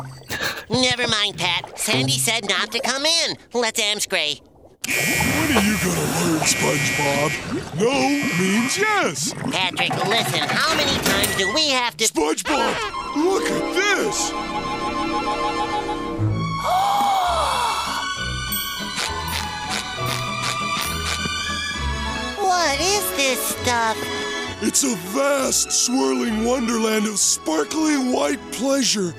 Never 0.69 1.07
mind, 1.07 1.37
Pat. 1.37 1.77
Sandy 1.77 2.17
said 2.17 2.47
not 2.47 2.71
to 2.71 2.79
come 2.79 3.05
in. 3.05 3.35
Let's 3.53 3.81
amscray. 3.81 4.41
When 4.85 5.57
are 5.57 5.63
you 5.63 5.77
gonna 5.83 6.07
learn, 6.21 6.41
SpongeBob? 6.41 7.31
No 7.79 7.91
means 8.39 8.77
yes. 8.77 9.33
Patrick, 9.33 9.95
listen. 10.07 10.47
How 10.47 10.75
many 10.75 10.97
times 11.03 11.35
do 11.37 11.53
we 11.53 11.69
have 11.69 11.97
to? 11.97 12.05
SpongeBob, 12.05 13.15
look 13.15 13.43
at 13.43 13.73
this. 13.75 14.31
what 22.37 22.79
is 22.79 23.11
this 23.17 23.39
stuff? 23.39 23.97
It's 24.63 24.83
a 24.83 24.95
vast, 24.95 25.71
swirling 25.71 26.45
wonderland 26.45 27.07
of 27.07 27.17
sparkling 27.17 28.13
white 28.13 28.39
pleasure. 28.51 29.11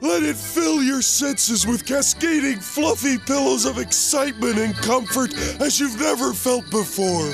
Let 0.00 0.22
it 0.22 0.36
fill 0.36 0.84
your 0.84 1.02
senses 1.02 1.66
with 1.66 1.84
cascading, 1.84 2.60
fluffy 2.60 3.18
pillows 3.18 3.64
of 3.64 3.78
excitement 3.78 4.56
and 4.56 4.76
comfort 4.76 5.34
as 5.60 5.80
you've 5.80 5.98
never 5.98 6.32
felt 6.32 6.70
before. 6.70 7.28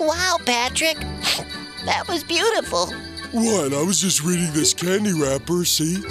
Wow, 0.00 0.38
Patrick. 0.44 0.98
That 1.84 2.04
was 2.08 2.24
beautiful. 2.24 2.86
What? 3.30 3.72
I 3.72 3.82
was 3.82 4.00
just 4.00 4.24
reading 4.24 4.52
this 4.52 4.74
candy 4.74 5.12
wrapper, 5.12 5.64
see? 5.64 6.02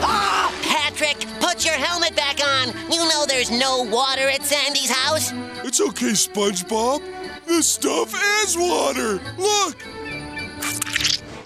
Ah, 0.00 0.50
Patrick, 0.62 1.18
put 1.38 1.66
your 1.66 1.74
helmet 1.74 2.16
back 2.16 2.40
on. 2.42 2.68
You 2.90 3.06
know 3.10 3.26
there's 3.28 3.50
no 3.50 3.82
water 3.82 4.26
at 4.30 4.42
Sandy's 4.42 4.90
house. 4.90 5.32
It's 5.66 5.82
okay, 5.82 6.12
SpongeBob. 6.12 7.21
This 7.52 7.68
stuff 7.68 8.14
is 8.44 8.56
water. 8.56 9.20
Look! 9.38 9.76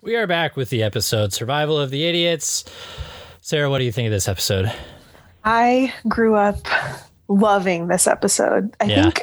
We 0.04 0.14
are 0.14 0.28
back 0.28 0.54
with 0.56 0.70
the 0.70 0.84
episode 0.84 1.32
Survival 1.32 1.76
of 1.80 1.90
the 1.90 2.04
Idiots. 2.06 2.64
Sarah, 3.40 3.68
what 3.68 3.78
do 3.78 3.84
you 3.84 3.90
think 3.90 4.06
of 4.06 4.12
this 4.12 4.28
episode? 4.28 4.72
I 5.42 5.92
grew 6.06 6.36
up 6.36 6.58
loving 7.28 7.88
this 7.88 8.06
episode. 8.06 8.72
I 8.80 8.84
Yeah. 8.84 9.10
think 9.10 9.22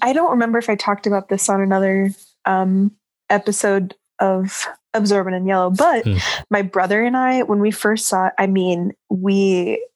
I 0.00 0.14
don't 0.14 0.30
remember 0.30 0.56
if 0.58 0.70
I 0.70 0.76
talked 0.76 1.06
about 1.06 1.28
this 1.28 1.50
on 1.50 1.60
another 1.60 2.08
um, 2.46 2.92
episode 3.28 3.94
of 4.18 4.66
Absorbent 4.94 5.36
and 5.36 5.46
Yellow, 5.46 5.68
but 5.72 6.04
Hmm. 6.06 6.16
my 6.50 6.62
brother 6.62 7.04
and 7.04 7.18
I, 7.18 7.42
when 7.42 7.60
we 7.60 7.70
first 7.70 8.06
saw 8.06 8.28
it, 8.28 8.32
I 8.38 8.46
mean, 8.46 8.92
we 9.10 9.86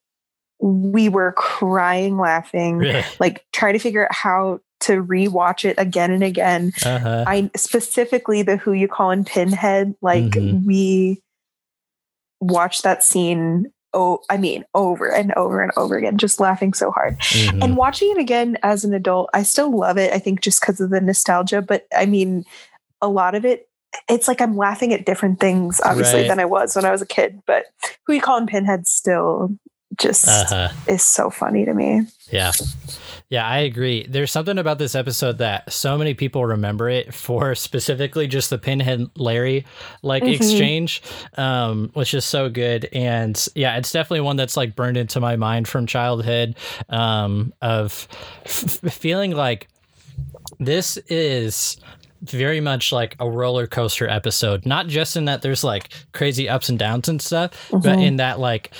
we 0.61 1.09
were 1.09 1.31
crying, 1.31 2.17
laughing, 2.19 2.77
Really? 2.77 3.03
like 3.19 3.45
trying 3.51 3.73
to 3.73 3.79
figure 3.79 4.03
out 4.05 4.13
how 4.13 4.59
to 4.81 5.03
rewatch 5.03 5.65
it 5.65 5.75
again 5.77 6.11
and 6.11 6.23
again. 6.23 6.71
Uh-huh. 6.85 7.25
I 7.27 7.49
specifically 7.55 8.41
the 8.43 8.57
Who 8.57 8.71
You 8.73 8.87
Calling 8.87 9.25
Pinhead, 9.25 9.95
like 10.01 10.23
Mhm. 10.23 10.65
we 10.65 11.21
watched 12.39 12.83
that 12.83 13.03
scene. 13.03 13.71
Oh, 13.93 14.19
I 14.29 14.37
mean, 14.37 14.63
over 14.75 15.11
and 15.11 15.33
over 15.33 15.61
and 15.61 15.71
over 15.75 15.97
again, 15.97 16.17
just 16.17 16.39
laughing 16.39 16.73
so 16.73 16.91
hard. 16.91 17.17
Mhm. 17.19 17.63
And 17.63 17.75
watching 17.77 18.11
it 18.11 18.17
again 18.19 18.57
as 18.61 18.85
an 18.85 18.93
adult, 18.93 19.29
I 19.33 19.43
still 19.43 19.75
love 19.75 19.97
it. 19.97 20.13
I 20.13 20.19
think 20.19 20.41
just 20.41 20.61
because 20.61 20.79
of 20.79 20.91
the 20.91 21.01
nostalgia, 21.01 21.61
but 21.61 21.87
I 21.95 22.05
mean, 22.05 22.45
a 23.01 23.07
lot 23.09 23.33
of 23.33 23.45
it, 23.45 23.67
it's 24.07 24.27
like 24.27 24.41
I'm 24.41 24.55
laughing 24.55 24.93
at 24.93 25.05
different 25.05 25.39
things, 25.39 25.81
obviously, 25.83 26.21
Right. 26.21 26.27
than 26.27 26.39
I 26.39 26.45
was 26.45 26.75
when 26.75 26.85
I 26.85 26.91
was 26.91 27.01
a 27.01 27.05
kid. 27.07 27.41
But 27.47 27.65
Who 28.05 28.13
You 28.13 28.21
Calling 28.21 28.45
Pinhead 28.47 28.85
still 28.87 29.49
just 29.97 30.27
uh-huh. 30.27 30.69
is 30.87 31.03
so 31.03 31.31
funny 31.31 31.65
to 31.65 31.73
me. 31.73 32.03
Yeah. 32.31 32.51
Yeah, 33.29 33.45
I 33.47 33.59
agree. 33.59 34.07
There's 34.09 34.31
something 34.31 34.57
about 34.57 34.79
this 34.79 34.95
episode 34.95 35.37
that 35.37 35.71
so 35.71 35.99
many 35.99 36.15
people 36.15 36.43
remember 36.45 36.89
it 36.89 37.13
for 37.25 37.53
specifically 37.53 38.25
just 38.25 38.49
the 38.49 38.57
Pinhead 38.57 39.07
Larry 39.15 39.65
like 40.01 40.23
Mhm. 40.23 40.33
exchange, 40.35 41.01
um, 41.37 41.91
which 41.93 42.15
is 42.15 42.25
so 42.25 42.49
good. 42.49 42.89
And 42.91 43.47
yeah, 43.53 43.77
it's 43.77 43.91
definitely 43.91 44.21
one 44.21 44.35
that's 44.35 44.57
like 44.57 44.75
burned 44.75 44.97
into 44.97 45.19
my 45.19 45.35
mind 45.35 45.67
from 45.67 45.85
childhood 45.85 46.55
um, 46.89 47.53
of 47.61 48.07
f- 48.45 48.79
feeling 48.91 49.31
like 49.31 49.67
this 50.59 50.97
is 51.07 51.77
very 52.23 52.59
much 52.59 52.91
like 52.91 53.15
a 53.19 53.29
roller 53.29 53.67
coaster 53.67 54.07
episode, 54.09 54.65
not 54.65 54.87
just 54.87 55.15
in 55.15 55.25
that 55.25 55.41
there's 55.43 55.63
like 55.63 55.89
crazy 56.13 56.49
ups 56.49 56.67
and 56.67 56.77
downs 56.79 57.07
and 57.07 57.21
stuff, 57.21 57.51
but 57.71 57.97
Mhm. 57.99 58.03
in 58.07 58.15
that 58.17 58.39
like 58.39 58.71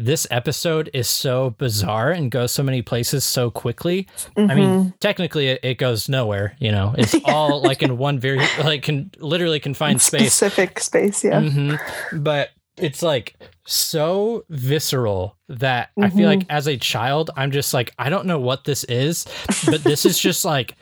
this 0.00 0.26
episode 0.30 0.88
is 0.94 1.08
so 1.08 1.50
bizarre 1.58 2.10
and 2.12 2.30
goes 2.30 2.52
so 2.52 2.62
many 2.62 2.80
places 2.82 3.24
so 3.24 3.50
quickly. 3.50 4.06
I 4.36 4.40
Mhm. 4.42 4.54
mean, 4.56 4.94
technically 5.00 5.48
it, 5.48 5.60
it 5.64 5.74
goes 5.74 6.08
nowhere, 6.08 6.54
you 6.60 6.70
know. 6.70 6.94
It's 6.96 7.16
all 7.24 7.60
like 7.60 7.82
in 7.82 7.98
one 7.98 8.20
very 8.20 8.38
like 8.62 8.84
can 8.84 9.10
literally 9.18 9.58
confined 9.58 10.00
space. 10.10 10.32
specific 10.34 10.78
space, 10.80 11.24
yeah. 11.24 11.40
hmm 11.40 11.74
But 12.12 12.50
it's 12.76 13.02
like 13.02 13.34
so 13.66 14.44
visceral 14.48 15.36
that 15.48 15.90
I 16.00 16.10
feel 16.10 16.28
like 16.28 16.46
as 16.48 16.68
a 16.68 16.76
child, 16.76 17.30
I'm 17.36 17.50
just 17.50 17.74
like, 17.74 17.92
I 17.98 18.08
don't 18.08 18.26
know 18.26 18.38
what 18.38 18.62
this 18.64 18.84
is, 18.84 19.26
but 19.66 19.82
this 19.82 20.06
is 20.06 20.16
just 20.16 20.44
like 20.54 20.76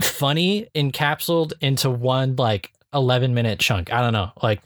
funny 0.00 0.66
encapsulated 0.74 1.52
into 1.60 1.90
one 1.90 2.36
like 2.36 2.72
11 2.94 3.34
minute 3.34 3.58
chunk. 3.58 3.92
I 3.92 4.00
don't 4.00 4.12
know. 4.14 4.30
Like 4.42 4.62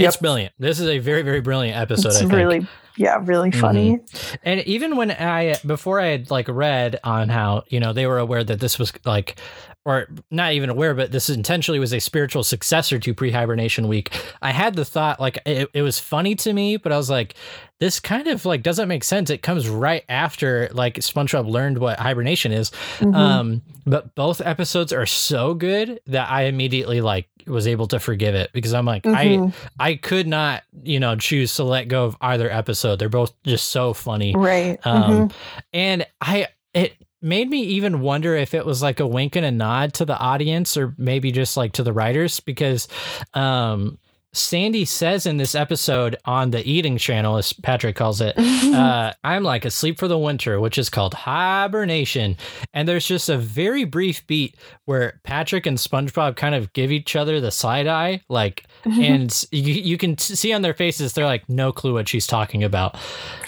hmm 0.00 0.08
it's 0.08 0.16
brilliant. 0.16 0.52
This 0.58 0.80
is 0.80 0.88
a 0.88 0.98
very, 0.98 1.22
very 1.22 1.40
brilliant 1.40 1.78
episode. 1.78 2.08
It's 2.08 2.16
I 2.16 2.20
think. 2.20 2.32
really, 2.32 2.66
yeah, 2.96 3.20
really 3.22 3.50
funny. 3.50 4.00
And 4.42 4.60
even 4.62 4.96
when 4.96 5.10
I 5.10 5.56
before 5.66 6.00
I 6.00 6.06
had 6.08 6.30
like 6.30 6.48
read 6.48 6.98
on 7.04 7.28
how 7.28 7.64
you 7.68 7.80
know 7.80 7.92
they 7.92 8.06
were 8.06 8.18
aware 8.18 8.42
that 8.44 8.60
this 8.60 8.78
was 8.78 8.92
like, 9.04 9.38
or 9.84 10.06
not 10.30 10.52
even 10.52 10.68
aware, 10.68 10.94
but 10.94 11.12
this 11.12 11.30
intentionally 11.30 11.78
was 11.78 11.94
a 11.94 11.98
spiritual 12.00 12.44
successor 12.44 12.98
to 12.98 13.14
pre-hibernation 13.14 13.88
week. 13.88 14.12
I 14.42 14.50
had 14.50 14.74
the 14.74 14.84
thought 14.84 15.18
like 15.20 15.38
it, 15.46 15.68
it 15.72 15.82
was 15.82 15.98
funny 15.98 16.34
to 16.36 16.52
me, 16.52 16.76
but 16.76 16.92
I 16.92 16.96
was 16.96 17.08
like, 17.08 17.34
this 17.80 17.98
kind 18.00 18.26
of 18.26 18.44
like 18.44 18.62
doesn't 18.62 18.88
make 18.88 19.02
sense. 19.04 19.30
It 19.30 19.38
comes 19.42 19.68
right 19.68 20.04
after 20.08 20.68
like 20.72 20.96
SpongeBob 20.96 21.48
learned 21.48 21.78
what 21.78 21.98
hibernation 21.98 22.52
is. 22.52 22.70
Mhm. 22.98 23.14
Um, 23.14 23.62
but 23.86 24.14
both 24.14 24.40
episodes 24.42 24.92
are 24.92 25.06
so 25.06 25.54
good 25.54 26.00
that 26.06 26.28
I 26.30 26.42
immediately 26.44 27.00
like 27.00 27.28
was 27.46 27.66
able 27.66 27.86
to 27.88 27.98
forgive 27.98 28.34
it 28.34 28.50
because 28.52 28.74
I'm 28.74 28.84
like 28.84 29.06
I 29.06 29.26
Mhm. 29.26 29.54
I 29.78 29.94
could 29.94 30.26
not 30.26 30.64
you 30.82 31.00
know 31.00 31.16
choose 31.16 31.54
to 31.54 31.64
let 31.64 31.88
go 31.88 32.04
of 32.04 32.16
either 32.20 32.50
episode. 32.50 32.98
They're 32.98 33.08
both 33.08 33.32
just 33.44 33.68
so 33.68 33.94
funny. 33.94 34.34
right. 34.36 34.78
Um, 34.84 35.28
Mhm. 35.28 35.32
and 35.72 36.06
I 36.20 36.48
it 36.74 36.94
made 37.20 37.50
me 37.50 37.60
even 37.62 38.00
wonder 38.00 38.36
if 38.36 38.54
it 38.54 38.64
was 38.64 38.82
like 38.82 39.00
a 39.00 39.06
wink 39.06 39.36
and 39.36 39.44
a 39.44 39.50
nod 39.50 39.92
to 39.94 40.04
the 40.04 40.18
audience 40.18 40.76
or 40.76 40.94
maybe 40.98 41.32
just 41.32 41.56
like 41.56 41.72
to 41.72 41.82
the 41.82 41.92
writers 41.92 42.40
because 42.40 42.88
um 43.34 43.98
Sandy 44.34 44.84
says 44.84 45.24
in 45.24 45.38
this 45.38 45.54
episode 45.54 46.16
on 46.26 46.50
the 46.50 46.66
eating 46.68 46.98
channel 46.98 47.38
as 47.38 47.52
Patrick 47.52 47.96
calls 47.96 48.20
it 48.20 48.34
uh, 48.74 49.12
I'm 49.24 49.42
like 49.42 49.64
asleep 49.64 49.98
for 49.98 50.06
the 50.06 50.18
winter, 50.18 50.60
which 50.60 50.78
is 50.78 50.90
called 50.90 51.14
hibernation. 51.14 52.36
And 52.72 52.86
there's 52.86 53.06
just 53.06 53.28
a 53.28 53.38
very 53.38 53.84
brief 53.84 54.26
beat 54.26 54.56
where 54.84 55.20
Patrick 55.24 55.66
and 55.66 55.78
SpongeBob 55.78 56.36
kind 56.36 56.54
of 56.54 56.72
give 56.72 56.92
each 56.92 57.16
other 57.16 57.40
the 57.40 57.50
side 57.50 57.86
eye, 57.86 58.22
like, 58.28 58.66
and 58.84 59.46
you, 59.50 59.74
you 59.74 59.96
can 59.96 60.16
t- 60.16 60.34
see 60.34 60.52
on 60.52 60.62
their 60.62 60.74
faces 60.74 61.14
they're 61.14 61.24
like 61.24 61.48
no 61.48 61.72
clue 61.72 61.94
what 61.94 62.08
she's 62.08 62.26
talking 62.26 62.62
about, 62.62 62.96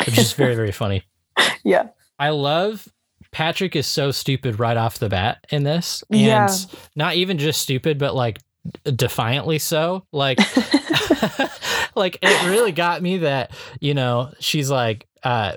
which 0.06 0.18
is 0.18 0.32
very 0.32 0.54
very 0.54 0.72
funny. 0.72 1.04
yeah. 1.64 1.88
I 2.18 2.30
love 2.30 2.88
Patrick 3.32 3.76
is 3.76 3.86
so 3.86 4.10
stupid 4.10 4.58
right 4.58 4.76
off 4.76 4.98
the 4.98 5.08
bat 5.08 5.46
in 5.50 5.62
this, 5.62 6.02
and 6.10 6.20
Yeah. 6.20 6.48
not 6.96 7.14
even 7.14 7.38
just 7.38 7.62
stupid, 7.62 7.98
but 7.98 8.14
like 8.14 8.38
defiantly 8.84 9.58
so. 9.58 10.04
Like, 10.12 10.38
like 11.94 12.18
it 12.22 12.48
really 12.48 12.72
got 12.72 13.02
me 13.02 13.18
that 13.18 13.52
you 13.80 13.94
know 13.94 14.32
she's 14.40 14.70
like, 14.70 15.06
uh, 15.22 15.52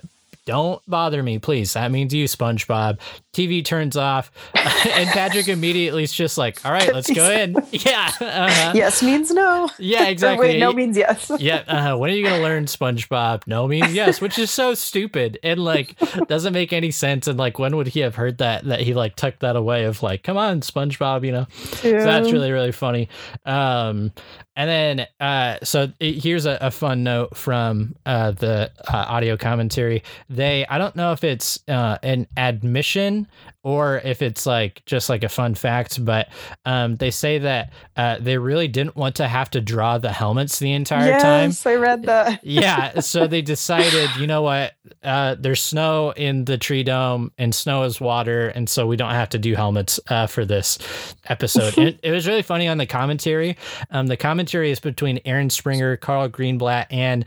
"Don't 0.45 0.81
bother 0.87 1.21
me, 1.23 1.39
please." 1.39 1.73
That 1.73 1.91
means 1.91 2.13
you, 2.13 2.25
SpongeBob. 2.25 2.99
TV 3.33 3.65
turns 3.65 3.97
off, 3.97 4.31
and 4.55 5.09
Patrick 5.09 5.47
immediately 5.47 6.03
is 6.03 6.13
just 6.13 6.37
like, 6.37 6.63
"All 6.65 6.71
right, 6.71 6.93
let's 6.93 7.11
go 7.11 7.29
in." 7.39 7.55
Yeah, 7.73 8.11
uh-huh. 8.21 8.71
yes 8.75 9.01
means 9.03 9.31
no. 9.31 9.69
yeah, 9.77 10.07
exactly. 10.07 10.49
wait, 10.49 10.59
no 10.59 10.71
means 10.71 10.95
yes. 10.95 11.31
yeah, 11.39 11.63
uh, 11.67 11.97
when 11.97 12.11
are 12.11 12.13
you 12.13 12.23
gonna 12.23 12.41
learn 12.41 12.65
SpongeBob? 12.65 13.45
No 13.47 13.67
means 13.67 13.93
yes, 13.93 14.21
which 14.21 14.37
is 14.37 14.51
so 14.51 14.73
stupid 14.73 15.39
and 15.43 15.59
like 15.59 15.97
doesn't 16.27 16.53
make 16.53 16.71
any 16.71 16.91
sense. 16.91 17.27
And 17.27 17.37
like, 17.37 17.57
when 17.59 17.75
would 17.75 17.87
he 17.87 18.01
have 18.01 18.15
heard 18.15 18.37
that? 18.37 18.63
That 18.65 18.81
he 18.81 18.93
like 18.93 19.15
tucked 19.15 19.39
that 19.41 19.55
away 19.55 19.85
of 19.85 20.03
like, 20.03 20.23
come 20.23 20.37
on, 20.37 20.61
SpongeBob, 20.61 21.25
you 21.25 21.31
know. 21.31 21.47
So 21.81 21.91
that's 21.91 22.31
really 22.31 22.51
really 22.51 22.71
funny. 22.71 23.09
Um, 23.45 24.11
and 24.55 24.69
then 24.69 25.07
uh, 25.19 25.57
so 25.63 25.91
it, 25.99 26.23
here's 26.23 26.45
a, 26.45 26.57
a 26.61 26.71
fun 26.71 27.03
note 27.03 27.35
from 27.35 27.95
uh, 28.05 28.31
the 28.31 28.71
uh, 28.87 29.05
audio 29.07 29.35
commentary. 29.35 30.03
They 30.33 30.65
I 30.67 30.77
don't 30.77 30.95
know 30.95 31.11
if 31.11 31.23
it's 31.23 31.59
uh, 31.67 31.97
an 32.03 32.27
admission 32.37 33.27
or 33.63 34.01
if 34.03 34.21
it's 34.21 34.45
like 34.45 34.83
just 34.85 35.09
like 35.09 35.23
a 35.23 35.29
fun 35.29 35.55
fact, 35.55 36.03
but 36.03 36.27
um, 36.65 36.97
they 36.97 37.11
say 37.11 37.39
that 37.39 37.71
uh, 37.95 38.17
they 38.19 38.37
really 38.37 38.67
didn't 38.67 38.95
want 38.95 39.15
to 39.15 39.27
have 39.27 39.49
to 39.51 39.61
draw 39.61 39.97
the 39.97 40.11
helmets 40.11 40.59
the 40.59 40.73
entire 40.73 41.19
time. 41.19 41.49
Yes, 41.49 41.65
I 41.65 41.75
read 41.75 42.03
that. 42.03 42.43
yeah 42.53 42.99
so 42.99 43.27
they 43.27 43.41
decided 43.41 44.09
you 44.17 44.27
know 44.27 44.41
what 44.41 44.73
uh, 45.03 45.35
there's 45.39 45.61
snow 45.61 46.11
in 46.15 46.45
the 46.45 46.57
tree 46.57 46.83
dome 46.83 47.31
and 47.37 47.53
snow 47.53 47.83
is 47.83 47.99
water 47.99 48.49
and 48.49 48.69
so 48.69 48.87
we 48.87 48.95
don't 48.95 49.11
have 49.11 49.29
to 49.29 49.37
do 49.37 49.55
helmets 49.55 49.99
uh, 50.09 50.27
for 50.27 50.45
this 50.45 50.77
episode. 51.25 51.77
It, 51.77 51.99
it 52.03 52.11
was 52.11 52.27
really 52.27 52.41
funny 52.41 52.67
on 52.67 52.77
the 52.77 52.85
commentary. 52.85 53.57
Um, 53.91 54.07
the 54.07 54.17
commentary 54.17 54.71
is 54.71 54.79
between 54.79 55.19
aaron 55.25 55.49
springer 55.49 55.97
carl 55.97 56.29
greenblatt 56.29 56.87
and 56.89 57.25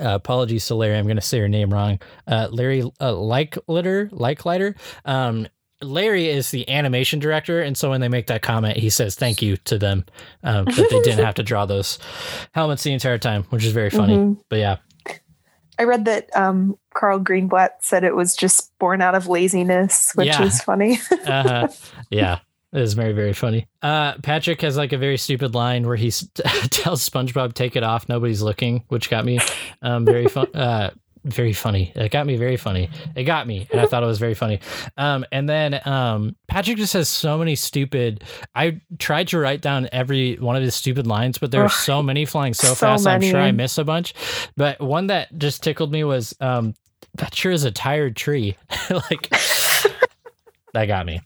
uh, 0.00 0.14
apologies 0.14 0.66
to 0.66 0.74
Larry. 0.74 0.96
I'm 0.98 1.04
going 1.06 1.16
to 1.16 1.22
say 1.22 1.38
her 1.38 1.48
name 1.48 1.72
wrong. 1.72 1.98
Uh, 2.26 2.48
Larry 2.50 2.82
uh, 2.82 3.12
Likelitter, 3.12 4.08
Likelighter. 4.12 4.74
Um, 5.04 5.46
Larry 5.82 6.28
is 6.28 6.50
the 6.50 6.68
animation 6.70 7.18
director, 7.18 7.60
and 7.60 7.76
so 7.76 7.90
when 7.90 8.00
they 8.00 8.08
make 8.08 8.28
that 8.28 8.40
comment, 8.42 8.76
he 8.78 8.88
says 8.88 9.16
thank 9.16 9.42
you 9.42 9.56
to 9.58 9.76
them 9.78 10.04
um, 10.42 10.64
that 10.64 10.88
they 10.90 11.00
didn't 11.02 11.24
have 11.24 11.34
to 11.34 11.42
draw 11.42 11.66
those 11.66 11.98
helmets 12.54 12.82
the 12.84 12.92
entire 12.92 13.18
time, 13.18 13.42
which 13.50 13.64
is 13.64 13.72
very 13.72 13.90
funny. 13.90 14.16
Mhm. 14.16 14.40
But 14.48 14.58
yeah, 14.60 14.76
I 15.78 15.82
read 15.82 16.04
that 16.06 16.34
um, 16.36 16.78
Carl 16.94 17.18
Greenblatt 17.18 17.70
said 17.80 18.04
it 18.04 18.14
was 18.14 18.34
just 18.36 18.70
born 18.78 19.02
out 19.02 19.14
of 19.14 19.26
laziness, 19.26 20.12
which 20.14 20.28
Yeah. 20.28 20.44
is 20.44 20.62
funny. 20.62 21.00
uh-huh. 21.26 21.68
yeah, 22.10 22.38
It 22.74 22.80
is 22.82 22.94
very, 22.94 23.12
very 23.12 23.32
funny. 23.32 23.68
Uh, 23.82 24.14
Patrick 24.22 24.60
has 24.62 24.76
like 24.76 24.92
a 24.92 24.98
very 24.98 25.16
stupid 25.16 25.54
line 25.54 25.86
where 25.86 25.96
he 25.96 26.08
s- 26.08 26.28
tells 26.70 27.08
SpongeBob, 27.08 27.54
"Take 27.54 27.76
it 27.76 27.84
off, 27.84 28.08
nobody's 28.08 28.42
looking," 28.42 28.82
which 28.88 29.08
got 29.08 29.24
me 29.24 29.38
um, 29.80 30.04
very 30.04 30.26
fun. 30.26 30.48
Uh, 30.54 30.90
very 31.26 31.54
funny. 31.54 31.90
It 31.96 32.10
got 32.10 32.26
me 32.26 32.36
very 32.36 32.58
funny. 32.58 32.90
It 33.16 33.24
got 33.24 33.46
me, 33.46 33.66
and 33.72 33.80
I 33.80 33.86
thought 33.86 34.02
it 34.02 34.06
was 34.06 34.18
very 34.18 34.34
funny. 34.34 34.60
Um, 34.98 35.24
and 35.32 35.48
then 35.48 35.80
um, 35.86 36.36
Patrick 36.48 36.76
just 36.76 36.92
has 36.92 37.08
so 37.08 37.38
many 37.38 37.54
stupid. 37.54 38.24
I 38.54 38.82
tried 38.98 39.28
to 39.28 39.38
write 39.38 39.62
down 39.62 39.88
every 39.90 40.34
one 40.36 40.54
of 40.54 40.62
his 40.62 40.74
stupid 40.74 41.06
lines, 41.06 41.38
but 41.38 41.50
there 41.50 41.62
are 41.62 41.70
so 41.70 42.02
many 42.02 42.26
flying 42.26 42.52
so, 42.52 42.66
so 42.68 42.74
fast. 42.74 43.06
I'm 43.06 43.22
sure 43.22 43.40
I 43.40 43.46
many. 43.46 43.56
miss 43.56 43.78
a 43.78 43.84
bunch. 43.84 44.12
But 44.58 44.80
one 44.82 45.06
that 45.06 45.28
just 45.38 45.62
tickled 45.62 45.90
me 45.92 46.04
was, 46.04 46.34
um, 46.40 46.74
"That 47.14 47.34
sure 47.34 47.52
is 47.52 47.64
a 47.64 47.70
tired 47.70 48.16
tree." 48.16 48.56
like 48.90 49.30
that 50.74 50.84
got 50.86 51.06
me. 51.06 51.20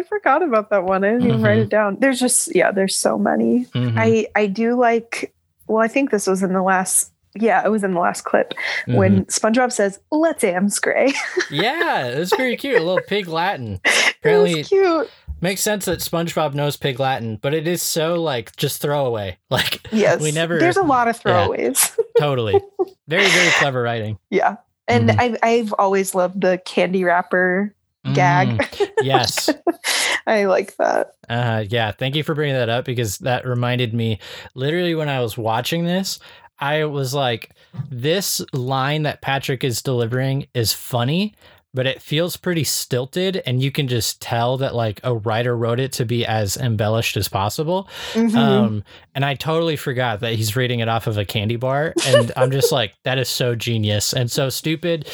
I 0.00 0.02
forgot 0.04 0.42
about 0.42 0.70
that 0.70 0.84
one. 0.84 1.04
I 1.04 1.10
didn't 1.12 1.26
even 1.28 1.42
write 1.42 1.58
Mhm. 1.58 1.62
it 1.64 1.68
down. 1.68 1.96
There's 2.00 2.18
just 2.18 2.54
yeah, 2.54 2.70
there's 2.72 2.96
so 2.96 3.18
many. 3.18 3.66
Mhm, 3.74 3.94
I 3.96 4.26
I 4.34 4.46
do 4.46 4.74
like. 4.74 5.34
Well, 5.68 5.82
I 5.82 5.88
think 5.88 6.10
this 6.10 6.26
was 6.26 6.42
in 6.42 6.52
the 6.52 6.62
last. 6.62 7.12
Yeah, 7.36 7.64
it 7.64 7.68
was 7.70 7.84
in 7.84 7.92
the 7.94 8.00
last 8.00 8.22
clip 8.22 8.54
mhm. 8.88 8.96
when 8.96 9.24
SpongeBob 9.26 9.70
says, 9.72 10.00
"Let's 10.10 10.42
Amscray." 10.42 11.12
yeah, 11.50 12.06
it 12.08 12.18
was 12.18 12.30
very 12.36 12.56
cute. 12.56 12.80
A 12.80 12.82
little 12.84 13.02
pig 13.06 13.28
Latin. 13.28 13.78
it 13.84 14.14
Apparently, 14.18 14.54
was 14.56 14.68
cute. 14.68 15.10
makes 15.40 15.60
sense 15.60 15.84
that 15.84 16.00
SpongeBob 16.00 16.54
knows 16.54 16.76
pig 16.76 16.98
Latin, 16.98 17.36
but 17.36 17.54
it 17.54 17.68
is 17.68 17.82
so 17.82 18.20
like 18.20 18.56
just 18.56 18.80
throwaway. 18.82 19.38
Like 19.50 19.80
Yes, 19.92 20.20
we 20.20 20.32
never 20.32 20.58
There's 20.58 20.76
a 20.76 20.82
lot 20.82 21.06
of 21.08 21.20
Yeah. 21.24 21.46
throwaways. 21.46 21.96
totally 22.18 22.60
very 23.06 23.26
very 23.28 23.50
clever 23.58 23.82
writing. 23.82 24.18
yeah, 24.30 24.56
and 24.88 25.10
Mhm. 25.10 25.20
I've 25.20 25.36
I've 25.42 25.74
always 25.78 26.14
loved 26.16 26.40
the 26.40 26.58
candy 26.64 27.04
wrapper 27.04 27.74
gag. 28.14 28.48
Mm, 28.48 28.90
yes. 29.02 29.50
I 30.26 30.44
like 30.44 30.76
that. 30.76 31.12
Uh, 31.28 31.64
yeah. 31.68 31.92
Thank 31.92 32.14
you 32.16 32.22
for 32.22 32.34
bringing 32.34 32.54
that 32.56 32.68
up 32.68 32.84
because 32.84 33.18
that 33.18 33.46
reminded 33.46 33.94
me. 33.94 34.18
Literally, 34.54 34.94
when 34.94 35.08
I 35.08 35.20
was 35.20 35.36
watching 35.36 35.84
this, 35.84 36.18
I 36.58 36.84
was 36.84 37.14
like, 37.14 37.50
"This 37.90 38.40
line 38.52 39.02
that 39.04 39.22
Patrick 39.22 39.64
is 39.64 39.82
delivering 39.82 40.46
is 40.54 40.72
funny." 40.72 41.34
But 41.72 41.86
it 41.86 42.02
feels 42.02 42.36
pretty 42.36 42.64
stilted, 42.64 43.44
and 43.46 43.62
you 43.62 43.70
can 43.70 43.86
just 43.86 44.20
tell 44.20 44.56
that 44.56 44.74
like 44.74 44.98
a 45.04 45.14
writer 45.14 45.56
wrote 45.56 45.78
it 45.78 45.92
to 45.92 46.04
be 46.04 46.26
as 46.26 46.56
embellished 46.56 47.16
as 47.16 47.28
possible. 47.28 47.88
Mhm. 48.14 48.34
Um, 48.36 48.84
and 49.14 49.24
I 49.24 49.34
totally 49.34 49.76
forgot 49.76 50.18
that 50.18 50.32
he's 50.34 50.56
reading 50.56 50.80
it 50.80 50.88
off 50.88 51.06
of 51.06 51.16
a 51.16 51.24
candy 51.24 51.54
bar. 51.54 51.94
And 52.06 52.32
I'm 52.36 52.50
just 52.50 52.72
like, 52.72 52.94
that 53.04 53.18
is 53.18 53.28
so 53.28 53.54
genius 53.54 54.12
and 54.12 54.28
so 54.28 54.48
stupid. 54.48 55.08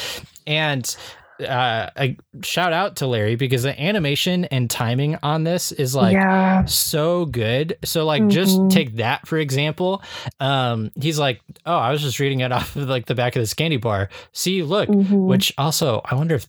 And 0.46 0.96
uh, 1.40 1.90
I 1.96 2.16
shout 2.42 2.72
out 2.72 2.96
to 2.96 3.06
Larry 3.06 3.36
because 3.36 3.62
the 3.64 3.78
animation 3.80 4.44
and 4.46 4.70
timing 4.70 5.16
on 5.22 5.44
this 5.44 5.72
is 5.72 5.94
like 5.94 6.12
yeah, 6.14 6.64
so 6.64 7.26
good. 7.26 7.76
So 7.84 8.04
like 8.04 8.26
just 8.28 8.58
Mhm. 8.58 8.70
take 8.70 8.96
that 8.96 9.26
for 9.26 9.38
example. 9.38 10.02
Um, 10.40 10.90
he's 11.00 11.18
like, 11.18 11.40
oh, 11.64 11.76
I 11.76 11.90
was 11.92 12.02
just 12.02 12.18
reading 12.20 12.40
it 12.40 12.52
off 12.52 12.74
of 12.76 12.88
like 12.88 13.06
the 13.06 13.14
back 13.14 13.36
of 13.36 13.42
this 13.42 13.54
candy 13.54 13.76
bar. 13.76 14.08
See, 14.32 14.62
look, 14.62 14.88
Mhm. 14.88 15.26
which 15.26 15.52
also 15.58 16.00
I 16.04 16.14
wonder 16.14 16.34
if 16.36 16.46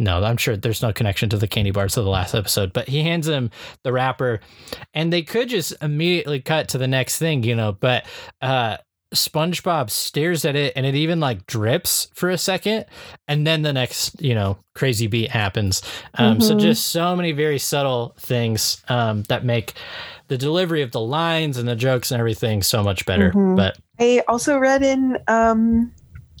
no, 0.00 0.22
I'm 0.22 0.36
sure 0.36 0.56
there's 0.56 0.80
no 0.80 0.92
connection 0.92 1.28
to 1.30 1.36
the 1.36 1.48
candy 1.48 1.72
bars 1.72 1.96
of 1.96 2.04
the 2.04 2.10
last 2.10 2.32
episode, 2.32 2.72
but 2.72 2.88
he 2.88 3.02
hands 3.02 3.26
him 3.26 3.50
the 3.82 3.92
wrapper 3.92 4.38
and 4.94 5.12
they 5.12 5.22
could 5.22 5.48
just 5.48 5.74
immediately 5.82 6.40
cut 6.40 6.68
to 6.68 6.78
the 6.78 6.86
next 6.86 7.18
thing, 7.18 7.42
you 7.42 7.56
know, 7.56 7.72
but 7.72 8.04
uh 8.40 8.76
SpongeBob 9.14 9.90
stares 9.90 10.44
at 10.44 10.54
it 10.54 10.72
and 10.76 10.84
it 10.84 10.94
even 10.94 11.18
like 11.20 11.46
drips 11.46 12.08
for 12.14 12.28
a 12.28 12.36
second 12.38 12.84
and 13.26 13.46
then 13.46 13.62
the 13.62 13.72
next, 13.72 14.20
you 14.20 14.34
know, 14.34 14.58
crazy 14.74 15.06
beat 15.06 15.30
happens. 15.30 15.82
Um 16.14 16.40
so 16.40 16.54
Mhm. 16.54 16.60
just 16.60 16.88
so 16.88 17.16
many 17.16 17.32
very 17.32 17.58
subtle 17.58 18.14
things 18.18 18.82
um 18.88 19.22
that 19.24 19.44
make 19.44 19.72
the 20.28 20.36
delivery 20.36 20.82
of 20.82 20.90
the 20.90 21.00
lines 21.00 21.56
and 21.56 21.66
the 21.66 21.74
jokes 21.76 22.10
and 22.10 22.20
everything 22.20 22.62
so 22.62 22.82
much 22.82 23.06
better. 23.06 23.32
Mhm. 23.32 23.56
But 23.56 23.78
I 23.98 24.22
also 24.28 24.58
read 24.58 24.82
in, 24.82 25.16
um, 25.26 25.90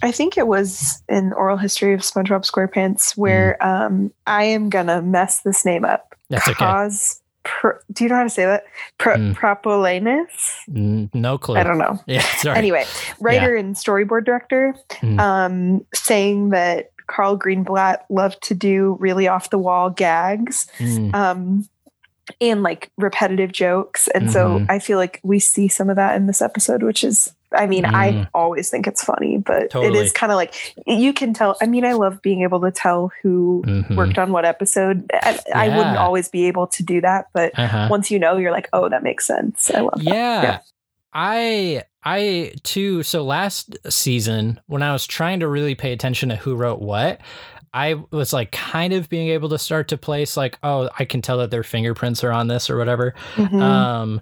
I 0.02 0.12
think 0.12 0.36
it 0.36 0.46
was 0.46 1.02
in 1.08 1.32
Oral 1.32 1.56
History 1.56 1.94
of 1.94 2.00
SpongeBob 2.00 2.48
SquarePants, 2.48 3.16
where 3.16 3.56
um, 3.66 4.12
I 4.26 4.44
am 4.44 4.68
gonna 4.68 5.00
mess 5.02 5.40
this 5.40 5.64
name 5.64 5.84
up. 5.86 6.14
that's 6.30 6.46
okay. 6.46 6.66
Cause, 6.66 7.22
pr- 7.44 7.78
do 7.92 8.04
you 8.04 8.10
know 8.10 8.16
how 8.16 8.22
to 8.24 8.30
say 8.30 8.44
that? 8.44 8.64
Pro- 8.98 9.16
Mm. 9.16 9.34
Propolanus? 9.34 11.08
No 11.14 11.38
clue. 11.38 11.56
I 11.56 11.62
don't 11.62 11.78
know. 11.78 11.98
Yeah, 12.06 12.22
sorry. 12.38 12.58
Anyway, 12.58 12.84
writer 13.20 13.56
and 13.56 13.74
storyboard 13.74 14.24
director, 14.24 14.74
Mm. 15.00 15.18
um, 15.20 15.86
saying 15.94 16.50
that 16.50 16.90
Carl 17.06 17.38
Greenblatt 17.38 17.98
loved 18.10 18.42
to 18.42 18.54
do 18.54 18.96
really 19.00 19.26
off 19.28 19.50
the 19.50 19.58
wall 19.58 19.88
gags 19.90 20.66
Mm. 20.78 21.14
um, 21.14 21.68
and 22.40 22.62
like 22.62 22.90
repetitive 22.96 23.52
jokes. 23.52 24.08
And 24.14 24.30
so 24.30 24.58
Mhm. 24.60 24.66
I 24.68 24.78
feel 24.78 24.98
like 24.98 25.20
we 25.22 25.38
see 25.38 25.68
some 25.68 25.90
of 25.90 25.96
that 25.96 26.16
in 26.16 26.26
this 26.26 26.40
episode, 26.42 26.82
which 26.82 27.02
is, 27.04 27.32
I 27.52 27.66
mean, 27.66 27.84
I 27.86 28.12
Mm. 28.12 28.28
always 28.34 28.68
think 28.70 28.86
it's 28.86 29.02
funny, 29.02 29.38
but 29.38 29.62
it 29.64 29.70
Totally. 29.70 29.98
is 30.00 30.12
kind 30.12 30.30
of 30.30 30.36
like 30.36 30.54
you 30.86 31.12
can 31.12 31.32
tell. 31.32 31.56
I 31.62 31.66
mean, 31.66 31.84
I 31.84 31.92
love 31.94 32.20
being 32.22 32.42
able 32.42 32.60
to 32.60 32.70
tell 32.70 33.10
who 33.22 33.62
Mhm. 33.66 33.96
worked 33.96 34.18
on 34.18 34.32
what 34.32 34.44
episode. 34.44 35.10
I, 35.14 35.38
I 35.54 35.68
wouldn't 35.68 35.96
always 35.96 36.28
be 36.28 36.46
able 36.46 36.66
to 36.68 36.82
do 36.82 37.00
that, 37.00 37.26
but 37.32 37.52
Uh-huh. 37.58 37.88
once 37.90 38.10
you 38.10 38.18
know, 38.18 38.36
you're 38.36 38.52
like, 38.52 38.68
oh, 38.72 38.88
that 38.90 39.02
makes 39.02 39.26
sense. 39.26 39.70
I 39.74 39.80
love 39.80 39.94
that. 39.96 40.04
Yeah. 40.04 40.42
Yeah. 40.42 40.58
I 41.14 41.82
I 42.04 42.52
too 42.62 43.02
so 43.02 43.24
last 43.24 43.76
season 43.90 44.60
when 44.66 44.82
I 44.82 44.92
was 44.92 45.06
trying 45.06 45.40
to 45.40 45.48
really 45.48 45.74
pay 45.74 45.92
attention 45.92 46.28
to 46.28 46.36
who 46.36 46.54
wrote 46.54 46.80
what, 46.80 47.20
I 47.72 47.94
was 48.10 48.32
like 48.32 48.52
kind 48.52 48.92
of 48.92 49.08
being 49.08 49.28
able 49.28 49.48
to 49.50 49.58
start 49.58 49.88
to 49.88 49.96
place 49.98 50.36
like, 50.36 50.58
oh, 50.62 50.88
I 50.98 51.04
can 51.04 51.22
tell 51.22 51.38
that 51.38 51.50
their 51.50 51.62
fingerprints 51.62 52.22
are 52.24 52.32
on 52.32 52.48
this 52.48 52.70
or 52.70 52.76
whatever. 52.78 53.14
Mhm. 53.36 53.60
Um 53.62 54.20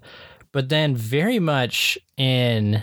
but 0.52 0.68
then 0.70 0.96
very 0.96 1.38
much 1.38 1.98
in 2.16 2.82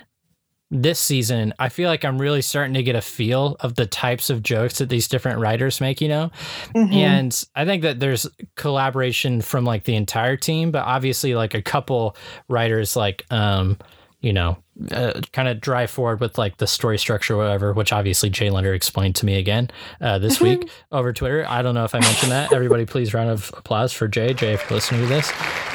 this 0.70 1.00
season, 1.00 1.54
I 1.60 1.70
feel 1.70 1.88
like 1.90 2.04
I'm 2.04 2.20
really 2.20 2.42
starting 2.42 2.74
to 2.76 2.84
get 2.84 2.96
a 2.96 3.02
feel 3.02 3.58
of 3.60 3.76
the 3.76 3.86
types 3.86 4.30
of 4.32 4.42
jokes 4.42 4.80
that 4.80 4.90
these 4.90 5.08
different 5.08 5.40
writers 5.40 5.80
make, 5.80 6.02
you 6.02 6.08
know? 6.08 6.32
Mhm. 6.76 6.94
And 6.94 7.44
I 7.56 7.64
think 7.66 7.84
that 7.84 8.00
there's 8.00 8.28
collaboration 8.56 9.42
from 9.42 9.66
like 9.66 9.84
the 9.84 9.96
entire 9.96 10.36
team, 10.38 10.72
but 10.72 10.84
obviously 10.86 11.36
like 11.36 11.54
a 11.54 11.62
couple 11.62 12.16
writers 12.48 12.96
like 12.96 13.24
um, 13.30 13.78
you 14.24 14.32
know, 14.34 14.58
uh, 14.92 15.20
kind 15.34 15.48
of 15.50 15.60
drive 15.60 15.92
forward 15.92 16.20
with 16.22 16.38
like 16.38 16.58
the 16.58 16.66
story 16.66 16.98
structure 16.98 17.36
or 17.36 17.38
whatever, 17.38 17.74
which 17.74 17.92
obviously 17.94 18.30
Jay 18.30 18.50
Lender 18.50 18.74
explained 18.74 19.16
to 19.18 19.26
me 19.26 19.36
again 19.38 19.70
uh, 20.02 20.18
this 20.18 20.40
week 20.40 20.70
over 20.94 21.12
Twitter. 21.12 21.46
I 21.48 21.62
don't 21.62 21.76
know 21.76 21.84
if 21.84 21.94
I 21.94 22.00
mentioned 22.00 22.32
that. 22.32 22.52
Everybody, 22.54 22.86
please 22.86 23.14
round 23.14 23.30
of 23.30 23.54
applause 23.58 23.92
for 23.92 24.08
Jay. 24.08 24.34
Jay, 24.34 24.54
if 24.54 24.62
you're 24.70 24.76
listening 24.78 25.02
to 25.02 25.08
this, 25.08 25.30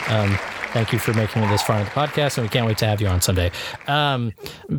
um, 0.08 0.36
thank 0.72 0.92
you 0.94 0.98
for 0.98 1.12
making 1.12 1.42
it 1.42 1.48
this 1.50 1.60
far 1.62 1.78
in 1.78 1.84
the 1.84 1.90
podcast, 1.90 2.38
and 2.38 2.44
we 2.46 2.48
can't 2.48 2.66
wait 2.66 2.78
to 2.78 2.86
have 2.86 3.00
you 3.02 3.06
on 3.08 3.20
someday. 3.20 3.50
Um, 3.86 4.32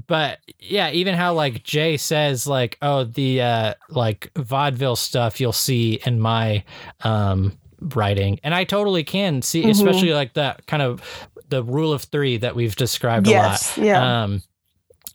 but 0.08 0.40
yeah, 0.60 0.90
even 0.90 1.14
how 1.14 1.34
like 1.36 1.64
Jay 1.64 1.96
says 1.96 2.48
like, 2.48 2.78
oh, 2.82 3.04
the 3.04 3.42
uh, 3.42 3.74
like 3.90 4.32
vaudeville 4.36 4.96
stuff 4.96 5.40
you'll 5.40 5.54
see 5.54 6.00
in 6.08 6.20
my 6.20 6.64
um 7.02 7.56
writing, 7.94 8.40
and 8.44 8.54
I 8.56 8.64
totally 8.66 9.04
can 9.04 9.42
see, 9.44 9.64
Mhm. 9.64 9.70
especially 9.70 10.12
like 10.14 10.34
that 10.34 10.66
kind 10.66 10.82
of 10.82 11.02
the 11.50 11.64
rule 11.64 11.91
of 11.93 12.04
three 12.04 12.38
that 12.38 12.56
we've 12.56 12.76
described 12.76 13.28
yes, 13.28 13.78
a 13.78 13.82
lot. 13.82 13.88
yeah. 13.88 14.24
Um, 14.24 14.43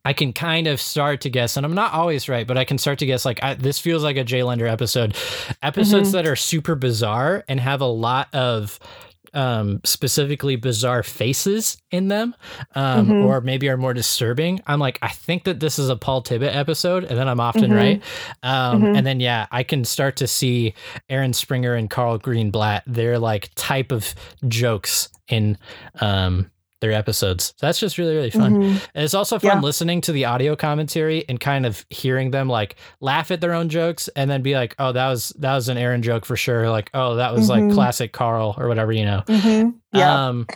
I 0.07 0.13
can 0.13 0.35
kind 0.35 0.67
of 0.67 0.81
start 0.83 1.23
to 1.23 1.31
guess, 1.31 1.57
and 1.57 1.65
I'm 1.65 1.75
not 1.75 1.95
always 1.95 2.29
right, 2.29 2.47
but 2.47 2.59
I 2.59 2.65
can 2.65 2.77
start 2.77 2.99
to 2.99 3.07
guess 3.07 3.25
like 3.25 3.43
I, 3.43 3.55
this 3.55 3.79
feels 3.79 4.03
like 4.03 4.17
a 4.19 4.25
Jay 4.25 4.43
Lender 4.43 4.67
episode. 4.67 5.17
Episodes 5.63 6.09
Mm-hmm. 6.09 6.17
that 6.17 6.27
are 6.27 6.37
super 6.37 6.75
bizarre 6.75 7.43
and 7.49 7.59
have 7.59 7.81
a 7.81 7.87
lot 7.87 8.29
of 8.35 8.79
um, 9.35 9.81
specifically 9.85 10.57
bizarre 10.57 11.03
faces 11.03 11.77
in 11.91 12.09
them, 12.09 12.35
um, 12.75 13.09
Mhm. 13.09 13.25
or 13.25 13.41
maybe 13.41 13.69
are 13.69 13.77
more 13.77 13.93
disturbing. 13.95 14.61
I'm 14.67 14.79
like, 14.81 14.99
I 15.03 15.09
think 15.09 15.45
that 15.45 15.61
this 15.61 15.79
is 15.79 15.89
a 15.89 15.97
Paul 15.97 16.23
Tibbitt 16.23 16.55
episode, 16.55 17.05
and 17.05 17.19
then 17.19 17.29
I'm 17.29 17.41
often 17.41 17.71
Mhm. 17.71 17.77
right. 17.77 18.03
Um, 18.43 18.83
Mhm. 18.83 18.97
And 18.99 19.07
then 19.07 19.21
yeah, 19.21 19.47
I 19.51 19.63
can 19.63 19.85
start 19.85 20.17
to 20.17 20.27
see 20.27 20.75
Aaron 21.11 21.33
Springer 21.33 21.75
and 21.75 21.91
Carl 21.91 22.19
Greenblatt 22.19 22.83
their 22.87 23.19
like 23.19 23.51
type 23.57 23.93
of 23.93 24.15
jokes 24.49 25.09
in 25.29 25.59
um, 26.01 26.51
their 26.85 26.93
episodes. 26.93 27.55
So 27.57 27.67
that's 27.67 27.81
just 27.81 27.99
really 27.99 28.15
really 28.15 28.31
fun. 28.31 28.53
Mhm. 28.55 28.89
And 28.95 29.05
it's 29.05 29.15
also 29.15 29.39
fun 29.39 29.57
Yeah. 29.57 29.61
listening 29.61 30.01
to 30.03 30.13
the 30.13 30.27
audio 30.27 30.55
commentary 30.55 31.25
and 31.29 31.41
kind 31.41 31.65
of 31.67 31.85
hearing 31.91 32.31
them 32.31 32.49
like 32.49 32.77
laugh 33.01 33.31
at 33.31 33.41
their 33.41 33.55
own 33.55 33.69
jokes 33.71 34.09
and 34.15 34.31
then 34.31 34.43
be 34.43 34.55
like, 34.55 34.75
"Oh, 34.79 34.93
that 34.93 35.09
was 35.09 35.31
that 35.39 35.55
was 35.55 35.69
an 35.69 35.79
Aaron 35.79 36.03
joke 36.03 36.25
for 36.27 36.37
sure." 36.37 36.71
Like, 36.71 36.91
"Oh, 36.95 37.17
that 37.17 37.33
was 37.33 37.49
like 37.49 37.63
Mhm. 37.63 37.73
classic 37.75 38.13
Carl 38.13 38.55
or 38.59 38.69
whatever, 38.69 38.93
you 38.93 39.05
know." 39.07 39.23
Mhm. 39.27 39.75
Yeah. 39.93 40.27
Um 40.29 40.47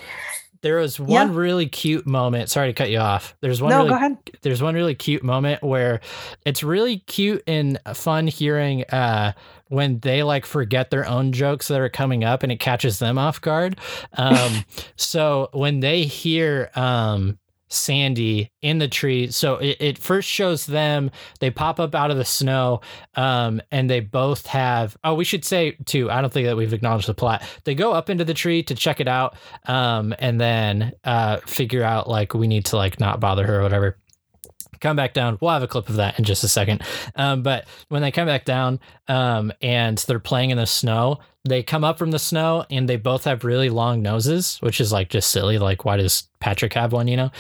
there 0.61 0.79
was 0.79 0.99
one 0.99 1.29
Yeah. 1.31 1.37
really 1.39 1.67
cute 1.67 2.05
moment. 2.05 2.51
Sorry 2.51 2.67
to 2.67 2.73
cut 2.73 2.91
you 2.91 2.99
off. 2.99 3.37
There's 3.41 3.63
one 3.63 3.71
no, 3.71 3.77
really 3.79 3.91
go 3.91 3.95
ahead. 3.95 4.17
there's 4.43 4.61
one 4.61 4.75
really 4.75 4.97
cute 4.97 5.23
moment 5.23 5.63
where 5.63 6.01
it's 6.45 6.65
really 6.65 6.99
cute 7.07 7.45
and 7.47 7.79
fun 7.95 8.27
hearing 8.27 8.85
uh 8.91 9.33
when 9.69 10.01
they 10.01 10.23
like 10.23 10.45
forget 10.47 10.91
their 10.91 11.07
own 11.07 11.33
jokes 11.33 11.69
that 11.69 11.81
are 11.81 11.89
coming 11.89 12.25
up 12.25 12.43
and 12.43 12.53
it 12.53 12.61
catches 12.61 12.99
them 12.99 13.19
off 13.19 13.41
guard. 13.41 13.79
Um 14.15 14.65
so 14.97 15.49
when 15.53 15.81
they 15.81 16.05
hear 16.05 16.71
um 16.75 17.39
Sandy 17.69 18.51
in 18.63 18.79
the 18.79 18.89
tree. 18.89 19.31
So 19.31 19.57
it, 19.57 19.77
it 19.81 19.99
first 19.99 20.29
shows 20.29 20.67
them, 20.67 21.11
they 21.41 21.51
pop 21.51 21.79
up 21.79 21.95
out 21.95 22.11
of 22.11 22.17
the 22.17 22.25
snow, 22.25 22.81
um, 23.15 23.61
and 23.71 23.89
they 23.89 24.01
both 24.01 24.47
have, 24.47 24.97
oh, 25.05 25.15
we 25.15 25.25
should 25.25 25.45
say 25.45 25.73
too, 25.85 26.11
I 26.11 26.21
don't 26.21 26.33
think 26.33 26.47
that 26.47 26.57
we've 26.57 26.73
acknowledged 26.73 27.09
the 27.09 27.15
plot. 27.15 27.43
They 27.65 27.75
go 27.75 27.93
up 27.93 28.11
into 28.11 28.25
the 28.25 28.35
tree 28.35 28.63
to 28.65 28.75
check 28.75 29.01
it 29.01 29.09
out, 29.09 29.37
um, 29.67 30.15
and 30.19 30.41
then 30.41 30.93
uh, 31.05 31.39
figure 31.47 31.85
out 31.85 32.09
like 32.09 32.35
we 32.35 32.47
need 32.47 32.65
to 32.67 32.77
like 32.77 32.99
not 33.01 33.21
bother 33.21 33.47
her 33.47 33.61
or 33.61 33.63
whatever 33.63 33.99
come 34.81 34.97
back 34.97 35.15
down. 35.15 35.39
We'll 35.41 35.51
have 35.51 35.63
a 35.63 35.69
clip 35.69 35.89
of 35.89 35.97
that 35.97 36.19
in 36.19 36.25
just 36.25 36.45
a 36.45 36.49
second. 36.49 36.83
Um, 37.17 37.43
but 37.43 37.67
when 37.89 38.03
they 38.03 38.11
come 38.11 38.27
back 38.27 38.45
down 38.45 38.81
um, 39.09 39.53
and 39.61 39.99
they're 39.99 40.19
playing 40.19 40.51
in 40.51 40.59
the 40.59 40.67
snow, 40.67 41.19
they 41.51 41.63
come 41.63 41.85
up 41.85 41.99
from 41.99 42.11
the 42.11 42.19
snow 42.19 42.65
and 42.71 42.89
they 42.89 42.97
both 42.97 43.25
have 43.25 43.45
really 43.45 43.71
long 43.71 44.03
noses, 44.03 44.59
which 44.61 44.81
is 44.81 44.93
like 44.93 45.09
just 45.09 45.31
silly. 45.31 45.59
Like, 45.59 45.85
why 45.85 45.97
does 45.97 46.29
Patrick 46.41 46.75
have 46.75 46.93
one, 46.93 47.09
you 47.09 47.17
know? 47.17 47.31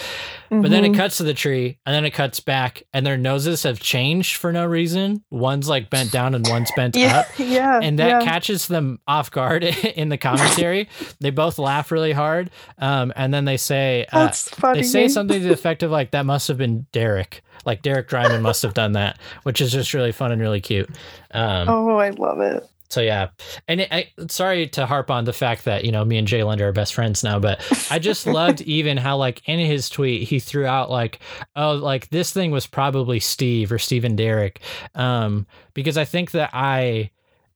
But 0.50 0.70
then 0.70 0.84
it 0.84 0.92
Mhm. 0.92 0.96
cuts 0.96 1.18
to 1.18 1.22
the 1.22 1.34
tree 1.34 1.78
and 1.86 1.94
then 1.94 2.04
it 2.04 2.10
cuts 2.10 2.40
back 2.40 2.82
and 2.92 3.06
their 3.06 3.16
noses 3.16 3.62
have 3.62 3.78
changed 3.80 4.36
for 4.36 4.52
no 4.52 4.66
reason. 4.66 5.22
One's 5.30 5.68
like 5.68 5.88
bent 5.90 6.10
down 6.10 6.34
and 6.34 6.46
one's 6.48 6.70
bent 6.76 6.96
yeah, 6.96 7.18
up. 7.20 7.26
yeah, 7.38 7.78
And 7.82 7.98
that 7.98 8.08
yeah. 8.08 8.20
catches 8.24 8.66
them 8.66 8.98
off 9.06 9.30
guard 9.30 9.62
in 9.96 10.08
the 10.08 10.18
commentary. 10.18 10.88
they 11.20 11.30
both 11.30 11.58
laugh 11.58 11.90
really 11.92 12.12
hard. 12.12 12.50
Um, 12.78 13.12
and 13.16 13.32
then 13.32 13.44
they 13.44 13.56
say, 13.56 14.06
uh, 14.12 14.28
funny. 14.32 14.80
they 14.80 14.82
say 14.86 15.08
something 15.08 15.40
to 15.40 15.46
the 15.46 15.52
effect 15.52 15.82
of 15.82 15.90
like 15.90 16.10
that 16.12 16.26
must 16.26 16.48
have 16.48 16.58
been 16.58 16.86
Derek. 16.92 17.42
Like 17.66 17.82
Derek 17.82 18.08
Drymon 18.08 18.40
must 18.40 18.62
have 18.62 18.72
done 18.74 18.92
that, 18.92 19.18
which 19.42 19.60
is 19.60 19.70
just 19.72 19.92
really 19.92 20.12
fun 20.12 20.32
and 20.32 20.40
really 20.40 20.60
cute. 20.60 20.88
Um, 21.32 21.68
Oh, 21.68 21.96
I 21.98 22.10
love 22.10 22.40
it. 22.40 22.66
So 22.90 23.00
yeah, 23.02 23.28
and 23.68 23.82
it, 23.82 23.88
I, 23.92 24.08
sorry 24.30 24.66
to 24.68 24.86
harp 24.86 25.10
on 25.10 25.24
the 25.24 25.32
fact 25.32 25.64
that 25.66 25.84
you 25.84 25.92
know 25.92 26.04
me 26.04 26.16
and 26.16 26.26
Jay 26.26 26.42
Lender 26.42 26.68
are 26.68 26.72
best 26.72 26.94
friends 26.94 27.22
now, 27.22 27.38
but 27.38 27.60
I 27.90 27.98
just 27.98 28.26
loved 28.40 28.62
even 28.62 28.96
how 28.96 29.16
like 29.18 29.42
in 29.46 29.58
his 29.58 29.88
tweet 29.90 30.26
he 30.26 30.38
threw 30.40 30.64
out 30.66 30.90
like 30.90 31.20
oh 31.54 31.72
like 31.74 32.08
this 32.10 32.32
thing 32.32 32.50
was 32.50 32.66
probably 32.66 33.20
Steve 33.20 33.70
or 33.72 33.78
Steve 33.78 34.04
and 34.04 34.16
Derek, 34.16 34.60
um, 34.94 35.46
because 35.74 35.96
I 35.98 36.04
think 36.04 36.30
that 36.32 36.50
I. 36.52 37.10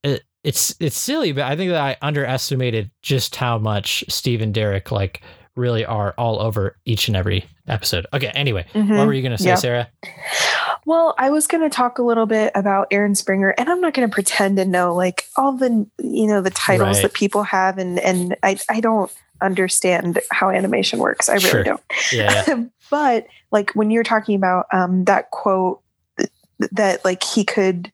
It, 0.04 0.22
it's 0.44 0.74
it's 0.80 0.96
silly, 0.96 1.30
but 1.30 1.44
I 1.44 1.54
think 1.54 1.70
that 1.70 1.80
I 1.80 1.96
underestimated 2.02 2.90
just 3.00 3.36
how 3.36 3.58
much 3.58 4.04
Steve 4.08 4.42
and 4.42 4.52
Derek 4.52 4.90
like 4.90 5.22
really 5.54 5.84
are 5.84 6.14
all 6.18 6.40
over 6.42 6.76
each 6.84 7.06
and 7.06 7.16
every 7.16 7.44
episode. 7.68 8.06
Okay, 8.12 8.26
anyway, 8.34 8.66
what 8.72 8.84
Mhm. 8.84 9.06
were 9.06 9.12
you 9.12 9.22
gonna 9.22 9.38
say, 9.38 9.50
Yeah. 9.50 9.54
Sarah? 9.54 9.88
Well, 10.84 11.14
I 11.18 11.30
was 11.30 11.46
going 11.46 11.62
to 11.62 11.70
talk 11.74 11.98
a 11.98 12.02
little 12.02 12.26
bit 12.26 12.50
about 12.54 12.88
Aaron 12.90 13.14
Springer, 13.14 13.50
and 13.56 13.68
I'm 13.70 13.80
not 13.80 13.94
going 13.94 14.08
to 14.08 14.12
pretend 14.12 14.56
to 14.56 14.64
know 14.64 14.94
like 14.94 15.26
all 15.36 15.52
the 15.52 15.86
you 16.02 16.26
know 16.26 16.40
the 16.40 16.50
titles 16.50 16.96
Right. 16.96 17.02
that 17.02 17.14
people 17.14 17.42
have, 17.44 17.78
and 17.78 17.98
and 18.00 18.36
I 18.42 18.58
I 18.68 18.80
don't 18.80 19.10
understand 19.40 20.20
how 20.30 20.50
animation 20.50 20.98
works. 20.98 21.28
I 21.28 21.34
really 21.34 21.48
Sure. 21.48 21.64
don't. 21.64 21.80
Yeah, 22.12 22.64
but 22.90 23.26
like 23.50 23.70
when 23.74 23.90
you're 23.90 24.04
talking 24.04 24.34
about 24.36 24.66
um, 24.72 25.04
that 25.04 25.30
quote 25.30 25.80
that 26.70 27.04
like 27.04 27.22
he 27.24 27.44
could 27.44 27.90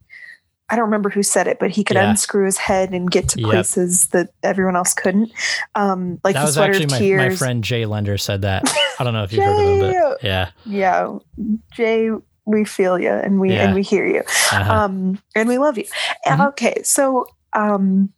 i 0.69 0.77
don't 0.77 0.85
remember 0.85 1.09
who 1.09 1.23
said 1.23 1.47
it 1.49 1.59
but 1.59 1.71
he 1.71 1.83
could 1.83 1.95
Yeah. 1.97 2.11
unscrew 2.11 2.45
his 2.45 2.59
head 2.59 2.91
and 2.93 3.11
get 3.11 3.27
to 3.31 3.41
Yep. 3.41 3.49
places 3.49 4.09
that 4.09 4.29
everyone 4.43 4.77
else 4.77 4.93
couldn't 4.93 5.33
um 5.75 6.21
like 6.23 6.35
that 6.35 6.41
the 6.41 6.45
was 6.47 6.55
sweater 6.57 6.75
actually 6.75 7.15
my, 7.17 7.29
my 7.29 7.35
friend 7.35 7.65
Jay 7.65 7.87
Lender 7.87 8.19
said 8.19 8.43
that. 8.43 8.65
I 9.01 9.05
don't 9.05 9.15
know 9.15 9.23
if 9.23 9.33
you've 9.33 9.43
heard 9.45 9.59
of 9.59 9.65
him, 9.65 9.79
but 9.79 10.19
yeah. 10.23 10.51
yeah 10.67 11.17
jay 11.75 12.11
we 12.49 12.65
feel 12.65 12.99
you 12.99 13.11
and 13.11 13.41
we 13.41 13.55
Yeah. 13.55 13.65
and 13.65 13.75
we 13.75 13.83
hear 13.83 14.07
you 14.07 14.23
Uh-huh. 14.53 14.73
um 14.75 15.23
and 15.37 15.49
we 15.49 15.59
love 15.59 15.77
you 15.79 15.85
And 16.27 16.41
Mhm. 16.41 16.49
okay 16.49 16.81
so 16.83 17.27
um 17.55 18.13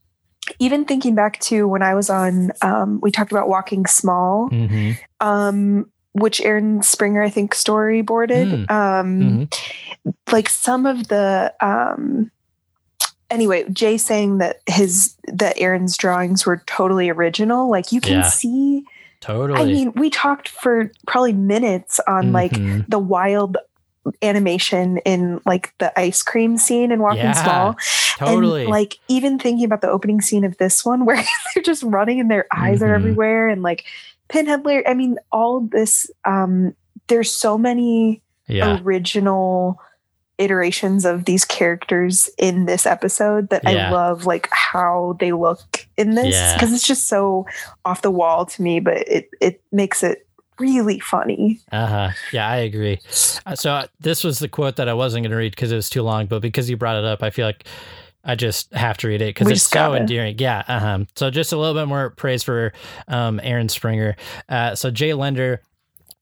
even 0.58 0.84
thinking 0.84 1.14
back 1.14 1.38
to 1.40 1.68
when 1.68 1.82
i 1.82 1.94
was 1.94 2.08
on 2.08 2.52
um 2.62 2.98
we 3.02 3.10
talked 3.10 3.32
about 3.32 3.48
walking 3.48 3.86
small 3.86 4.48
hmm 4.48 4.92
um 5.20 5.90
which 6.12 6.40
aaron 6.40 6.82
springer 6.82 7.22
i 7.22 7.30
think 7.30 7.54
storyboarded 7.54 8.70
um 8.70 9.08
Mhm. 9.20 10.12
like 10.32 10.48
some 10.48 10.86
of 10.86 11.08
the 11.08 11.52
um 11.60 12.30
anyway 13.30 13.64
jay 13.70 13.96
saying 13.98 14.38
that 14.38 14.56
his 14.66 15.14
that 15.26 15.58
aaron's 15.58 15.96
drawings 15.96 16.46
were 16.46 16.62
totally 16.66 17.08
original 17.10 17.70
like 17.70 17.92
you 17.92 18.00
can 18.00 18.22
Yeah. 18.22 18.28
see 18.28 18.84
Totally. 19.20 19.60
i 19.60 19.64
mean 19.66 19.92
we 19.94 20.08
talked 20.10 20.48
for 20.48 20.90
probably 21.06 21.34
minutes 21.34 22.00
on 22.08 22.32
like 22.32 22.52
Mhm. 22.52 22.86
the 22.88 22.98
wild 22.98 23.56
animation 24.22 24.98
in 24.98 25.40
like 25.44 25.74
the 25.78 25.98
ice 25.98 26.22
cream 26.22 26.56
scene 26.56 26.90
in 26.90 27.00
walking 27.00 27.20
Yeah, 27.22 27.32
small 27.32 27.76
totally. 28.16 28.62
and 28.62 28.70
like 28.70 28.98
even 29.08 29.38
thinking 29.38 29.64
about 29.64 29.82
the 29.82 29.90
opening 29.90 30.20
scene 30.20 30.44
of 30.44 30.56
this 30.58 30.84
one 30.84 31.04
where 31.06 31.22
they're 31.54 31.62
just 31.62 31.82
running 31.82 32.18
and 32.20 32.30
their 32.30 32.46
eyes 32.54 32.80
Mhm. 32.80 32.86
are 32.88 32.94
everywhere 32.94 33.48
and 33.48 33.62
like 33.62 33.84
pinhead 34.28 34.62
i 34.86 34.94
mean 34.94 35.18
all 35.32 35.60
this 35.60 36.10
um 36.24 36.74
there's 37.08 37.30
so 37.30 37.58
many 37.58 38.22
yeah. 38.46 38.80
original 38.82 39.78
iterations 40.38 41.04
of 41.04 41.26
these 41.26 41.44
characters 41.44 42.30
in 42.38 42.64
this 42.64 42.86
episode 42.86 43.50
that 43.50 43.62
Yeah. 43.64 43.88
I 43.88 43.90
love 43.90 44.24
like 44.24 44.48
how 44.52 45.16
they 45.20 45.32
look 45.32 45.86
in 45.98 46.14
this 46.14 46.54
because 46.54 46.72
it's 46.72 46.86
just 46.86 47.08
so 47.08 47.44
off 47.84 48.00
the 48.00 48.10
wall 48.10 48.46
to 48.46 48.62
me 48.62 48.80
but 48.80 48.96
it 49.06 49.28
it 49.40 49.62
makes 49.72 50.02
it 50.02 50.26
really 50.60 51.00
funny. 51.00 51.58
Uh 51.72 51.86
huh. 51.86 52.10
Yeah, 52.32 52.48
I 52.48 52.56
agree. 52.58 52.98
Uh, 53.46 53.56
So 53.56 53.72
uh, 53.72 53.86
this 54.00 54.22
was 54.22 54.38
the 54.38 54.48
quote 54.48 54.76
that 54.76 54.88
I 54.88 54.94
wasn't 54.94 55.24
going 55.24 55.30
to 55.32 55.36
read 55.36 55.52
because 55.52 55.72
it 55.72 55.76
was 55.76 55.90
too 55.90 56.02
long, 56.02 56.26
but 56.26 56.42
because 56.42 56.68
you 56.70 56.76
brought 56.76 56.96
it 56.98 57.04
up, 57.04 57.22
I 57.22 57.30
feel 57.30 57.46
like 57.46 57.64
I 58.22 58.34
just 58.34 58.72
have 58.74 58.98
to 58.98 59.08
read 59.08 59.22
it 59.22 59.34
because 59.34 59.48
it's 59.48 59.62
so 59.62 59.74
gotta. 59.74 59.96
endearing. 60.00 60.36
Yeah. 60.38 60.62
Uh 60.68 60.78
huh. 60.78 60.98
So 61.16 61.30
just 61.30 61.52
a 61.52 61.56
little 61.56 61.74
bit 61.74 61.88
more 61.88 62.10
praise 62.10 62.42
for 62.42 62.72
um, 63.08 63.40
Aaron 63.42 63.68
Springer. 63.68 64.14
Uh, 64.48 64.74
so 64.74 64.90
Jay 64.90 65.14
Lender, 65.14 65.62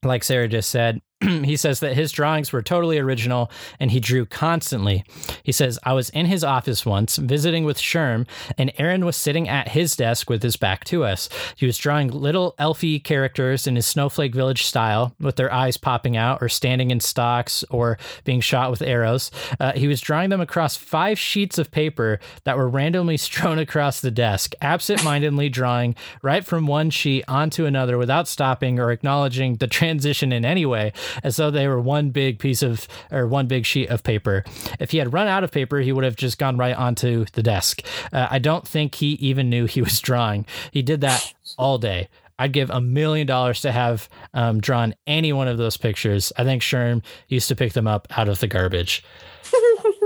like 0.03 0.23
Sarah 0.23 0.47
just 0.47 0.69
said, 0.69 1.01
he 1.43 1.57
says 1.57 1.81
that 1.81 1.95
his 1.95 2.11
drawings 2.11 2.53
were 2.53 2.61
totally 2.61 2.97
original 2.97 3.51
and 3.79 3.91
he 3.91 3.99
drew 3.99 4.25
constantly. 4.25 5.03
He 5.43 5.51
says, 5.51 5.77
I 5.83 5.93
was 5.93 6.09
in 6.11 6.27
his 6.27 6.43
office 6.43 6.85
once 6.85 7.17
visiting 7.17 7.65
with 7.65 7.77
Sherm, 7.77 8.25
and 8.57 8.71
Aaron 8.77 9.05
was 9.05 9.17
sitting 9.17 9.49
at 9.49 9.69
his 9.69 9.95
desk 9.95 10.29
with 10.29 10.41
his 10.43 10.55
back 10.55 10.85
to 10.85 11.03
us. 11.03 11.27
He 11.55 11.65
was 11.65 11.77
drawing 11.77 12.09
little 12.09 12.55
elfy 12.57 13.03
characters 13.03 13.67
in 13.67 13.75
his 13.75 13.85
Snowflake 13.85 14.33
Village 14.33 14.63
style, 14.63 15.13
with 15.19 15.35
their 15.35 15.51
eyes 15.51 15.75
popping 15.77 16.15
out 16.15 16.41
or 16.41 16.47
standing 16.47 16.91
in 16.91 16.99
stocks 16.99 17.65
or 17.69 17.97
being 18.23 18.39
shot 18.39 18.71
with 18.71 18.81
arrows. 18.81 19.29
Uh, 19.59 19.73
he 19.73 19.87
was 19.87 20.01
drawing 20.01 20.29
them 20.29 20.41
across 20.41 20.77
five 20.77 21.19
sheets 21.19 21.57
of 21.57 21.71
paper 21.71 22.19
that 22.45 22.57
were 22.57 22.69
randomly 22.69 23.17
strewn 23.29 23.59
across 23.59 23.99
the 23.99 24.11
desk, 24.11 24.53
absent 24.61 25.03
mindedly 25.03 25.49
drawing 25.49 25.95
right 26.21 26.45
from 26.45 26.65
one 26.65 26.89
sheet 26.89 27.25
onto 27.27 27.65
another 27.65 27.97
without 27.97 28.27
stopping 28.27 28.79
or 28.79 28.91
acknowledging 28.91 29.55
the 29.55 29.67
transition 29.67 30.31
in 30.31 30.45
any 30.45 30.65
way, 30.65 30.93
as 31.23 31.35
though 31.37 31.51
they 31.51 31.67
were 31.67 31.79
one 31.79 32.09
big 32.11 32.39
piece 32.39 32.61
of 32.61 32.87
or 33.11 33.27
one 33.27 33.47
big 33.47 33.65
sheet 33.65 33.89
of 33.89 34.03
paper. 34.03 34.43
If 34.79 34.91
he 34.91 34.97
had 34.97 35.13
run 35.13 35.27
out 35.27 35.43
of 35.43 35.51
paper, 35.51 35.79
he 35.79 35.91
would 35.91 36.03
have 36.03 36.15
just 36.15 36.37
gone 36.37 36.57
right 36.57 36.75
onto 36.75 37.25
the 37.33 37.43
desk. 37.43 37.81
Uh, 38.11 38.27
I 38.29 38.39
don't 38.39 38.67
think 38.67 38.95
he 38.95 39.11
even 39.13 39.49
knew 39.49 39.65
he 39.65 39.81
was 39.81 39.99
drawing. 39.99 40.45
He 40.71 40.81
did 40.81 41.01
that 41.01 41.33
all 41.57 41.77
day. 41.77 42.09
I'd 42.39 42.53
give 42.53 42.69
a 42.69 42.79
million 42.79 43.27
dollars 43.27 43.61
to 43.61 43.71
have 43.71 44.07
um, 44.33 44.61
drawn 44.61 44.95
any 45.05 45.33
one 45.33 45.49
of 45.49 45.57
those 45.57 45.75
pictures. 45.75 46.31
I 46.37 46.45
think 46.45 46.61
Sherm 46.61 47.03
used 47.27 47.49
to 47.49 47.55
pick 47.55 47.73
them 47.73 47.85
up 47.85 48.07
out 48.17 48.29
of 48.29 48.39
the 48.39 48.47
garbage. 48.47 49.03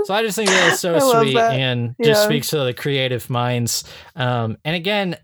so 0.04 0.12
I 0.14 0.22
just 0.22 0.36
think 0.36 0.50
that 0.50 0.72
is 0.72 0.80
so 0.80 0.98
sweet 1.20 1.34
that. 1.34 1.52
and 1.52 1.94
just 2.02 2.24
speaks 2.24 2.50
to 2.50 2.64
the 2.64 2.74
creative 2.74 3.30
minds. 3.30 3.84
Um, 4.16 4.58
and 4.64 4.74
again, 4.74 5.16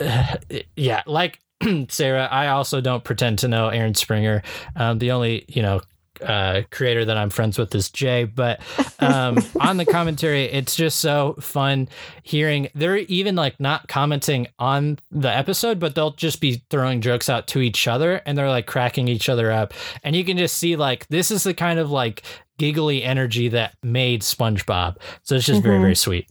uh, 0.00 0.36
yeah, 0.76 1.02
like 1.06 1.40
Sarah, 1.88 2.26
I 2.30 2.48
also 2.48 2.80
don't 2.80 3.04
pretend 3.04 3.38
to 3.40 3.48
know 3.48 3.68
Aaron 3.68 3.94
Springer. 3.94 4.42
Um, 4.74 4.98
the 4.98 5.10
only, 5.12 5.44
you 5.48 5.62
know, 5.62 5.80
uh, 6.22 6.62
creator 6.70 7.04
that 7.04 7.18
I'm 7.18 7.28
friends 7.28 7.58
with 7.58 7.74
is 7.74 7.90
Jay, 7.90 8.24
but 8.24 8.60
um, 9.00 9.38
on 9.60 9.76
the 9.76 9.84
commentary, 9.84 10.44
it's 10.44 10.74
just 10.74 11.00
so 11.00 11.36
fun 11.40 11.88
hearing. 12.22 12.68
They're 12.74 12.96
even 12.96 13.36
like 13.36 13.60
not 13.60 13.86
commenting 13.88 14.46
on 14.58 14.98
the 15.10 15.28
episode, 15.28 15.78
but 15.78 15.94
they'll 15.94 16.12
just 16.12 16.40
be 16.40 16.62
throwing 16.70 17.02
jokes 17.02 17.28
out 17.28 17.46
to 17.48 17.60
each 17.60 17.86
other 17.86 18.22
and 18.24 18.36
they're 18.36 18.48
like 18.48 18.66
cracking 18.66 19.08
each 19.08 19.28
other 19.28 19.52
up. 19.52 19.74
And 20.04 20.16
you 20.16 20.24
can 20.24 20.38
just 20.38 20.56
see 20.56 20.74
like 20.76 21.06
this 21.08 21.30
is 21.30 21.42
the 21.44 21.52
kind 21.52 21.78
of 21.78 21.90
like 21.90 22.22
giggly 22.58 23.02
energy 23.02 23.48
that 23.48 23.74
made 23.82 24.22
SpongeBob. 24.22 24.96
So 25.22 25.34
it's 25.34 25.44
just 25.44 25.62
very, 25.62 25.76
Mhm. 25.78 25.82
very 25.82 25.96
sweet. 25.96 26.28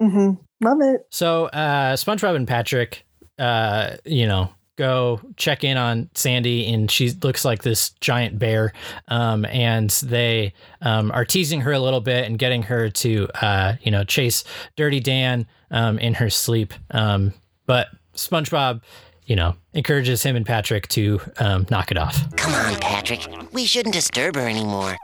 hmm 0.00 0.30
Love 0.60 0.80
it. 0.80 1.02
So 1.10 1.44
uh, 1.46 1.94
SpongeBob 1.94 2.34
and 2.34 2.48
Patrick, 2.48 3.04
uh, 3.38 3.90
you 4.04 4.26
know, 4.26 4.50
go 4.78 5.20
check 5.36 5.64
in 5.64 5.76
on 5.76 6.08
Sandy, 6.14 6.72
and 6.72 6.90
she 6.90 7.10
looks 7.10 7.44
like 7.44 7.62
this 7.62 7.90
giant 8.00 8.38
bear. 8.38 8.72
Um, 9.08 9.44
and 9.46 9.90
they 9.90 10.54
um, 10.80 11.10
are 11.10 11.24
teasing 11.24 11.60
her 11.62 11.72
a 11.72 11.80
little 11.80 12.00
bit 12.00 12.24
and 12.24 12.38
getting 12.38 12.62
her 12.62 12.88
to, 12.88 13.28
uh, 13.42 13.74
you 13.82 13.90
know, 13.90 14.04
chase 14.04 14.44
Dirty 14.76 15.00
Dan 15.00 15.46
um, 15.70 15.98
in 15.98 16.14
her 16.14 16.30
sleep. 16.30 16.72
Um, 16.92 17.34
but 17.66 17.88
SpongeBob, 18.14 18.80
you 19.26 19.36
know, 19.36 19.56
encourages 19.74 20.22
him 20.22 20.36
and 20.36 20.46
Patrick 20.46 20.88
to 20.88 21.20
um, 21.38 21.66
knock 21.70 21.90
it 21.90 21.98
off. 21.98 22.34
Come 22.36 22.54
on, 22.54 22.80
Patrick. 22.80 23.28
We 23.52 23.66
shouldn't 23.66 23.94
disturb 23.94 24.36
her 24.36 24.48
anymore. 24.48 24.96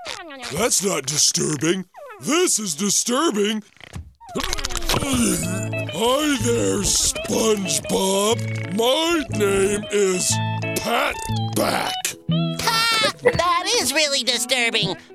That's 0.57 0.83
not 0.85 1.05
disturbing. 1.05 1.85
This 2.21 2.59
is 2.59 2.75
disturbing. 2.75 3.63
Hi 5.01 6.39
there, 6.45 6.83
SpongeBob. 6.83 8.39
My 8.77 9.25
name 9.37 9.85
is 9.91 10.33
Pat 10.77 11.17
back. 11.57 11.95
That 13.23 13.65
is 13.81 13.93
really 13.93 14.23
disturbing. 14.23 14.95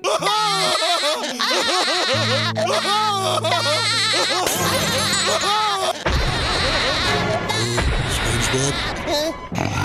SpongeBob, 8.20 9.79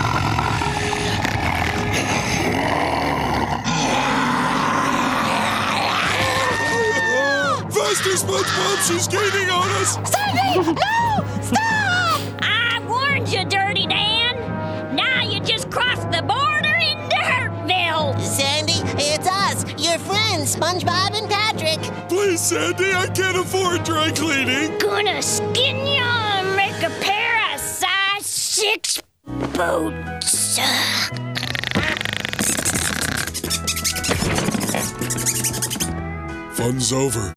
faster, 8.06 8.26
SpongeBob! 8.26 8.88
She's 8.88 9.08
gaining 9.08 9.50
on 9.50 9.70
us. 9.82 9.94
Sophie! 9.94 10.74
No! 10.74 11.42
Stop! 11.42 12.22
I 12.42 12.82
warned 12.88 13.30
you, 13.30 13.46
Dirty 13.46 13.88
Dan. 13.88 14.96
Now 14.96 15.22
you 15.24 15.40
just 15.40 15.70
crossed 15.72 16.10
the 16.12 16.22
border 16.22 16.76
into 16.76 17.16
Hurtville. 17.16 18.20
Sandy, 18.22 18.82
it's 19.02 19.28
us, 19.28 19.64
your 19.84 20.00
friends, 20.00 20.56
SpongeBob 20.56 21.18
and 21.18 21.30
Patrick. 21.30 21.80
Please, 22.10 22.42
Sandy, 22.42 22.94
I 22.94 23.08
can't 23.08 23.38
afford 23.38 23.84
dry 23.84 24.12
cleaning. 24.12 24.78
Gonna 24.80 25.22
skin 25.22 25.78
you 25.78 26.04
and 26.04 26.56
make 26.56 26.82
a 26.84 26.90
pair 27.02 27.54
of 27.54 27.60
size 27.60 28.26
six 28.26 29.02
boots. 29.28 30.60
Fun's 36.56 36.94
over. 36.94 37.35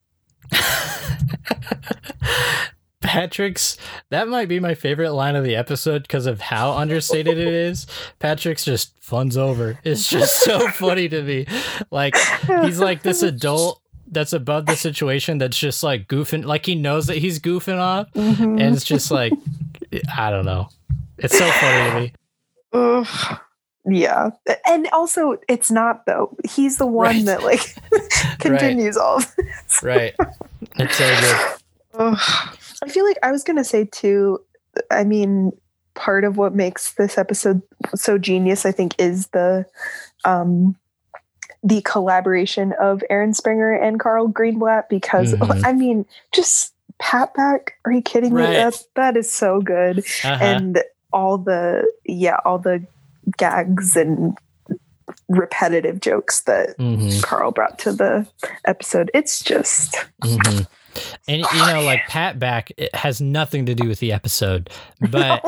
Patrick's 3.29 3.77
that 4.09 4.27
might 4.27 4.49
be 4.49 4.59
my 4.59 4.75
favorite 4.75 5.13
line 5.13 5.37
of 5.37 5.45
the 5.45 5.55
episode 5.55 6.03
because 6.03 6.25
of 6.25 6.41
how 6.41 6.73
understated 6.73 7.37
it 7.37 7.53
is. 7.53 7.87
Patrick's 8.21 8.65
just 8.65 8.99
fun's 9.03 9.37
over. 9.37 9.79
It's 9.85 10.09
just 10.09 10.41
so 10.41 10.67
funny 10.73 11.11
to 11.11 11.23
me. 11.23 11.47
Like 11.91 12.17
he's 12.63 12.81
like 12.81 13.03
this 13.03 13.23
adult 13.23 13.83
that's 14.11 14.33
above 14.33 14.65
the 14.65 14.77
situation 14.77 15.37
that's 15.37 15.59
just 15.59 15.83
like 15.83 16.09
goofing 16.09 16.47
like 16.47 16.65
he 16.65 16.75
knows 16.75 17.09
that 17.09 17.19
he's 17.19 17.39
goofing 17.39 17.79
off 17.79 18.11
mm-hmm. 18.15 18.59
and 18.59 18.75
it's 18.75 18.85
just 18.85 19.11
like 19.11 19.35
I 20.17 20.31
don't 20.31 20.47
know. 20.47 20.71
It's 21.19 21.37
so 21.37 21.51
funny 21.51 21.91
to 21.91 22.01
me. 22.01 22.13
Ugh. 22.73 23.39
Yeah. 23.91 24.31
And 24.67 24.89
also 24.95 25.37
it's 25.51 25.71
not 25.71 26.07
though. 26.07 26.35
He's 26.49 26.79
the 26.79 26.87
one 26.87 27.17
Right. 27.17 27.25
that 27.27 27.43
like 27.43 27.75
continues 28.39 28.97
all 28.97 29.19
of 29.19 29.37
this. 29.37 29.83
Right. 29.83 30.15
It's 30.79 30.97
so 30.97 31.21
good. 31.21 31.59
Ugh. 31.95 32.57
I 32.83 32.89
feel 32.89 33.05
like 33.05 33.19
I 33.23 33.31
was 33.33 33.45
gonna 33.45 33.65
say 33.65 33.85
too, 33.85 34.41
I 34.91 35.05
mean, 35.05 35.53
part 35.95 36.25
of 36.25 36.37
what 36.37 36.55
makes 36.55 36.95
this 36.95 37.19
episode 37.19 37.63
so 37.95 38.19
genius, 38.19 38.65
I 38.67 38.73
think, 38.73 38.95
is 38.99 39.27
the 39.29 39.67
um 40.25 40.77
the 41.65 41.81
collaboration 41.83 42.73
of 42.81 43.03
Aaron 43.11 43.35
Springer 43.35 43.73
and 43.73 43.99
Carl 43.99 44.29
Greenblatt 44.29 44.89
because 44.89 45.33
Mhm. 45.35 45.61
I 45.65 45.73
mean, 45.73 46.07
just 46.33 46.73
Pat 47.01 47.33
back, 47.35 47.75
are 47.85 47.93
you 47.93 48.03
kidding 48.03 48.35
me? 48.35 48.43
Right. 48.43 48.75
That's 48.97 49.31
so 49.33 49.61
good. 49.61 50.01
Uh-huh. 50.25 50.39
and 50.45 50.83
all 51.13 51.39
the 51.39 51.91
yeah 52.05 52.37
all 52.45 52.59
the 52.59 52.85
gags 53.39 53.97
and 53.97 54.37
repetitive 55.29 56.01
jokes 56.01 56.43
that 56.43 56.77
Mhm. 56.79 57.23
carl 57.23 57.51
brought 57.51 57.79
to 57.79 57.93
the 57.93 58.27
episode 58.67 59.11
it's 59.15 59.43
just 59.43 59.97
hmm 60.23 60.61
And 61.27 61.43
you 61.43 61.67
know, 61.67 61.83
like 61.83 62.01
Pat 62.09 62.39
back 62.39 62.73
it 62.77 62.95
has 62.95 63.21
nothing 63.21 63.67
to 63.67 63.75
do 63.75 63.89
with 63.89 63.99
the 64.01 64.13
episode, 64.13 64.71
but 65.11 65.43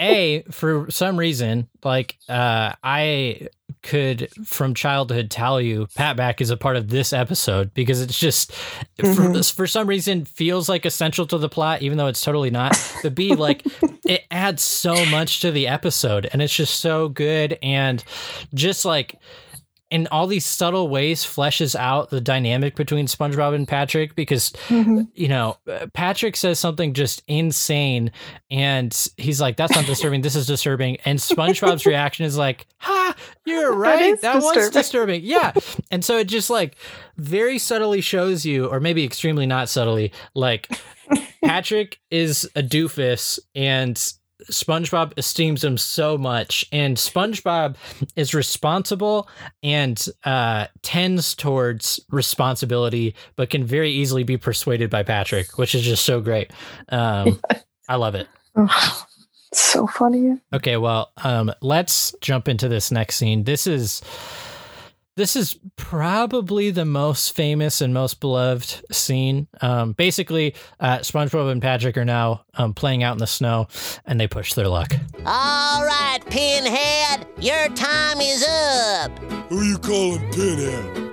a 0.00 0.42
for 0.50 0.90
some 0.90 1.16
reason, 1.18 1.68
like 1.82 2.16
uh, 2.28 2.72
I 2.82 3.48
could 3.82 4.30
from 4.46 4.72
childhood 4.72 5.30
tell 5.30 5.60
you 5.60 5.86
Pat 5.94 6.16
back 6.16 6.40
is 6.40 6.48
a 6.48 6.56
part 6.56 6.76
of 6.76 6.88
this 6.88 7.12
episode 7.12 7.74
because 7.74 8.00
it's 8.00 8.18
just 8.18 8.50
for, 8.52 9.04
Mhm. 9.04 9.54
for 9.54 9.66
some 9.66 9.86
reason 9.86 10.24
feels 10.24 10.70
like 10.70 10.86
essential 10.86 11.26
to 11.26 11.36
the 11.36 11.50
plot, 11.50 11.82
even 11.82 11.98
though 11.98 12.06
it's 12.06 12.22
totally 12.22 12.50
not. 12.50 12.72
But 13.02 13.14
B 13.14 13.34
like 13.34 13.62
it 14.06 14.24
adds 14.30 14.62
so 14.62 15.04
much 15.06 15.40
to 15.40 15.50
the 15.50 15.68
episode, 15.68 16.28
and 16.32 16.40
it's 16.40 16.54
just 16.54 16.80
so 16.80 17.08
good 17.10 17.58
and 17.62 18.02
just 18.54 18.84
like 18.86 19.16
in 19.94 20.08
all 20.10 20.26
these 20.26 20.44
subtle 20.44 20.88
ways 20.88 21.22
fleshes 21.22 21.76
out 21.76 22.10
the 22.10 22.20
dynamic 22.20 22.74
between 22.74 23.06
SpongeBob 23.06 23.54
and 23.54 23.68
Patrick 23.68 24.16
because 24.16 24.50
mm-hmm. 24.66 25.02
you 25.14 25.28
know 25.28 25.56
Patrick 25.92 26.34
says 26.34 26.58
something 26.58 26.94
just 26.94 27.22
insane 27.28 28.10
and 28.50 29.08
he's 29.16 29.40
like 29.40 29.56
that's 29.56 29.72
not 29.72 29.86
disturbing. 29.86 30.20
This 30.20 30.34
is 30.34 30.48
disturbing. 30.48 30.96
And 31.04 31.20
SpongeBob's 31.20 31.86
reaction 31.86 32.26
is 32.26 32.36
like 32.36 32.66
ha 32.78 33.14
you're 33.46 33.72
right. 33.72 34.20
that, 34.20 34.34
was 34.34 34.52
disturbing." 34.52 34.72
disturbing. 34.72 35.20
Yeah. 35.34 35.52
And 35.92 36.04
so 36.04 36.18
it 36.18 36.24
just 36.24 36.50
like 36.50 36.74
very 37.16 37.60
subtly 37.60 38.00
shows 38.00 38.44
you 38.44 38.66
or 38.66 38.80
maybe 38.80 39.04
extremely 39.04 39.46
not 39.46 39.68
subtly 39.68 40.10
like 40.34 40.76
Patrick 41.44 42.00
is 42.10 42.50
a 42.56 42.64
doofus 42.64 43.38
and 43.54 43.96
SpongeBob 44.50 45.12
esteems 45.16 45.62
him 45.62 45.78
so 45.78 46.18
much, 46.18 46.66
and 46.72 46.96
SpongeBob 46.96 47.76
is 48.16 48.34
responsible 48.34 49.28
and 49.62 50.06
uh, 50.24 50.66
tends 50.82 51.34
towards 51.34 52.00
responsibility, 52.10 53.14
but 53.36 53.50
can 53.50 53.64
very 53.64 53.90
easily 53.90 54.24
be 54.24 54.36
persuaded 54.36 54.90
by 54.90 55.02
Patrick, 55.02 55.58
which 55.58 55.74
is 55.74 55.82
just 55.82 56.04
so 56.04 56.20
great. 56.20 56.50
Um, 56.88 57.40
I 57.88 57.96
love 57.96 58.14
it. 58.14 58.28
Ugh, 58.56 59.06
so 59.52 59.86
funny 59.86 60.40
Okay, 60.52 60.76
well, 60.76 61.12
um, 61.18 61.52
let's 61.60 62.14
jump 62.20 62.48
into 62.48 62.68
this 62.68 62.90
next 62.90 63.16
scene. 63.16 63.44
This 63.44 63.66
is 63.66 64.02
this 65.16 65.36
is 65.36 65.58
probably 65.76 66.70
the 66.70 66.84
most 66.84 67.36
famous 67.36 67.80
and 67.80 67.94
most 67.94 68.20
beloved 68.20 68.82
scene. 68.92 69.46
Um, 69.60 69.92
basically, 69.92 70.54
uh, 70.80 70.98
SpongeBob 70.98 71.52
and 71.52 71.62
Patrick 71.62 71.96
are 71.96 72.04
now 72.04 72.44
um, 72.54 72.74
playing 72.74 73.02
out 73.02 73.12
in 73.12 73.18
the 73.18 73.26
snow, 73.26 73.68
and 74.06 74.18
they 74.18 74.26
push 74.26 74.54
their 74.54 74.68
luck. 74.68 74.92
All 75.24 75.84
right, 75.84 76.18
Pinhead, 76.28 77.26
your 77.38 77.68
time 77.70 78.20
is 78.20 78.44
up. 78.48 79.16
Who 79.50 79.62
you 79.62 79.78
calling 79.78 80.20
Pinhead? 80.32 81.12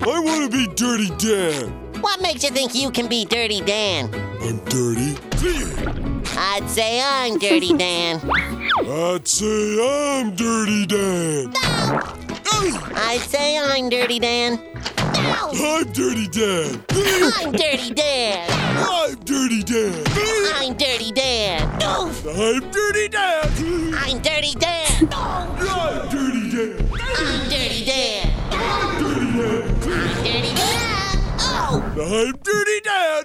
I 0.00 0.20
want 0.20 0.50
to 0.50 0.56
be 0.56 0.66
Dirty 0.74 1.10
Dan. 1.16 1.70
What 2.00 2.22
makes 2.22 2.44
you 2.44 2.50
think 2.50 2.74
you 2.74 2.90
can 2.90 3.08
be 3.08 3.24
Dirty 3.24 3.60
Dan? 3.60 4.14
I'm 4.40 4.58
dirty. 4.66 5.16
I'd 6.38 6.68
say 6.68 7.02
I'm 7.02 7.38
Dirty 7.38 7.72
Dan. 7.76 8.20
I'd 8.30 9.26
say 9.26 10.20
I'm 10.20 10.34
Dirty 10.34 10.86
Dan. 10.86 12.25
I'd 12.52 13.20
say 13.28 13.58
I'm 13.58 13.88
Dirty 13.88 14.18
Dan. 14.18 14.60
I'm 15.14 15.92
Dirty 15.92 16.28
Dan. 16.28 16.84
I'm 16.90 17.52
Dirty 17.52 17.90
Dan. 17.94 18.48
I'm 18.50 19.16
Dirty 19.24 19.62
Dan. 19.62 20.04
I'm 20.54 20.76
Dirty 20.76 21.12
Dan. 21.12 21.70
I'm 22.26 22.70
Dirty 22.70 23.10
Dan. 23.12 23.26
I'm 23.94 24.20
Dirty 24.20 24.54
Dan. 24.54 25.08
I'm 25.12 26.08
Dirty 26.08 26.50
Dan. 26.50 26.88
I'm 26.92 27.48
Dirty 27.48 27.84
Dan. 27.84 28.32
I'm 28.52 28.98
Dirty 30.20 30.54
Dan. 30.54 31.18
Oh! 31.40 31.82
I'm 31.96 32.32
Dirty 32.42 32.80
Dan. 32.84 33.24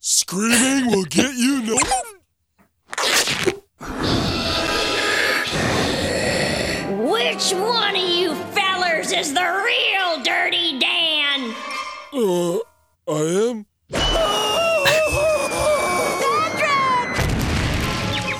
Screaming 0.00 0.86
will 0.90 1.04
get 1.04 1.34
you 1.34 1.62
no. 1.62 1.78
I 13.08 13.12
am. 13.50 13.66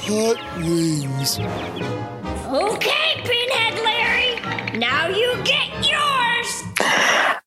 Hot 0.04 0.36
wings. 0.58 1.38
Okay, 2.48 3.22
Pinhead 3.24 3.74
Larry. 3.82 4.78
Now 4.78 5.08
you 5.08 5.36
get 5.44 5.88
yours. 5.88 6.62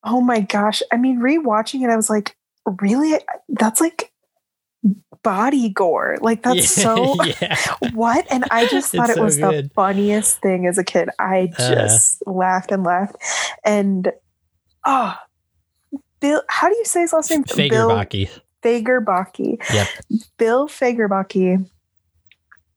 oh 0.07 0.21
my 0.21 0.39
gosh 0.39 0.81
i 0.91 0.97
mean 0.97 1.19
rewatching 1.19 1.83
it 1.83 1.89
i 1.89 1.95
was 1.95 2.09
like 2.11 2.37
really 2.79 3.19
that's 3.49 3.81
like 3.81 4.11
body 5.23 5.69
gore 5.69 6.17
like 6.21 6.43
that's 6.43 6.69
so 6.83 7.15
yeah. 7.23 7.57
what 7.93 8.25
and 8.29 8.45
i 8.51 8.67
just 8.67 8.91
thought 8.93 9.09
It's 9.09 9.17
it 9.17 9.19
so 9.19 9.23
was 9.23 9.37
the 9.37 9.69
funniest 9.73 10.41
thing 10.41 10.67
as 10.67 10.77
a 10.77 10.83
kid 10.83 11.09
i 11.17 11.49
Uh. 11.57 11.73
just 11.73 12.21
laughed 12.27 12.71
and 12.71 12.83
laughed 12.83 13.15
and 13.65 14.11
oh 14.85 15.15
bill 16.25 16.41
how 16.49 16.67
do 16.69 16.75
you 16.75 16.85
say 16.85 17.01
his 17.01 17.13
last 17.13 17.29
name 17.29 17.43
bill 17.55 17.89
Fagerbakke. 17.89 18.29
fagerbakke 18.63 19.61
Yep. 19.73 19.87
bill 20.37 20.67
fagerbakke 20.67 21.65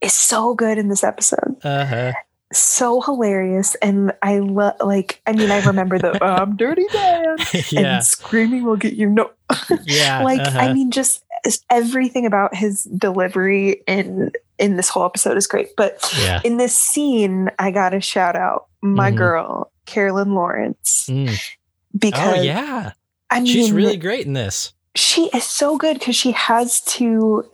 is 0.00 0.12
so 0.12 0.54
good 0.54 0.78
in 0.78 0.88
this 0.88 1.02
episode 1.02 1.56
Uh 1.64 1.84
huh. 1.86 2.12
so 2.52 3.00
hilarious 3.00 3.74
and 3.82 4.12
i 4.22 4.38
love 4.38 4.74
like 4.80 5.20
i 5.26 5.32
mean 5.32 5.50
i 5.50 5.64
remember 5.64 5.98
the 5.98 6.12
i'm 6.24 6.56
dirty 6.56 6.84
dan 6.92 7.36
yeah. 7.70 7.96
and 7.96 8.04
screaming 8.04 8.64
will 8.64 8.76
get 8.76 8.94
you 8.94 9.08
no 9.08 9.30
Yeah. 9.84 10.22
like 10.22 10.40
uh-huh. 10.40 10.58
i 10.58 10.72
mean 10.72 10.90
just 10.90 11.24
everything 11.70 12.26
about 12.26 12.54
his 12.54 12.84
delivery 12.84 13.82
in 13.86 14.32
in 14.58 14.76
this 14.76 14.88
whole 14.88 15.04
episode 15.06 15.36
is 15.36 15.46
great. 15.46 15.68
But 15.76 16.02
Yeah. 16.18 16.40
in 16.42 16.56
this 16.58 16.74
scene, 16.76 17.48
I 17.60 17.70
got 17.70 17.90
to 17.94 18.00
shout 18.02 18.34
out 18.34 18.66
my 18.82 19.12
Mhm. 19.12 19.16
girl, 19.16 19.70
Carolyn 19.86 20.34
Lawrence, 20.34 21.06
Mm. 21.08 21.30
because 21.96 22.38
Oh 22.38 22.42
yeah. 22.42 22.90
I 23.30 23.40
mean, 23.40 23.46
She's 23.46 23.72
really 23.72 23.96
great 23.96 24.26
in 24.26 24.32
this. 24.32 24.72
she 24.94 25.26
is 25.34 25.44
so 25.44 25.76
good 25.78 25.98
because 25.98 26.16
she 26.16 26.32
has 26.32 26.80
to 26.82 27.44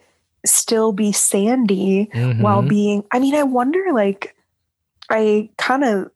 still 0.47 0.93
be 0.93 1.11
Sandy 1.13 2.11
while 2.39 2.63
Mhm. 2.63 2.69
being. 2.69 3.05
I 3.13 3.19
mean, 3.19 3.35
I 3.35 3.43
wonder, 3.43 3.83
like, 3.93 4.35
I 5.11 5.49
kind 5.59 5.85
of 5.85 6.11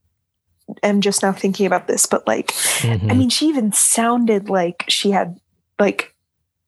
am 0.83 1.01
just 1.01 1.23
now 1.23 1.33
thinking 1.33 1.67
about 1.67 1.89
this, 1.89 2.07
but 2.07 2.27
like, 2.27 2.51
I 2.85 2.97
Mhm. 2.97 3.17
mean, 3.17 3.31
she 3.31 3.47
even 3.49 3.73
sounded 3.73 4.49
like 4.49 4.85
she 4.89 5.11
had 5.11 5.39
like 5.79 6.15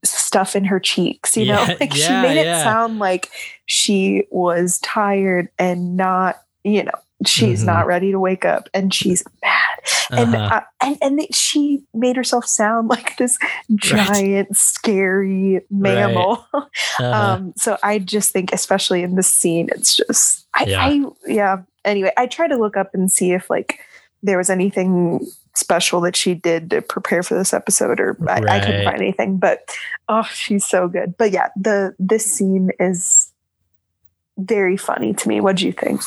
stuff 0.05 0.57
in 0.57 0.65
her 0.65 0.81
cheeks, 0.81 1.37
you 1.37 1.45
know? 1.45 1.61
Yeah, 1.67 1.77
Like 1.81 1.93
she 1.93 2.13
yeah, 2.13 2.23
made 2.23 2.37
it 2.39 2.47
yeah. 2.47 2.63
sound 2.65 2.99
like 2.99 3.31
she 3.67 4.25
was 4.31 4.79
tired 4.81 5.49
and 5.59 5.97
not, 5.97 6.43
you 6.65 6.83
know, 6.85 6.99
she's 7.27 7.63
Mhm. 7.63 7.67
not 7.67 7.87
ready 7.87 8.11
to 8.13 8.19
wake 8.21 8.45
up 8.45 8.69
and 8.73 8.93
she's 8.95 9.23
mad. 9.43 9.57
And 10.11 10.35
Uh-huh. 10.35 10.57
uh, 10.57 10.61
and 10.81 10.99
and 11.03 11.35
she 11.35 11.83
made 11.95 12.17
herself 12.17 12.47
sound 12.47 12.89
like 12.95 13.17
this 13.17 13.39
giant, 13.75 14.57
scary 14.57 15.61
mammal. 15.71 16.45
Uh-huh. 16.55 17.05
Um, 17.13 17.53
so 17.57 17.79
I 17.83 17.99
just 17.99 18.33
think, 18.33 18.53
especially 18.53 19.03
in 19.03 19.15
this 19.17 19.33
scene, 19.33 19.69
it's 19.73 19.97
just 19.97 20.47
I 20.55 20.65
Yeah. 20.65 20.85
I 20.87 21.05
yeah. 21.27 21.57
Anyway, 21.85 22.13
I 22.17 22.27
try 22.27 22.47
to 22.49 22.57
look 22.57 22.77
up 22.77 22.91
and 22.95 23.11
see 23.11 23.33
if 23.33 23.49
like 23.49 23.79
there 24.23 24.37
was 24.37 24.51
anything 24.51 25.27
special 25.55 26.01
that 26.03 26.15
she 26.17 26.35
did 26.35 26.71
to 26.71 26.83
prepare 26.83 27.23
for 27.23 27.35
this 27.35 27.53
episode, 27.55 28.01
or 28.01 28.17
I, 28.29 28.41
I 28.45 28.61
couldn't 28.61 28.85
find 28.85 29.01
anything. 29.01 29.39
But 29.39 29.61
oh, 30.09 30.23
she's 30.33 30.65
so 30.67 30.89
good. 30.89 31.17
But 31.17 31.31
yeah, 31.33 31.49
the 31.57 31.95
this 31.99 32.25
scene 32.31 32.71
is 32.79 33.30
very 34.47 34.77
funny 34.77 35.15
to 35.15 35.29
me. 35.29 35.41
What 35.41 35.57
do 35.57 35.67
you 35.67 35.73
think? 35.73 36.03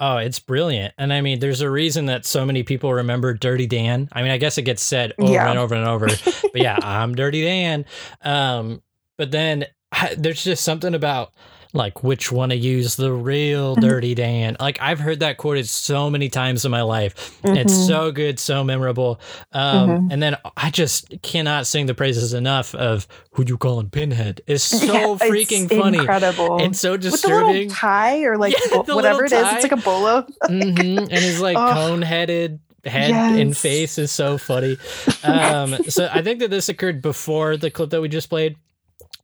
Oh, 0.00 0.16
it's 0.18 0.38
brilliant. 0.38 0.94
And 0.98 1.12
I 1.12 1.20
mean, 1.20 1.40
there's 1.40 1.60
a 1.60 1.70
reason 1.70 2.06
that 2.06 2.24
so 2.26 2.44
many 2.46 2.62
people 2.62 2.92
remember 2.92 3.34
Dirty 3.34 3.66
Dan. 3.66 4.08
I 4.12 4.22
mean, 4.22 4.30
I 4.30 4.38
guess 4.38 4.58
it 4.58 4.62
gets 4.62 4.82
said 4.82 5.12
over 5.18 5.32
Yeah. 5.32 5.48
and 5.50 5.58
over 5.58 5.74
and 5.74 5.86
over. 5.86 6.06
but 6.06 6.56
yeah, 6.62 6.78
I'm 6.82 7.14
Dirty 7.14 7.42
Dan. 7.42 7.84
Um, 8.22 8.82
but 9.18 9.30
then 9.30 9.66
I, 9.92 10.14
there's 10.16 10.42
just 10.44 10.64
something 10.64 10.94
about 10.94 11.32
like 11.76 12.02
which 12.02 12.32
one 12.32 12.48
to 12.48 12.56
use 12.56 12.96
the 12.96 13.12
real 13.12 13.76
Mm-hmm. 13.76 13.80
Dirty 13.86 14.14
Dan. 14.14 14.56
Like 14.58 14.78
I've 14.80 14.98
heard 14.98 15.20
that 15.20 15.36
quoted 15.36 15.68
so 15.68 16.10
many 16.10 16.28
times 16.28 16.64
in 16.64 16.70
my 16.70 16.82
life. 16.82 17.38
It's 17.44 17.72
Mhm. 17.74 17.86
so 17.86 18.10
good, 18.12 18.38
so 18.38 18.64
memorable. 18.64 19.20
Um, 19.52 19.88
Mhm. 19.88 20.12
and 20.12 20.22
then 20.22 20.36
I 20.56 20.70
just 20.70 21.12
cannot 21.22 21.66
sing 21.66 21.86
the 21.86 21.94
praises 21.94 22.32
enough 22.34 22.74
of 22.74 23.06
who 23.32 23.44
you 23.46 23.56
calling 23.58 23.90
Pinhead. 23.90 24.40
It's 24.46 24.64
so 24.64 24.92
Yeah, 24.92 25.12
it's 25.20 25.22
freaking 25.24 25.68
funny 25.68 25.98
incredible. 25.98 26.58
and 26.60 26.74
so 26.76 26.92
with 26.92 27.02
the 27.02 27.10
disturbing. 27.10 27.54
little 27.68 27.74
tie 27.74 28.22
or 28.24 28.36
like 28.38 28.54
Yeah, 28.72 28.82
bo- 28.82 28.94
whatever 28.96 29.24
it 29.24 29.32
is 29.32 29.46
it's 29.52 29.62
like 29.62 29.72
a 29.72 29.76
bolo. 29.76 30.22
hmm 30.46 30.98
And 30.98 31.10
his 31.12 31.40
like 31.40 31.56
Oh. 31.56 31.72
cone 31.72 32.02
headed 32.02 32.60
head 32.84 33.10
and 33.38 33.56
face 33.56 33.98
is 33.98 34.12
so 34.12 34.38
funny. 34.38 34.76
Um, 35.24 35.76
so 35.88 36.08
I 36.12 36.22
think 36.22 36.38
that 36.40 36.50
this 36.50 36.68
occurred 36.68 37.02
before 37.02 37.56
the 37.56 37.70
clip 37.70 37.90
that 37.90 38.00
we 38.00 38.08
just 38.08 38.28
played. 38.30 38.56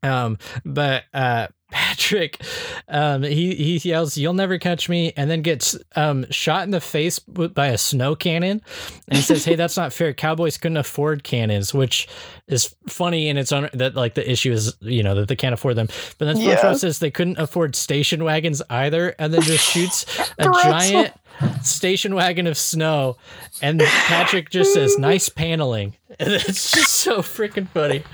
Um, 0.03 0.38
but 0.64 1.05
uh, 1.14 1.46
Patrick, 1.73 2.41
um, 2.89 3.23
he 3.23 3.55
he 3.55 3.77
yells, 3.89 4.16
"You'll 4.16 4.35
never 4.35 4.59
catch 4.59 4.89
me," 4.89 5.12
and 5.16 5.31
then 5.31 5.43
gets 5.43 5.77
um 5.97 6.27
shot 6.31 6.62
in 6.64 6.70
the 6.70 6.81
face 6.81 7.18
by 7.18 7.68
a 7.68 7.79
snow 7.79 8.14
cannon, 8.14 8.61
and 9.09 9.16
he 9.16 9.23
says, 9.23 9.45
"Hey, 9.45 9.55
that's 9.57 9.77
not 9.77 9.93
fair. 9.93 10.12
Cowboys 10.12 10.59
couldn't 10.59 10.77
afford 10.77 11.25
cannons," 11.25 11.73
which 11.75 12.07
is 12.47 12.75
funny 12.89 13.29
in 13.29 13.37
its 13.39 13.51
own. 13.53 13.70
That 13.73 13.95
like 13.95 14.14
the 14.14 14.31
issue 14.31 14.53
is 14.53 14.75
you 14.81 15.03
know 15.03 15.14
that 15.14 15.29
they 15.29 15.37
can't 15.37 15.55
afford 15.55 15.77
them, 15.77 15.89
but 16.18 16.27
then 16.27 16.37
SpongeBob 16.37 16.62
Yeah. 16.62 16.73
says 16.75 16.99
they 16.99 17.11
couldn't 17.11 17.39
afford 17.39 17.75
station 17.75 18.23
wagons 18.23 18.61
either, 18.68 19.14
and 19.18 19.33
then 19.33 19.41
just 19.43 19.64
shoots 19.68 20.05
a 20.39 20.45
giant 20.62 21.14
station 21.62 22.14
wagon 22.14 22.47
of 22.47 22.59
snow, 22.59 23.16
and 23.62 23.81
Patrick 23.81 24.51
just 24.51 24.75
says, 24.75 24.99
"Nice 24.99 25.29
paneling." 25.31 25.97
And 26.21 26.33
it's 26.35 26.71
just 26.73 26.91
so 26.95 27.19
freaking 27.19 27.69
funny. 27.69 28.05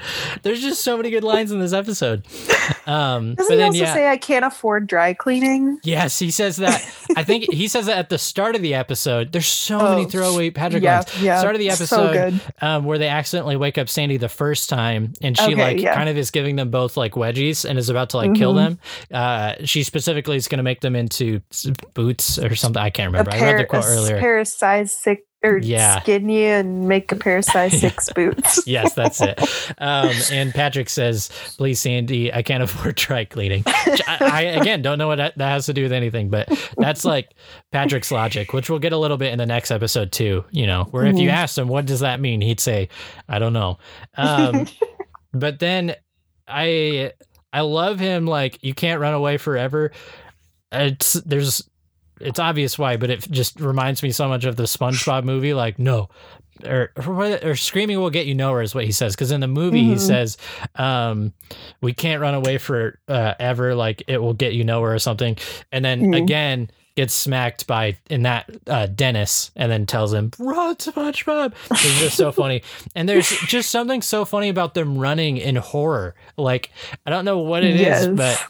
There's 0.43 0.61
just 0.61 0.83
so 0.83 0.97
many 0.97 1.11
good 1.11 1.25
lines 1.25 1.53
in 1.53 1.59
this 1.61 1.73
episode. 1.73 2.25
Um, 2.87 3.35
Doesn't 3.35 3.37
but 3.37 3.51
he 3.51 3.57
then 3.57 3.67
also 3.67 3.79
yeah, 3.81 3.95
say 3.95 4.09
I 4.09 4.17
can't 4.17 4.45
afford 4.45 4.87
dry 4.87 5.13
cleaning? 5.15 5.79
yes, 5.83 6.19
he 6.19 6.31
says 6.31 6.57
that. 6.57 6.81
I 7.17 7.23
think 7.25 7.53
he 7.53 7.69
says 7.69 7.87
that 7.87 7.99
at 7.99 8.09
the 8.09 8.19
start 8.19 8.55
of 8.57 8.63
the 8.63 8.75
episode. 8.75 9.33
There's 9.33 9.47
so 9.47 9.79
many 9.91 10.05
Oh, 10.07 10.09
throwaway 10.09 10.51
Patrick 10.51 10.83
yeah, 10.83 10.97
lines. 10.99 11.23
yeah. 11.23 11.39
Start 11.41 11.55
of 11.55 11.59
the 11.59 11.71
episode 11.71 12.13
good. 12.13 12.41
um, 12.63 12.85
where 12.85 12.99
they 12.99 13.09
accidentally 13.09 13.57
wake 13.57 13.77
up 13.79 13.89
Sandy 13.89 14.17
the 14.17 14.29
first 14.29 14.69
time, 14.69 15.13
and 15.21 15.37
she 15.37 15.53
Okay, 15.53 15.55
like 15.57 15.81
yeah. 15.81 15.95
kind 15.95 16.09
of 16.09 16.17
is 16.17 16.31
giving 16.31 16.57
them 16.57 16.71
both 16.71 16.97
like 16.97 17.13
wedgies 17.13 17.65
and 17.69 17.79
is 17.79 17.89
about 17.91 18.11
to 18.11 18.17
like 18.19 18.35
kill 18.35 18.55
Mhm. 18.55 18.57
them. 18.57 18.79
Uh, 19.13 19.55
she 19.65 19.83
specifically 19.83 20.37
is 20.37 20.49
going 20.49 20.59
to 20.59 20.63
make 20.65 20.81
them 20.81 20.97
into 20.97 21.41
boots 21.95 22.39
or 22.39 22.55
something. 22.55 22.81
I 22.81 22.91
can't 22.91 23.13
remember. 23.13 23.33
I 23.33 23.37
pair, 23.39 23.57
read 23.57 23.65
the 23.65 23.69
quote 23.69 23.85
a 23.85 23.89
earlier. 23.89 24.19
pair 24.21 24.39
of 24.39 24.49
size 24.49 24.93
six 24.93 25.23
or 25.45 25.59
Yeah. 25.59 26.01
skin 26.01 26.29
you 26.29 26.47
and 26.47 26.89
make 26.89 27.13
a 27.13 27.17
pair 27.17 27.37
of 27.39 27.45
size 27.45 27.79
six 27.81 28.13
boots. 28.15 28.61
yes, 28.67 28.95
that's 28.95 29.21
it. 29.21 29.39
Um, 29.79 30.11
and 30.33 30.53
Patrick 30.53 30.89
says, 30.89 31.31
"Please, 31.57 31.81
Sandy, 31.81 32.33
I 32.33 32.43
can't 32.43 32.63
afford 32.65 32.97
dry 32.97 33.25
cleaning." 33.25 33.63
I, 33.67 34.19
I 34.21 34.41
again 34.61 34.83
don't 34.83 34.99
know 34.99 35.07
what 35.09 35.17
that, 35.17 35.39
that 35.39 35.49
has 35.51 35.67
to 35.67 35.73
do 35.73 35.83
with 35.85 35.93
anything, 35.93 36.29
but 36.29 36.49
that's 36.77 37.05
like 37.05 37.35
Patrick's 37.73 38.11
logic, 38.11 38.53
which 38.53 38.69
we'll 38.69 38.79
get 38.81 38.93
a 38.93 38.99
little 38.99 39.17
bit 39.17 39.33
in 39.33 39.39
the 39.39 39.47
next 39.47 39.71
episode 39.71 40.11
too. 40.13 40.45
You 40.51 40.67
know, 40.67 40.85
where 40.91 41.07
if 41.07 41.17
you 41.19 41.29
Mhm. 41.29 41.33
asked 41.35 41.57
him 41.57 41.69
what 41.69 41.87
does 41.87 42.01
that 42.01 42.21
mean, 42.21 42.41
he'd 42.41 42.61
say, 42.61 42.89
"I 43.29 43.39
don't 43.39 43.53
know." 43.53 43.79
Um, 44.17 44.67
but 45.33 45.59
then 45.61 45.95
I 46.49 47.13
I 47.53 47.61
love 47.61 47.99
him 48.01 48.27
like 48.27 48.59
you 48.63 48.75
can't 48.75 49.01
run 49.01 49.15
away 49.15 49.37
forever. 49.37 49.93
It's 50.73 51.15
there's 51.15 51.69
it's 52.21 52.39
obvious 52.39 52.79
why, 52.79 52.97
but 52.97 53.11
it 53.11 53.21
just 53.31 53.61
reminds 53.61 54.03
me 54.03 54.11
so 54.11 54.29
much 54.29 54.45
of 54.45 54.57
the 54.57 54.65
SpongeBob 54.65 55.25
movie. 55.25 55.55
Like, 55.55 55.79
no, 55.79 56.09
or 56.67 56.91
or, 57.07 57.55
screaming 57.55 57.99
will 58.01 58.11
get 58.11 58.27
you 58.27 58.35
nowhere 58.35 58.63
is 58.63 58.75
what 58.75 58.85
he 58.85 58.93
says. 58.93 59.15
Because 59.15 59.31
in 59.31 59.41
the 59.41 59.47
movie 59.49 59.85
he 59.85 59.95
Mhm. 59.95 60.01
says, 60.01 60.37
um, 60.77 61.33
"We 61.81 61.93
can't 61.93 62.21
run 62.21 62.35
away 62.35 62.59
for 62.59 62.99
uh, 63.09 63.35
ever. 63.39 63.75
Like 63.75 64.03
it 64.09 64.19
will 64.21 64.35
get 64.35 64.53
you 64.55 64.65
nowhere 64.65 64.95
or 64.95 64.99
something." 64.99 65.37
And 65.73 65.85
then 65.85 66.01
Mhm. 66.13 66.23
again 66.23 66.71
gets 66.97 67.15
smacked 67.15 67.69
by 67.69 67.97
in 68.11 68.23
that 68.25 68.51
uh, 68.67 68.87
Dennis, 68.87 69.53
and 69.55 69.71
then 69.71 69.87
tells 69.87 70.13
him, 70.13 70.33
"Run, 70.37 70.75
SpongeBob." 70.75 71.53
It's 71.71 71.99
just 72.01 72.17
so 72.17 72.33
funny. 72.33 72.63
And 72.97 73.09
there's 73.09 73.29
just 73.47 73.71
something 73.71 74.03
so 74.03 74.25
funny 74.25 74.49
about 74.49 74.75
them 74.75 74.99
running 74.99 75.37
in 75.37 75.55
horror. 75.55 76.17
Like 76.37 76.71
I 77.07 77.11
don't 77.11 77.25
know 77.25 77.39
what 77.39 77.63
it 77.63 77.77
is, 77.77 77.81
Yes. 77.81 78.07
but 78.09 78.45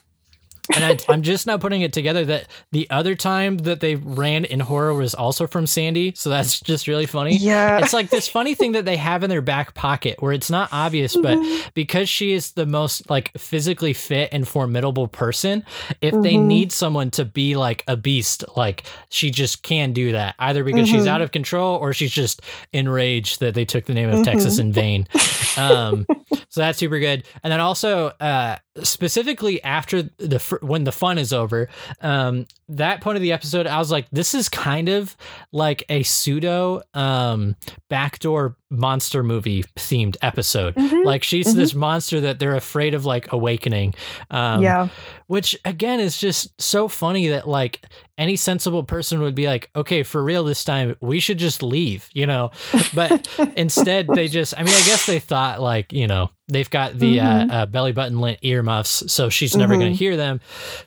and 0.74 0.84
I, 0.84 0.98
I'm 1.12 1.22
just 1.22 1.46
now 1.46 1.58
putting 1.58 1.82
it 1.82 1.92
together 1.92 2.24
that 2.26 2.46
the 2.72 2.88
other 2.90 3.14
time 3.14 3.58
that 3.58 3.80
they 3.80 3.96
ran 3.96 4.44
in 4.44 4.60
horror 4.60 4.94
was 4.94 5.14
also 5.14 5.46
from 5.46 5.66
Sandy. 5.66 6.12
So 6.14 6.30
that's 6.30 6.60
just 6.60 6.86
really 6.88 7.06
funny. 7.06 7.36
Yeah. 7.36 7.78
It's 7.78 7.92
like 7.92 8.10
this 8.10 8.28
funny 8.28 8.54
thing 8.54 8.72
that 8.72 8.84
they 8.84 8.96
have 8.96 9.22
in 9.22 9.30
their 9.30 9.40
back 9.42 9.74
pocket 9.74 10.16
where 10.22 10.32
it's 10.32 10.50
not 10.50 10.68
obvious, 10.72 11.14
but 11.16 11.38
Mm-hmm. 11.38 11.68
because 11.74 12.08
she 12.08 12.32
is 12.32 12.52
the 12.52 12.66
most 12.66 13.08
like 13.10 13.30
physically 13.38 13.92
fit 13.92 14.28
and 14.32 14.46
formidable 14.46 15.08
person, 15.08 15.64
if 16.00 16.12
they 16.14 16.34
Mhm. 16.34 16.44
need 16.46 16.72
someone 16.72 17.10
to 17.12 17.24
be 17.24 17.56
like 17.56 17.84
a 17.86 17.96
beast, 17.96 18.44
like 18.56 18.84
she 19.10 19.30
just 19.30 19.62
can 19.62 19.92
do 19.92 20.12
that 20.12 20.34
either 20.38 20.64
because 20.64 20.88
she's 20.88 21.04
Mhm. 21.04 21.08
out 21.08 21.20
of 21.22 21.30
control 21.32 21.76
or 21.76 21.92
she's 21.92 22.10
just 22.12 22.40
enraged 22.72 23.40
that 23.40 23.54
they 23.54 23.64
took 23.64 23.84
the 23.86 23.94
name 23.94 24.08
of 24.08 24.20
Mhm. 24.20 24.24
Texas 24.24 24.58
in 24.58 24.72
vain. 24.72 25.06
Um, 25.56 26.06
so 26.48 26.60
that's 26.60 26.78
super 26.78 26.98
good. 26.98 27.24
And 27.42 27.52
then 27.52 27.60
also, 27.60 28.08
uh, 28.20 28.56
specifically 28.82 29.62
after 29.62 30.02
the 30.18 30.38
fir- 30.38 30.60
when 30.62 30.84
the 30.84 30.92
fun 30.92 31.18
is 31.18 31.32
over, 31.32 31.68
um, 32.00 32.46
that 32.68 33.00
point 33.00 33.16
of 33.16 33.22
the 33.22 33.32
episode, 33.32 33.66
I 33.66 33.78
was 33.78 33.90
like, 33.90 34.06
this 34.10 34.34
is 34.34 34.48
kind 34.48 34.88
of 34.88 35.16
like 35.52 35.84
a 35.88 36.02
pseudo 36.02 36.82
um, 36.94 37.56
backdoor 37.88 38.56
monster 38.70 39.22
movie 39.22 39.62
themed 39.76 40.16
episode. 40.22 40.74
Mhm. 40.74 41.04
Like 41.04 41.22
she's 41.22 41.54
this 41.54 41.74
monster 41.74 42.20
that 42.20 42.38
they're 42.38 42.54
afraid 42.56 42.94
of 42.94 43.04
like 43.06 43.32
awakening. 43.32 43.94
Um, 44.30 44.62
yeah. 44.62 44.88
which 45.26 45.58
again 45.64 46.00
is 46.00 46.18
just 46.18 46.60
so 46.60 46.88
funny 46.88 47.28
that 47.28 47.48
like 47.48 47.82
any 48.18 48.36
sensible 48.36 48.82
person 48.82 49.20
would 49.20 49.34
be 49.34 49.46
like, 49.46 49.70
okay, 49.76 50.02
for 50.02 50.22
real 50.22 50.44
this 50.44 50.64
time, 50.64 50.96
we 51.00 51.20
should 51.20 51.38
just 51.38 51.62
leave, 51.62 52.08
you 52.12 52.26
know? 52.26 52.50
But 52.94 53.28
instead, 53.56 54.08
they 54.08 54.26
just, 54.28 54.54
I 54.58 54.62
mean, 54.64 54.74
I 54.74 54.82
guess 54.86 55.06
they 55.06 55.18
thought 55.20 55.60
like, 55.60 55.92
you 55.92 56.06
know, 56.06 56.30
they've 56.48 56.68
got 56.70 56.98
the 56.98 57.18
Mhm. 57.18 57.50
uh, 57.50 57.54
uh, 57.54 57.66
belly 57.66 57.92
button 57.92 58.20
lint 58.20 58.38
earmuffs, 58.42 59.04
so 59.12 59.28
she's 59.28 59.54
never 59.56 59.76
going 59.76 59.92
Mhm. 59.92 59.98
to 59.98 59.98
hear 59.98 60.16
them. 60.16 60.40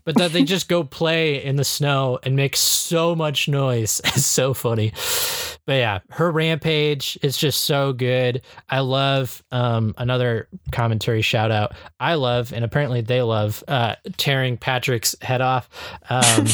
But 0.05 0.17
that 0.17 0.33
they 0.33 0.43
just 0.43 0.67
go 0.67 0.83
play 0.83 1.43
in 1.43 1.55
the 1.55 1.63
snow 1.63 2.19
and 2.23 2.35
make 2.35 2.55
so 2.57 3.15
much 3.15 3.47
noise. 3.47 4.01
It's 4.15 4.25
so 4.25 4.53
funny. 4.53 4.91
But 5.67 5.73
yeah, 5.73 5.99
her 6.09 6.31
rampage 6.31 7.17
is 7.21 7.37
just 7.37 7.61
so 7.65 7.93
good. 7.93 8.41
I 8.69 8.79
love 8.79 9.43
um, 9.51 9.93
another 9.97 10.47
commentary 10.71 11.21
shout 11.21 11.51
out. 11.51 11.73
I 11.99 12.15
love, 12.15 12.51
and 12.51 12.65
apparently 12.65 13.01
they 13.01 13.21
love, 13.21 13.63
uh, 13.67 13.95
tearing 14.17 14.57
Patrick's 14.57 15.15
head 15.21 15.39
off. 15.41 15.69
Um, 16.09 16.47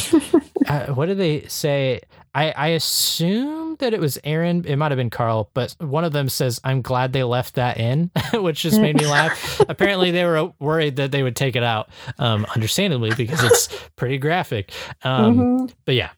uh, 0.68 0.88
what 0.94 1.06
do 1.06 1.16
they 1.16 1.46
say? 1.48 2.02
I, 2.38 2.52
I 2.52 2.68
assume 2.70 3.78
that 3.80 3.94
it 3.96 4.00
was 4.00 4.20
Aaron. 4.24 4.64
It 4.66 4.76
might 4.76 4.92
have 4.92 4.98
been 4.98 5.10
Carl, 5.10 5.50
but 5.56 5.76
one 5.80 6.04
of 6.04 6.12
them 6.14 6.30
says, 6.30 6.62
I'm 6.64 6.84
glad 6.84 7.12
they 7.12 7.24
left 7.24 7.56
that 7.56 7.78
in, 7.80 8.12
which 8.34 8.62
just 8.62 8.80
made 8.80 8.96
me 8.96 9.08
laugh. 9.12 9.60
Apparently, 9.68 10.12
they 10.12 10.24
were 10.24 10.54
worried 10.60 10.98
that 10.98 11.12
they 11.12 11.24
would 11.24 11.36
take 11.36 11.56
it 11.56 11.64
out, 11.64 11.90
um, 12.20 12.46
understandably, 12.56 13.12
because 13.16 13.44
it's 13.44 13.68
pretty 13.96 14.18
graphic. 14.20 14.72
Um, 15.04 15.38
Mhm. 15.38 15.74
But 15.86 15.96
yeah, 15.96 16.12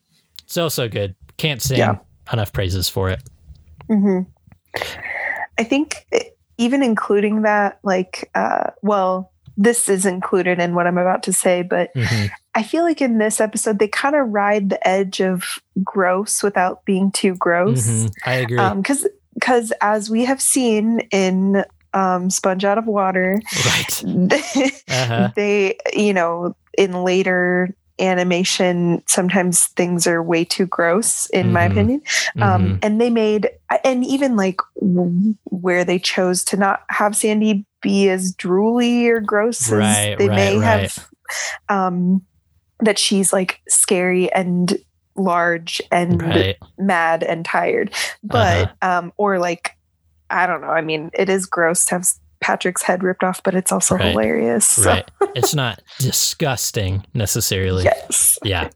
so, 0.45 0.67
so 0.67 0.89
good. 0.89 1.15
Can't 1.37 1.61
sing 1.61 1.77
Yeah. 1.77 1.95
enough 2.33 2.51
praises 2.51 2.89
for 2.89 3.09
it. 3.09 3.21
hmm 3.87 4.19
I 5.57 5.63
think 5.63 6.05
it- 6.11 6.37
even 6.57 6.83
including 6.83 7.43
that, 7.43 7.79
like, 7.83 8.29
uh, 8.35 8.71
well, 8.81 9.31
this 9.55 9.87
is 9.87 10.05
included 10.05 10.59
in 10.59 10.75
what 10.75 10.85
I'm 10.87 10.97
about 10.97 11.23
to 11.23 11.33
say, 11.33 11.61
but 11.63 11.93
Mhm. 11.95 12.29
I 12.59 12.63
feel 12.63 12.83
like 12.83 13.01
in 13.01 13.19
this 13.19 13.39
episode, 13.39 13.79
they 13.79 13.87
kind 13.87 14.15
of 14.15 14.27
ride 14.27 14.69
the 14.69 14.85
edge 14.85 15.21
of 15.21 15.45
gross 15.81 16.43
without 16.43 16.83
being 16.83 17.09
too 17.09 17.33
gross. 17.35 17.87
Mhm. 17.87 18.11
I 18.25 18.33
agree. 18.33 18.69
Because, 18.75 19.07
because 19.33 19.71
as 19.79 20.09
we 20.09 20.25
have 20.25 20.41
seen 20.41 20.99
in 21.11 21.63
um, 21.93 22.29
Sponge 22.29 22.65
Out 22.65 22.77
of 22.77 22.85
Water, 22.85 23.39
right. 23.65 24.03
Uh-huh. 24.89 25.29
they, 25.37 25.77
you 25.93 26.13
know, 26.13 26.53
in 26.77 27.03
later 27.05 27.73
animation, 27.97 29.01
sometimes 29.07 29.67
things 29.77 30.05
are 30.05 30.21
way 30.21 30.43
too 30.43 30.65
gross, 30.65 31.27
in 31.27 31.53
my 31.53 31.67
Mhm. 31.67 31.71
opinion. 31.71 32.01
Um, 32.41 32.77
and 32.81 32.99
they 32.99 33.09
made, 33.09 33.49
and 33.85 34.05
even 34.05 34.35
like 34.35 34.59
w- 34.81 35.35
where 35.45 35.85
they 35.85 35.99
chose 35.99 36.43
to 36.45 36.57
not 36.57 36.81
have 36.89 37.15
Sandy 37.15 37.65
be 37.81 38.09
as 38.09 38.35
drooly 38.35 39.07
or 39.07 39.21
gross 39.21 39.67
as 39.71 39.71
Right, 39.79 40.15
they 40.17 40.27
right, 40.27 40.35
may 40.35 40.57
right. 40.57 40.65
have, 40.65 41.07
um, 41.69 42.21
that 42.81 42.97
she's 42.99 43.31
like 43.33 43.59
scary 43.67 44.31
and 44.33 44.77
large 45.15 45.81
and 45.91 46.21
right. 46.21 46.57
mad 46.77 47.23
and 47.23 47.43
tired. 47.43 47.93
But, 48.23 48.73
um, 48.81 49.11
or 49.17 49.37
like, 49.39 49.75
I 50.29 50.45
don't 50.47 50.61
know. 50.61 50.67
I 50.69 50.81
mean, 50.81 51.09
it 51.13 51.27
is 51.29 51.45
gross 51.45 51.85
to 51.87 51.95
have 51.95 52.07
Patrick's 52.41 52.81
head 52.83 53.03
ripped 53.03 53.23
off, 53.23 53.43
but 53.43 53.53
it's 53.53 53.71
also 53.71 53.95
Right, 53.95 54.05
hilarious. 54.11 54.65
So, 54.65 54.89
Right. 54.89 55.11
It's 55.35 55.53
not 55.53 55.81
disgusting 55.99 57.05
necessarily. 57.13 57.83
yes. 57.83 58.39
Yeah. 58.43 58.69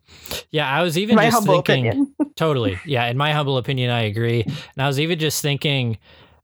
Yeah. 0.51 0.69
I 0.69 0.83
was 0.83 0.97
even 0.97 1.15
My 1.15 1.29
just 1.29 1.45
thinking. 1.47 1.59
opinion. 1.87 2.15
Totally. 2.35 2.79
Yeah. 2.85 3.05
In 3.07 3.17
my 3.17 3.31
humble 3.31 3.57
opinion, 3.57 3.89
I 3.89 4.01
agree. 4.01 4.43
And 4.43 4.55
I 4.79 4.87
was 4.87 4.99
even 4.99 5.17
just 5.19 5.41
thinking, 5.41 5.97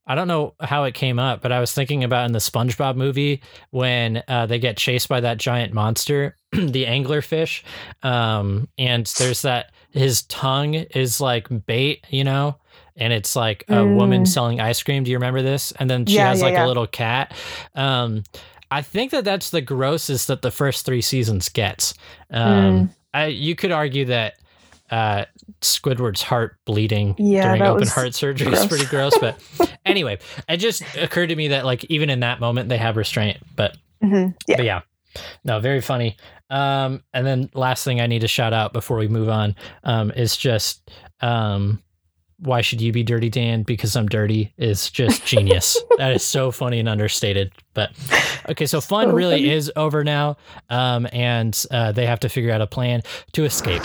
I 0.10 0.16
don't 0.16 0.28
know 0.28 0.56
how 0.60 0.84
it 0.86 0.94
came 0.96 1.20
up, 1.20 1.42
but 1.42 1.52
I 1.52 1.60
was 1.60 1.72
thinking 1.72 2.04
about 2.04 2.26
in 2.26 2.32
the 2.34 2.40
SpongeBob 2.40 2.96
movie 2.96 3.42
when 3.70 4.24
uh, 4.28 4.48
they 4.48 4.58
get 4.60 4.76
chased 4.76 5.08
by 5.08 5.22
that 5.22 5.38
giant 5.38 5.72
monster, 5.72 6.36
the 6.52 6.86
anglerfish. 6.86 7.64
Um, 8.04 8.68
and 8.78 9.06
there's 9.20 9.44
that, 9.44 9.72
his 9.92 10.24
tongue 10.24 10.74
is 10.74 11.22
like 11.22 11.48
bait, 11.68 12.06
you 12.10 12.24
know? 12.24 12.58
And 12.98 13.14
it's 13.14 13.36
like 13.36 13.64
a 13.70 13.86
woman 13.86 14.24
Mm. 14.24 14.28
selling 14.28 14.60
ice 14.60 14.84
cream. 14.84 15.04
Do 15.04 15.12
you 15.12 15.18
remember 15.18 15.42
this? 15.42 15.72
And 15.74 15.90
then 15.90 16.06
she 16.06 16.16
Yeah, 16.16 16.28
has 16.30 16.40
yeah, 16.40 16.46
like 16.46 16.54
yeah. 16.54 16.66
a 16.66 16.68
little 16.68 16.88
cat. 16.88 17.34
Um, 17.76 18.24
I 18.72 18.82
think 18.82 19.12
that 19.12 19.24
that's 19.24 19.52
the 19.52 19.62
grossest 19.62 20.28
that 20.28 20.42
the 20.42 20.52
first 20.52 20.86
three 20.86 21.02
seasons 21.02 21.50
gets. 21.50 21.94
Um, 22.32 22.44
Mm. 22.44 22.90
I, 23.14 23.26
you 23.28 23.56
could 23.56 23.72
argue 23.72 24.06
that 24.06 24.36
uh, 24.92 25.26
Squidward's 25.62 26.22
heart 26.22 26.58
bleeding 26.66 27.16
Yeah, 27.18 27.44
during 27.44 27.62
open 27.62 27.88
heart 27.88 28.14
surgery 28.16 28.48
gross. 28.50 28.62
is 28.62 28.68
pretty 28.68 28.86
gross. 28.86 29.18
But 29.20 29.42
anyway, 29.86 30.20
it 30.48 30.58
just 30.58 30.84
occurred 30.96 31.28
to 31.28 31.36
me 31.36 31.50
that 31.50 31.66
like 31.66 31.84
even 31.86 32.10
in 32.10 32.22
that 32.22 32.40
moment 32.40 32.70
they 32.70 32.78
have 32.78 32.98
restraint. 32.98 33.38
But 33.56 33.78
Mhm. 34.04 34.34
Yeah. 34.48 34.56
but 34.58 34.66
yeah, 34.66 34.82
no, 35.44 35.60
very 35.60 35.82
funny. 35.82 36.16
Um, 36.50 37.04
and 37.14 37.26
then 37.28 37.50
last 37.54 37.84
thing 37.84 38.02
I 38.02 38.08
need 38.08 38.22
to 38.22 38.28
shout 38.28 38.54
out 38.54 38.74
before 38.74 38.98
we 38.98 39.08
move 39.08 39.30
on 39.30 39.56
um, 39.84 40.10
is 40.12 40.36
just 40.38 40.90
um, 41.22 41.82
why 42.40 42.62
should 42.62 42.80
you 42.80 42.94
be 42.94 43.04
dirty, 43.04 43.30
Dan? 43.30 43.64
Because 43.64 43.96
I'm 43.98 44.08
dirty 44.08 44.54
is 44.58 44.90
just 44.90 45.26
genius. 45.28 45.78
that 45.98 46.14
is 46.14 46.24
so 46.24 46.52
funny 46.52 46.80
and 46.80 46.88
understated. 46.88 47.52
But 47.74 47.92
okay, 48.50 48.66
so 48.66 48.80
fun 48.80 49.10
So 49.10 49.14
really 49.14 49.36
funny. 49.40 49.50
is 49.52 49.70
over 49.76 50.06
now, 50.06 50.38
um, 50.70 51.06
and 51.12 51.62
uh, 51.70 51.92
they 51.92 52.06
have 52.06 52.22
to 52.22 52.30
figure 52.30 52.52
out 52.54 52.62
a 52.62 52.68
plan 52.68 53.02
to 53.34 53.44
escape. 53.44 53.84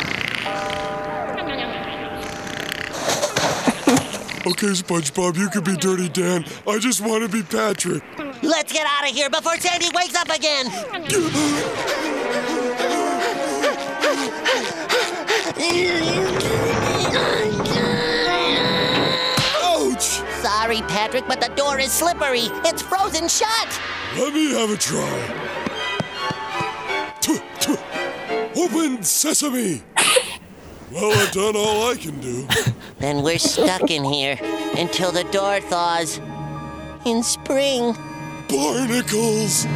Okay, 4.47 4.67
SpongeBob, 4.67 5.39
you 5.39 5.49
can 5.49 5.65
be 5.65 5.75
Dirty 5.75 6.11
Dan. 6.11 6.45
I 6.67 6.79
just 6.79 7.01
want 7.01 7.23
to 7.23 7.29
be 7.31 7.43
Patrick. 7.43 8.03
Let's 8.43 8.73
get 8.73 8.87
out 8.87 9.09
of 9.09 9.17
here 9.17 9.31
before 9.31 9.57
Sandy 9.57 9.89
wakes 9.95 10.15
up 10.15 10.29
again. 10.29 10.67
Ouch! 19.63 20.21
Sorry, 20.43 20.83
Patrick, 20.83 21.27
but 21.27 21.41
the 21.41 21.49
door 21.57 21.79
is 21.79 21.91
slippery. 21.91 22.51
It's 22.67 22.83
frozen 22.83 23.29
shut. 23.29 23.81
Let 24.19 24.35
me 24.35 24.53
have 24.53 24.71
a 24.71 24.77
try. 24.77 25.51
Open 28.57 29.03
sesame! 29.03 29.83
Well, 30.93 31.13
I've 31.19 31.33
done 31.33 31.57
all 31.57 31.91
I 31.91 31.97
can 31.97 32.21
do. 32.21 32.47
Then 32.99 33.23
we're 33.23 33.39
stuck 33.39 33.91
in 33.91 34.05
here 34.05 34.39
until 34.77 35.13
the 35.13 35.25
door 35.25 35.61
thaws. 35.61 36.21
In 37.05 37.23
spring. 37.23 37.97
Barnacles! 38.49 39.67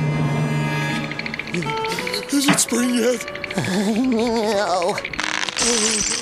Is 2.33 2.49
it 2.49 2.61
spring 2.61 2.95
yet? 2.95 3.27
No. 3.97 4.97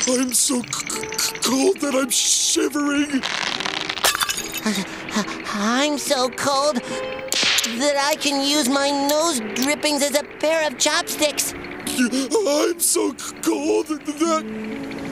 I'm 0.09 0.32
so 0.32 0.62
c- 0.62 0.68
c- 1.18 1.36
cold 1.43 1.81
that 1.81 1.94
I'm 1.94 2.10
shivering. 2.10 3.23
I'm 5.52 5.98
so 5.98 6.28
cold 6.31 6.77
that 6.77 7.97
I 7.98 8.14
can 8.16 8.48
use 8.48 8.68
my 8.68 8.90
nose 8.90 9.40
drippings 9.55 10.02
as 10.02 10.14
a 10.16 10.24
pair 10.40 10.66
of 10.66 10.78
chopsticks. 10.78 11.52
I'm 11.52 12.81
so 12.81 13.12
cold 13.43 13.89
that 13.89 15.06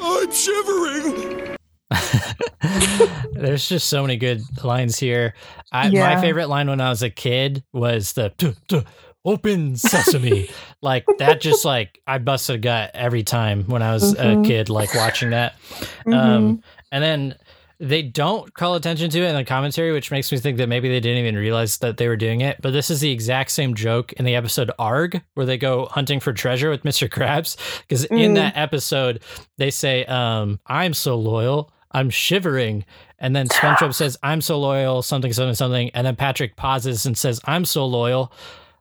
I'm 0.00 0.30
shivering. 0.30 1.56
There's 3.32 3.68
just 3.68 3.88
so 3.88 4.02
many 4.02 4.16
good 4.16 4.42
lines 4.64 4.98
here. 4.98 5.34
I, 5.72 5.90
My 5.90 6.20
favorite 6.20 6.48
line 6.48 6.68
when 6.68 6.80
I 6.80 6.88
was 6.90 7.02
a 7.02 7.10
kid 7.10 7.62
was 7.72 8.12
the 8.14 8.30
"Tuh, 8.38 8.54
tuh, 8.68 8.82
open 9.24 9.76
sesame. 9.76 10.48
like 10.82 11.04
that, 11.18 11.40
just 11.40 11.64
like 11.64 12.00
I 12.06 12.18
busted 12.18 12.56
a 12.56 12.58
gut 12.58 12.90
every 12.94 13.22
time 13.22 13.64
when 13.64 13.82
I 13.82 13.92
was 13.92 14.12
a 14.12 14.16
Mhm. 14.36 14.46
kid, 14.46 14.68
like 14.68 14.94
watching 14.94 15.30
that. 15.30 15.58
Mm-hmm. 16.06 16.12
Um, 16.12 16.62
and 16.92 17.02
then 17.04 17.34
they 17.78 18.02
don't 18.02 18.52
call 18.54 18.74
attention 18.74 19.10
to 19.10 19.20
it 19.20 19.28
in 19.28 19.34
the 19.36 19.44
commentary, 19.44 19.92
which 19.92 20.10
makes 20.10 20.32
me 20.32 20.38
think 20.38 20.56
that 20.58 20.68
maybe 20.68 20.88
they 20.88 21.00
didn't 21.00 21.18
even 21.18 21.36
realize 21.36 21.78
that 21.78 21.96
they 21.98 22.08
were 22.08 22.16
doing 22.16 22.40
it. 22.40 22.56
But 22.62 22.72
this 22.72 22.90
is 22.90 23.00
the 23.00 23.10
exact 23.10 23.50
same 23.50 23.74
joke 23.74 24.12
in 24.14 24.24
the 24.24 24.34
episode 24.34 24.70
Arrgh, 24.78 25.20
where 25.34 25.44
they 25.46 25.58
go 25.58 25.86
hunting 25.86 26.18
for 26.20 26.32
treasure 26.32 26.70
with 26.70 26.84
Mr. 26.84 27.08
Krabs. 27.08 27.56
Because 27.82 28.04
in 28.06 28.32
Mm. 28.32 28.34
that 28.36 28.56
episode, 28.56 29.20
they 29.58 29.70
say, 29.70 30.04
um, 30.06 30.58
I'm 30.66 30.94
so 30.94 31.16
loyal, 31.16 31.70
I'm 31.92 32.08
shivering. 32.10 32.84
And 33.18 33.34
then 33.36 33.48
SpongeBob 33.48 33.94
says, 33.94 34.16
I'm 34.22 34.40
so 34.40 34.58
loyal, 34.58 35.02
something, 35.02 35.32
something, 35.32 35.54
something. 35.54 35.90
And 35.90 36.06
then 36.06 36.16
Patrick 36.16 36.56
pauses 36.56 37.04
and 37.06 37.16
says, 37.16 37.40
I'm 37.44 37.64
so 37.64 37.84
loyal, 37.86 38.32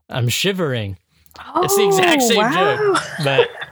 I'm 0.10 0.30
shivering. 0.30 0.98
It's 1.58 1.76
the 1.76 1.86
exact 1.86 2.22
Oh, 2.24 2.28
same 2.30 2.38
wow. 2.38 2.78
joke, 2.94 3.04
but 3.26 3.50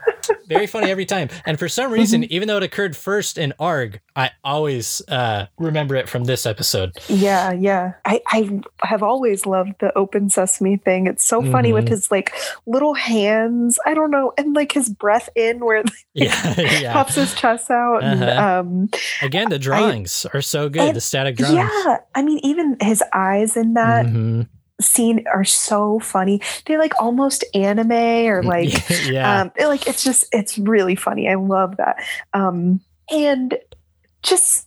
very 0.48 0.66
funny 0.66 0.90
every 0.90 1.06
time. 1.06 1.28
And 1.46 1.58
for 1.58 1.68
some 1.68 1.92
reason, 1.92 2.24
even 2.24 2.48
though 2.48 2.56
it 2.58 2.62
occurred 2.62 2.96
first 2.96 3.38
in 3.38 3.52
Arrgh, 3.60 4.00
I 4.16 4.30
always 4.44 5.02
uh, 5.08 5.46
remember 5.58 5.94
it 5.96 6.08
from 6.08 6.24
this 6.24 6.46
episode. 6.46 6.92
Yeah, 7.08 7.52
yeah. 7.52 7.94
I, 8.04 8.20
I 8.28 8.60
have 8.82 9.02
always 9.02 9.46
loved 9.46 9.74
the 9.80 9.96
open 9.96 10.30
sesame 10.30 10.76
thing. 10.76 11.06
It's 11.06 11.24
so 11.24 11.42
funny 11.42 11.72
with 11.72 11.84
Mhm. 11.86 11.88
his 11.88 12.10
like 12.10 12.34
little 12.66 12.94
hands. 12.94 13.78
I 13.86 13.94
don't 13.94 14.10
know, 14.10 14.32
and 14.38 14.54
like 14.54 14.72
his 14.72 14.88
breath 14.90 15.28
in 15.34 15.64
where 15.64 15.82
Yeah, 16.14 16.54
he 16.54 16.62
yeah. 16.82 16.92
pops 16.92 17.14
his 17.16 17.34
chest 17.34 17.70
out. 17.70 18.02
Uh-huh. 18.04 18.60
um, 18.60 18.88
Again, 19.22 19.50
the 19.50 19.58
drawings 19.58 20.26
are 20.32 20.42
so 20.42 20.68
good. 20.68 20.82
and- 20.82 20.96
the 20.96 21.00
static 21.00 21.36
drawings. 21.36 21.56
yeah, 21.56 21.98
I 22.14 22.22
mean, 22.22 22.38
even 22.42 22.76
his 22.80 23.02
eyes 23.12 23.56
in 23.56 23.74
that 23.74 24.06
Mhm. 24.06 24.48
Scene 24.80 25.24
are 25.32 25.44
so 25.44 25.98
funny. 26.00 26.40
They're 26.66 26.78
like 26.78 26.94
almost 27.00 27.44
anime 27.54 27.92
or 27.92 28.42
like 28.44 28.72
yeah. 29.06 29.40
um 29.42 29.52
it- 29.56 29.66
like 29.66 29.86
it's 29.86 30.02
just 30.04 30.26
it's 30.32 30.58
really 30.58 30.94
funny 30.94 31.28
i 31.28 31.34
love 31.34 31.76
that 31.78 31.96
um 32.32 32.80
and 33.10 33.56
just 34.22 34.66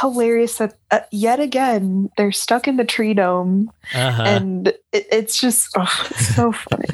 hilarious 0.00 0.58
that 0.58 0.78
uh, 0.90 1.00
yet 1.10 1.40
again 1.40 2.08
they're 2.16 2.30
stuck 2.32 2.68
in 2.68 2.76
the 2.76 2.84
tree 2.84 3.12
dome 3.14 3.70
uh-huh. 3.94 4.22
and 4.22 4.68
it, 4.68 5.06
it's 5.10 5.40
just 5.40 5.68
oh, 5.76 6.06
it's 6.10 6.34
so 6.34 6.52
funny 6.70 6.86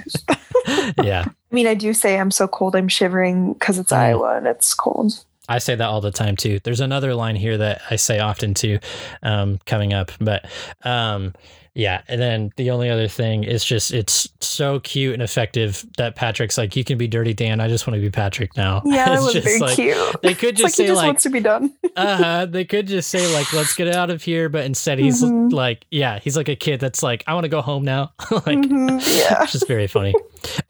yeah. 1.02 1.24
i 1.26 1.54
mean 1.54 1.66
i 1.66 1.74
do 1.74 1.92
say 1.92 2.18
i'm 2.18 2.30
so 2.30 2.48
cold 2.48 2.74
i'm 2.74 2.88
shivering 2.88 3.52
because 3.52 3.78
it's 3.78 3.92
Mm. 3.92 3.96
iowa 3.98 4.36
and 4.36 4.46
it's 4.46 4.72
cold 4.74 5.24
I 5.48 5.58
say 5.58 5.76
that 5.76 5.86
all 5.86 6.00
the 6.00 6.10
time 6.10 6.34
too. 6.34 6.58
There's 6.64 6.80
another 6.80 7.14
line 7.14 7.36
here 7.36 7.56
that 7.56 7.80
I 7.88 7.94
say 7.94 8.18
often 8.18 8.52
too, 8.52 8.80
um, 9.22 9.60
coming 9.64 9.92
up, 9.92 10.10
but 10.20 10.44
um, 10.82 11.34
yeah. 11.76 12.00
And 12.08 12.20
then 12.20 12.50
the 12.56 12.70
only 12.70 12.88
other 12.90 13.06
thing 13.06 13.44
is 13.44 13.64
just 13.64 13.92
it's 13.92 14.28
so 14.40 14.80
cute 14.80 15.12
and 15.14 15.22
effective 15.22 15.84
that 15.98 16.16
Patrick's 16.16 16.56
like, 16.58 16.74
"You 16.74 16.82
can 16.84 16.96
be 16.98 17.06
Dirty 17.06 17.34
Dan. 17.34 17.60
I 17.60 17.68
just 17.68 17.86
want 17.86 17.96
to 17.96 18.00
be 18.00 18.10
Patrick 18.10 18.56
now." 18.56 18.82
Yeah, 18.86 19.12
It's 19.12 19.20
it 19.20 19.24
was 19.24 19.32
just 19.34 19.44
very 19.46 19.58
like- 19.60 19.74
cute. 19.76 20.22
They 20.22 20.34
could 20.34 20.56
just 20.56 20.64
like 20.64 20.72
he 20.72 20.76
say 20.76 20.86
just 20.86 20.96
like, 20.96 21.06
wants 21.06 21.22
to 21.24 21.30
be 21.30 21.40
done. 21.40 21.72
uh 21.96 22.16
huh. 22.16 22.46
They 22.46 22.64
could 22.64 22.86
just 22.86 23.10
say 23.10 23.32
like, 23.34 23.52
"Let's 23.52 23.74
get 23.74 23.94
out 23.94 24.10
of 24.10 24.22
here," 24.22 24.48
but 24.48 24.64
instead 24.64 24.98
he's 24.98 25.22
Mhm. 25.22 25.52
like, 25.52 25.84
"Yeah, 25.90 26.18
he's 26.18 26.36
like 26.36 26.48
a 26.48 26.56
kid 26.56 26.80
that's 26.80 27.02
like, 27.02 27.22
I 27.26 27.34
want 27.34 27.44
to 27.44 27.48
go 27.50 27.60
home 27.62 27.84
now." 27.84 28.12
like, 28.30 28.44
Mhm, 28.46 29.00
yeah. 29.20 29.42
it's 29.42 29.52
just 29.52 29.68
very 29.68 29.86
funny. 29.86 30.14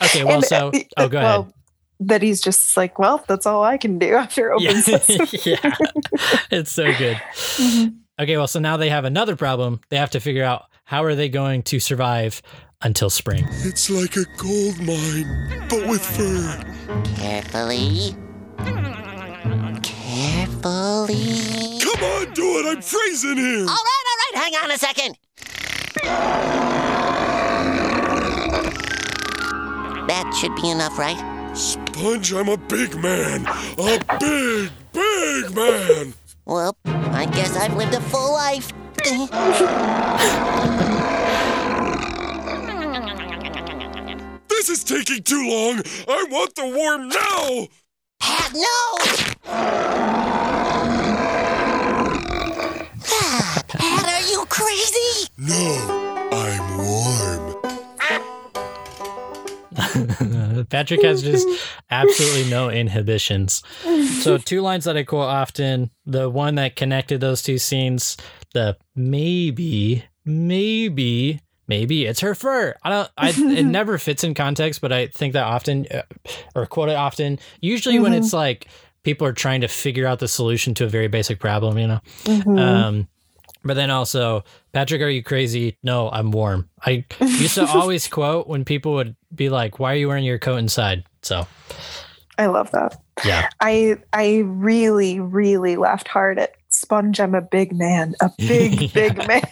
Okay, 0.02 0.24
well, 0.24 0.36
And, 0.36 0.44
so 0.44 0.68
uh, 0.68 0.80
oh, 0.98 1.08
go 1.08 1.18
well, 1.20 1.40
ahead. 1.42 1.52
That 2.00 2.20
he's 2.22 2.42
just 2.42 2.76
like, 2.76 2.98
well, 2.98 3.24
that's 3.26 3.46
all 3.46 3.64
I 3.64 3.78
can 3.78 3.98
do 3.98 4.14
after 4.16 4.52
open 4.52 4.66
Yeah, 4.66 4.80
sesame. 4.80 5.28
yeah, 5.46 5.72
it's 6.50 6.70
so 6.72 6.92
good. 6.98 7.16
Mhm. 7.56 7.94
Okay, 8.18 8.36
well, 8.36 8.46
so 8.48 8.58
now 8.60 8.76
they 8.76 8.88
have 8.90 9.04
another 9.04 9.36
problem. 9.36 9.80
They 9.90 9.96
have 9.96 10.10
to 10.10 10.20
figure 10.20 10.44
out 10.44 10.64
how 10.86 11.04
are 11.04 11.14
they 11.16 11.28
going 11.28 11.62
to 11.64 11.80
survive 11.80 12.40
until 12.80 13.10
spring. 13.10 13.44
It's 13.64 13.90
like 13.90 14.16
a 14.16 14.24
gold 14.36 14.78
mine, 14.78 15.66
but 15.68 15.86
with 15.88 16.04
fur. 16.04 16.62
Carefully. 17.16 18.14
Carefully. 19.82 21.80
Come 21.80 22.04
on, 22.04 22.32
do 22.34 22.60
it. 22.60 22.66
I'm 22.66 22.82
freezing 22.82 23.36
here. 23.36 23.60
All 23.60 23.66
right, 23.66 24.04
all 24.06 24.18
right, 24.22 24.44
hang 24.44 24.54
on 24.62 24.70
a 24.70 24.78
second. 24.78 25.18
That 30.06 30.32
should 30.38 30.54
be 30.54 30.70
enough, 30.70 30.96
right? 30.98 31.18
Sponge, 31.56 32.32
I'm 32.32 32.48
a 32.48 32.56
big 32.56 32.94
man. 33.02 33.44
A 33.76 33.98
big, 34.20 34.70
big 34.92 35.52
man. 35.52 36.14
Well, 36.44 36.76
I 36.84 37.26
guess 37.26 37.56
I've 37.56 37.74
lived 37.74 37.94
a 37.94 38.00
full 38.00 38.34
life. 38.34 38.72
This 44.48 44.68
is 44.68 44.82
taking 44.82 45.22
too 45.22 45.48
long. 45.48 45.80
I 46.08 46.26
want 46.28 46.56
the 46.56 46.66
worm 46.66 47.08
now. 47.08 47.68
Pat, 48.18 48.52
no! 48.52 48.98
Pat, 53.68 54.06
are 54.08 54.28
you 54.28 54.44
crazy? 54.48 55.30
No, 55.38 56.28
I'm 56.32 56.76
warm. 56.76 57.46
Patrick 60.68 61.02
has 61.02 61.22
just 61.22 61.46
absolutely 61.90 62.50
no 62.50 62.70
inhibitions. 62.70 63.62
So, 64.22 64.38
two 64.38 64.62
lines 64.62 64.84
that 64.84 64.96
I 64.96 65.04
quote 65.04 65.28
often 65.28 65.90
the 66.06 66.28
one 66.28 66.56
that 66.56 66.74
connected 66.74 67.20
those 67.20 67.42
two 67.42 67.58
scenes, 67.58 68.16
the 68.56 68.76
maybe, 68.94 70.02
maybe, 70.24 71.40
maybe 71.68 72.06
it's 72.06 72.20
her 72.20 72.34
fur. 72.34 72.74
I 72.82 72.88
don't, 72.88 73.10
I, 73.18 73.28
it 73.36 73.66
never 73.66 73.98
fits 73.98 74.24
in 74.24 74.32
context, 74.34 74.80
but 74.80 74.92
I 74.92 75.08
think 75.08 75.34
that 75.34 75.44
often, 75.44 75.86
uh, 75.92 76.02
or 76.54 76.66
quote 76.66 76.88
it 76.88 76.96
often, 76.96 77.38
usually 77.60 77.98
when 77.98 78.14
it's 78.14 78.32
like 78.32 78.66
people 79.02 79.26
are 79.26 79.34
trying 79.34 79.60
to 79.60 79.68
figure 79.68 80.06
out 80.06 80.18
the 80.20 80.28
solution 80.28 80.72
to 80.74 80.84
a 80.84 80.88
very 80.88 81.06
basic 81.08 81.38
problem, 81.38 81.76
you 81.78 81.86
know? 81.86 82.00
Mhm. 82.24 82.58
Um, 82.58 83.08
but 83.62 83.74
then 83.74 83.90
also, 83.90 84.42
Patrick, 84.72 85.02
are 85.02 85.08
you 85.08 85.22
crazy? 85.22 85.76
No, 85.82 86.08
I'm 86.08 86.30
warm. 86.30 86.70
I 86.80 87.04
used 87.20 87.56
to 87.56 87.66
always 87.74 88.06
quote 88.08 88.46
when 88.46 88.64
people 88.64 88.94
would 88.94 89.16
be 89.34 89.48
like, 89.48 89.80
"Why 89.80 89.92
are 89.92 89.96
you 89.96 90.06
wearing 90.08 90.24
your 90.24 90.38
coat 90.38 90.58
inside?" 90.58 91.02
So 91.22 91.48
I 92.38 92.46
love 92.46 92.70
that. 92.72 93.00
yeah, 93.24 93.48
I 93.60 93.96
I 94.12 94.42
really 94.44 95.20
really 95.20 95.76
laughed 95.76 96.08
hard 96.08 96.38
at 96.38 96.52
Sponge. 96.68 97.18
I'm 97.20 97.34
a 97.34 97.40
big 97.40 97.72
man, 97.72 98.14
a 98.20 98.30
big 98.38 98.92
big 98.92 99.16
man. 99.26 99.42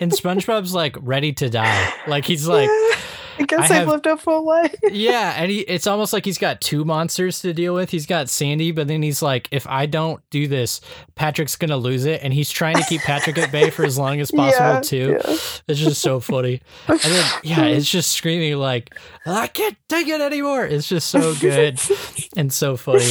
and 0.00 0.10
SpongeBob's 0.12 0.74
like 0.74 0.96
ready 1.00 1.32
to 1.34 1.50
die. 1.50 1.92
Like 2.06 2.24
he's 2.24 2.48
like, 2.48 2.70
I 3.38 3.44
guess 3.44 3.70
I 3.70 3.74
have 3.74 3.88
lived 3.88 4.06
a 4.06 4.16
full 4.16 4.44
life. 4.46 4.74
yeah, 4.82 5.34
and 5.36 5.50
he, 5.50 5.60
it's 5.60 5.86
almost 5.86 6.12
like 6.12 6.24
he's 6.24 6.38
got 6.38 6.60
two 6.60 6.84
monsters 6.84 7.40
to 7.40 7.52
deal 7.52 7.74
with. 7.74 7.90
He's 7.90 8.06
got 8.06 8.28
Sandy, 8.28 8.70
but 8.72 8.88
then 8.88 9.02
he's 9.02 9.22
like, 9.22 9.48
if 9.50 9.66
I 9.66 9.86
don't 9.86 10.22
do 10.30 10.46
this, 10.46 10.80
Patrick's 11.14 11.56
gonna 11.56 11.76
lose 11.76 12.04
it, 12.04 12.20
and 12.22 12.32
he's 12.32 12.50
trying 12.50 12.76
to 12.76 12.84
keep 12.84 13.00
Patrick 13.02 13.38
at 13.38 13.50
bay 13.52 13.70
for 13.70 13.84
as 13.84 13.98
long 13.98 14.20
as 14.20 14.30
possible 14.32 14.66
Yeah, 14.74 14.80
too. 14.80 15.18
yeah. 15.24 15.36
It's 15.68 15.80
just 15.80 16.00
so 16.00 16.20
funny. 16.20 16.60
And 16.88 17.00
then 17.00 17.30
yeah, 17.42 17.64
it's 17.64 17.88
just 17.90 18.12
screaming 18.12 18.56
like, 18.56 18.94
I 19.26 19.46
can't 19.46 19.76
take 19.88 20.08
it 20.08 20.20
anymore. 20.20 20.64
It's 20.66 20.88
just 20.88 21.08
so 21.08 21.34
good 21.34 21.80
and 22.36 22.52
so 22.52 22.76
funny. 22.76 23.10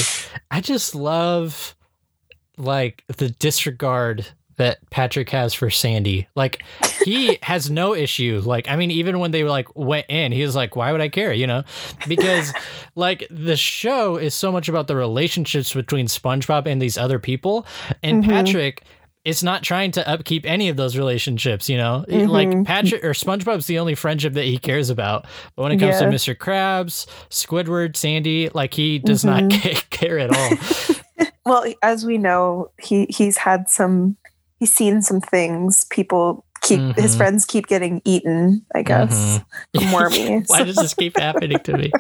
I 0.52 0.62
just 0.62 0.96
love 0.96 1.76
like 2.58 3.04
the 3.18 3.30
disregard 3.30 4.28
that 4.58 4.78
Patrick 4.90 5.30
has 5.32 5.54
for 5.54 5.70
Sandy. 5.70 6.28
Like 6.36 6.64
he 7.06 7.40
has 7.44 7.70
no 7.72 7.94
issue. 7.96 8.42
Like 8.44 8.70
I 8.70 8.76
mean, 8.76 8.92
even 8.92 9.20
when 9.20 9.32
they 9.32 9.44
like 9.44 9.68
went 9.76 10.06
in, 10.10 10.32
he 10.32 10.44
was 10.44 10.56
like, 10.56 10.76
"Why 10.76 10.92
would 10.92 11.02
I 11.02 11.10
care?" 11.10 11.34
You 11.34 11.48
know, 11.48 11.64
because 12.08 12.54
like 12.96 13.28
the 13.32 13.56
show 13.58 14.18
is 14.18 14.34
so 14.34 14.52
much 14.52 14.70
about 14.70 14.88
the 14.88 14.96
relationships 14.96 15.74
between 15.74 16.08
SpongeBob 16.08 16.66
and 16.68 16.82
these 16.82 16.98
other 16.98 17.20
people, 17.20 17.66
and 18.04 18.24
Mhm. 18.24 18.30
Patrick. 18.30 18.84
is 19.26 19.42
not 19.42 19.64
trying 19.64 19.90
to 19.90 20.06
upkeep 20.06 20.46
any 20.46 20.68
of 20.68 20.76
those 20.76 20.98
relationships, 20.98 21.70
you 21.70 21.78
know? 21.78 22.04
Like 22.10 22.50
Mhm. 22.50 22.66
Patrick 22.66 23.06
or 23.06 23.12
SpongeBob's 23.12 23.68
the 23.68 23.80
only 23.80 23.96
friendship 23.96 24.34
that 24.34 24.44
he 24.44 24.58
cares 24.58 24.90
about. 24.90 25.26
But 25.56 25.64
when 25.64 25.72
it 25.72 25.78
comes 25.80 25.98
to 26.00 26.08
Mr. 26.08 26.36
Krabs, 26.36 27.06
Squidward, 27.30 27.96
Sandy, 27.96 28.50
like 28.54 28.74
he 28.74 29.00
does 29.00 29.24
not 29.24 29.44
Mhm. 29.44 29.90
care 29.90 30.20
at 30.20 30.36
all. 30.36 31.28
Well, 31.46 31.66
as 31.82 32.06
we 32.06 32.18
know, 32.18 32.72
he 32.82 33.06
he's 33.10 33.38
had 33.38 33.70
some. 33.70 34.18
He's 34.64 34.74
seen 34.74 35.02
some 35.02 35.20
things. 35.20 35.84
People 35.90 36.46
keep 36.62 36.80
his 36.96 37.16
Mhm. 37.16 37.18
friends 37.18 37.46
keep 37.46 37.68
getting 37.68 38.02
eaten. 38.06 38.66
I 38.74 38.82
guess 38.82 39.42
from 39.76 39.84
wormies. 39.92 40.46
Why 40.48 40.64
does 40.64 40.78
this 40.78 40.94
keep 40.94 41.20
happening 41.20 41.60
to 41.60 41.76
me? 41.78 41.92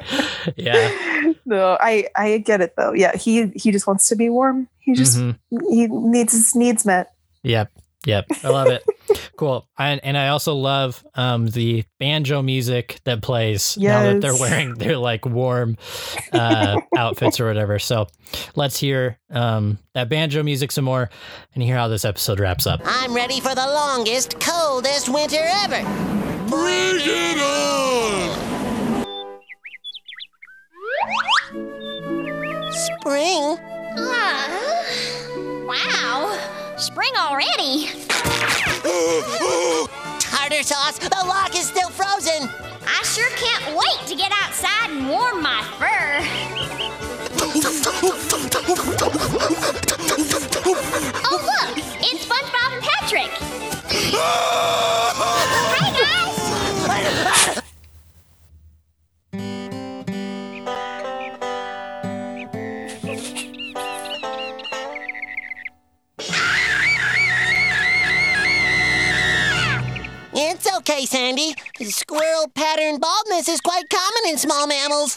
Yeah. 0.56 1.34
no, 1.45 1.76
I 1.81 2.07
I 2.15 2.38
get 2.38 2.61
it 2.61 2.76
though. 2.77 2.94
Yeah, 2.94 3.18
he 3.18 3.48
he 3.53 3.72
just 3.73 3.85
wants 3.85 4.07
to 4.07 4.15
be 4.15 4.30
warm. 4.30 4.69
He 4.80 4.94
just 4.94 5.18
Mhm. 5.18 5.35
he 5.69 5.88
needs 5.88 6.31
his 6.31 6.56
needs 6.56 6.85
met. 6.85 7.11
Yep. 7.44 7.69
Yep. 8.06 8.26
I 8.45 8.48
love 8.48 8.68
it. 8.68 8.84
Cool. 9.38 9.68
And 9.77 9.99
and 10.03 10.18
I 10.18 10.30
also 10.30 10.55
love 10.55 11.03
um 11.15 11.47
the 11.47 11.84
banjo 11.99 12.41
music 12.41 12.99
that 13.05 13.22
plays 13.22 13.77
now 13.77 14.03
that 14.03 14.22
they're 14.22 14.35
wearing 14.35 14.73
their 14.77 14.97
like 14.97 15.26
warm 15.26 15.77
uh 16.31 16.80
outfits 16.95 17.39
or 17.39 17.47
whatever. 17.47 17.80
So 17.80 18.07
let's 18.55 18.77
hear 18.80 19.18
um 19.30 19.77
that 19.93 20.10
banjo 20.10 20.43
music 20.43 20.72
some 20.72 20.85
more 20.85 21.10
and 21.53 21.64
hear 21.64 21.76
how 21.76 21.88
this 21.88 22.05
episode 22.05 22.39
wraps 22.39 22.68
up. 22.68 22.81
I'm 22.85 23.14
ready 23.14 23.39
for 23.39 23.55
the 23.55 23.65
longest, 23.68 24.39
coldest 24.39 25.10
winter 25.10 25.41
ever. 25.41 25.81
Bring 26.47 26.99
it 26.99 27.39
on! 27.39 28.53
Spring? 32.72 33.57
Ah, 33.97 34.49
wow. 35.68 36.62
Spring 36.84 37.14
already. 37.18 37.88
Tartar 40.19 40.64
sauce, 40.64 40.97
the 40.97 41.23
lock 41.26 41.55
is 41.55 41.65
still 41.65 41.89
frozen. 41.89 42.49
I 42.85 43.01
sure 43.05 43.30
can't 43.38 43.73
wait 43.73 44.05
to 44.07 44.15
get 44.18 44.34
outside 44.43 44.89
and 44.89 45.07
warm 45.07 45.41
my 45.41 45.64
fur. 45.80 46.19
Oh, 51.26 51.39
look! 51.47 51.77
It's 52.01 52.26
SpongeBob 52.26 52.73
and 52.73 52.84
Patrick! 52.84 53.31
okay, 70.84 71.05
Sandy. 71.05 71.53
Squirrel 71.81 72.49
pattern 72.53 72.99
baldness 72.99 73.47
is 73.47 73.61
quite 73.61 73.89
common 73.89 74.30
in 74.30 74.38
small 74.38 74.68
mammals. 74.68 75.15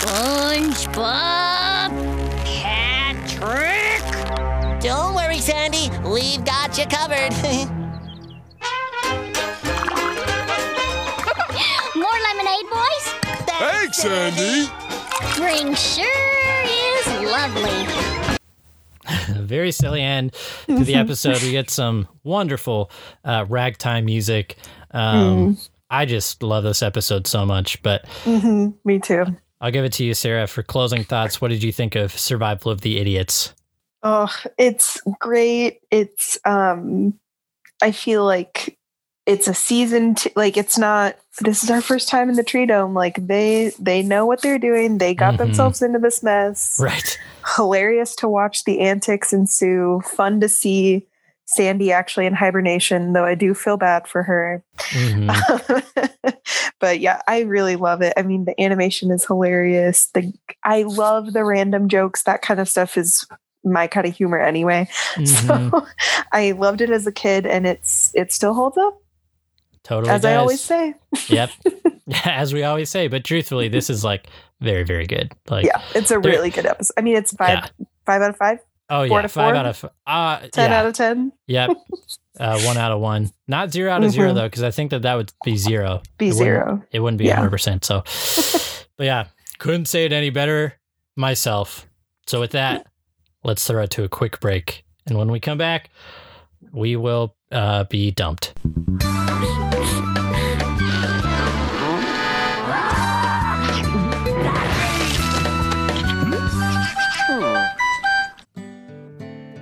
SpongeBob! 0.00 1.90
Patrick! 2.62 4.02
Don't 4.80 5.14
worry, 5.14 5.38
Sandy. 5.40 5.90
We've 6.08 6.42
got 6.44 6.78
you 6.78 6.86
covered. 6.86 7.32
More 11.96 12.18
lemonade, 12.28 12.66
boys? 12.70 13.04
Thanks, 13.58 13.98
Sandy. 13.98 14.66
Spring 15.32 15.74
sure 15.74 16.64
is 16.64 17.06
lovely. 17.30 17.86
Very 19.28 19.72
silly 19.72 20.02
end 20.02 20.32
to 20.66 20.84
the 20.84 20.94
episode. 20.94 21.42
We 21.42 21.50
get 21.52 21.70
some 21.70 22.08
wonderful 22.24 22.90
uh 23.24 23.46
ragtime 23.48 24.04
music. 24.04 24.56
Um 24.92 25.56
I 25.90 26.04
just 26.04 26.42
love 26.42 26.64
this 26.64 26.82
episode 26.82 27.26
so 27.26 27.46
much, 27.46 27.82
but 27.82 28.06
hmm 28.24 28.68
Me 28.84 28.98
too. 28.98 29.24
I'll 29.60 29.70
give 29.72 29.84
it 29.84 29.92
to 29.94 30.04
you, 30.04 30.14
Sarah, 30.14 30.46
for 30.46 30.62
closing 30.62 31.02
thoughts. 31.02 31.40
What 31.40 31.48
did 31.48 31.62
you 31.64 31.72
think 31.72 31.96
of 31.96 32.12
Survival 32.12 32.70
of 32.70 32.82
the 32.82 32.98
Idiots? 32.98 33.54
Oh, 34.04 34.32
it's 34.56 35.00
great. 35.18 35.80
It's 35.90 36.38
um 36.44 37.14
I 37.82 37.90
feel 37.92 38.24
like 38.24 38.78
it's 39.26 39.46
a 39.48 39.54
season 39.54 40.14
t- 40.14 40.30
like 40.36 40.56
it's 40.56 40.78
not 40.78 41.16
this 41.40 41.62
is 41.62 41.70
our 41.70 41.80
first 41.82 42.08
time 42.08 42.28
in 42.30 42.36
the 42.36 42.42
tree 42.42 42.64
dome 42.66 42.94
like 42.94 43.14
they 43.26 43.72
they 43.78 44.02
know 44.02 44.24
what 44.24 44.40
they're 44.40 44.58
doing 44.58 44.96
they 44.98 45.14
got 45.14 45.34
Mhm. 45.34 45.38
themselves 45.38 45.82
into 45.82 45.98
this 45.98 46.22
mess 46.22 46.78
Right. 46.80 47.18
hilarious 47.56 48.16
to 48.16 48.28
watch 48.28 48.64
the 48.64 48.80
antics 48.80 49.32
ensue 49.34 50.00
fun 50.04 50.40
to 50.40 50.48
see 50.48 51.06
sandy 51.50 51.90
actually 51.90 52.26
in 52.26 52.34
hibernation 52.34 53.14
though 53.14 53.24
i 53.24 53.34
do 53.34 53.54
feel 53.54 53.78
bad 53.78 54.06
for 54.06 54.22
her 54.22 54.62
Mhm. 54.90 56.36
but 56.80 57.00
yeah 57.00 57.22
i 57.26 57.40
really 57.40 57.74
love 57.76 58.02
it 58.02 58.12
i 58.18 58.22
mean 58.22 58.44
the 58.44 58.60
animation 58.60 59.10
is 59.10 59.24
hilarious 59.24 60.08
the 60.12 60.30
i 60.64 60.82
love 60.82 61.32
the 61.32 61.44
random 61.44 61.88
jokes 61.88 62.22
that 62.24 62.42
kind 62.42 62.60
of 62.60 62.68
stuff 62.68 62.98
is 62.98 63.26
my 63.64 63.86
kind 63.86 64.06
of 64.06 64.14
humor 64.14 64.38
anyway 64.38 64.86
Mhm. 65.14 65.70
so 65.72 65.86
i 66.32 66.52
loved 66.52 66.82
it 66.82 66.90
as 66.90 67.06
a 67.06 67.12
kid 67.12 67.46
and 67.46 67.66
it's 67.66 68.10
it 68.14 68.30
still 68.30 68.52
holds 68.52 68.76
up 68.76 68.98
Totally. 69.84 70.10
as 70.12 70.24
i 70.26 70.34
always 70.36 70.60
say 70.60 70.94
Yep. 71.28 71.50
as 72.24 72.52
we 72.52 72.62
always 72.62 72.88
say, 72.88 73.06
but 73.08 73.22
truthfully, 73.24 73.68
this 73.68 73.90
is 73.90 74.02
like 74.02 74.28
very, 74.60 74.82
very 74.82 75.06
good. 75.06 75.32
Like, 75.50 75.64
yeah 75.66 75.80
it's 75.94 76.10
a 76.10 76.18
really 76.18 76.50
good 76.50 76.66
episode 76.66 76.92
i 76.98 77.00
mean 77.00 77.16
it's 77.16 77.32
five 77.32 77.70
five 78.06 78.20
out 78.22 78.30
of 78.30 78.36
five 78.36 78.58
oh 78.90 79.06
four 79.08 79.18
yeah, 79.18 79.22
to 79.22 79.28
five 79.28 79.50
four? 79.52 79.56
out 79.56 79.66
of 79.66 79.84
uh, 80.06 80.38
10 80.48 80.70
yeah. 80.70 80.78
out 80.80 80.86
of 80.86 80.94
10 80.94 81.32
Yep. 81.46 81.70
Uh, 82.40 82.56
one 82.60 82.76
out 82.76 82.92
of 82.92 83.00
one. 83.00 83.28
Not 83.48 83.72
zero 83.72 83.90
out 83.90 84.04
of 84.04 84.12
zero 84.12 84.30
Mhm. 84.30 84.34
though, 84.36 84.46
because 84.46 84.62
I 84.62 84.70
think 84.70 84.92
that 84.92 85.02
that 85.02 85.16
would 85.16 85.32
be 85.44 85.56
zero. 85.56 86.02
b 86.18 86.26
It 86.26 86.34
wouldn't- 86.34 86.38
zero 86.38 86.82
It 86.92 87.00
wouldn't 87.00 87.18
be 87.18 87.24
Yeah. 87.24 87.34
hundred 87.34 87.50
percent. 87.50 87.84
So, 87.84 88.04
but 88.96 89.04
yeah, 89.06 89.24
couldn't 89.58 89.86
say 89.86 90.04
it 90.04 90.12
any 90.12 90.30
better 90.30 90.74
myself. 91.16 91.88
So 92.28 92.38
with 92.38 92.52
that, 92.52 92.86
let's 93.42 93.66
throw 93.66 93.82
it 93.82 93.90
to 93.90 94.04
a 94.04 94.08
quick 94.08 94.38
break, 94.38 94.84
and 95.08 95.18
when 95.18 95.32
we 95.32 95.40
come 95.40 95.58
back, 95.58 95.90
we 96.72 96.94
will 96.94 97.34
uh, 97.50 97.84
be 97.90 98.12
dumped. 98.12 98.52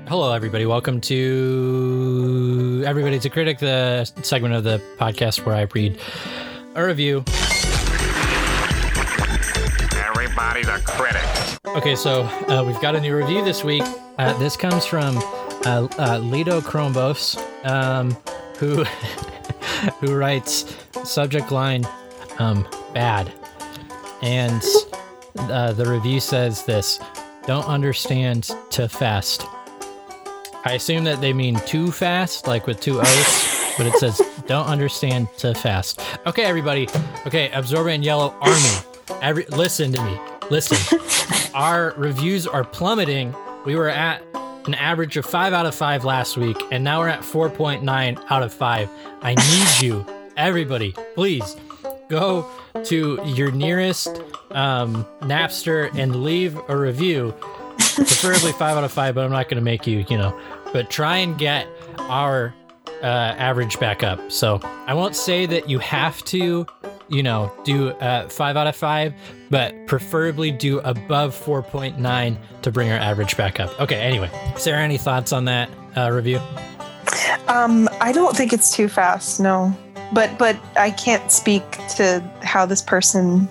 Hello, 0.08 0.32
everybody. 0.32 0.66
Welcome 0.66 1.00
to 1.00 2.84
Everybody's 2.86 3.24
a 3.24 3.30
Critic, 3.30 3.58
the 3.58 4.04
segment 4.22 4.54
of 4.54 4.62
the 4.62 4.80
podcast 4.98 5.44
where 5.44 5.56
I 5.56 5.62
read 5.62 5.98
a 6.76 6.86
review. 6.86 7.24
Everybody's 10.06 10.68
a 10.68 10.78
critic. 10.84 11.24
Okay, 11.76 11.96
so 11.96 12.22
uh, 12.22 12.62
we've 12.64 12.80
got 12.80 12.94
a 12.94 13.00
new 13.00 13.16
review 13.16 13.44
this 13.44 13.64
week. 13.64 13.82
Uh, 14.16 14.32
this 14.38 14.56
comes 14.56 14.86
from 14.86 15.16
uh, 15.66 15.88
uh, 15.98 16.18
Lido 16.22 16.60
Chrombos, 16.60 17.36
um, 17.66 18.16
who 18.58 18.84
who 20.06 20.14
writes 20.16 20.72
subject 21.02 21.50
line 21.50 21.84
um, 22.38 22.64
bad, 22.94 23.32
and 24.22 24.62
uh, 25.36 25.72
the 25.72 25.84
review 25.84 26.20
says 26.20 26.64
this: 26.64 27.00
"Don't 27.44 27.66
understand 27.66 28.52
to 28.70 28.88
fast." 28.88 29.44
I 30.66 30.72
assume 30.72 31.04
that 31.04 31.20
they 31.20 31.32
mean 31.32 31.60
too 31.60 31.92
fast, 31.92 32.48
like 32.48 32.66
with 32.66 32.80
two 32.80 32.98
O's, 32.98 33.74
but 33.78 33.86
it 33.86 33.94
says 34.00 34.20
don't 34.48 34.66
understand 34.66 35.28
too 35.36 35.54
fast. 35.54 36.00
Okay, 36.26 36.42
everybody. 36.42 36.88
Okay, 37.24 37.52
Absorbent 37.52 38.02
Yellow 38.02 38.34
Army. 38.40 39.20
Every 39.22 39.44
listen 39.46 39.92
to 39.92 40.02
me. 40.02 40.18
Listen. 40.50 40.98
Our 41.54 41.94
reviews 41.96 42.48
are 42.48 42.64
plummeting. 42.64 43.32
We 43.64 43.76
were 43.76 43.88
at 43.88 44.22
an 44.66 44.74
average 44.74 45.16
of 45.16 45.24
five 45.24 45.52
out 45.52 45.66
of 45.66 45.74
five 45.76 46.04
last 46.04 46.36
week, 46.36 46.56
and 46.72 46.82
now 46.82 46.98
we're 46.98 47.08
at 47.10 47.20
4.9 47.20 48.24
out 48.28 48.42
of 48.42 48.52
five. 48.52 48.90
I 49.22 49.34
need 49.36 49.86
you, 49.86 50.04
everybody, 50.36 50.96
please 51.14 51.56
go 52.08 52.50
to 52.82 53.20
your 53.24 53.52
nearest 53.52 54.20
um, 54.50 55.06
Napster 55.20 55.96
and 55.96 56.24
leave 56.24 56.58
a 56.68 56.76
review 56.76 57.32
preferably 57.96 58.52
five 58.52 58.76
out 58.76 58.84
of 58.84 58.92
five, 58.92 59.14
but 59.14 59.24
I'm 59.24 59.30
not 59.30 59.48
going 59.48 59.56
to 59.56 59.64
make 59.64 59.86
you, 59.86 60.04
you 60.08 60.18
know, 60.18 60.38
but 60.76 60.90
try 60.90 61.16
and 61.16 61.38
get 61.38 61.66
our 62.00 62.54
uh, 63.02 63.06
average 63.06 63.80
back 63.80 64.02
up. 64.02 64.30
So 64.30 64.60
I 64.86 64.92
won't 64.92 65.16
say 65.16 65.46
that 65.46 65.70
you 65.70 65.78
have 65.78 66.22
to, 66.24 66.66
you 67.08 67.22
know, 67.22 67.50
do 67.64 67.92
uh, 67.92 68.28
five 68.28 68.58
out 68.58 68.66
of 68.66 68.76
five, 68.76 69.14
but 69.48 69.74
preferably 69.86 70.50
do 70.50 70.80
above 70.80 71.34
4.9 71.34 72.36
to 72.60 72.70
bring 72.70 72.92
our 72.92 72.98
average 72.98 73.38
back 73.38 73.58
up. 73.58 73.80
Okay, 73.80 73.96
anyway, 73.96 74.30
Sarah, 74.58 74.82
any 74.82 74.98
thoughts 74.98 75.32
on 75.32 75.46
that 75.46 75.70
uh, 75.96 76.10
review? 76.10 76.42
Um, 77.48 77.88
I 78.02 78.12
don't 78.12 78.36
think 78.36 78.52
it's 78.52 78.76
too 78.76 78.88
fast, 78.88 79.40
no. 79.40 79.74
But 80.12 80.38
but 80.38 80.58
I 80.76 80.90
can't 80.90 81.32
speak 81.32 81.64
to 81.96 82.22
how 82.42 82.66
this 82.66 82.82
person 82.82 83.48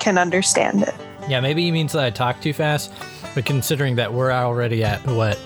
can 0.00 0.18
understand 0.18 0.82
it. 0.82 0.94
Yeah, 1.28 1.38
maybe 1.38 1.62
he 1.62 1.70
means 1.70 1.92
that 1.92 2.02
I 2.02 2.10
talk 2.10 2.40
too 2.40 2.52
fast, 2.52 2.92
but 3.36 3.46
considering 3.46 3.94
that 3.94 4.12
we're 4.12 4.32
already 4.32 4.82
at 4.82 5.06
what 5.06 5.38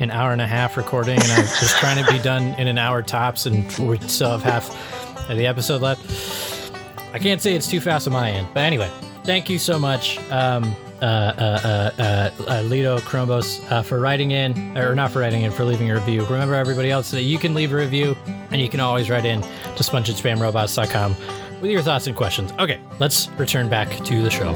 an 0.00 0.10
hour 0.10 0.32
and 0.32 0.40
a 0.40 0.46
half 0.46 0.76
recording, 0.76 1.14
and 1.20 1.32
I 1.32 1.40
was 1.40 1.58
just 1.58 1.76
trying 1.78 2.04
to 2.04 2.12
be 2.12 2.18
done 2.18 2.54
in 2.58 2.68
an 2.68 2.78
hour 2.78 3.02
tops, 3.02 3.46
and 3.46 3.66
we 3.78 3.98
still 4.00 4.30
have 4.30 4.42
half 4.42 5.30
of 5.30 5.36
the 5.36 5.46
episode 5.46 5.82
left. 5.82 6.72
I 7.12 7.18
can't 7.18 7.40
say 7.40 7.54
it's 7.54 7.68
too 7.68 7.80
fast 7.80 8.06
on 8.06 8.12
my 8.12 8.30
end, 8.30 8.48
but 8.52 8.60
anyway, 8.60 8.90
thank 9.24 9.48
you 9.48 9.58
so 9.58 9.78
much, 9.78 10.18
um, 10.30 10.76
uh, 11.00 11.04
uh, 11.04 11.90
uh, 11.98 12.30
uh, 12.48 12.62
Lido 12.62 12.98
Chromos, 12.98 13.70
uh, 13.70 13.82
for 13.82 14.00
writing 14.00 14.32
in, 14.32 14.76
or 14.76 14.94
not 14.94 15.10
for 15.10 15.20
writing 15.20 15.42
in, 15.42 15.50
for 15.50 15.64
leaving 15.64 15.90
a 15.90 15.94
review. 15.94 16.24
Remember, 16.26 16.54
everybody 16.54 16.90
else, 16.90 17.10
that 17.10 17.22
you 17.22 17.38
can 17.38 17.54
leave 17.54 17.72
a 17.72 17.76
review, 17.76 18.16
and 18.50 18.60
you 18.60 18.68
can 18.68 18.80
always 18.80 19.08
write 19.08 19.24
in 19.24 19.40
to 19.42 19.82
spongeandspamrobots.com 19.82 21.16
with 21.60 21.70
your 21.70 21.82
thoughts 21.82 22.06
and 22.06 22.16
questions. 22.16 22.52
Okay, 22.58 22.80
let's 22.98 23.28
return 23.30 23.68
back 23.68 23.88
to 24.04 24.22
the 24.22 24.30
show. 24.30 24.52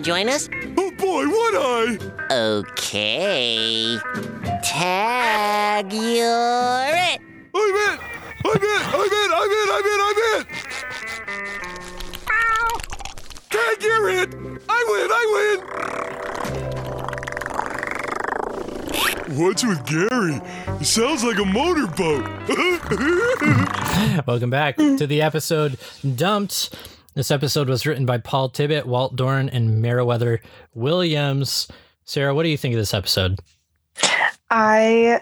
To 0.00 0.06
join 0.06 0.28
us? 0.28 0.48
Oh 0.76 0.90
boy, 0.92 1.26
would 1.26 1.54
I! 1.56 1.98
Okay. 2.32 3.98
Tag, 4.62 5.92
you're 5.92 6.94
it. 6.94 7.20
I'm 7.54 7.76
it! 7.76 8.00
I'm 8.44 8.56
it! 8.56 8.80
I'm 8.94 9.10
it! 9.10 9.30
I'm 9.32 9.50
it! 9.50 9.70
I'm 9.70 9.86
it! 9.86 10.00
I'm 10.00 10.18
it! 10.40 10.46
Tag, 13.50 13.82
you're 13.82 14.08
it! 14.10 14.30
I 14.68 14.80
win! 14.88 15.10
I 15.12 15.24
win! 15.34 15.80
What's 19.38 19.64
with 19.64 19.86
Gary? 19.86 20.40
It 20.80 20.86
sounds 20.86 21.22
like 21.22 21.38
a 21.38 21.44
motorboat. 21.44 22.26
Welcome 24.26 24.50
back 24.50 24.76
to 24.76 25.06
the 25.06 25.22
episode 25.22 25.78
Dumped. 26.16 26.74
This 27.14 27.30
episode 27.30 27.68
was 27.68 27.86
written 27.86 28.06
by 28.06 28.18
Paul 28.18 28.50
Tibbitt, 28.50 28.86
Walt 28.86 29.16
Dohrn, 29.16 29.50
and 29.52 29.82
Merriwether 29.82 30.38
Williams. 30.74 31.68
Sarah, 32.04 32.34
what 32.34 32.44
do 32.44 32.48
you 32.48 32.56
think 32.56 32.74
of 32.74 32.78
this 32.78 32.94
episode? 32.94 33.40
I 34.50 35.20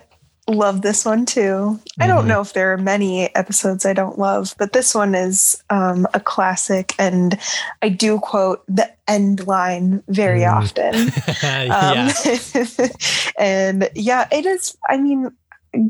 love 0.48 0.82
this 0.82 1.04
one 1.04 1.26
too. 1.26 1.78
I 1.98 2.06
don't 2.06 2.24
Mhm. 2.24 2.28
know 2.28 2.40
if 2.40 2.52
there 2.52 2.72
are 2.72 2.78
many 2.78 3.34
episodes 3.34 3.84
I 3.84 3.92
don't 3.94 4.18
love, 4.18 4.54
but 4.58 4.72
this 4.72 4.94
one 4.94 5.14
is 5.14 5.62
um, 5.70 6.06
a 6.14 6.20
classic, 6.20 6.94
and 6.98 7.38
I 7.82 7.88
do 7.90 8.18
quote 8.18 8.62
the 8.68 8.90
end 9.06 9.46
line 9.46 10.02
very 10.08 10.40
Mm. 10.40 10.52
often. 10.52 11.12
Um, 12.80 12.90
and 13.38 13.90
yeah, 13.94 14.26
it 14.30 14.46
is. 14.46 14.76
I 14.88 14.96
mean, 14.98 15.30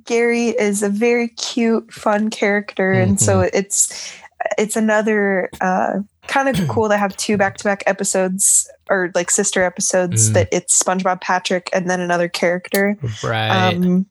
Gary 0.04 0.48
is 0.48 0.82
a 0.82 0.88
very 0.88 1.28
cute, 1.28 1.92
fun 1.92 2.30
character, 2.30 2.92
and 2.92 3.20
so 3.20 3.38
Mm-hmm. 3.38 3.56
it's 3.56 4.12
it's 4.56 4.76
another 4.76 5.50
uh, 5.60 6.00
kind 6.26 6.48
of 6.48 6.68
cool 6.68 6.88
to 6.88 6.96
have 6.96 7.16
two 7.16 7.36
back 7.36 7.56
to 7.58 7.64
back 7.64 7.82
episodes 7.86 8.70
or 8.90 9.10
like 9.14 9.30
sister 9.30 9.62
episodes 9.62 10.30
Mm. 10.30 10.34
that 10.34 10.48
it's 10.52 10.82
SpongeBob 10.82 11.20
Patrick 11.20 11.70
and 11.72 11.88
then 11.90 12.00
another 12.00 12.28
character. 12.28 12.96
Right. 13.22 13.48
Um, 13.74 14.06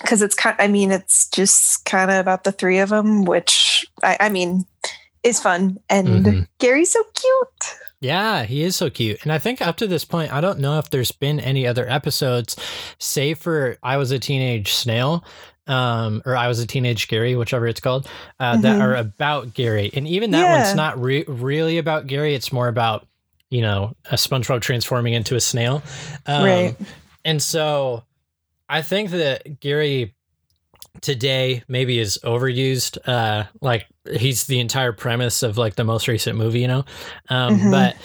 because 0.00 0.22
it's 0.22 0.34
kind. 0.36 0.54
I 0.60 0.68
mean, 0.68 0.92
it's 0.92 1.28
just 1.30 1.84
kind 1.84 2.10
of 2.10 2.18
about 2.18 2.44
the 2.44 2.52
three 2.52 2.78
of 2.78 2.88
them, 2.90 3.24
which 3.24 3.84
I, 4.04 4.16
I 4.20 4.28
mean, 4.28 4.64
is 5.24 5.40
fun. 5.40 5.78
And 5.90 6.08
Mhm. 6.24 6.48
Gary's 6.60 6.92
so 6.92 7.02
cute. 7.14 7.74
Yeah, 8.00 8.44
he 8.44 8.62
is 8.62 8.76
so 8.76 8.90
cute. 8.90 9.18
And 9.24 9.32
I 9.32 9.38
think 9.38 9.60
up 9.60 9.76
to 9.78 9.88
this 9.88 10.04
point, 10.04 10.32
I 10.32 10.40
don't 10.40 10.60
know 10.60 10.78
if 10.78 10.88
there's 10.90 11.10
been 11.10 11.40
any 11.40 11.66
other 11.66 11.84
episodes, 11.90 12.54
save 13.00 13.38
for 13.40 13.76
I 13.82 13.96
Was 13.96 14.12
a 14.12 14.20
Teenage 14.20 14.72
Snail, 14.72 15.24
um, 15.68 16.22
or 16.26 16.36
I 16.36 16.48
Was 16.48 16.58
a 16.58 16.66
Teenage 16.66 17.06
Gary, 17.08 17.36
whichever 17.36 17.66
it's 17.68 17.80
called, 17.80 18.08
uh, 18.40 18.56
that 18.56 18.76
Mhm. 18.78 18.80
are 18.82 18.96
about 18.96 19.54
Gary. 19.54 19.90
And 19.94 20.08
even 20.08 20.30
that 20.32 20.40
Yeah. 20.40 20.58
one's 20.64 20.74
not 20.74 21.00
re- 21.00 21.24
really 21.28 21.78
about 21.78 22.06
Gary. 22.06 22.34
It's 22.34 22.52
more 22.52 22.68
about, 22.68 23.06
you 23.50 23.60
know, 23.62 23.94
a 24.10 24.14
SpongeBob 24.16 24.60
transforming 24.62 25.14
into 25.14 25.34
a 25.36 25.40
snail. 25.40 25.82
Um, 26.26 26.44
Right. 26.44 26.76
And 27.24 27.42
so 27.42 28.04
I 28.68 28.82
think 28.82 29.10
that 29.10 29.60
Gary 29.60 30.14
today 31.00 31.62
maybe 31.68 31.98
is 31.98 32.18
overused. 32.24 32.98
Uh, 33.06 33.44
like 33.60 33.86
he's 34.10 34.46
the 34.46 34.58
entire 34.60 34.92
premise 34.92 35.42
of 35.42 35.56
like 35.58 35.76
the 35.76 35.84
most 35.84 36.08
recent 36.08 36.36
movie, 36.36 36.60
you 36.60 36.66
know? 36.68 36.84
Um, 37.28 37.58
Mhm. 37.60 37.70
But 37.70 37.96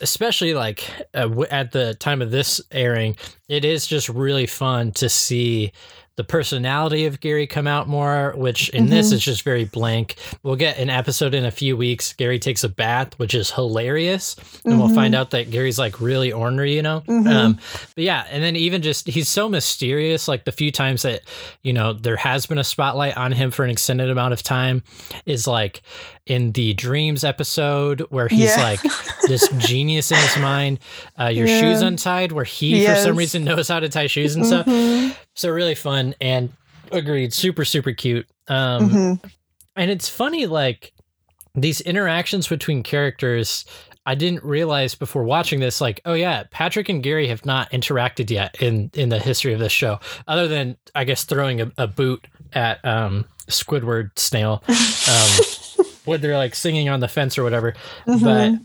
especially 0.00 0.54
like 0.54 0.84
uh, 1.14 1.22
w- 1.22 1.46
at 1.50 1.72
the 1.72 1.94
time 1.94 2.20
of 2.20 2.30
this 2.30 2.60
airing, 2.70 3.16
it 3.48 3.64
is 3.64 3.86
just 3.86 4.08
really 4.08 4.46
fun 4.46 4.92
to 4.92 5.08
see 5.08 5.72
the 6.16 6.24
personality 6.24 7.06
of 7.06 7.20
Gary 7.20 7.46
come 7.46 7.66
out 7.66 7.88
more, 7.88 8.34
which 8.36 8.68
in 8.68 8.86
this 8.88 9.10
Mhm. 9.10 9.12
is 9.14 9.20
just 9.24 9.42
very 9.42 9.64
blank. 9.64 10.14
We'll 10.44 10.54
get 10.56 10.78
an 10.78 10.88
episode 10.88 11.34
in 11.34 11.44
a 11.44 11.50
few 11.50 11.76
weeks. 11.76 12.12
Gary 12.12 12.38
takes 12.38 12.62
a 12.62 12.68
bath, 12.68 13.14
which 13.18 13.34
is 13.34 13.50
hilarious. 13.50 14.36
And 14.64 14.78
we'll 14.78 14.88
Mhm. 14.90 14.94
find 14.94 15.14
out 15.14 15.30
that 15.32 15.50
Gary's 15.50 15.78
like 15.78 16.00
really 16.00 16.30
ornery, 16.32 16.74
you 16.76 16.82
know? 16.82 17.02
Mhm. 17.08 17.26
Um, 17.34 17.58
but 17.96 18.04
yeah, 18.04 18.24
and 18.30 18.42
then 18.44 18.54
even 18.54 18.80
just 18.82 19.08
he's 19.08 19.28
so 19.28 19.48
mysterious. 19.48 20.28
Like 20.28 20.44
the 20.44 20.52
few 20.52 20.70
times 20.70 21.02
that, 21.02 21.22
you 21.62 21.72
know, 21.72 21.92
there 21.92 22.16
has 22.16 22.46
been 22.46 22.58
a 22.58 22.64
spotlight 22.64 23.16
on 23.16 23.32
him 23.32 23.50
for 23.50 23.64
an 23.64 23.70
extended 23.70 24.08
amount 24.08 24.32
of 24.34 24.42
time 24.42 24.82
is 25.26 25.46
like 25.48 25.82
in 26.26 26.52
the 26.52 26.72
dreams 26.74 27.24
episode 27.24 28.00
where 28.10 28.28
he's 28.28 28.56
Yeah. 28.56 28.62
like 28.62 28.80
this 29.26 29.48
genius 29.58 30.10
in 30.12 30.16
his 30.18 30.36
mind. 30.38 30.78
Uh, 31.20 31.26
your 31.26 31.46
Yeah. 31.46 31.60
shoes 31.60 31.82
untied, 31.82 32.32
where 32.32 32.44
he 32.44 32.86
for 32.86 32.94
some 32.96 33.16
reason 33.16 33.44
knows 33.44 33.66
how 33.68 33.80
to 33.80 33.88
tie 33.88 34.06
shoes 34.06 34.34
and 34.36 34.46
stuff. 34.46 34.66
So 35.34 35.50
really 35.50 35.74
fun 35.74 36.14
and 36.20 36.52
agreed, 36.92 37.32
super 37.32 37.64
super 37.64 37.92
cute. 37.92 38.26
Um, 38.48 38.90
Mhm. 38.90 39.30
and 39.76 39.90
it's 39.90 40.08
funny 40.08 40.46
like 40.46 40.92
these 41.54 41.80
interactions 41.80 42.46
between 42.48 42.82
characters 42.82 43.64
i 44.06 44.14
didn't 44.14 44.44
realize 44.44 44.94
before 44.94 45.22
watching 45.24 45.60
this 45.60 45.80
like 45.80 46.00
oh 46.04 46.12
yeah 46.14 46.42
patrick 46.50 46.88
and 46.90 47.02
gary 47.02 47.26
have 47.28 47.46
not 47.46 47.70
interacted 47.70 48.28
yet 48.28 48.54
in 48.60 48.90
in 48.92 49.08
the 49.08 49.18
history 49.20 49.52
of 49.54 49.60
this 49.60 49.72
show 49.72 49.98
other 50.28 50.46
than 50.48 50.76
i 50.96 51.04
guess 51.04 51.24
throwing 51.24 51.60
a, 51.62 51.70
a 51.78 51.86
boot 51.86 52.26
at 52.52 52.84
um 52.84 53.24
squidward 53.48 54.10
snail 54.18 54.62
um 54.68 55.86
when 56.04 56.20
they're 56.20 56.36
like 56.36 56.54
singing 56.56 56.88
on 56.88 56.98
the 57.00 57.08
fence 57.08 57.38
or 57.38 57.44
whatever 57.44 57.72
but 58.04 58.18
Mhm. 58.18 58.60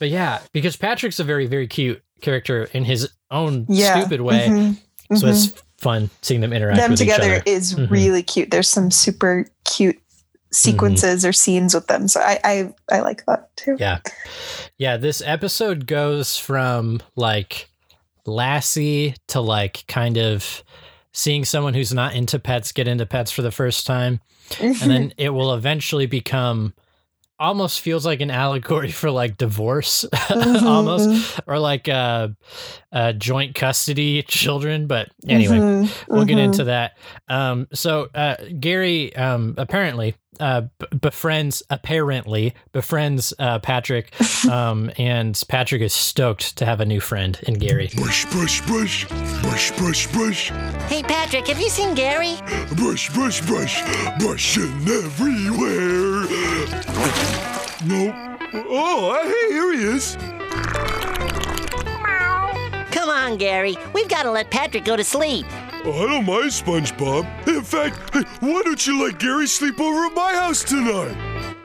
but 0.00 0.08
yeah 0.08 0.40
because 0.52 0.74
patrick's 0.76 1.20
a 1.20 1.24
very 1.24 1.46
very 1.46 1.68
cute 1.68 2.02
character 2.22 2.64
in 2.72 2.84
his 2.84 3.08
own 3.30 3.66
yeah. 3.68 4.00
stupid 4.00 4.22
way 4.22 4.48
Mhm. 4.48 4.76
so 5.18 5.26
Mhm. 5.26 5.30
it's 5.30 5.62
fun 5.82 6.08
seeing 6.22 6.40
them 6.40 6.52
interact 6.52 6.78
them 6.78 6.92
with 6.92 6.98
together 7.00 7.24
each 7.24 7.40
other 7.40 7.42
is 7.46 7.74
Mhm. 7.74 7.90
really 7.90 8.22
cute. 8.22 8.50
There's 8.50 8.68
some 8.68 8.90
super 8.90 9.46
cute 9.64 9.98
sequences 10.52 11.24
or 11.24 11.32
scenes 11.32 11.74
with 11.74 11.86
them. 11.88 12.08
So 12.08 12.20
I, 12.20 12.38
I 12.44 12.74
I 12.90 13.00
like 13.00 13.24
that 13.26 13.54
too. 13.56 13.76
Yeah. 13.78 13.98
Yeah, 14.78 14.96
this 14.96 15.22
episode 15.24 15.86
goes 15.86 16.36
from 16.36 17.00
like 17.16 17.68
Lassie 18.26 19.14
to 19.28 19.40
like 19.40 19.84
kind 19.88 20.16
of 20.18 20.62
seeing 21.12 21.44
someone 21.44 21.74
who's 21.74 21.92
not 21.92 22.14
into 22.14 22.38
pets 22.38 22.72
get 22.72 22.86
into 22.88 23.06
pets 23.06 23.30
for 23.30 23.42
the 23.42 23.50
first 23.50 23.86
time. 23.86 24.20
And 24.60 24.76
then 24.76 25.14
it 25.18 25.30
will 25.30 25.54
eventually 25.54 26.06
become 26.06 26.74
almost 27.42 27.80
feels 27.80 28.06
like 28.06 28.20
an 28.20 28.30
allegory 28.30 28.90
for 28.92 29.10
like 29.10 29.36
divorce 29.36 30.04
Mhm, 30.30 30.66
almost 30.66 31.40
or 31.46 31.58
like 31.58 31.88
uh, 31.88 32.28
uh 32.92 33.12
joint 33.12 33.54
custody 33.54 34.22
children 34.22 34.86
but 34.86 35.08
anyway 35.28 35.58
Mhm, 35.58 35.90
we'll 36.08 36.24
get 36.24 36.38
mhm. 36.38 36.44
into 36.44 36.64
that. 36.64 36.96
Um, 37.28 37.68
so 37.72 38.08
uh, 38.14 38.36
Gary 38.60 39.14
um, 39.16 39.54
apparently 39.58 40.14
uh, 40.40 40.62
b- 40.78 40.86
befriends 41.00 41.62
apparently 41.70 42.54
befriends 42.72 43.32
uh, 43.38 43.58
Patrick, 43.58 44.12
um, 44.50 44.90
and 44.98 45.40
Patrick 45.48 45.82
is 45.82 45.92
stoked 45.92 46.56
to 46.56 46.64
have 46.64 46.80
a 46.80 46.86
new 46.86 47.00
friend 47.00 47.38
in 47.42 47.54
Gary. 47.54 47.90
Brush, 47.94 48.24
brush, 48.26 48.60
brush. 48.66 49.06
Brush, 49.42 49.70
brush, 49.76 50.06
brush. 50.12 50.50
Hey, 50.88 51.02
Patrick, 51.02 51.46
have 51.48 51.60
you 51.60 51.68
seen 51.68 51.94
Gary? 51.94 52.36
Brush, 52.76 53.12
brush, 53.12 53.40
brush. 53.46 53.82
Brushing 54.18 54.72
everywhere. 54.88 56.26
Nope. 57.84 58.14
Oh, 58.54 59.18
hey, 59.22 59.54
here 59.54 59.72
he 59.72 59.82
is. 59.96 60.16
Come 62.92 63.08
on, 63.08 63.36
Gary. 63.36 63.76
We've 63.94 64.08
got 64.08 64.22
to 64.24 64.30
let 64.30 64.50
Patrick 64.50 64.84
go 64.84 64.96
to 64.96 65.04
sleep. 65.04 65.46
I 65.84 66.06
don't 66.06 66.24
mind 66.24 66.50
SpongeBob. 66.50 67.48
In 67.48 67.62
fact, 67.62 68.14
why 68.40 68.62
don't 68.62 68.86
you 68.86 69.02
let 69.04 69.18
Gary 69.18 69.48
sleep 69.48 69.80
over 69.80 70.06
at 70.06 70.14
my 70.14 70.32
house 70.34 70.62
tonight? 70.62 71.16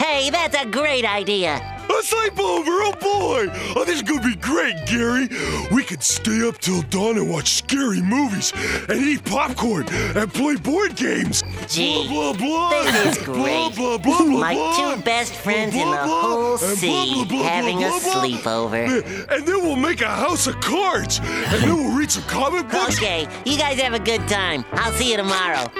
Hey, 0.01 0.31
that's 0.31 0.57
a 0.57 0.65
great 0.65 1.05
idea. 1.05 1.76
A 1.89 1.99
sleepover, 2.01 2.65
oh 2.67 2.93
boy! 2.99 3.47
Oh, 3.75 3.83
this 3.85 3.95
is 3.97 4.01
gonna 4.01 4.21
be 4.21 4.35
great, 4.35 4.75
Gary. 4.85 5.27
We 5.71 5.83
could 5.83 6.03
stay 6.03 6.45
up 6.47 6.57
till 6.59 6.81
dawn 6.83 7.17
and 7.17 7.29
watch 7.29 7.53
scary 7.55 8.01
movies 8.01 8.51
and 8.89 8.99
eat 9.01 9.23
popcorn 9.23 9.87
and 9.89 10.31
play 10.33 10.55
board 10.57 10.95
games. 10.95 11.43
Gee, 11.67 12.07
blah 12.07 12.33
blah 12.33 12.69
blah. 12.69 12.83
this 12.91 13.17
is 13.17 13.23
great. 13.23 13.75
blah 13.75 13.97
blah 13.97 13.97
blah. 13.97 14.37
Like 14.39 14.57
blah. 14.57 14.95
two 14.95 15.01
best 15.03 15.33
friends 15.33 15.73
in 15.75 15.81
Blah, 15.83 16.01
the 16.01 16.07
blah, 16.07 16.21
whole 16.21 16.57
sea 16.57 17.13
blah, 17.15 17.25
blah, 17.25 17.43
having 17.43 17.77
a 17.77 17.87
blah, 17.89 17.99
blah, 17.99 18.13
blah. 18.13 18.23
sleepover. 18.23 19.27
And 19.31 19.45
then 19.47 19.61
we'll 19.63 19.75
make 19.75 20.01
a 20.01 20.07
house 20.07 20.45
of 20.47 20.59
cards, 20.61 21.19
and 21.19 21.63
then 21.63 21.75
we'll 21.75 21.97
read 21.97 22.11
some 22.11 22.23
comic 22.23 22.69
books. 22.69 22.97
Okay, 22.97 23.27
you 23.45 23.57
guys 23.57 23.79
have 23.79 23.93
a 23.93 23.99
good 23.99 24.27
time. 24.27 24.65
I'll 24.73 24.91
see 24.93 25.11
you 25.11 25.17
tomorrow. 25.17 25.71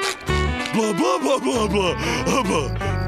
Blah 0.74 0.94
blah 0.94 1.20
blah 1.20 1.40
blah 1.40 1.68
blah 1.68 2.24
blah. 2.26 2.44
blah. 2.44 3.07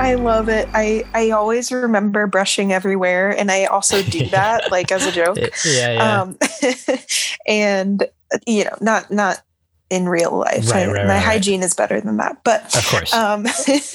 I 0.00 0.14
love 0.14 0.48
it. 0.48 0.68
I 0.74 1.04
I 1.14 1.30
always 1.30 1.70
remember 1.70 2.26
brushing 2.26 2.72
everywhere, 2.72 3.30
and 3.30 3.50
I 3.50 3.64
also 3.66 4.02
do 4.02 4.26
that 4.30 4.70
like 4.70 4.90
as 4.90 5.06
a 5.06 5.12
joke. 5.12 5.38
yeah, 5.64 5.92
yeah. 5.92 6.22
Um, 6.22 6.38
and 7.46 8.04
you 8.46 8.64
know, 8.64 8.76
not 8.80 9.10
not 9.10 9.42
in 9.90 10.08
real 10.08 10.36
life. 10.36 10.70
Right, 10.70 10.86
I- 10.88 10.92
right, 10.92 10.92
my 10.92 11.00
right, 11.02 11.08
right. 11.08 11.22
hygiene 11.22 11.62
is 11.62 11.74
better 11.74 12.00
than 12.00 12.16
that. 12.18 12.38
But 12.44 12.74
of 12.76 12.86
course. 12.86 13.12
um 13.12 13.46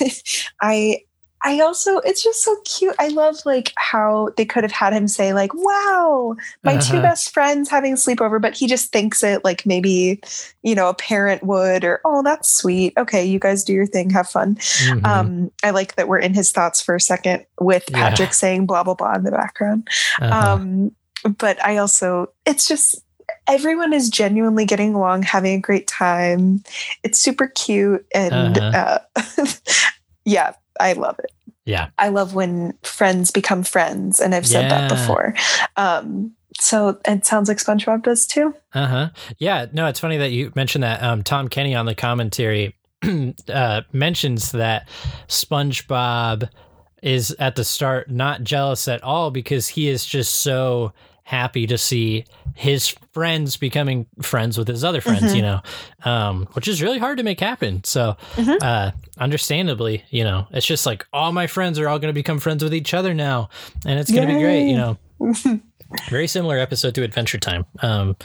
i 0.62 1.00
i 1.46 1.60
also 1.62 2.00
it's 2.00 2.22
just 2.24 2.44
so 2.44 2.56
cute 2.66 2.96
i 3.00 3.08
love 3.08 3.36
like 3.46 3.72
how 3.78 4.30
they 4.36 4.44
could 4.44 4.64
have 4.64 4.72
had 4.74 4.92
him 4.92 5.08
say 5.08 5.34
like 5.34 5.54
wow 5.54 6.36
my 6.64 6.76
two 6.78 6.96
Uh-huh. 6.98 7.02
best 7.04 7.34
friends 7.34 7.70
having 7.70 7.94
a 7.94 7.96
sleepover 7.96 8.42
but 8.42 8.54
he 8.56 8.68
just 8.68 8.92
thinks 8.92 9.24
it 9.24 9.46
like 9.46 9.66
maybe 9.66 10.20
you 10.64 10.76
know 10.76 10.90
a 10.90 10.94
parent 10.94 11.44
would 11.44 11.84
or 11.86 12.02
oh 12.04 12.22
that's 12.24 12.50
sweet 12.50 12.94
okay 12.98 13.24
you 13.24 13.40
guys 13.40 13.64
do 13.64 13.72
your 13.74 13.86
thing 13.88 14.10
have 14.10 14.28
fun 14.28 14.56
Mhm. 14.56 15.06
um 15.06 15.52
i 15.64 15.70
like 15.70 15.96
that 15.96 16.08
we're 16.10 16.20
in 16.20 16.34
his 16.34 16.52
thoughts 16.52 16.82
for 16.82 16.96
a 16.96 17.00
second 17.00 17.46
with 17.62 17.86
Yeah. 17.90 18.10
patrick 18.10 18.34
saying 18.34 18.66
blah 18.66 18.84
blah 18.84 18.96
blah 18.96 19.14
in 19.16 19.24
the 19.24 19.32
background 19.32 19.88
Uh-huh. 20.20 20.54
um 20.56 20.92
but 21.38 21.64
i 21.66 21.78
also 21.78 22.28
it's 22.46 22.68
just 22.68 23.02
everyone 23.48 23.94
is 23.94 24.10
genuinely 24.10 24.66
getting 24.66 24.94
along 24.96 25.22
having 25.24 25.56
a 25.58 25.62
great 25.62 25.88
time 25.88 26.64
it's 27.04 27.20
super 27.20 27.48
cute 27.48 28.06
and 28.14 28.58
uh 28.58 29.00
yeah 30.26 30.54
i 30.80 30.94
love 30.94 31.18
it 31.20 31.32
yeah. 31.66 31.90
i 31.98 32.10
love 32.10 32.36
when 32.36 32.74
friends 32.84 33.32
become 33.32 33.64
friends 33.64 34.20
and 34.20 34.36
i've 34.36 34.48
said 34.48 34.70
that 34.70 34.90
before 34.90 35.34
um 35.78 36.32
so 36.60 36.98
it 37.06 37.26
sounds 37.26 37.50
like 37.50 37.58
spongebob 37.58 38.04
does 38.04 38.26
too 38.26 38.54
Uh 38.74 38.88
huh. 38.88 39.10
Yeah. 39.38 39.66
No, 39.74 39.88
it's 39.88 40.00
funny 40.00 40.18
that 40.18 40.32
you 40.32 40.52
mentioned 40.56 40.84
that. 40.84 41.04
Um, 41.04 41.24
Tom 41.24 41.48
Kenny 41.50 41.76
on 41.76 41.86
the 41.86 41.96
commentary 41.96 42.76
uh, 43.50 43.82
mentions 43.92 44.52
that 44.54 44.88
SpongeBob 45.28 46.50
is 47.02 47.36
at 47.40 47.56
the 47.56 47.64
start 47.64 48.10
not 48.10 48.44
jealous 48.44 48.88
at 48.88 49.04
all 49.04 49.32
because 49.32 49.68
he 49.68 49.88
is 49.90 50.06
just 50.06 50.36
so 50.36 50.94
happy 51.26 51.66
to 51.66 51.76
see 51.76 52.24
his 52.54 52.90
friends 53.12 53.58
becoming 53.58 54.06
friends 54.22 54.60
with 54.60 54.68
his 54.68 54.84
other 54.84 55.02
friends, 55.02 55.36
you 55.36 55.42
know, 55.42 55.60
um, 56.06 56.48
which 56.54 56.68
is 56.68 56.84
really 56.84 57.00
hard 57.00 57.18
to 57.18 57.24
make 57.24 57.40
happen. 57.40 57.84
So, 57.84 58.16
uh, 58.38 58.92
understandably, 59.18 60.06
you 60.12 60.24
know, 60.24 60.48
it's 60.52 60.68
just 60.68 60.86
like 60.86 61.06
all 61.12 61.32
my 61.32 61.48
friends 61.48 61.80
are 61.80 61.90
all 61.90 61.98
going 61.98 62.14
to 62.14 62.14
become 62.14 62.40
friends 62.40 62.64
with 62.64 62.76
each 62.76 62.94
other 62.94 63.14
now, 63.16 63.50
and 63.86 64.00
it's 64.00 64.12
going 64.12 64.28
to 64.28 64.34
be 64.36 64.40
great, 64.40 64.70
you 64.70 64.78
know. 64.78 64.98
Very 66.10 66.28
similar 66.28 66.60
episode 66.60 66.94
to 66.96 67.04
Adventure 67.04 67.40
Time. 67.40 67.66
Um, 67.82 68.16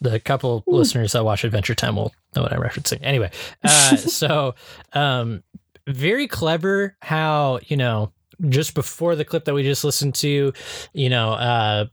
the 0.00 0.18
couple 0.18 0.64
listeners 0.66 1.12
that 1.12 1.24
watch 1.24 1.44
Adventure 1.44 1.76
Time 1.76 1.94
will 1.94 2.12
know 2.34 2.42
what 2.42 2.52
I'm 2.52 2.60
referencing. 2.60 2.98
Anyway, 3.02 3.30
uh, 3.62 3.96
so 3.96 4.56
um, 4.92 5.44
very 5.86 6.26
clever 6.26 6.96
how 7.00 7.60
you 7.66 7.76
know 7.76 8.12
just 8.48 8.74
before 8.74 9.14
the 9.14 9.24
clip 9.24 9.44
that 9.44 9.54
we 9.54 9.62
just 9.62 9.84
listened 9.84 10.14
to, 10.16 10.52
you 10.92 11.08
know, 11.08 11.32
uh, 11.32 11.86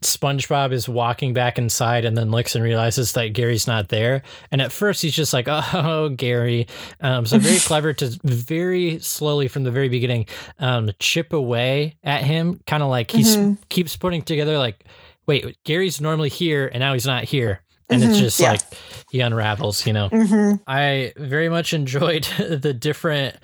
SpongeBob 0.00 0.72
is 0.72 0.88
walking 0.88 1.32
back 1.34 1.58
inside 1.58 2.04
and 2.04 2.16
then 2.16 2.30
looks 2.30 2.54
and 2.54 2.64
realizes 2.64 3.12
that 3.12 3.28
Gary's 3.34 3.66
not 3.66 3.88
there. 3.88 4.22
And 4.50 4.60
at 4.62 4.72
first 4.72 5.02
he's 5.02 5.14
just 5.14 5.32
like, 5.32 5.46
"Oh, 5.48 6.08
Gary." 6.10 6.66
Um, 7.00 7.26
so 7.26 7.38
very 7.38 7.58
clever 7.60 7.92
to 7.94 8.18
very 8.24 8.98
slowly 9.00 9.48
from 9.48 9.64
the 9.64 9.70
very 9.70 9.88
beginning 9.88 10.26
um, 10.58 10.90
chip 10.98 11.32
away 11.32 11.96
at 12.02 12.22
him, 12.24 12.60
kind 12.66 12.82
of 12.82 12.88
like 12.88 13.10
he 13.10 13.22
Mhm. 13.22 13.58
keeps 13.68 13.96
putting 13.96 14.22
together 14.22 14.58
like, 14.58 14.84
"Wait, 15.26 15.56
Gary's 15.64 16.00
normally 16.00 16.28
here 16.30 16.68
and 16.72 16.80
now 16.80 16.92
he's 16.94 17.06
not 17.06 17.24
here." 17.24 17.60
And 17.88 18.02
it's 18.02 18.16
Mhm, 18.16 18.20
just 18.20 18.40
yeah. 18.40 18.50
like 18.52 18.62
he 19.10 19.20
unravels, 19.20 19.86
you 19.86 19.92
know. 19.92 20.08
hmm 20.08 20.54
I 20.66 21.12
very 21.16 21.48
much 21.48 21.72
enjoyed 21.72 22.24
the 22.38 22.72
different. 22.74 23.36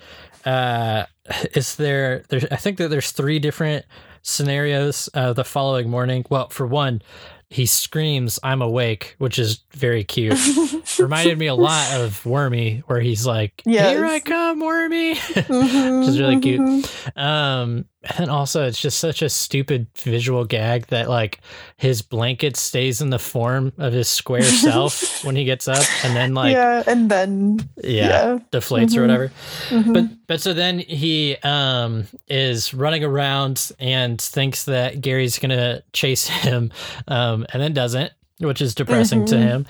Uh, 0.45 1.05
is 1.53 1.75
there? 1.77 2.23
There, 2.27 2.41
I 2.51 2.57
think 2.57 2.77
that 2.79 2.89
there's 2.89 3.11
three 3.11 3.39
different 3.39 3.85
scenarios. 4.23 5.07
Uh, 5.13 5.33
the 5.33 5.43
following 5.43 5.89
morning. 5.89 6.25
Well, 6.29 6.49
for 6.49 6.65
one, 6.65 7.01
he 7.49 7.65
screams, 7.67 8.39
"I'm 8.41 8.61
awake," 8.63 9.15
which 9.19 9.37
is 9.37 9.59
very 9.73 10.03
cute. 10.03 10.39
Reminded 10.99 11.37
me 11.37 11.45
a 11.47 11.53
lot 11.55 11.93
of 11.93 12.25
Wormy, 12.25 12.81
where 12.87 12.99
he's 12.99 13.27
like, 13.27 13.61
"Here 13.65 14.05
I 14.05 14.19
come, 14.19 14.59
Wormy." 14.61 15.15
Mhm, 15.15 15.99
Which 15.99 16.09
is 16.09 16.19
really 16.19 16.39
cute. 16.39 16.59
mhm. 16.61 17.17
Um, 17.21 17.85
and 18.17 18.29
also 18.29 18.65
it's 18.65 18.81
just 18.81 18.99
such 18.99 19.21
a 19.21 19.29
stupid 19.29 19.87
visual 19.95 20.43
gag 20.45 20.87
that 20.87 21.09
like 21.09 21.39
his 21.77 22.01
blanket 22.01 22.57
stays 22.57 23.01
in 23.01 23.09
the 23.09 23.19
form 23.19 23.71
of 23.77 23.93
his 23.93 24.07
square 24.07 24.41
self 24.67 25.23
when 25.23 25.35
he 25.35 25.45
gets 25.45 25.67
up, 25.67 25.83
and 26.03 26.15
then 26.15 26.33
like 26.33 26.53
yeah, 26.53 26.83
and 26.87 27.09
then 27.09 27.59
yeah, 27.83 28.07
yeah. 28.33 28.37
deflates 28.51 28.95
or 28.97 29.01
Mhm. 29.01 29.01
whatever. 29.01 29.31
mhm. 29.69 29.93
But 29.93 30.05
but 30.27 30.41
so 30.41 30.53
then 30.53 30.79
he 30.79 31.37
um 31.43 32.05
is 32.27 32.73
running 32.73 33.03
around 33.03 33.71
and 33.79 34.19
thinks 34.19 34.65
that 34.65 35.01
Gary's 35.01 35.39
gonna 35.39 35.81
chase 35.93 36.27
him, 36.43 36.71
um, 37.07 37.45
and 37.53 37.61
then 37.61 37.73
doesn't, 37.73 38.11
which 38.39 38.61
is 38.61 38.75
depressing 38.75 39.25
to 39.27 39.35
Mhm. 39.35 39.39
him. 39.47 39.65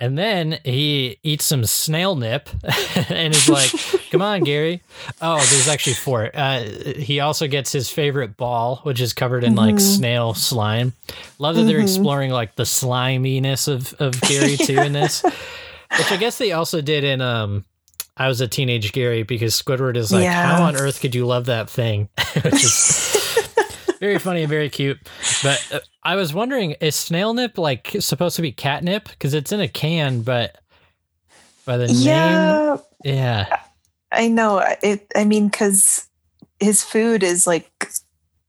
And 0.00 0.18
then 0.18 0.58
he 0.64 1.18
eats 1.22 1.44
some 1.44 1.64
snail 1.64 2.16
nip 2.16 2.48
and 3.08 3.34
is 3.34 3.48
like, 3.48 3.70
"Come 4.10 4.22
on, 4.22 4.42
Gary." 4.42 4.82
Oh, 5.22 5.36
there's 5.36 5.68
actually 5.68 5.94
four. 5.94 6.30
Uh, 6.34 6.64
he 6.96 7.20
also 7.20 7.46
gets 7.46 7.70
his 7.70 7.88
favorite 7.88 8.36
ball, 8.36 8.80
which 8.82 9.00
is 9.00 9.12
covered 9.12 9.44
in 9.44 9.54
like 9.54 9.76
Mhm. 9.76 9.80
snail 9.80 10.34
slime. 10.34 10.94
Love 11.38 11.54
that 11.56 11.62
they're 11.62 11.78
Mhm. 11.78 11.84
exploring 11.84 12.30
like 12.32 12.56
the 12.56 12.64
sliminess 12.64 13.68
of 13.68 13.94
of 14.00 14.20
Gary 14.22 14.56
too 14.58 14.78
in 14.78 14.92
this, 14.92 15.22
which 15.22 16.10
I 16.10 16.16
guess 16.16 16.38
they 16.38 16.52
also 16.52 16.80
did 16.80 17.04
in 17.04 17.20
um. 17.20 17.64
I 18.16 18.28
was 18.28 18.40
a 18.40 18.46
teenage 18.46 18.92
Gary 18.92 19.24
because 19.24 19.60
Squidward 19.60 19.96
is 19.96 20.12
like, 20.12 20.22
Yeah. 20.22 20.56
how 20.56 20.62
on 20.64 20.76
earth 20.76 21.00
could 21.00 21.16
you 21.16 21.26
love 21.26 21.46
that 21.46 21.68
thing? 21.68 22.08
Which 22.42 22.62
is 22.62 23.03
very 24.00 24.18
funny 24.18 24.42
and 24.42 24.50
very 24.50 24.70
cute. 24.70 24.98
But 25.42 25.66
uh, 25.72 25.80
I 26.02 26.16
was 26.16 26.34
wondering, 26.34 26.72
is 26.80 26.94
snail 26.94 27.34
nip 27.34 27.58
like 27.58 27.96
supposed 28.00 28.36
to 28.36 28.42
be 28.42 28.52
catnip? 28.52 29.08
Because 29.08 29.34
it's 29.34 29.52
in 29.52 29.60
a 29.60 29.68
can, 29.68 30.22
but 30.22 30.58
by 31.64 31.76
the 31.76 31.86
name, 31.86 31.96
yeah, 31.96 32.76
yeah, 33.04 33.60
I 34.12 34.28
know 34.28 34.58
it. 34.82 35.06
I 35.14 35.24
mean, 35.24 35.48
because 35.48 36.08
his 36.60 36.82
food 36.82 37.22
is 37.22 37.46
like 37.46 37.70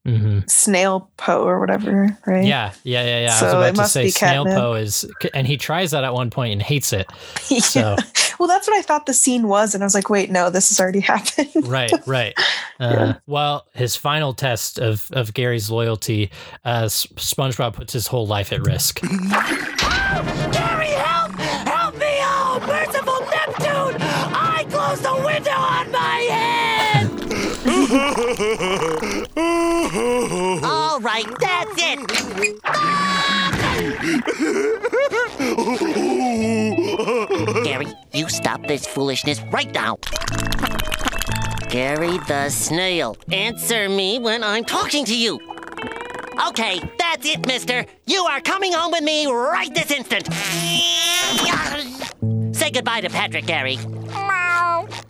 hmm 0.06 0.40
snail 0.48 1.10
po 1.18 1.44
or 1.44 1.60
whatever, 1.60 2.16
right? 2.28 2.46
yeah, 2.46 2.74
yeah, 2.84 3.04
yeah, 3.04 3.20
yeah. 3.22 3.34
I 3.36 3.40
So 3.40 3.46
was 3.46 3.54
it 3.54 3.58
about 3.58 3.66
to 3.72 3.78
must 3.82 3.94
say 3.94 4.04
be 4.04 4.10
snail 4.12 4.44
catnip. 4.46 4.62
po 4.62 4.74
is, 4.76 5.06
and 5.34 5.48
he 5.48 5.58
tries 5.58 5.92
that 5.92 6.04
at 6.04 6.14
one 6.14 6.30
point 6.30 6.54
and 6.54 6.62
hates 6.62 6.94
it. 6.94 7.12
Yeah. 7.50 7.60
So 7.62 7.96
Well, 8.38 8.48
that's 8.50 8.68
what 8.68 8.78
I 8.78 8.82
thought 8.82 9.06
the 9.06 9.14
scene 9.14 9.48
was, 9.48 9.74
and 9.74 9.84
I 9.84 9.86
was 9.86 9.96
like, 9.96 10.10
wait, 10.10 10.30
no, 10.30 10.50
this 10.50 10.70
has 10.70 10.80
already 10.80 11.00
happened. 11.14 11.50
right, 11.68 11.92
right. 12.06 12.38
Uh, 12.78 13.14
Well, 13.26 13.66
his 13.74 13.96
final 13.96 14.34
test 14.34 14.80
of 14.80 15.10
of 15.14 15.34
Gary's 15.34 15.70
loyalty, 15.72 16.30
uh, 16.66 16.84
SpongeBob 16.90 17.72
puts 17.74 17.94
his 17.94 18.08
whole 18.08 18.28
life 18.28 18.52
at 18.52 18.62
risk. 18.62 19.00
That's 31.24 31.72
it! 31.78 32.00
Gary, 37.64 37.88
you 38.12 38.28
stop 38.28 38.68
this 38.68 38.86
foolishness 38.86 39.40
right 39.52 39.74
now. 39.74 39.98
Gary 41.70 42.18
the 42.28 42.50
snail, 42.50 43.16
answer 43.32 43.88
me 43.88 44.20
when 44.20 44.44
I'm 44.44 44.66
talking 44.66 45.06
to 45.06 45.16
you. 45.18 45.40
Okay, 46.50 46.82
that's 47.00 47.26
it, 47.26 47.48
mister. 47.48 47.86
You 48.06 48.26
are 48.26 48.42
coming 48.42 48.74
home 48.74 48.92
with 48.92 49.04
me 49.04 49.26
right 49.28 49.74
this 49.74 49.92
instant. 49.92 50.28
Say 52.54 52.72
goodbye 52.72 53.00
to 53.02 53.10
Patrick, 53.10 53.46
Gary. 53.46 53.78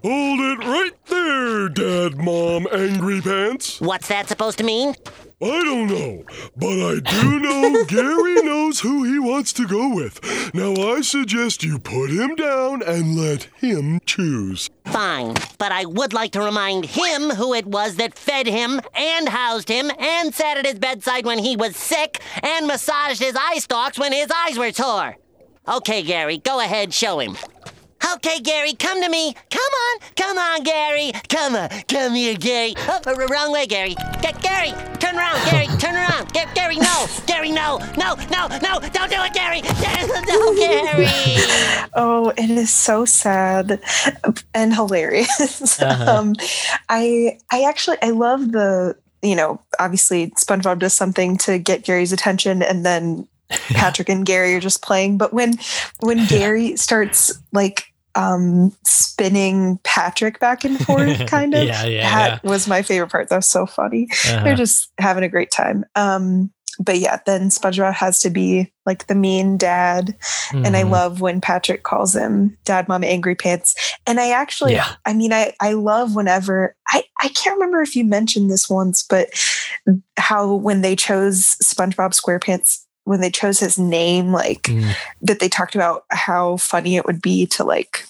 Hold 0.03 0.39
it 0.39 0.59
right 0.59 0.91
there, 1.07 1.69
Dad, 1.69 2.17
Mom, 2.17 2.67
Angry 2.71 3.21
Pants. 3.21 3.81
What's 3.81 4.07
that 4.09 4.27
supposed 4.29 4.59
to 4.59 4.63
mean? 4.63 4.93
I 5.41 5.63
don't 5.63 5.87
know, 5.87 6.23
but 6.55 6.79
I 6.79 6.99
do 7.01 7.39
know 7.39 7.83
Gary 7.87 8.35
knows 8.35 8.79
who 8.79 9.03
he 9.03 9.19
wants 9.19 9.51
to 9.53 9.67
go 9.67 9.93
with. 9.93 10.21
Now 10.53 10.73
I 10.73 11.01
suggest 11.01 11.61
you 11.61 11.77
put 11.77 12.09
him 12.09 12.35
down 12.35 12.81
and 12.81 13.17
let 13.17 13.43
him 13.57 13.99
choose. 14.05 14.69
Fine, 14.85 15.33
but 15.57 15.73
I 15.73 15.83
would 15.83 16.13
like 16.13 16.31
to 16.31 16.41
remind 16.41 16.85
him 16.85 17.31
who 17.31 17.53
it 17.53 17.65
was 17.65 17.97
that 17.97 18.17
fed 18.17 18.47
him 18.47 18.79
and 18.93 19.27
housed 19.27 19.67
him 19.67 19.91
and 19.99 20.33
sat 20.33 20.57
at 20.57 20.65
his 20.65 20.79
bedside 20.79 21.25
when 21.25 21.39
he 21.39 21.57
was 21.57 21.75
sick 21.75 22.21
and 22.41 22.65
massaged 22.65 23.19
his 23.21 23.35
eye 23.35 23.59
stalks 23.59 23.99
when 23.99 24.13
his 24.13 24.31
eyes 24.31 24.57
were 24.57 24.71
sore. 24.71 25.17
Okay, 25.67 26.01
Gary, 26.01 26.37
go 26.37 26.61
ahead, 26.61 26.93
show 26.93 27.19
him. 27.19 27.35
Okay, 28.13 28.39
Gary, 28.39 28.73
come 28.73 29.01
to 29.01 29.09
me. 29.09 29.33
Come 29.49 29.61
on, 29.61 29.99
come 30.15 30.37
on, 30.37 30.63
Gary. 30.63 31.11
Come 31.27 31.55
on, 31.55 31.69
come 31.87 32.13
here, 32.13 32.35
Gary. 32.35 32.73
Oh, 32.77 32.99
wrong 33.29 33.51
way, 33.51 33.65
Gary. 33.65 33.95
Get 34.21 34.41
Gary, 34.41 34.71
turn 34.99 35.17
around, 35.17 35.43
Gary, 35.49 35.67
turn 35.79 35.95
around. 35.95 36.31
Get 36.31 36.53
Gary, 36.53 36.75
no, 36.77 37.07
Gary, 37.25 37.51
no, 37.51 37.79
no, 37.97 38.15
no, 38.29 38.47
no, 38.61 38.79
don't 38.93 39.09
do 39.09 39.17
it, 39.19 39.33
Gary. 39.33 39.61
No, 40.27 40.55
Gary. 40.55 41.07
Oh, 41.93 42.33
it 42.37 42.49
is 42.49 42.69
so 42.69 43.05
sad 43.05 43.81
and 44.53 44.73
hilarious. 44.73 45.81
Uh-huh. 45.81 46.11
um, 46.11 46.35
I 46.89 47.37
I 47.51 47.63
actually 47.63 47.97
I 48.01 48.11
love 48.11 48.51
the 48.51 48.95
you 49.21 49.35
know 49.35 49.61
obviously 49.79 50.31
SpongeBob 50.31 50.79
does 50.79 50.93
something 50.93 51.37
to 51.39 51.57
get 51.57 51.83
Gary's 51.83 52.11
attention, 52.11 52.61
and 52.61 52.85
then 52.85 53.27
Patrick 53.49 54.09
and 54.09 54.25
Gary 54.25 54.55
are 54.55 54.59
just 54.59 54.81
playing. 54.81 55.17
But 55.17 55.33
when 55.33 55.53
when 56.01 56.25
Gary 56.27 56.75
starts 56.75 57.33
like 57.51 57.93
um 58.15 58.71
spinning 58.83 59.79
Patrick 59.83 60.39
back 60.39 60.63
and 60.63 60.79
forth, 60.85 61.25
kind 61.27 61.53
of 61.53 61.63
Yeah, 61.65 61.85
yeah, 61.85 62.29
that 62.29 62.43
was 62.43 62.67
my 62.67 62.81
favorite 62.81 63.11
part. 63.11 63.29
That 63.29 63.37
was 63.37 63.45
so 63.47 63.65
funny. 63.65 64.07
Uh-huh. 64.11 64.43
They're 64.43 64.55
just 64.55 64.91
having 64.99 65.23
a 65.23 65.29
great 65.29 65.51
time. 65.51 65.85
Um, 65.95 66.51
but 66.77 66.99
yeah, 66.99 67.19
then 67.25 67.49
SpongeBob 67.49 67.93
has 67.93 68.19
to 68.19 68.29
be 68.29 68.69
like 68.85 69.07
the 69.07 69.15
mean 69.15 69.57
dad. 69.57 70.13
And 70.51 70.75
I 70.75 70.83
Mhm. 70.83 70.89
love 70.89 71.21
when 71.21 71.39
Patrick 71.39 71.83
calls 71.83 72.13
him 72.15 72.57
Dad, 72.65 72.89
Mom, 72.89 73.01
Angry 73.03 73.33
Pants. 73.33 73.75
And 74.05 74.19
I 74.19 74.31
actually, 74.31 74.73
Yeah. 74.73 74.87
I 75.05 75.13
mean, 75.13 75.31
I, 75.31 75.53
I 75.61 75.71
love 75.71 76.15
whenever, 76.15 76.75
I, 76.89 77.03
I 77.21 77.29
can't 77.29 77.55
remember 77.55 77.81
if 77.81 77.95
you 77.95 78.03
mentioned 78.03 78.51
this 78.51 78.69
once, 78.69 79.03
but 79.03 79.29
how 80.17 80.53
when 80.53 80.81
they 80.81 80.97
chose 80.97 81.55
SpongeBob 81.63 82.11
SquarePants, 82.13 82.81
when 83.05 83.21
they 83.21 83.31
chose 83.31 83.59
his 83.59 83.79
name, 83.79 84.31
like 84.33 84.63
Mm. 84.63 84.93
that 85.21 85.39
they 85.39 85.47
talked 85.49 85.73
about 85.75 86.03
how 86.09 86.57
funny 86.57 86.97
it 86.97 87.05
would 87.05 87.21
be 87.21 87.45
to 87.47 87.63
like 87.63 88.05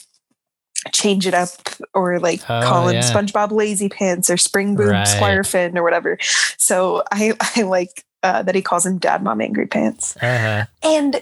change 0.93 1.25
it 1.27 1.33
up 1.33 1.49
or 1.93 2.19
like 2.19 2.41
Oh, 2.49 2.61
call 2.63 2.87
him 2.87 2.95
yeah. 2.95 3.01
SpongeBob 3.01 3.51
Lazy 3.51 3.89
Pants 3.89 4.29
or 4.29 4.37
Spring 4.37 4.75
Boob 4.75 4.89
Right. 4.89 5.07
Squire 5.07 5.43
Fin 5.43 5.77
or 5.77 5.83
whatever. 5.83 6.17
So 6.57 7.03
I, 7.11 7.33
I 7.55 7.61
like 7.63 8.03
uh, 8.23 8.41
that 8.43 8.55
he 8.55 8.61
calls 8.61 8.85
him 8.85 8.97
Dad, 8.97 9.23
Mom, 9.23 9.41
Angry 9.41 9.67
Pants. 9.67 10.15
Uh-huh. 10.17 10.65
And 10.83 11.21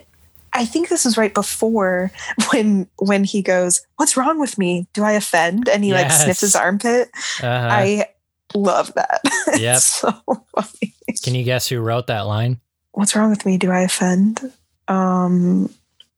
I 0.53 0.65
think 0.65 0.87
this 0.89 1.03
was 1.05 1.17
right 1.17 1.33
before 1.33 2.11
when 2.51 2.87
when 2.99 3.23
he 3.23 3.41
goes, 3.41 3.81
"What's 3.97 4.15
wrong 4.15 4.39
with 4.39 4.57
me? 4.57 4.87
Do 4.93 5.03
I 5.03 5.13
offend?" 5.13 5.67
And 5.67 5.83
he 5.83 5.93
like 5.93 6.11
sniffs 6.11 6.41
his 6.41 6.55
armpit. 6.55 7.09
Uh-huh. 7.41 7.67
I 7.71 8.05
love 8.53 8.93
that. 8.93 9.21
Yep. 9.57 9.79
So 9.79 10.11
funny. 10.55 10.93
Can 11.23 11.35
you 11.35 11.43
guess 11.43 11.67
who 11.67 11.79
wrote 11.79 12.07
that 12.07 12.21
line? 12.21 12.59
What's 12.93 13.15
wrong 13.15 13.29
with 13.29 13.45
me? 13.45 13.57
Do 13.57 13.71
I 13.71 13.81
offend? 13.81 14.39
Um, 14.87 15.69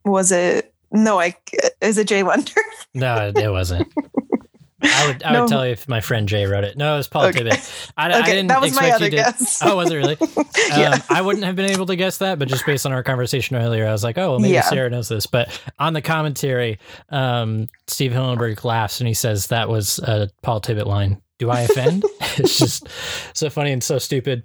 was 0.04 0.32
it 0.32 0.74
no? 0.92 1.20
I 1.20 1.36
is 1.82 1.98
it 1.98 2.08
Jay 2.08 2.24
Lender? 2.24 2.52
No, 2.98 3.30
it 3.36 3.50
wasn't. 3.52 3.92
I 4.82 5.08
would 5.08 5.22
I 5.24 5.34
No. 5.34 5.42
would 5.42 5.50
tell 5.50 5.66
you 5.66 5.74
if 5.74 5.86
my 5.90 6.00
friend 6.00 6.30
Jay 6.30 6.46
wrote 6.46 6.64
it. 6.64 6.78
No, 6.78 6.94
it 6.94 6.98
was 6.98 7.08
Paul 7.10 7.26
Okay. 7.26 7.40
Tibbitt. 7.42 7.92
I, 7.98 8.10
I 8.10 8.20
okay, 8.22 8.36
didn't 8.36 8.48
that 8.48 8.62
was 8.62 8.74
my 8.74 8.88
expect 8.88 8.96
other 8.96 9.06
you 9.06 9.12
to. 9.12 9.18
guess. 9.18 9.62
Oh, 9.62 9.76
was 9.76 9.92
it 9.92 9.96
really? 9.98 10.18
yeah. 10.70 10.92
Um, 10.94 11.02
I 11.10 11.22
wouldn't 11.22 11.44
have 11.44 11.58
been 11.58 11.70
able 11.72 11.88
to 11.88 11.98
guess 11.98 12.20
that, 12.20 12.40
but 12.40 12.48
just 12.48 12.66
based 12.66 12.86
on 12.86 12.94
our 12.94 13.04
conversation 13.04 13.58
earlier, 13.58 13.86
I 13.86 13.92
was 13.92 14.04
like, 14.04 14.18
oh, 14.18 14.32
well, 14.32 14.40
maybe 14.40 14.54
Yeah. 14.54 14.62
Sarah 14.62 14.90
knows 14.90 15.10
this. 15.10 15.26
But 15.28 15.50
on 15.78 15.92
the 15.92 16.02
commentary, 16.02 16.80
um, 17.10 17.68
Steve 17.88 18.12
Hillenburg 18.14 18.64
laughs 18.64 19.02
and 19.02 19.10
he 19.10 19.14
says 19.14 19.48
that 19.48 19.68
was 19.68 20.00
a 20.00 20.30
Paul 20.42 20.62
Tibbitt 20.62 20.86
line. 20.86 21.22
Do 21.40 21.50
I 21.50 21.62
offend? 21.62 22.06
it's 22.38 22.58
just 22.58 22.88
so 23.34 23.50
funny 23.50 23.74
and 23.74 23.84
so 23.84 23.98
stupid. 23.98 24.44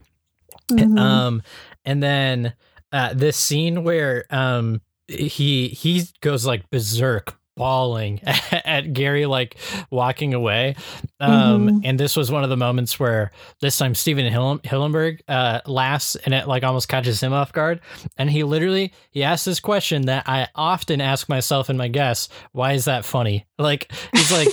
Mhm. 0.72 0.98
Um, 0.98 1.42
and 1.84 2.02
then 2.02 2.54
uh, 2.92 3.14
this 3.14 3.36
scene 3.36 3.84
where 3.84 4.24
um 4.30 4.80
he 5.08 5.68
he 5.68 6.04
goes 6.20 6.44
like 6.46 6.68
berserk 6.70 7.36
bawling 7.56 8.20
at 8.64 8.92
Gary 8.94 9.26
like 9.26 9.56
walking 9.90 10.32
away. 10.34 10.76
Um 11.18 11.68
Mhm. 11.68 11.80
and 11.84 12.00
this 12.00 12.16
was 12.16 12.30
one 12.30 12.42
of 12.42 12.48
the 12.48 12.56
moments 12.56 12.98
where 12.98 13.32
this 13.60 13.76
time 13.76 13.94
Stephen 13.94 14.24
Hill- 14.32 14.60
Hillenburg 14.60 15.20
uh 15.28 15.60
laughs 15.66 16.16
and 16.16 16.32
it 16.32 16.48
like 16.48 16.62
almost 16.64 16.88
catches 16.88 17.20
him 17.22 17.32
off 17.34 17.52
guard 17.52 17.80
and 18.16 18.30
he 18.30 18.44
literally 18.44 18.92
he 19.10 19.22
asks 19.22 19.44
this 19.44 19.60
question 19.60 20.06
that 20.06 20.26
I 20.28 20.48
often 20.54 21.00
ask 21.02 21.28
myself 21.28 21.68
and 21.68 21.76
my 21.76 21.88
guests: 21.88 22.28
why 22.52 22.72
is 22.72 22.86
that 22.86 23.04
funny? 23.04 23.46
Like 23.58 23.92
he's 24.14 24.32
like 24.32 24.48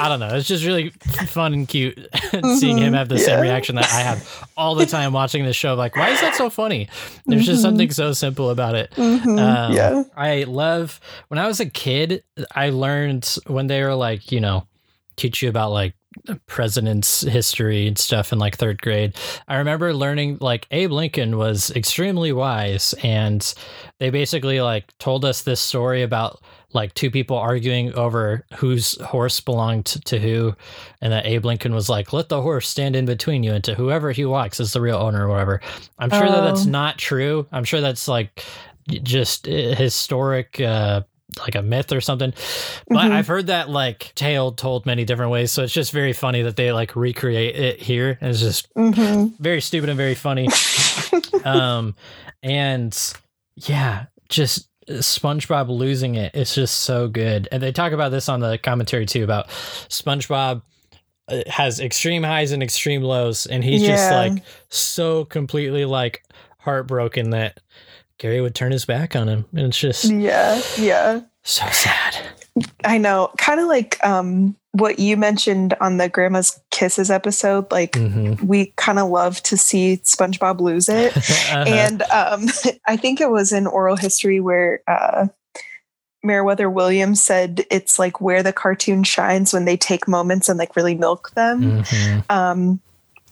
I 0.00 0.08
don't 0.08 0.20
know. 0.20 0.34
It's 0.34 0.48
just 0.48 0.64
really 0.64 0.90
fun 1.28 1.52
and 1.54 1.68
cute 1.68 1.98
seeing 2.58 2.78
him 2.78 2.92
Mhm. 2.92 2.96
have 2.98 3.08
the 3.08 3.18
same 3.18 3.40
reaction 3.40 3.74
that 3.76 3.84
I 3.92 4.00
have 4.00 4.48
all 4.56 4.74
the 4.74 4.86
time 4.86 5.12
watching 5.12 5.44
this 5.44 5.56
show. 5.56 5.74
Like, 5.74 5.96
why 5.96 6.10
is 6.10 6.20
that 6.20 6.34
so 6.34 6.48
funny? 6.50 6.88
There's 7.26 7.46
just 7.46 7.60
Mhm. 7.60 7.62
something 7.62 7.90
so 7.90 8.12
simple 8.12 8.50
about 8.50 8.74
it. 8.74 8.90
Mhm. 8.92 9.38
Um, 9.40 9.72
yeah. 9.72 10.02
I 10.16 10.44
love 10.44 11.00
when 11.28 11.38
I 11.38 11.46
was 11.46 11.60
a 11.60 11.66
kid, 11.66 12.22
I 12.54 12.70
learned 12.70 13.36
when 13.46 13.66
they 13.66 13.82
were 13.82 13.94
like, 13.94 14.32
you 14.32 14.40
know, 14.40 14.66
teach 15.16 15.42
you 15.42 15.48
about 15.48 15.72
like 15.72 15.94
president's 16.46 17.20
history 17.22 17.86
and 17.86 17.98
stuff 17.98 18.32
in 18.32 18.38
like 18.38 18.56
third 18.56 18.80
grade. 18.80 19.14
I 19.46 19.56
remember 19.56 19.92
learning 19.94 20.38
like 20.40 20.66
Abe 20.70 20.90
Lincoln 20.92 21.36
was 21.36 21.70
extremely 21.72 22.32
wise 22.32 22.94
and 23.02 23.54
they 23.98 24.10
basically 24.10 24.60
like 24.60 24.96
told 24.98 25.24
us 25.24 25.42
this 25.42 25.60
story 25.60 26.02
about 26.02 26.40
like 26.74 26.92
two 26.94 27.10
people 27.10 27.36
arguing 27.36 27.94
over 27.94 28.44
whose 28.56 29.00
horse 29.00 29.40
belonged 29.40 29.86
to 29.86 30.18
who 30.18 30.54
and 31.00 31.12
that 31.12 31.24
Abe 31.26 31.44
Lincoln 31.46 31.74
was 31.74 31.88
like 31.88 32.12
let 32.12 32.28
the 32.28 32.42
horse 32.42 32.68
stand 32.68 32.94
in 32.94 33.06
between 33.06 33.42
you 33.42 33.52
and 33.54 33.64
to 33.64 33.74
whoever 33.74 34.12
he 34.12 34.24
walks 34.26 34.60
is 34.60 34.72
the 34.74 34.80
real 34.80 34.98
owner 34.98 35.26
or 35.26 35.30
whatever. 35.30 35.60
I'm 35.98 36.10
sure 36.10 36.28
that 36.28 36.42
that's 36.42 36.66
Oh. 36.66 36.70
not 36.70 36.98
true. 36.98 37.46
I'm 37.52 37.64
sure 37.64 37.80
that's 37.80 38.06
like 38.08 38.44
just 39.02 39.48
uh, 39.48 39.50
historic 39.74 40.60
uh 40.60 41.02
like 41.40 41.54
a 41.54 41.62
myth 41.62 41.92
or 41.92 42.00
something. 42.00 42.32
But 42.88 42.96
Mhm. 43.06 43.12
I've 43.12 43.26
heard 43.26 43.46
that 43.48 43.68
like 43.70 44.12
tale 44.14 44.50
told 44.52 44.86
many 44.86 45.04
different 45.04 45.30
ways. 45.30 45.52
So 45.52 45.62
it's 45.62 45.72
just 45.74 45.92
very 45.92 46.12
funny 46.14 46.42
that 46.42 46.56
they 46.56 46.72
like 46.72 46.96
recreate 46.96 47.54
it 47.54 47.80
here. 47.80 48.16
And 48.20 48.30
it's 48.30 48.40
just 48.40 48.72
Mhm. 48.74 49.38
very 49.38 49.60
stupid 49.60 49.88
and 49.90 49.96
very 49.96 50.14
funny. 50.14 50.48
um, 51.44 51.94
and 52.42 52.96
yeah, 53.56 54.06
just 54.28 54.68
SpongeBob 54.88 55.68
losing 55.68 56.14
it. 56.14 56.34
It's 56.34 56.54
just 56.54 56.80
so 56.80 57.08
good. 57.08 57.48
And 57.52 57.62
they 57.62 57.72
talk 57.72 57.92
about 57.92 58.10
this 58.10 58.28
on 58.28 58.40
the 58.40 58.58
commentary 58.58 59.06
too 59.06 59.24
about 59.24 59.48
SpongeBob 59.48 60.62
uh, 61.28 61.42
has 61.46 61.80
extreme 61.80 62.22
highs 62.22 62.52
and 62.52 62.62
extreme 62.62 63.02
lows, 63.02 63.46
and 63.46 63.62
he's 63.62 63.82
just 63.82 64.10
like 64.10 64.42
so 64.70 65.26
completely 65.26 65.84
like 65.84 66.22
heartbroken 66.58 67.30
that 67.30 67.60
Gary 68.18 68.40
would 68.40 68.54
turn 68.54 68.72
his 68.72 68.84
back 68.84 69.14
on 69.14 69.28
him, 69.28 69.44
and 69.52 69.66
it's 69.66 69.78
just 69.78 70.04
yeah. 70.04 70.60
Yeah. 70.78 71.20
so 71.44 71.66
sad. 71.70 72.16
I 72.84 72.98
know. 72.98 73.30
Kind 73.36 73.60
of 73.60 73.68
like 73.68 74.02
um, 74.04 74.56
what 74.78 74.98
you 74.98 75.16
mentioned 75.16 75.74
on 75.80 75.96
the 75.98 76.08
Grandma's 76.08 76.58
Kisses 76.70 77.10
episode. 77.10 77.70
Like, 77.70 77.92
Mhm. 77.92 78.42
we 78.42 78.72
kind 78.76 78.98
of 78.98 79.08
love 79.10 79.42
to 79.44 79.56
see 79.56 80.00
SpongeBob 80.04 80.60
lose 80.60 80.88
it. 80.88 81.12
Uh-huh. 81.48 81.64
And 81.66 82.02
um, 82.02 82.46
I 82.86 82.96
think 82.96 83.20
it 83.20 83.30
was 83.30 83.52
in 83.52 83.66
oral 83.66 83.96
history 83.96 84.40
where 84.40 84.82
uh, 84.86 85.28
Merriwether 86.24 86.70
Williams 86.72 87.22
said 87.22 87.64
it's 87.70 87.98
like 87.98 88.20
where 88.20 88.42
the 88.42 88.52
cartoon 88.52 89.04
shines 89.04 89.52
when 89.52 89.64
they 89.64 89.76
take 89.76 90.08
moments 90.08 90.48
and 90.48 90.58
like 90.58 90.74
really 90.76 90.94
milk 90.94 91.30
them. 91.34 91.82
Mhm. 91.82 92.30
Um, 92.30 92.80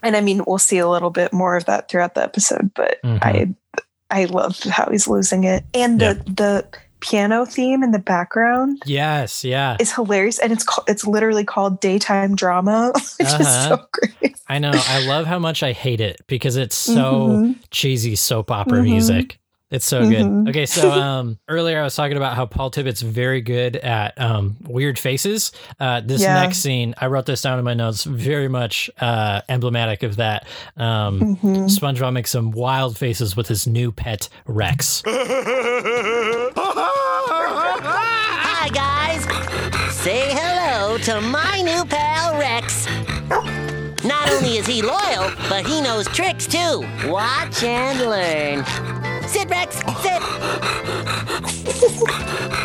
and 0.03 0.17
I 0.17 0.21
mean, 0.21 0.43
we'll 0.47 0.59
see 0.59 0.79
a 0.79 0.89
little 0.89 1.11
bit 1.11 1.33
more 1.33 1.57
of 1.57 1.65
that 1.67 1.89
throughout 1.89 2.15
the 2.15 2.23
episode, 2.23 2.71
but 2.75 2.99
Mhm. 3.05 3.19
I 3.23 3.55
I 4.09 4.25
love 4.27 4.57
how 4.61 4.89
he's 4.91 5.09
losing 5.09 5.43
it. 5.45 5.65
And 5.75 6.01
the 6.01 6.15
the 6.27 6.65
piano 7.09 7.45
theme 7.45 7.83
in 7.83 7.91
the 7.93 7.99
background 7.99 8.83
Yes, 8.85 9.45
yeah. 9.45 9.77
It's 9.81 9.93
hilarious, 9.93 10.39
and 10.39 10.53
it's 10.53 10.65
ca- 10.65 10.85
it's 10.89 11.07
literally 11.07 11.45
called 11.45 11.81
daytime 11.81 12.35
drama, 12.35 12.93
which 12.95 13.05
is 13.29 13.33
Uh-huh. 13.35 13.69
so 13.77 13.87
great. 13.93 14.37
I 14.49 14.59
know. 14.59 14.73
I 14.73 14.99
love 14.99 15.27
how 15.27 15.39
much 15.39 15.63
I 15.63 15.73
hate 15.73 16.01
it 16.01 16.21
because 16.27 16.57
it's 16.57 16.77
so 16.77 17.29
Mhm. 17.29 17.57
cheesy 17.71 18.15
soap 18.17 18.51
opera 18.51 18.81
Mhm. 18.81 18.85
music. 18.85 19.39
It's 19.69 19.85
so 19.85 20.03
Mhm. 20.03 20.11
good. 20.45 20.51
Okay, 20.51 20.65
so 20.67 20.93
um 20.93 21.39
earlier 21.49 21.81
I 21.81 21.83
was 21.83 21.97
talking 21.97 22.17
about 22.17 22.37
how 22.37 22.47
Paul 22.47 22.71
Tibbitt's 22.71 23.03
very 23.03 23.41
good 23.41 23.75
at 23.77 24.15
um 24.21 24.57
weird 24.69 24.97
faces. 24.97 25.51
Uh 25.81 26.01
this 26.05 26.23
Yeah. 26.23 26.35
next 26.35 26.59
scene, 26.59 26.95
I 26.99 27.07
wrote 27.09 27.27
this 27.27 27.43
down 27.43 27.59
in 27.59 27.65
my 27.65 27.75
notes, 27.75 28.05
very 28.05 28.47
much 28.49 28.89
uh 29.01 29.41
emblematic 29.49 30.05
of 30.05 30.17
that. 30.17 30.47
Um 30.77 31.37
Mhm. 31.43 31.67
SpongeBob 31.69 32.13
makes 32.13 32.31
some 32.31 32.53
wild 32.53 32.97
faces 32.97 33.37
with 33.37 33.49
his 33.49 33.67
new 33.67 33.91
pet 33.91 34.29
Rex. 34.47 35.03
to 41.07 41.21
my 41.21 41.63
new 41.63 41.85
pal, 41.85 42.37
Rex. 42.37 42.85
Not 44.05 44.29
only 44.33 44.59
is 44.59 44.67
he 44.67 44.83
loyal, 44.83 45.31
but 45.49 45.65
he 45.65 45.81
knows 45.81 46.09
tricks 46.09 46.49
too. 46.49 46.85
Watch 47.07 47.63
and 47.63 48.01
learn. 48.01 48.65
Sit, 49.29 49.49
Rex, 49.49 49.77
sit. 50.03 50.21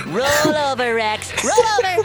Roll 0.08 0.56
over, 0.56 0.96
Rex. 0.96 1.32
Roll 1.44 1.54
over. 1.76 2.02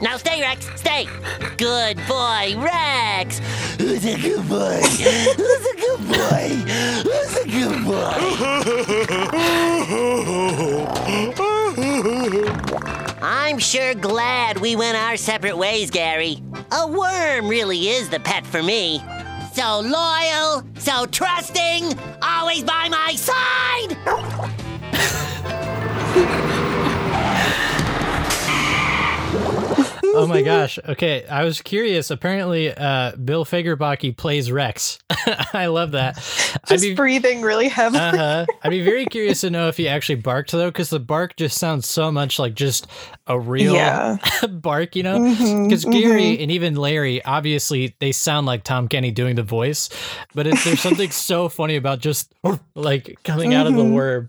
Now 0.00 0.16
stay, 0.16 0.40
Rex, 0.42 0.68
stay. 0.76 1.08
Good 1.56 1.96
boy, 2.06 2.54
Rex. 2.56 3.40
Who's 3.78 4.04
a 4.04 4.16
good 4.16 4.48
boy? 4.48 4.80
Who's 4.80 5.66
a 5.66 5.74
good 5.76 6.06
boy? 6.06 6.54
Who's 7.02 7.36
a 7.36 7.44
good 7.48 7.84
boy? 12.46 12.56
I'm 13.22 13.58
sure 13.58 13.94
glad 13.94 14.58
we 14.58 14.76
went 14.76 14.96
our 14.96 15.16
separate 15.16 15.56
ways, 15.56 15.90
Gary. 15.90 16.42
A 16.72 16.86
worm 16.86 17.48
really 17.48 17.88
is 17.88 18.08
the 18.08 18.20
pet 18.20 18.46
for 18.46 18.62
me. 18.62 19.02
So 19.52 19.80
loyal, 19.80 20.62
so 20.78 21.06
trusting, 21.06 21.98
always 22.22 22.64
by 22.64 22.88
my 22.88 23.14
side. 23.16 23.96
oh 30.14 30.26
my 30.26 30.42
gosh. 30.42 30.78
Okay, 30.88 31.26
I 31.26 31.44
was 31.44 31.60
curious. 31.62 32.10
Apparently 32.10 32.72
uh 32.74 33.16
Bill 33.16 33.44
Fagerbakke 33.44 34.16
plays 34.16 34.50
Rex. 34.50 34.98
I 35.52 35.66
love 35.66 35.92
that. 35.92 36.16
Just 36.66 36.96
breathing 36.96 37.42
really 37.42 37.68
heavily. 37.68 38.00
Uh 38.00 38.16
huh. 38.16 38.46
I'd 38.62 38.70
be 38.70 38.82
very 38.82 39.06
curious 39.06 39.40
to 39.42 39.50
know 39.50 39.68
if 39.68 39.76
he 39.76 39.88
actually 39.88 40.16
barked 40.16 40.52
though, 40.52 40.70
because 40.70 40.90
the 40.90 41.00
bark 41.00 41.36
just 41.36 41.58
sounds 41.58 41.86
so 41.86 42.10
much 42.10 42.38
like 42.38 42.54
just 42.54 42.86
a 43.26 43.38
real 43.38 43.74
Yeah. 43.74 44.16
bark, 44.50 44.96
you 44.96 45.02
know? 45.02 45.18
Because 45.64 45.84
Gary 45.84 46.36
mhm. 46.36 46.42
and 46.42 46.50
even 46.50 46.74
Larry, 46.74 47.24
obviously, 47.24 47.94
they 48.00 48.10
sound 48.12 48.46
like 48.46 48.64
Tom 48.64 48.88
Kenny 48.88 49.10
doing 49.12 49.36
the 49.36 49.42
voice, 49.44 49.88
but 50.34 50.46
it, 50.46 50.58
there's 50.64 50.80
something 50.80 51.10
so 51.10 51.48
funny 51.48 51.76
about 51.76 52.00
just 52.00 52.32
like 52.74 53.18
coming 53.22 53.54
out 53.54 53.66
of 53.66 53.74
the 53.74 53.84
Mhm. 53.84 53.92
worm. 53.92 54.28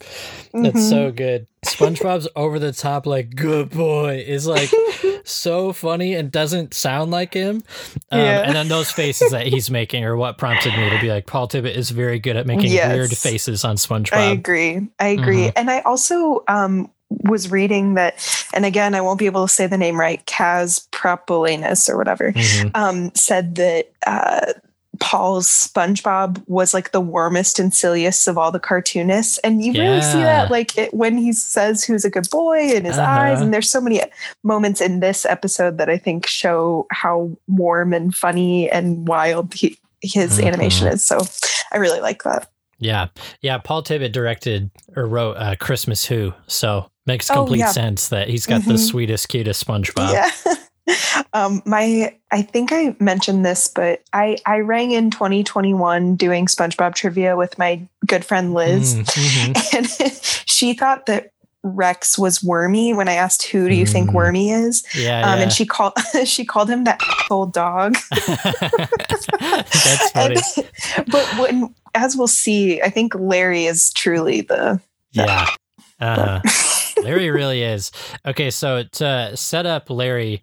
That's 0.53 0.87
so 0.87 1.11
good. 1.11 1.47
SpongeBob's 1.65 2.27
over 2.35 2.59
the 2.59 2.71
top, 2.71 3.05
like 3.05 3.35
good 3.35 3.69
boy, 3.69 4.23
is 4.25 4.47
like 4.47 4.69
so 5.23 5.71
funny 5.73 6.13
and 6.15 6.31
doesn't 6.31 6.73
sound 6.73 7.11
like 7.11 7.33
him. 7.33 7.63
Um, 8.11 8.19
Yeah. 8.19 8.41
And 8.41 8.55
then 8.55 8.67
those 8.67 8.91
faces 8.91 9.31
that 9.31 9.47
he's 9.47 9.69
making 9.69 10.03
are 10.03 10.15
what 10.15 10.37
prompted 10.37 10.75
me 10.75 10.89
to 10.89 10.99
be 10.99 11.09
like, 11.09 11.27
Paul 11.27 11.47
Tibbitt 11.47 11.75
is 11.75 11.91
very 11.91 12.19
good 12.19 12.35
at 12.35 12.47
making 12.47 12.71
Yes. 12.71 12.93
weird 12.93 13.11
faces 13.11 13.63
on 13.63 13.75
SpongeBob. 13.75 14.13
I 14.17 14.31
agree. 14.31 14.87
I 14.99 15.07
agree. 15.07 15.47
Mhm. 15.47 15.53
And 15.55 15.69
I 15.71 15.81
also 15.81 16.43
um, 16.47 16.89
was 17.09 17.51
reading 17.51 17.93
that, 17.95 18.15
and 18.53 18.65
again, 18.65 18.95
I 18.95 19.01
won't 19.01 19.19
be 19.19 19.25
able 19.25 19.45
to 19.45 19.53
say 19.53 19.67
the 19.67 19.77
name 19.77 19.99
right, 19.99 20.25
Kaz 20.25 20.87
Prapuolenis 20.91 21.89
or 21.89 21.97
whatever, 21.97 22.31
Mhm. 22.31 22.71
um, 22.75 23.11
said 23.15 23.55
that 23.55 23.91
uh, 24.07 24.53
Paul's 25.01 25.47
SpongeBob 25.47 26.41
was 26.47 26.73
like 26.73 26.91
the 26.91 27.01
warmest 27.01 27.59
and 27.59 27.73
silliest 27.73 28.27
of 28.27 28.37
all 28.37 28.51
the 28.51 28.59
cartoonists. 28.59 29.39
And 29.39 29.61
you 29.65 29.73
really 29.73 30.01
see 30.01 30.19
that 30.21 30.49
like 30.51 30.77
it, 30.77 30.93
when 30.93 31.17
he 31.17 31.33
says 31.33 31.83
who's 31.83 32.05
a 32.05 32.09
good 32.09 32.29
boy 32.29 32.59
in 32.71 32.85
his 32.85 32.97
Uh-huh. 32.97 33.09
eyes. 33.11 33.41
And 33.41 33.53
there's 33.53 33.69
so 33.69 33.81
many 33.81 34.01
moments 34.43 34.79
in 34.79 34.99
this 34.99 35.25
episode 35.25 35.77
that 35.79 35.89
I 35.89 35.97
think 35.97 36.27
show 36.27 36.85
how 36.91 37.31
warm 37.47 37.93
and 37.93 38.13
funny 38.15 38.69
and 38.69 39.07
wild 39.07 39.53
he, 39.55 39.77
his 40.01 40.37
Mhm. 40.39 40.45
animation 40.47 40.87
is. 40.87 41.03
So 41.03 41.19
I 41.73 41.77
really 41.77 41.99
like 41.99 42.23
that. 42.23 42.47
Yeah, 42.79 43.07
yeah. 43.41 43.57
Paul 43.57 43.83
Tibbitt 43.83 44.11
directed 44.11 44.69
or 44.95 45.05
wrote 45.07 45.33
uh, 45.37 45.55
Christmas 45.59 46.05
Who, 46.05 46.33
so 46.47 46.89
makes 47.05 47.29
Oh, 47.29 47.33
complete 47.35 47.59
yeah. 47.59 47.71
sense 47.71 48.09
that 48.09 48.27
he's 48.29 48.45
got 48.45 48.63
the 48.65 48.73
Mhm. 48.75 48.89
sweetest, 48.89 49.29
cutest 49.29 49.65
SpongeBob. 49.65 50.11
Yeah. 50.13 50.31
um, 51.33 51.61
my 51.65 52.15
I 52.31 52.41
think 52.41 52.71
I 52.71 52.95
mentioned 52.99 53.45
this, 53.45 53.67
but 53.67 54.01
I 54.13 54.37
I 54.45 54.59
rang 54.59 54.91
in 54.91 55.11
2021 55.11 56.15
doing 56.15 56.45
SpongeBob 56.47 56.95
trivia 56.95 57.35
with 57.37 57.57
my 57.57 57.81
good 58.07 58.23
friend 58.25 58.53
Liz, 58.53 58.95
Mm, 58.95 59.05
mhm. 59.05 59.73
and 60.07 60.13
she 60.45 60.73
thought 60.73 61.05
that 61.07 61.31
Rex 61.63 62.17
was 62.17 62.43
Wormy 62.43 62.91
when 62.93 63.07
I 63.07 63.13
asked 63.13 63.43
who 63.43 63.69
do 63.69 63.75
you 63.75 63.85
think 63.85 64.09
Mm. 64.09 64.13
Wormy 64.13 64.51
is, 64.51 64.83
Yeah, 64.95 65.21
um, 65.31 65.37
yeah. 65.37 65.43
and 65.43 65.53
she 65.53 65.65
called 65.65 65.93
she 66.25 66.43
called 66.45 66.69
him 66.69 66.85
that 66.85 66.99
old 67.29 67.53
dog. 67.53 67.95
That's 69.39 70.11
funny. 70.11 70.35
And- 70.57 71.05
but 71.11 71.25
when 71.37 71.73
as 71.93 72.15
we'll 72.15 72.27
see, 72.27 72.81
I 72.81 72.89
think 72.89 73.13
Larry 73.15 73.65
is 73.65 73.91
truly 73.93 74.41
the 74.41 74.79
Yeah. 75.11 75.47
Uh, 75.99 76.39
Larry 77.03 77.29
really 77.29 77.61
is. 77.61 77.91
Okay, 78.25 78.49
so 78.49 78.83
to 78.93 79.35
set 79.37 79.65
up 79.67 79.89
Larry, 79.89 80.41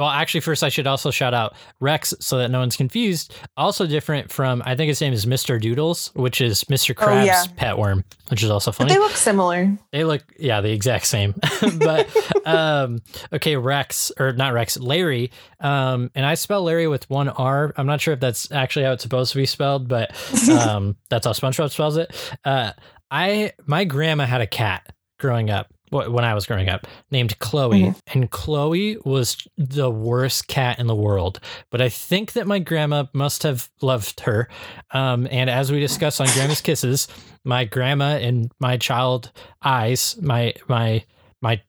well, 0.00 0.08
actually, 0.08 0.40
first 0.40 0.64
I 0.64 0.70
should 0.70 0.86
also 0.86 1.10
shout 1.10 1.34
out 1.34 1.54
Rex 1.78 2.14
so 2.20 2.38
that 2.38 2.50
no 2.50 2.60
one's 2.60 2.74
confused. 2.74 3.34
Also 3.58 3.86
different 3.86 4.32
from, 4.32 4.62
I 4.64 4.74
think 4.74 4.88
his 4.88 4.98
name 4.98 5.12
is 5.12 5.26
Mr. 5.26 5.60
Doodles, 5.60 6.10
which 6.14 6.40
is 6.40 6.64
Mr. 6.64 6.94
Oh, 6.96 7.04
Krabs' 7.04 7.26
yeah. 7.26 7.44
pet 7.56 7.76
worm, 7.76 8.02
which 8.28 8.42
is 8.42 8.48
also 8.48 8.70
but 8.70 8.76
funny. 8.76 8.94
they 8.94 8.98
look 8.98 9.12
similar. 9.12 9.76
They 9.92 10.04
look, 10.04 10.22
yeah, 10.38 10.62
the 10.62 10.72
exact 10.72 11.04
same. 11.04 11.34
but 11.78 12.08
um, 12.46 13.00
okay, 13.30 13.56
Rex 13.56 14.10
or 14.18 14.32
not 14.32 14.54
Rex, 14.54 14.78
Larry. 14.78 15.32
Um, 15.60 16.10
and 16.14 16.24
I 16.24 16.32
spell 16.32 16.62
Larry 16.62 16.88
with 16.88 17.08
one 17.10 17.28
R. 17.28 17.74
I'm 17.76 17.86
not 17.86 18.00
sure 18.00 18.14
if 18.14 18.20
that's 18.20 18.50
actually 18.50 18.86
how 18.86 18.92
it's 18.92 19.02
supposed 19.02 19.32
to 19.32 19.38
be 19.38 19.44
spelled, 19.44 19.86
but 19.86 20.16
um, 20.50 20.96
that's 21.10 21.26
how 21.26 21.32
SpongeBob 21.32 21.72
spells 21.72 21.98
it. 21.98 22.38
Uh, 22.42 22.72
I 23.10 23.52
my 23.66 23.84
grandma 23.84 24.24
had 24.24 24.40
a 24.40 24.46
cat 24.46 24.94
growing 25.18 25.50
up. 25.50 25.66
Wh- 25.90 26.12
When 26.12 26.24
I 26.24 26.34
was 26.34 26.46
growing 26.46 26.68
up, 26.68 26.86
named 27.10 27.38
Chloe, 27.38 27.94
and 28.14 28.30
Chloe 28.30 28.96
was 29.04 29.36
the 29.58 29.90
worst 29.90 30.48
cat 30.48 30.78
in 30.78 30.86
the 30.86 30.94
world. 30.94 31.40
But 31.70 31.80
I 31.80 31.88
think 31.88 32.32
that 32.32 32.46
my 32.46 32.58
grandma 32.58 33.04
must 33.12 33.42
have 33.42 33.68
loved 33.82 34.20
her. 34.20 34.48
Um, 34.92 35.26
and 35.30 35.50
as 35.50 35.70
we 35.70 35.80
discussed 35.80 36.20
on 36.20 36.26
Grandma's 36.28 36.60
Kisses, 36.60 37.08
my 37.44 37.64
grandma 37.64 38.18
in 38.18 38.50
my 38.58 38.76
child 38.76 39.32
eyes, 39.62 40.16
my 40.20 40.54
my 40.68 41.04
my 41.42 41.60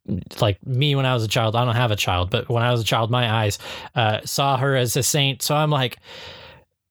like 0.42 0.58
me 0.66 0.96
when 0.96 1.06
I 1.06 1.14
was 1.14 1.24
a 1.24 1.28
child. 1.30 1.56
I 1.56 1.64
don't 1.64 1.76
have 1.76 1.92
a 1.92 1.96
child, 1.96 2.30
but 2.30 2.50
when 2.50 2.62
I 2.64 2.72
was 2.72 2.82
a 2.82 2.86
child, 2.86 3.10
my 3.10 3.30
eyes 3.32 3.58
uh, 3.96 4.20
saw 4.26 4.58
her 4.58 4.76
as 4.76 4.96
a 4.98 5.04
saint. 5.04 5.42
So 5.42 5.56
I'm 5.56 5.70
like, 5.70 5.98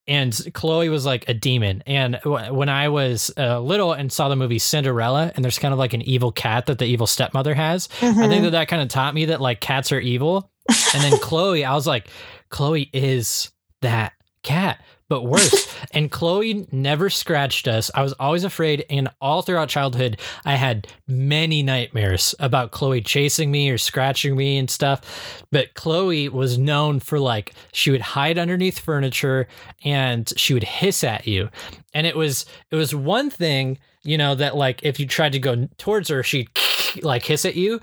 and 0.06 0.38
Chloe 0.54 0.88
was 0.88 1.04
like 1.06 1.28
a 1.28 1.34
demon. 1.34 1.82
And 1.86 2.18
w- 2.24 2.52
when 2.52 2.68
I 2.68 2.88
was 2.88 3.30
uh, 3.36 3.60
little 3.60 3.92
and 3.92 4.10
saw 4.12 4.28
the 4.28 4.36
movie 4.36 4.58
Cinderella, 4.58 5.30
and 5.34 5.44
there's 5.44 5.58
kind 5.58 5.72
of 5.72 5.78
like 5.78 5.92
an 5.92 6.02
evil 6.02 6.32
cat 6.32 6.66
that 6.66 6.78
the 6.78 6.86
evil 6.86 7.06
stepmother 7.06 7.54
has, 7.54 7.88
I 8.00 8.06
Mm-hmm. 8.06 8.28
think 8.28 8.44
that 8.44 8.50
that 8.50 8.68
kind 8.68 8.82
of 8.82 8.88
taught 8.88 9.14
me 9.14 9.26
that 9.26 9.40
like 9.40 9.60
cats 9.60 9.92
are 9.92 10.00
evil. 10.00 10.50
And 10.94 11.02
then 11.02 11.18
Chloe, 11.22 11.64
I 11.64 11.74
was 11.74 11.86
like, 11.86 12.08
Chloe 12.48 12.90
is 12.92 13.50
that 13.82 14.12
cat, 14.42 14.82
but 15.10 15.26
worse. 15.26 15.68
and 15.92 16.10
Chloe 16.10 16.66
never 16.72 17.10
scratched 17.10 17.68
us. 17.68 17.90
I 17.94 18.02
was 18.02 18.14
always 18.14 18.44
afraid. 18.44 18.86
And 18.88 19.10
all 19.20 19.42
throughout 19.42 19.68
childhood, 19.68 20.18
I 20.46 20.54
had 20.54 20.86
many 21.06 21.62
nightmares 21.62 22.34
about 22.38 22.70
Chloe 22.70 23.02
chasing 23.02 23.50
me 23.50 23.68
or 23.68 23.76
scratching 23.76 24.36
me 24.36 24.56
and 24.56 24.70
stuff. 24.70 25.44
But 25.50 25.74
Chloe 25.74 26.30
was 26.30 26.56
known 26.56 27.00
for 27.00 27.18
like, 27.18 27.52
she 27.72 27.90
would 27.90 28.00
hide 28.00 28.38
underneath 28.38 28.78
furniture 28.78 29.48
and 29.84 30.32
she 30.38 30.54
would 30.54 30.64
hiss 30.64 31.04
at 31.04 31.26
you. 31.26 31.50
And 31.92 32.06
it 32.06 32.16
was, 32.16 32.46
it 32.70 32.76
was 32.76 32.94
one 32.94 33.30
thing, 33.30 33.78
you 34.04 34.16
know, 34.16 34.36
that 34.36 34.56
like 34.56 34.80
if 34.84 35.00
you 35.00 35.06
tried 35.06 35.32
to 35.32 35.40
go 35.40 35.68
towards 35.76 36.08
her, 36.08 36.22
she'd 36.22 36.48
like 37.02 37.24
hiss 37.24 37.44
at 37.44 37.56
you. 37.56 37.80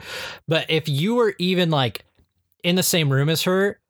But 0.48 0.66
if 0.70 0.88
you 0.88 1.16
were 1.16 1.36
even 1.40 1.70
like 1.70 2.06
in 2.64 2.76
the 2.76 2.84
same 2.84 3.12
room 3.12 3.28
as 3.28 3.44
her, 3.44 3.82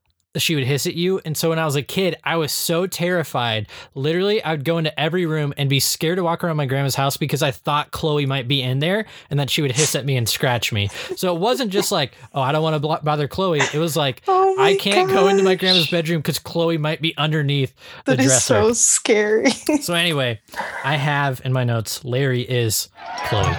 she 0.41 0.55
would 0.55 0.63
hiss 0.63 0.87
at 0.87 0.93
you. 0.95 1.19
And 1.25 1.35
so 1.37 1.49
when 1.49 1.59
I 1.59 1.65
was 1.65 1.75
a 1.75 1.81
kid, 1.81 2.15
I 2.23 2.35
was 2.37 2.51
so 2.51 2.87
terrified. 2.87 3.67
Literally, 3.95 4.41
I 4.43 4.51
would 4.51 4.63
go 4.63 4.77
into 4.77 4.97
every 4.99 5.25
room 5.25 5.53
and 5.57 5.69
be 5.69 5.79
scared 5.79 6.17
to 6.17 6.23
walk 6.23 6.43
around 6.43 6.57
my 6.57 6.65
grandma's 6.65 6.95
house 6.95 7.17
because 7.17 7.41
I 7.41 7.51
thought 7.51 7.91
Chloe 7.91 8.25
might 8.25 8.47
be 8.47 8.61
in 8.61 8.79
there 8.79 9.05
and 9.29 9.39
that 9.39 9.49
she 9.49 9.61
would 9.61 9.71
hiss 9.71 9.95
at 9.95 10.05
me 10.05 10.17
and 10.17 10.27
scratch 10.27 10.71
me. 10.71 10.89
So 11.15 11.35
it 11.35 11.39
wasn't 11.39 11.71
just 11.71 11.91
like, 11.91 12.13
oh, 12.33 12.41
I 12.41 12.51
don't 12.51 12.63
want 12.63 12.75
to 12.75 12.79
blo- 12.79 12.99
bother 13.03 13.27
Chloe. 13.27 13.59
It 13.59 13.75
was 13.79 13.95
like, 13.95 14.21
Oh 14.27 14.55
I 14.59 14.75
can't 14.77 15.09
go 15.09 15.27
into 15.27 15.43
my 15.43 15.55
grandma's 15.55 15.89
bedroom 15.89 16.19
because 16.21 16.39
Chloe 16.39 16.77
might 16.77 17.01
be 17.01 17.15
underneath 17.17 17.73
the 18.05 18.15
dresser. 18.15 18.53
That 18.53 18.65
is 18.67 18.69
so 18.69 18.73
scary. 18.73 19.51
So 19.81 19.93
anyway, 19.93 20.39
I 20.83 20.95
have 20.95 21.41
in 21.45 21.53
my 21.53 21.63
notes 21.63 22.03
Larry 22.03 22.41
is 22.41 22.89
Chloe. 23.27 23.53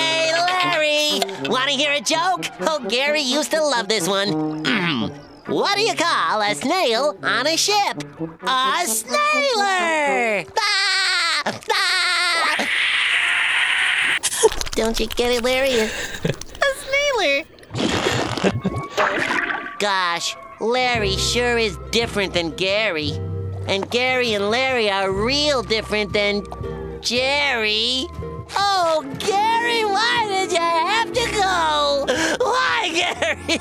Want 1.48 1.70
to 1.70 1.76
hear 1.76 1.92
a 1.92 2.00
joke? 2.00 2.46
Oh, 2.60 2.84
Gary 2.88 3.20
used 3.20 3.50
to 3.50 3.62
love 3.62 3.88
this 3.88 4.08
one. 4.08 4.62
what 5.46 5.76
do 5.76 5.82
you 5.82 5.94
call 5.94 6.40
a 6.40 6.54
snail 6.54 7.18
on 7.22 7.46
a 7.46 7.56
ship? 7.56 8.02
A 8.42 8.84
snailer! 8.86 10.50
Ah! 10.58 11.60
Ah! 11.72 12.68
Don't 14.72 14.98
you 14.98 15.06
get 15.08 15.32
it, 15.32 15.44
Larry? 15.44 15.78
A 15.80 15.90
snailer. 16.80 17.44
Gosh, 19.78 20.36
Larry 20.60 21.16
sure 21.16 21.58
is 21.58 21.76
different 21.90 22.34
than 22.34 22.50
Gary. 22.50 23.12
And 23.66 23.90
Gary 23.90 24.32
and 24.34 24.50
Larry 24.50 24.90
are 24.90 25.10
real 25.12 25.62
different 25.62 26.12
than 26.12 26.44
Jerry. 27.00 28.06
Oh, 28.56 29.02
Gary, 29.18 29.84
why 29.84 30.26
did 30.28 30.52
you 30.52 30.58
have 30.58 31.12
to 31.12 31.30
go? 31.32 32.06
Why, 32.44 32.90
Gary? 32.94 33.58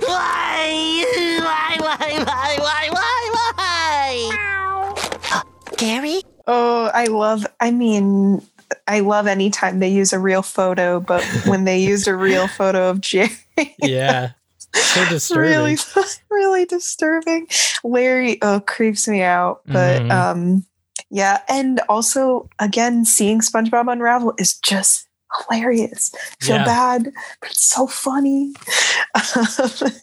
Why? 0.00 1.04
Why, 1.40 1.76
why, 1.80 2.18
why, 2.24 2.56
why, 2.58 2.88
why, 2.90 3.30
why? 3.56 5.42
Gary? 5.76 6.22
Oh, 6.46 6.90
I 6.92 7.06
love, 7.06 7.46
I 7.60 7.70
mean, 7.70 8.42
I 8.86 9.00
love 9.00 9.26
anytime 9.26 9.78
they 9.80 9.88
use 9.88 10.12
a 10.12 10.18
real 10.18 10.42
photo, 10.42 11.00
but 11.00 11.24
when 11.46 11.64
they 11.64 11.78
used 11.78 12.06
a 12.06 12.14
real 12.16 12.48
photo 12.48 12.90
of 12.90 13.00
Jerry, 13.00 13.30
Yeah. 13.78 14.32
So 14.74 15.06
disturbing. 15.08 15.42
really, 15.42 15.78
really 16.30 16.64
disturbing. 16.66 17.46
Larry, 17.82 18.38
oh, 18.42 18.60
creeps 18.60 19.08
me 19.08 19.22
out. 19.22 19.62
But 19.66 20.02
Mhm. 20.02 20.10
um, 20.10 20.66
yeah. 21.14 21.42
And 21.48 21.80
also, 21.88 22.48
again, 22.58 23.04
seeing 23.04 23.38
SpongeBob 23.40 23.90
unravel 23.90 24.34
is 24.36 24.58
just 24.58 25.06
hilarious. 25.48 26.12
I 26.14 26.44
feel 26.44 26.56
Yeah. 26.56 26.64
bad, 26.64 27.04
but 27.40 27.50
it's 27.50 27.64
so 27.64 27.86
funny. 27.86 28.52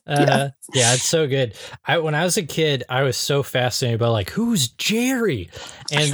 Uh, 0.08 0.50
yeah. 0.74 0.94
it's 0.94 1.04
so 1.04 1.28
good. 1.28 1.54
I 1.86 1.98
when 1.98 2.16
I 2.16 2.24
was 2.24 2.38
a 2.38 2.44
kid, 2.44 2.84
I 2.90 3.04
was 3.04 3.18
so 3.18 3.44
fascinated 3.44 4.00
by 4.00 4.08
like 4.08 4.30
who's 4.30 4.70
Jerry, 4.70 5.50
and 5.92 6.14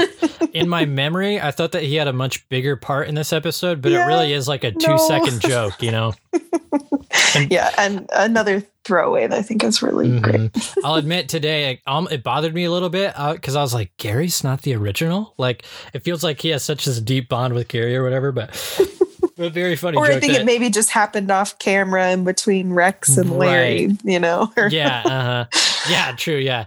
in 0.53 0.67
my 0.67 0.85
memory, 1.01 1.39
I 1.39 1.51
thought 1.51 1.71
that 1.73 1.83
he 1.83 1.95
had 1.95 2.07
a 2.07 2.13
much 2.13 2.47
bigger 2.49 2.75
part 2.75 3.07
in 3.07 3.15
this 3.15 3.33
episode, 3.33 3.81
but 3.81 3.91
it 3.91 3.99
really 3.99 4.33
is 4.33 4.47
like 4.47 4.63
a 4.63 4.71
two 4.71 4.87
no. 4.87 4.97
second 4.97 5.41
joke, 5.41 5.81
you 5.81 5.91
know. 5.91 6.13
yeah. 7.49 7.71
And 7.77 8.07
another 8.13 8.63
throwaway 8.87 9.27
that 9.27 9.37
I 9.37 9.41
think 9.41 9.63
is 9.63 9.81
really 9.83 10.19
great. 10.19 10.51
Mhm. 10.53 10.77
I'll 10.83 10.95
admit 10.95 11.29
today, 11.29 11.81
um, 11.85 12.07
it 12.09 12.23
bothered 12.23 12.53
me 12.53 12.63
a 12.63 12.71
little 12.71 12.89
bit 12.89 13.13
because 13.33 13.55
I 13.55 13.61
was 13.61 13.73
like, 13.73 13.95
Gary's 13.97 14.43
not 14.43 14.61
the 14.63 14.73
original. 14.75 15.33
Like, 15.37 15.65
it 15.93 15.99
feels 16.03 16.23
like 16.23 16.41
he 16.41 16.49
has 16.49 16.63
such 16.63 16.85
this 16.85 16.99
deep 17.01 17.29
bond 17.29 17.53
with 17.53 17.67
Gary 17.67 17.95
or 17.95 18.03
whatever, 18.03 18.31
but. 18.31 18.49
But 19.35 19.51
very 19.53 19.75
funny 19.75 19.97
Or 19.97 20.07
joke 20.07 20.15
I 20.15 20.19
think 20.19 20.33
that- 20.33 20.41
it 20.41 20.45
maybe 20.45 20.71
just 20.71 20.89
happened 20.89 21.29
off 21.29 21.59
camera 21.59 22.09
in 22.09 22.23
between 22.23 22.73
Rex 22.73 23.17
and 23.19 23.37
Larry, 23.37 23.95
you 24.03 24.19
know? 24.19 24.51
yeah 24.71 25.03
uh-huh. 25.05 25.45
yeah 25.91 26.11
true 26.17 26.37
yeah 26.37 26.65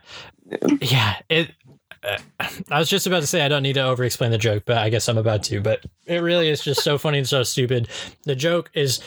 yeah 0.81 1.17
it 1.29 1.51
uh, 2.05 2.19
i 2.71 2.79
was 2.79 2.89
just 2.89 3.09
about 3.09 3.21
to 3.23 3.27
say 3.27 3.43
i 3.45 3.49
don't 3.49 3.65
need 3.65 3.73
to 3.73 3.83
over 3.83 4.05
explain 4.05 4.31
the 4.31 4.39
joke 4.39 4.63
but 4.67 4.79
i 4.79 4.89
guess 4.89 5.09
i'm 5.09 5.19
about 5.19 5.43
to 5.45 5.61
but 5.61 5.85
it 6.07 6.19
really 6.19 6.49
is 6.49 6.63
just 6.63 6.83
so 6.85 6.97
funny 6.97 7.19
and 7.19 7.29
so 7.29 7.43
stupid 7.43 7.89
the 8.23 8.37
joke 8.37 8.71
is 8.73 9.01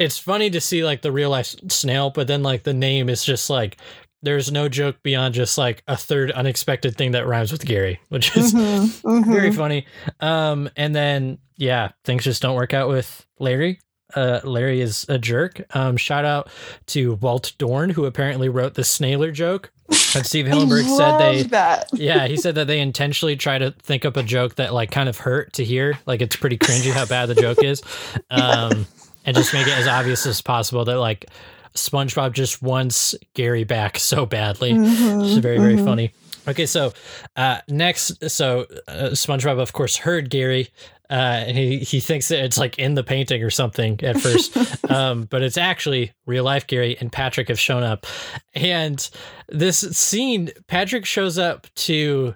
it's 0.00 0.18
funny 0.18 0.50
to 0.50 0.60
see 0.60 0.82
like 0.84 1.02
the 1.02 1.12
real 1.12 1.30
life 1.30 1.54
snail 1.68 2.10
but 2.10 2.26
then 2.26 2.42
like 2.42 2.64
the 2.64 2.74
name 2.74 3.08
is 3.08 3.22
just 3.24 3.48
like 3.50 3.76
there's 4.22 4.50
no 4.50 4.68
joke 4.68 4.96
beyond 5.02 5.32
just 5.34 5.56
like 5.56 5.82
a 5.86 5.96
third 5.96 6.30
unexpected 6.32 6.96
thing 6.96 7.12
that 7.12 7.26
rhymes 7.26 7.52
with 7.52 7.64
gary 7.64 8.00
which 8.08 8.36
is 8.36 8.52
Mhm, 8.52 9.02
mhm. 9.02 9.24
very 9.32 9.52
funny 9.52 9.86
um 10.20 10.68
and 10.76 10.94
then 10.96 11.38
yeah 11.56 11.92
things 12.04 12.24
just 12.24 12.42
don't 12.42 12.56
work 12.56 12.74
out 12.74 12.88
with 12.88 13.24
larry 13.38 13.78
uh, 14.16 14.40
Larry 14.42 14.80
is 14.80 15.06
a 15.08 15.18
jerk. 15.18 15.60
Um, 15.72 15.96
shout 15.96 16.24
out 16.24 16.50
to 16.86 17.14
Walt 17.20 17.52
Dohrn, 17.60 17.92
who 17.92 18.06
apparently 18.06 18.48
wrote 18.48 18.74
the 18.74 18.82
Snailer 18.82 19.32
joke. 19.32 19.70
And 19.86 20.26
Steve 20.26 20.46
Hillenburg 20.48 20.82
said 20.96 21.18
they, 21.18 21.42
that. 21.44 21.88
yeah, 21.92 22.26
he 22.26 22.36
said 22.36 22.56
that 22.56 22.66
they 22.66 22.80
intentionally 22.90 23.36
try 23.36 23.58
to 23.58 23.70
think 23.84 24.04
up 24.04 24.16
a 24.16 24.24
joke 24.24 24.56
that 24.56 24.74
like 24.74 24.90
kind 24.90 25.08
of 25.08 25.18
hurt 25.18 25.52
to 25.52 25.64
hear. 25.64 25.96
Like 26.06 26.22
it's 26.22 26.34
pretty 26.34 26.58
cringy 26.58 26.90
how 26.90 27.06
bad 27.06 27.26
the 27.26 27.36
joke 27.36 27.62
is, 27.62 27.82
um, 28.30 28.88
and 29.30 29.36
just 29.36 29.54
make 29.54 29.68
it 29.68 29.78
as 29.78 29.86
obvious 29.86 30.26
as 30.26 30.42
possible 30.42 30.84
that 30.84 30.98
like 30.98 31.26
SpongeBob 31.74 32.32
just 32.32 32.60
wants 32.60 33.14
Gary 33.34 33.62
back 33.62 33.96
so 33.96 34.26
badly. 34.26 34.72
Mhm, 34.72 35.24
It's 35.24 35.38
very 35.38 35.58
very 35.58 35.76
mhm. 35.76 35.84
funny. 35.84 36.12
Okay, 36.48 36.66
so 36.66 36.92
uh, 37.36 37.58
next, 37.68 38.28
so 38.28 38.66
uh, 38.88 39.10
SpongeBob, 39.12 39.60
of 39.60 39.72
course, 39.72 39.96
heard 39.96 40.30
Gary. 40.30 40.68
Uh, 41.08 41.44
and 41.46 41.56
he, 41.56 41.78
he 41.78 42.00
thinks 42.00 42.26
that 42.28 42.44
it's 42.44 42.58
like 42.58 42.76
in 42.78 42.94
the 42.94 43.04
painting 43.04 43.42
or 43.42 43.50
something 43.50 44.00
at 44.02 44.20
first, 44.20 44.56
um, 44.90 45.24
but 45.30 45.42
it's 45.42 45.58
actually 45.58 46.12
real 46.26 46.42
life 46.44 46.66
Gary 46.66 46.96
and 46.98 47.12
Patrick 47.12 47.48
have 47.48 47.58
shown 47.58 47.84
up. 47.84 48.06
And 48.54 49.08
this 49.48 49.78
scene, 49.78 50.50
Patrick 50.66 51.04
shows 51.04 51.38
up 51.38 51.66
to 51.76 52.34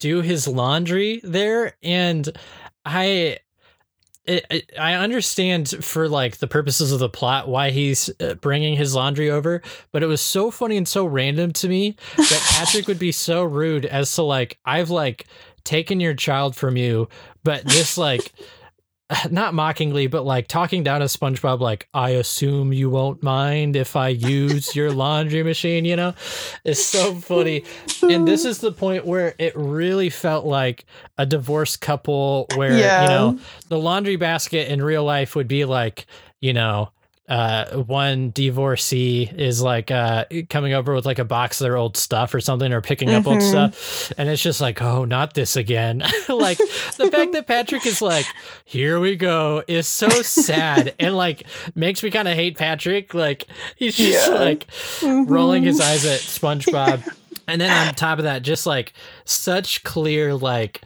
do 0.00 0.22
his 0.22 0.48
laundry 0.48 1.20
there. 1.22 1.76
And 1.82 2.28
I, 2.84 3.38
it, 4.30 4.46
it- 4.50 4.70
I 4.78 4.94
understand 4.94 5.68
for 5.84 6.08
like 6.08 6.38
the 6.38 6.46
purposes 6.46 6.92
of 6.92 6.98
the 7.00 7.08
plot 7.08 7.48
why 7.48 7.70
he's 7.70 8.10
uh, 8.20 8.34
bringing 8.34 8.76
his 8.76 8.94
laundry 8.94 9.30
over, 9.30 9.62
but 9.92 10.02
it 10.02 10.06
was 10.06 10.20
so 10.20 10.50
funny 10.50 10.76
and 10.76 10.86
so 10.88 11.04
random 11.04 11.52
to 11.54 11.68
me 11.68 11.96
that 12.16 12.46
Patrick 12.52 12.86
would 12.88 12.98
be 12.98 13.12
so 13.12 13.42
rude 13.44 13.84
as 13.86 14.14
to 14.14 14.22
like 14.22 14.58
I've 14.64 14.90
like 14.90 15.26
taken 15.64 16.00
your 16.00 16.14
child 16.14 16.56
from 16.56 16.76
you, 16.76 17.08
but 17.44 17.64
this 17.64 17.98
like 17.98 18.32
not 19.30 19.54
mockingly, 19.54 20.06
but 20.06 20.24
like 20.24 20.46
talking 20.48 20.82
down 20.82 21.00
to 21.00 21.06
SpongeBob, 21.06 21.60
like 21.60 21.88
I 21.92 22.10
assume 22.10 22.72
you 22.72 22.90
won't 22.90 23.22
mind 23.22 23.76
if 23.76 23.96
I 23.96 24.08
use 24.08 24.74
your 24.76 24.90
laundry 24.92 25.42
machine. 25.42 25.84
You 25.84 25.96
know, 25.96 26.14
it's 26.64 26.84
so 26.84 27.14
funny. 27.16 27.64
And 28.02 28.26
this 28.26 28.44
is 28.44 28.58
the 28.58 28.72
point 28.72 29.06
where 29.06 29.34
it 29.38 29.52
really 29.56 30.10
felt 30.10 30.44
like 30.46 30.84
a 31.18 31.26
divorced 31.26 31.80
couple, 31.80 32.46
where 32.54 32.76
Yeah. 32.76 33.02
you 33.02 33.08
know 33.08 33.38
the 33.68 33.78
laundry 33.78 34.16
basket 34.16 34.68
in 34.70 34.82
real 34.82 35.04
life 35.04 35.34
would 35.34 35.48
be 35.48 35.64
like 35.64 36.06
you 36.40 36.52
know 36.52 36.90
uh 37.30 37.76
one 37.84 38.32
divorcee 38.32 39.30
is 39.36 39.62
like 39.62 39.90
uh 39.90 40.24
coming 40.48 40.74
over 40.74 40.92
with 40.94 41.06
like 41.06 41.18
a 41.20 41.24
box 41.24 41.60
of 41.60 41.64
their 41.64 41.76
old 41.76 41.96
stuff 41.96 42.34
or 42.34 42.40
something 42.40 42.72
or 42.72 42.80
picking 42.82 43.08
up 43.10 43.26
old 43.26 43.38
Mhm. 43.38 43.48
stuff. 43.72 44.12
And 44.18 44.28
it's 44.28 44.42
just 44.42 44.60
like 44.60 44.82
oh 44.82 45.04
not 45.06 45.32
this 45.34 45.56
again. 45.56 46.02
Like 46.28 46.58
the 46.58 47.08
fact 47.10 47.32
that 47.32 47.46
patrick 47.46 47.86
is 47.86 48.02
like 48.02 48.26
here 48.64 48.98
we 49.00 49.14
go 49.16 49.62
is 49.68 49.86
so 49.86 50.08
sad 50.08 50.94
and 51.00 51.16
like 51.16 51.44
makes 51.74 52.02
me 52.02 52.10
kind 52.10 52.26
of 52.28 52.34
hate 52.34 52.58
patrick. 52.58 53.14
Like 53.14 53.46
he's 53.76 53.96
just 53.96 54.28
Yeah. 54.30 54.34
like 54.38 54.66
rolling 55.02 55.62
his 55.62 55.80
eyes 55.80 56.04
at 56.04 56.20
spongebob. 56.20 57.08
And 57.48 57.60
then 57.60 57.88
on 57.88 57.94
top 57.94 58.18
of 58.18 58.24
that 58.24 58.42
just 58.42 58.64
like 58.64 58.92
such 59.24 59.82
clear 59.82 60.34
like 60.34 60.82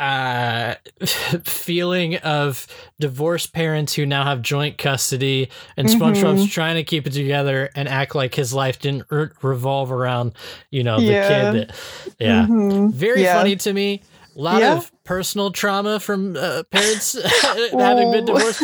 uh 0.00 0.74
feeling 1.44 2.16
of 2.16 2.66
divorced 2.98 3.52
parents 3.52 3.94
who 3.94 4.06
now 4.06 4.24
have 4.24 4.40
joint 4.42 4.78
custody 4.78 5.50
and 5.76 5.88
SpongeBob's 5.88 6.46
Mhm. 6.46 6.50
trying 6.50 6.76
to 6.76 6.84
keep 6.84 7.06
it 7.06 7.12
together 7.12 7.70
and 7.74 7.88
act 7.88 8.14
like 8.14 8.34
his 8.34 8.52
life 8.54 8.78
didn't 8.80 9.04
re- 9.10 9.28
revolve 9.42 9.92
around 9.92 10.32
you 10.70 10.82
know 10.82 10.98
the 10.98 11.04
Yeah. 11.06 11.28
kid 11.28 11.54
that, 11.68 11.76
yeah 12.18 12.46
Mhm. 12.48 12.92
very 12.92 13.22
Yeah. 13.22 13.34
funny 13.36 13.56
to 13.56 13.72
me 13.72 14.02
a 14.36 14.40
lot 14.40 14.60
Yeah. 14.62 14.76
of 14.78 14.90
personal 15.04 15.50
trauma 15.50 16.00
from 16.00 16.36
uh, 16.36 16.62
parents 16.70 17.16
having 17.72 18.10
been 18.12 18.24
divorced 18.24 18.62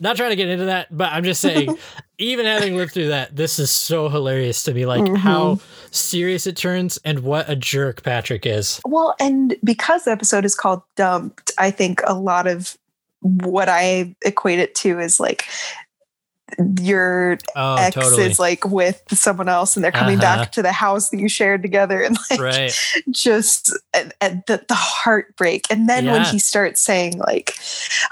not 0.00 0.16
trying 0.16 0.30
to 0.30 0.36
get 0.36 0.48
into 0.48 0.66
that 0.66 0.96
but 0.96 1.12
i'm 1.12 1.24
just 1.24 1.40
saying 1.40 1.76
even 2.18 2.46
having 2.46 2.76
lived 2.76 2.92
through 2.92 3.08
that 3.08 3.34
this 3.36 3.58
is 3.58 3.70
so 3.70 4.08
hilarious 4.08 4.62
to 4.62 4.72
me 4.72 4.86
like 4.86 5.02
Mm-hmm. 5.02 5.16
how 5.16 5.58
serious 5.90 6.46
it 6.46 6.56
turns 6.56 6.98
and 7.04 7.20
what 7.20 7.48
a 7.48 7.56
jerk 7.56 8.02
patrick 8.02 8.46
is. 8.46 8.80
Well, 8.84 9.14
and 9.20 9.56
because 9.64 10.04
the 10.04 10.12
episode 10.12 10.44
is 10.44 10.54
called 10.54 10.82
Dumped, 10.96 11.52
I 11.58 11.70
think 11.70 12.00
a 12.06 12.14
lot 12.14 12.46
of 12.46 12.76
what 13.20 13.68
I 13.68 14.14
equate 14.24 14.58
it 14.58 14.74
to 14.76 15.00
is 15.00 15.18
like 15.18 15.46
your 16.80 17.38
oh 17.56 17.74
ex 17.74 17.94
totally. 17.94 18.22
is 18.24 18.38
like 18.38 18.64
with 18.64 19.02
someone 19.10 19.48
else 19.48 19.76
and 19.76 19.84
they're 19.84 19.90
coming 19.92 20.18
Uh-huh. 20.20 20.36
back 20.44 20.52
to 20.52 20.62
the 20.62 20.70
house 20.72 21.10
that 21.10 21.18
you 21.18 21.28
shared 21.28 21.60
together 21.60 22.00
and 22.02 22.16
like 22.30 22.40
right. 22.40 22.72
just 23.10 23.76
and, 23.92 24.14
and 24.20 24.42
the, 24.46 24.64
the 24.68 24.74
heartbreak. 24.74 25.64
And 25.70 25.88
then 25.88 26.06
when 26.06 26.24
he 26.24 26.38
starts 26.38 26.80
saying 26.80 27.18
like 27.18 27.56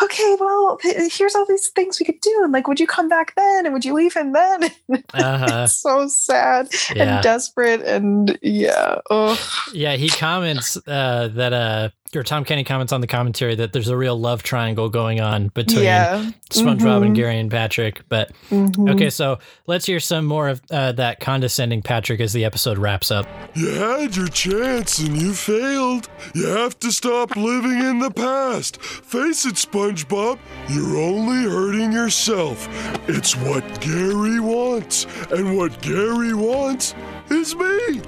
okay 0.03 0.37
well 0.41 0.79
here's 0.83 1.35
all 1.37 1.47
these 1.47 1.69
things 1.69 2.01
we 2.01 2.07
could 2.07 2.21
do 2.21 2.41
and 2.43 2.53
like 2.53 2.67
would 2.67 2.81
you 2.81 2.87
come 2.89 3.09
back 3.09 3.35
then? 3.37 3.67
And 3.67 3.73
would 3.73 3.85
you 3.85 3.95
leave 3.95 4.15
him 4.15 4.33
then? 4.33 4.71
Uh-huh. 5.15 5.63
It's 5.65 5.77
so 5.77 6.09
sad 6.09 6.69
Yeah. 6.95 7.15
and 7.17 7.23
desperate 7.23 7.83
and 7.83 8.37
yeah 8.43 8.99
oh 9.11 9.39
Yeah, 9.73 9.95
he 9.97 10.09
comments 10.09 10.77
uh, 10.89 11.29
that 11.35 11.53
uh, 11.53 11.89
or 12.17 12.23
Tom 12.23 12.45
Kenny 12.45 12.65
comments 12.65 12.93
on 12.93 13.01
the 13.01 13.07
commentary 13.07 13.55
that 13.57 13.73
there's 13.73 13.89
a 13.89 13.97
real 13.97 14.19
love 14.19 14.43
triangle 14.43 14.89
going 14.89 15.21
on 15.21 15.49
between 15.49 15.85
yeah 15.85 16.31
SpongeBob 16.51 17.03
and 17.05 17.13
Mhm. 17.13 17.17
Gary 17.17 17.39
and 17.39 17.51
Patrick. 17.51 18.03
But 18.09 18.31
Mhm. 18.51 18.91
okay, 18.95 19.11
so 19.11 19.39
let's 19.67 19.87
hear 19.87 19.99
some 20.01 20.25
more 20.25 20.49
of 20.49 20.61
uh, 20.71 20.93
that 20.93 21.21
condescending 21.21 21.83
Patrick 21.83 22.21
as 22.21 22.33
the 22.33 22.45
episode 22.45 22.79
wraps 22.79 23.11
up. 23.11 23.27
You 23.55 23.69
had 23.71 24.17
your 24.17 24.29
chance 24.29 24.99
and 25.01 25.21
you 25.21 25.33
failed. 25.33 26.09
You 26.35 26.47
have 26.47 26.79
to 26.81 26.93
stop 26.93 27.35
living 27.37 27.81
in 27.81 27.99
the 27.99 28.11
past. 28.11 28.81
Face 28.83 29.45
it, 29.47 29.55
SpongeBob, 29.55 30.39
you're 30.69 30.97
only 30.99 31.49
hurting 31.51 31.93
yourself. 31.93 32.69
It's 33.09 33.37
what 33.37 33.65
Gary 33.81 34.41
wants, 34.41 35.07
and 35.31 35.57
what 35.57 35.81
Gary 35.83 36.35
wants 36.35 36.95
is 37.31 37.55
me. 37.57 38.01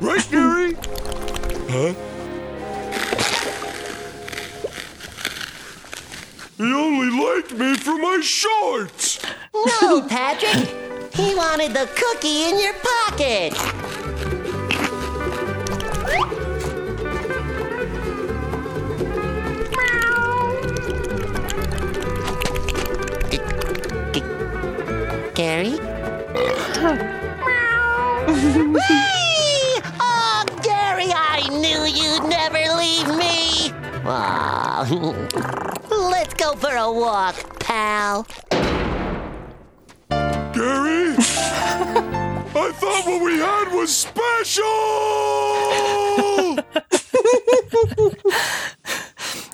Right, 0.00 0.26
Gary? 0.30 0.76
Huh? 1.68 1.94
He 6.56 6.72
only 6.72 7.10
liked 7.10 7.52
me 7.52 7.76
for 7.76 7.98
my 7.98 8.20
shorts. 8.22 9.20
No, 9.52 10.00
Patrick. 10.00 10.66
He 11.12 11.34
wanted 11.34 11.74
the 11.74 11.86
cookie 11.94 12.44
in 12.44 12.58
your 12.58 12.72
pocket. 12.72 13.52
Gary? 25.34 25.72
Whee! 28.72 29.82
Oh, 30.00 30.44
Gary, 30.62 31.12
I 31.12 31.46
knew 31.50 31.84
you'd 31.84 32.24
never 32.30 32.62
leave 32.78 33.08
me. 33.18 33.85
Aw. 34.08 34.86
Let's 36.10 36.34
go 36.34 36.54
for 36.54 36.74
a 36.74 36.90
walk, 36.92 37.58
pal. 37.60 38.26
Gary? 40.10 41.14
I 41.18 42.72
thought 42.74 43.06
what 43.06 43.22
we 43.22 43.38
had 43.38 43.72
was 43.74 43.94
special! 43.94 44.64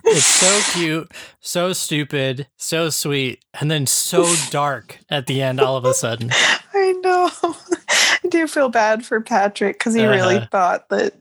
It's 0.05 0.27
so 0.27 0.61
cute, 0.79 1.11
so 1.41 1.73
stupid, 1.73 2.47
so 2.59 2.91
sweet, 2.91 3.43
and 3.59 3.71
then 3.71 3.87
so 3.87 4.27
dark 4.51 4.99
at 5.09 5.27
the 5.27 5.41
end 5.41 5.59
all 5.59 5.79
of 5.79 5.87
a 5.87 5.95
sudden. 5.95 6.29
I 6.75 6.93
know. 7.03 7.31
I 7.43 8.29
do 8.29 8.47
feel 8.47 8.69
bad 8.69 9.07
for 9.07 9.23
Patrick 9.23 9.79
because 9.79 9.95
he 9.95 10.05
really 10.05 10.37
Uh-huh. 10.37 10.47
thought 10.51 10.89
that, 10.91 11.15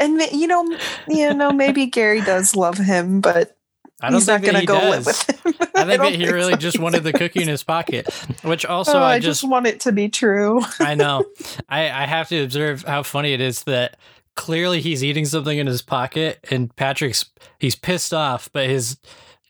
and 0.00 0.20
you 0.32 0.46
know, 0.46 0.78
you 1.08 1.34
know, 1.34 1.50
maybe 1.50 1.86
Gary 1.86 2.20
does 2.20 2.56
love 2.56 2.78
him, 2.78 3.20
but 3.20 3.56
I 4.00 4.10
don't 4.10 4.18
he's 4.18 4.26
not 4.26 4.40
think 4.40 4.52
going 4.52 4.60
to 4.60 4.66
go 4.66 4.90
live 4.90 5.06
with 5.06 5.30
him. 5.30 5.54
I 5.74 5.84
think 5.84 6.02
don't 6.02 6.12
that 6.12 6.14
he 6.14 6.30
really 6.30 6.52
so 6.52 6.58
just 6.58 6.78
wanted 6.78 7.04
the 7.04 7.12
cookie 7.12 7.42
in 7.42 7.48
his 7.48 7.62
pocket, 7.62 8.12
which 8.42 8.64
also 8.66 8.98
oh, 8.98 9.02
I 9.02 9.14
I 9.14 9.18
just 9.18 9.40
just 9.40 9.50
want 9.50 9.66
it 9.66 9.80
to 9.80 9.92
be 9.92 10.08
true. 10.08 10.62
I 10.80 10.94
know. 10.94 11.24
I, 11.68 11.84
I 11.84 12.06
have 12.06 12.28
to 12.28 12.42
observe 12.42 12.82
how 12.82 13.02
funny 13.02 13.32
it 13.32 13.40
is 13.40 13.62
that 13.64 13.96
clearly 14.36 14.80
he's 14.80 15.02
eating 15.02 15.24
something 15.24 15.56
in 15.56 15.66
his 15.66 15.80
pocket 15.80 16.44
and 16.50 16.74
Patrick's 16.76 17.30
he's 17.58 17.76
pissed 17.76 18.12
off, 18.12 18.50
but 18.52 18.68
his 18.68 18.98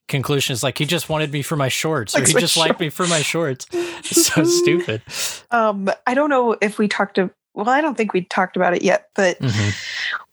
conclusion 0.07 0.53
is 0.53 0.63
like 0.63 0.79
he 0.79 0.85
just 0.85 1.09
wanted 1.09 1.33
me 1.33 1.43
for 1.43 1.57
my 1.57 1.69
shorts 1.69 2.15
or 2.15 2.25
he 2.25 2.35
just 2.35 2.57
liked 2.57 2.79
me 2.79 2.91
for 2.91 3.07
my 3.07 3.23
shorts. 3.23 3.67
It's 3.73 4.27
so 4.27 4.45
stupid. 4.45 5.03
Um, 5.51 5.91
I 6.07 6.15
don't 6.15 6.31
know 6.31 6.57
if 6.61 6.79
we 6.79 6.89
talked 6.89 7.17
to. 7.17 7.31
Well, 7.55 7.69
I 7.69 7.81
don't 7.81 7.97
think 7.97 8.13
we 8.13 8.23
talked 8.23 8.57
about 8.57 8.75
it 8.75 8.83
yet, 8.83 9.09
but 9.15 9.39
Mhm. 9.39 9.75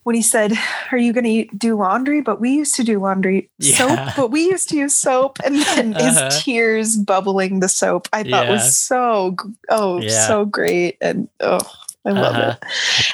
when 0.03 0.15
he 0.15 0.21
said, 0.23 0.53
"Are 0.91 0.97
you 0.97 1.13
going 1.13 1.23
to 1.47 1.55
do 1.55 1.77
laundry?" 1.77 2.21
But 2.21 2.41
we 2.41 2.49
used 2.51 2.73
to 2.75 2.83
do 2.83 2.99
laundry 2.99 3.49
Yeah. 3.59 3.77
soap, 3.77 3.99
but 4.15 4.27
we 4.31 4.41
used 4.45 4.69
to 4.69 4.77
use 4.77 4.95
soap, 4.95 5.37
and 5.43 5.63
then 5.63 5.93
Uh-huh. 5.99 6.29
his 6.29 6.43
tears 6.43 6.95
bubbling 6.97 7.59
the 7.59 7.69
soap. 7.69 8.07
I 8.11 8.23
thought 8.23 8.45
Yeah. 8.47 8.51
was 8.51 8.75
so 8.75 9.35
oh 9.69 10.01
Yeah. 10.01 10.27
so 10.27 10.45
great, 10.45 10.97
and 11.01 11.27
oh, 11.41 11.61
I 12.05 12.09
love 12.11 12.35
Uh-huh. 12.37 12.55
it. 12.61 12.65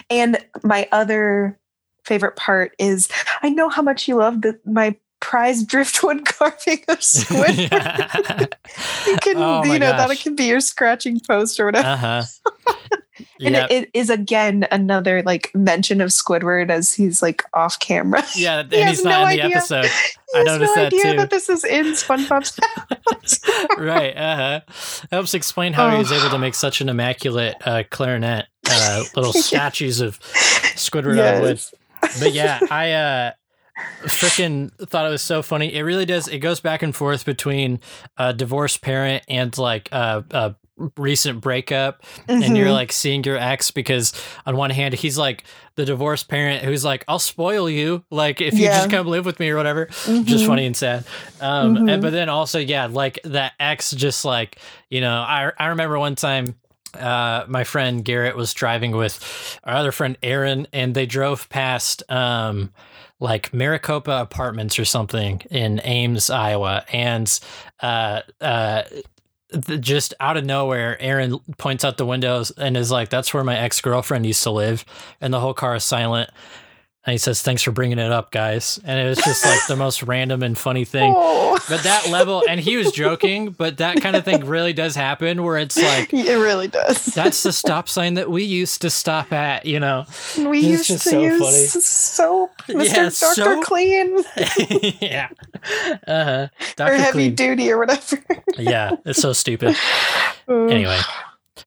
And 0.10 0.38
my 0.64 0.88
other 0.94 1.58
favorite 2.06 2.38
part 2.38 2.74
is 2.80 3.10
I 3.44 3.50
know 3.50 3.68
how 3.68 3.82
much 3.82 4.08
you 4.08 4.16
love 4.16 4.42
the 4.42 4.58
my 4.66 4.96
prize 5.20 5.64
driftwood 5.72 6.24
carving 6.26 6.80
of 6.88 7.04
squid. 7.04 7.58
Yeah. 7.58 8.08
you 9.08 9.18
can, 9.18 9.38
Oh 9.38 9.64
you 9.66 9.80
know, 9.80 9.92
that 9.92 10.08
gosh. 10.08 10.24
can 10.24 10.36
be 10.36 10.46
your 10.46 10.62
scratching 10.62 11.20
post 11.20 11.60
or 11.60 11.66
whatever. 11.66 11.88
Uh-huh. 11.90 12.24
And 13.40 13.56
Yep. 13.56 13.72
it, 13.72 13.84
it 13.84 13.90
is 13.94 14.10
again 14.10 14.68
another 14.72 15.22
like 15.24 15.52
mention 15.56 16.02
of 16.02 16.10
Squidward 16.10 16.70
as 16.70 16.94
he's 16.94 17.22
like 17.22 17.44
off 17.54 17.80
camera. 17.80 18.24
yeah, 18.36 18.60
and 18.60 18.72
he 18.72 18.80
has 18.82 18.98
he's 18.98 19.04
not 19.06 19.10
no 19.12 19.28
in 19.28 19.38
the 19.38 19.44
idea. 19.44 19.58
episode. 19.58 19.86
He 20.34 20.40
I 20.40 20.40
has 20.40 20.46
noticed 20.48 20.76
no 20.76 20.82
that 20.84 20.86
idea 20.88 21.12
too. 21.12 21.18
that 21.18 21.30
this 21.30 21.48
is 21.50 21.64
in 21.64 21.86
SpongeBob's 21.94 22.60
house. 23.08 23.40
right. 23.78 24.12
Uh-huh. 24.18 24.60
Helps 25.10 25.34
explain 25.34 25.72
how 25.72 25.90
he 25.92 25.98
was 26.00 26.12
Oh. 26.12 26.16
able 26.18 26.30
to 26.32 26.38
make 26.38 26.54
such 26.54 26.82
an 26.82 26.90
immaculate 26.90 27.56
uh, 27.66 27.84
clarinet. 27.90 28.46
Uh, 28.70 29.04
little 29.16 29.32
statues 29.32 30.02
of 30.02 30.20
Squidward 30.76 31.18
I 31.22 31.40
would. 31.40 31.62
Yes. 32.04 32.20
But 32.20 32.34
yeah, 32.34 32.60
I 32.70 32.92
uh 32.92 33.32
freaking 34.04 34.72
thought 34.90 35.06
it 35.06 35.10
was 35.10 35.22
so 35.22 35.42
funny. 35.42 35.74
It 35.74 35.82
really 35.84 36.06
does. 36.06 36.28
It 36.28 36.40
goes 36.40 36.60
back 36.60 36.82
and 36.82 36.96
forth 36.96 37.26
between 37.26 37.80
a 38.18 38.34
divorced 38.34 38.82
parent 38.82 39.24
and 39.30 39.58
like 39.58 39.90
a, 39.92 40.26
a 40.32 40.56
recent 40.98 41.42
breakup, 41.42 42.04
and 42.28 42.56
you're 42.58 42.68
Mhm. 42.68 42.74
like 42.74 42.92
seeing 42.92 43.24
your 43.24 43.38
ex 43.38 43.72
because 43.72 44.14
on 44.46 44.56
one 44.56 44.70
hand 44.70 44.94
he's 44.94 45.18
like 45.18 45.44
the 45.76 45.86
divorced 45.86 46.28
parent 46.28 46.64
who's 46.64 46.86
like, 46.86 47.04
"I'll 47.08 47.20
spoil 47.20 47.70
you, 47.70 48.04
like 48.12 48.42
if 48.42 48.54
you 48.54 48.68
just 48.68 48.90
come 48.90 49.08
live 49.08 49.26
with 49.26 49.40
me 49.40 49.50
or 49.50 49.56
whatever." 49.58 49.86
Just 49.86 50.44
Mhm. 50.44 50.48
funny 50.48 50.66
and 50.66 50.76
sad. 50.78 51.04
Um, 51.42 51.78
and, 51.78 51.88
Mhm. 51.90 52.02
but 52.02 52.12
then 52.12 52.30
also, 52.30 52.60
yeah, 52.60 52.86
like 52.86 53.20
that 53.24 53.54
ex 53.60 53.92
just 53.92 54.24
like 54.26 54.58
you 54.90 55.02
know, 55.02 55.20
I 55.22 55.52
I 55.58 55.68
remember 55.68 55.98
one 56.00 56.16
time 56.16 56.56
uh, 56.98 57.44
my 57.48 57.64
friend 57.64 58.04
Garrett 58.04 58.36
was 58.36 58.54
driving 58.54 58.92
with 58.92 59.20
our 59.66 59.76
other 59.76 59.92
friend 59.92 60.18
Aaron, 60.24 60.68
and 60.74 60.96
they 60.96 61.06
drove 61.06 61.48
past 61.50 62.02
um, 62.10 62.72
like 63.20 63.54
Maricopa 63.54 64.12
Apartments 64.22 64.80
or 64.80 64.86
something 64.86 65.42
in 65.52 65.80
Ames, 65.84 66.30
Iowa, 66.30 66.86
and 66.92 67.40
uh, 67.82 68.22
uh, 68.42 68.84
th- 69.52 69.82
just 69.82 70.14
out 70.20 70.38
of 70.38 70.46
nowhere, 70.46 70.98
Aaron 71.02 71.40
points 71.58 71.86
out 71.86 71.98
the 71.98 72.06
windows 72.06 72.52
and 72.52 72.78
is 72.78 72.92
like, 72.92 73.10
"That's 73.10 73.34
where 73.34 73.44
my 73.44 73.58
ex 73.58 73.82
girlfriend 73.82 74.26
used 74.26 74.44
to 74.44 74.52
live," 74.52 74.86
and 75.22 75.34
the 75.34 75.40
whole 75.40 75.54
car 75.54 75.76
is 75.76 75.84
silent. 75.84 76.30
And 77.08 77.14
he 77.14 77.18
says, 77.18 77.42
"Thanks 77.42 77.64
for 77.64 77.72
bringing 77.72 78.00
it 78.00 78.12
up, 78.12 78.32
guys." 78.32 78.80
And 78.84 79.00
it 79.00 79.08
was 79.08 79.18
just 79.20 79.46
like 79.46 79.66
the 79.70 79.78
most 79.78 80.04
random 80.04 80.44
and 80.44 80.58
funny 80.58 80.84
thing. 80.84 81.14
Oh. 81.16 81.58
But 81.70 81.84
that 81.84 82.10
level, 82.10 82.44
and 82.50 82.60
he 82.60 82.76
was 82.76 82.92
joking, 82.92 83.52
but 83.52 83.78
that 83.78 84.02
kind 84.02 84.18
of 84.18 84.26
thing 84.26 84.46
really 84.46 84.74
does 84.74 84.94
happen 84.94 85.42
where 85.44 85.58
it's 85.58 85.82
like, 85.82 86.14
it 86.14 86.36
really 86.36 86.68
does. 86.68 87.06
that's 87.06 87.44
the 87.44 87.54
stop 87.54 87.88
sign 87.88 88.16
that 88.16 88.30
we 88.30 88.44
used 88.44 88.82
to 88.82 88.90
stop 88.90 89.32
at, 89.32 89.66
you 89.66 89.80
know? 89.80 90.06
we 90.38 90.60
used 90.60 90.88
just 90.88 91.04
to 91.06 91.10
so 91.12 91.22
use 91.22 91.40
funny. 91.42 91.82
soap, 91.82 92.52
Mr. 92.68 92.86
Yeah, 92.86 93.04
Doctor 93.04 93.12
soap. 93.12 93.64
Clean 93.64 94.18
yeah. 95.02 95.30
Uh-huh. 96.08 96.48
or 96.48 96.52
Dr. 96.76 96.94
Heavy 96.98 97.12
Clean. 97.12 97.36
Duty 97.36 97.72
or 97.72 97.78
whatever. 97.80 98.22
Yeah, 98.58 98.98
it's 99.06 99.22
so 99.22 99.32
stupid. 99.34 99.76
Anyway, 100.50 100.98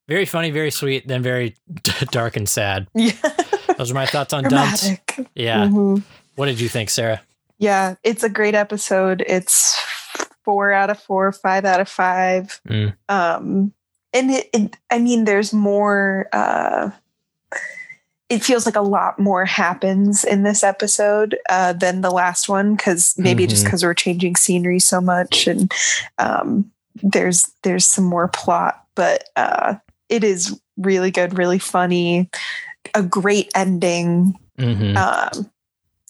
very 0.07 0.25
funny, 0.25 0.49
very 0.49 0.71
sweet, 0.71 1.07
then 1.07 1.21
very 1.21 1.55
dark 2.11 2.35
and 2.35 2.49
sad. 2.49 2.87
yeah, 2.95 3.13
Those 3.81 3.89
are 3.89 3.95
my 3.95 4.05
thoughts 4.05 4.31
on 4.31 4.43
Dumped. 4.43 4.53
dramatic. 4.83 5.27
Yeah. 5.33 5.65
Mhm. 5.65 6.03
What 6.35 6.45
did 6.45 6.59
you 6.59 6.69
think, 6.69 6.91
Sarah? 6.91 7.19
Yeah, 7.57 7.95
it's 8.03 8.21
a 8.21 8.29
great 8.29 8.53
episode. 8.53 9.23
It's 9.25 9.75
four 10.45 10.71
out 10.71 10.91
of 10.91 10.99
four, 10.99 11.31
five 11.31 11.65
out 11.65 11.79
of 11.81 11.89
five. 11.89 12.61
Mm. 12.69 12.93
Um, 13.09 13.73
and 14.13 14.29
it, 14.29 14.49
it, 14.53 14.77
I 14.91 14.99
mean, 14.99 15.25
there's 15.25 15.51
more. 15.51 16.29
Uh, 16.31 16.91
it 18.29 18.43
feels 18.43 18.67
like 18.67 18.75
a 18.75 18.81
lot 18.81 19.17
more 19.17 19.45
happens 19.45 20.23
in 20.23 20.43
this 20.43 20.63
episode 20.63 21.35
uh, 21.49 21.73
than 21.73 22.01
the 22.01 22.11
last 22.11 22.47
one 22.47 22.75
because 22.75 23.15
maybe 23.17 23.47
just 23.47 23.63
Mhm. 23.63 23.65
because 23.65 23.83
we're 23.83 23.95
changing 23.95 24.35
scenery 24.35 24.79
so 24.79 25.01
much 25.01 25.47
and 25.47 25.73
um, 26.19 26.69
there's 27.01 27.51
there's 27.63 27.87
some 27.87 28.05
more 28.05 28.27
plot, 28.27 28.85
but 28.93 29.23
uh, 29.35 29.73
it 30.07 30.23
is 30.23 30.61
really 30.77 31.09
good, 31.09 31.35
really 31.35 31.59
funny, 31.59 32.29
a 32.93 33.03
great 33.03 33.51
ending. 33.55 34.37
Mm-hmm. 34.57 34.97
Um, 34.97 35.49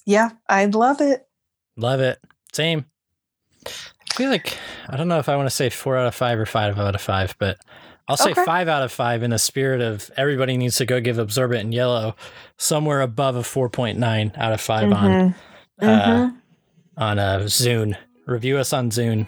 yeah, 0.06 0.32
I 0.50 0.66
love 0.66 1.02
it. 1.02 1.28
Love 1.78 2.00
it. 2.00 2.20
Same. 2.54 2.86
I 3.66 4.14
feel 4.16 4.30
like 4.30 4.58
I 4.90 4.98
don't 4.98 5.08
know 5.08 5.20
if 5.20 5.30
I 5.30 5.36
want 5.36 5.48
to 5.48 5.56
say 5.56 5.70
four 5.70 5.98
out 5.98 6.08
of 6.08 6.16
five 6.16 6.38
or 6.40 6.46
five 6.46 6.78
out 6.78 6.96
of 6.96 7.02
five, 7.02 7.36
but 7.40 7.58
I'll 8.08 8.18
say 8.18 8.32
Okay. 8.32 8.44
five 8.44 8.68
out 8.68 8.84
of 8.84 8.92
five 8.92 9.24
in 9.24 9.30
the 9.32 9.40
spirit 9.40 9.80
of 9.82 10.10
everybody 10.18 10.58
needs 10.58 10.76
to 10.78 10.86
go 10.86 11.00
give 11.00 11.18
Absorbent 11.18 11.62
and 11.62 11.74
Yellow 11.74 12.16
somewhere 12.58 13.02
above 13.02 13.36
a 13.36 13.44
four 13.44 13.70
point 13.70 13.98
nine 13.98 14.34
out 14.36 14.52
of 14.52 14.60
5 14.60 14.92
on 14.92 15.10
Mhm. 15.10 15.36
uh, 15.82 15.86
Mhm. 15.86 16.36
on 16.98 17.20
uh, 17.20 17.40
Zune. 17.46 17.96
Review 18.28 18.58
us 18.58 18.74
on 18.74 18.90
Zune. 18.90 19.28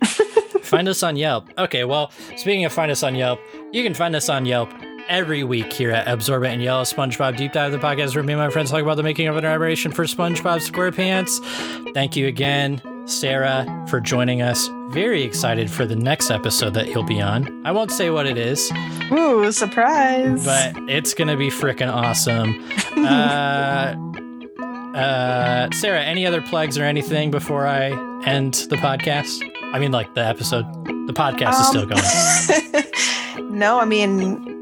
find 0.62 0.88
us 0.88 1.02
on 1.02 1.16
Yelp. 1.16 1.50
Okay, 1.58 1.84
well, 1.84 2.10
speaking 2.36 2.64
of 2.64 2.72
find 2.72 2.90
us 2.90 3.02
on 3.02 3.14
Yelp, 3.14 3.38
you 3.72 3.82
can 3.82 3.92
find 3.92 4.16
us 4.16 4.28
on 4.30 4.46
Yelp 4.46 4.70
every 5.08 5.44
week 5.44 5.72
here 5.72 5.90
at 5.90 6.06
Absorbent 6.08 6.54
and 6.54 6.62
Yellow 6.62 6.82
SpongeBob 6.82 7.36
Deep 7.36 7.52
Dive, 7.52 7.72
the 7.72 7.78
podcast 7.78 8.14
where 8.14 8.24
me 8.24 8.32
and 8.32 8.40
my 8.40 8.50
friends 8.50 8.70
talk 8.70 8.82
about 8.82 8.96
the 8.96 9.02
making 9.02 9.28
of 9.28 9.36
an 9.36 9.44
aberration 9.44 9.92
for 9.92 10.04
SpongeBob 10.04 10.60
SquarePants. 10.68 11.92
Thank 11.94 12.16
you 12.16 12.26
again, 12.26 12.80
Sarah, 13.06 13.66
for 13.88 14.00
joining 14.00 14.42
us. 14.42 14.68
Very 14.90 15.22
excited 15.22 15.70
for 15.70 15.86
the 15.86 15.96
next 15.96 16.30
episode 16.30 16.74
that 16.74 16.88
you'll 16.88 17.02
be 17.02 17.20
on. 17.20 17.64
I 17.66 17.72
won't 17.72 17.90
say 17.90 18.10
what 18.10 18.26
it 18.26 18.36
is, 18.36 18.70
Ooh, 19.10 19.50
surprise. 19.52 20.44
but 20.44 20.76
it's 20.88 21.14
gonna 21.14 21.36
be 21.36 21.48
freaking 21.48 21.92
awesome. 21.92 22.62
Uh, 23.02 23.96
uh, 24.94 25.68
Sarah, 25.72 26.02
any 26.02 26.26
other 26.26 26.40
plugs 26.42 26.76
or 26.78 26.84
anything 26.84 27.30
before 27.30 27.66
I 27.66 27.88
end 28.24 28.54
the 28.68 28.76
podcast? 28.76 29.42
I 29.72 29.78
mean, 29.78 29.90
like 29.90 30.14
the 30.14 30.24
episode. 30.24 30.66
The 31.06 31.12
podcast 31.14 31.60
is 31.60 31.66
still 31.68 31.86
going. 31.86 32.02
going. 33.38 33.58
no, 33.58 33.80
I 33.80 33.86
mean, 33.86 34.61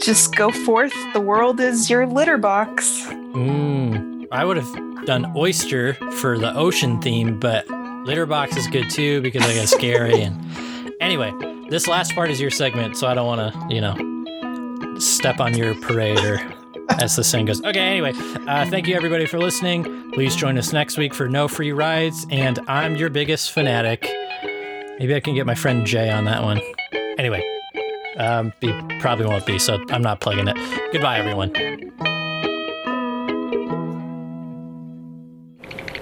just 0.00 0.34
go 0.34 0.50
forth. 0.50 0.92
The 1.12 1.20
world 1.20 1.60
is 1.60 1.90
your 1.90 2.06
litter 2.06 2.38
box. 2.38 3.04
Mm, 3.06 4.26
I 4.30 4.44
would 4.44 4.56
have 4.56 5.06
done 5.06 5.32
oyster 5.36 5.94
for 6.18 6.38
the 6.38 6.54
ocean 6.54 7.00
theme, 7.00 7.38
but 7.38 7.68
litter 8.04 8.26
box 8.26 8.56
is 8.56 8.66
good 8.66 8.90
too 8.90 9.20
because 9.20 9.42
I 9.42 9.52
get 9.54 9.68
scary. 9.68 10.22
and 10.22 10.94
anyway, 11.00 11.32
this 11.68 11.86
last 11.86 12.14
part 12.14 12.30
is 12.30 12.40
your 12.40 12.50
segment, 12.50 12.96
so 12.96 13.06
I 13.06 13.14
don't 13.14 13.26
want 13.26 13.52
to, 13.52 13.74
you 13.74 13.80
know, 13.80 14.98
step 14.98 15.40
on 15.40 15.56
your 15.56 15.74
parade 15.74 16.18
or 16.18 16.40
as 17.00 17.16
the 17.16 17.24
saying 17.24 17.46
goes. 17.46 17.62
Okay, 17.64 17.80
anyway, 17.80 18.12
uh, 18.46 18.66
thank 18.66 18.86
you 18.86 18.94
everybody 18.94 19.26
for 19.26 19.38
listening. 19.38 20.12
Please 20.12 20.36
join 20.36 20.58
us 20.58 20.72
next 20.72 20.98
week 20.98 21.14
for 21.14 21.28
no 21.28 21.48
free 21.48 21.72
rides, 21.72 22.26
and 22.30 22.58
I'm 22.68 22.96
your 22.96 23.10
biggest 23.10 23.52
fanatic. 23.52 24.08
Maybe 24.98 25.14
I 25.14 25.20
can 25.20 25.34
get 25.34 25.46
my 25.46 25.54
friend 25.54 25.86
Jay 25.86 26.10
on 26.10 26.24
that 26.26 26.42
one. 26.42 26.60
Anyway, 27.18 27.42
um, 28.16 28.52
he 28.60 28.72
probably 29.00 29.26
won't 29.26 29.46
be, 29.46 29.58
so 29.58 29.82
I'm 29.90 30.02
not 30.02 30.20
plugging 30.20 30.48
it. 30.48 30.56
Goodbye, 30.92 31.18
everyone. 31.18 31.50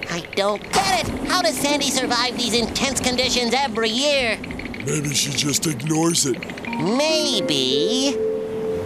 I 0.09 0.21
don't 0.35 0.61
get 0.71 1.07
it. 1.07 1.27
How 1.27 1.41
does 1.41 1.57
Sandy 1.57 1.89
survive 1.89 2.37
these 2.37 2.53
intense 2.53 2.99
conditions 2.99 3.53
every 3.53 3.89
year? 3.89 4.37
Maybe 4.85 5.13
she 5.13 5.31
just 5.31 5.65
ignores 5.65 6.25
it. 6.25 6.37
Maybe, 6.67 8.15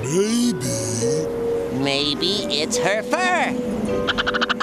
Maybe. 0.04 1.28
maybe 1.84 2.32
it's 2.62 2.78
her 2.78 3.02
fur. 3.04 4.54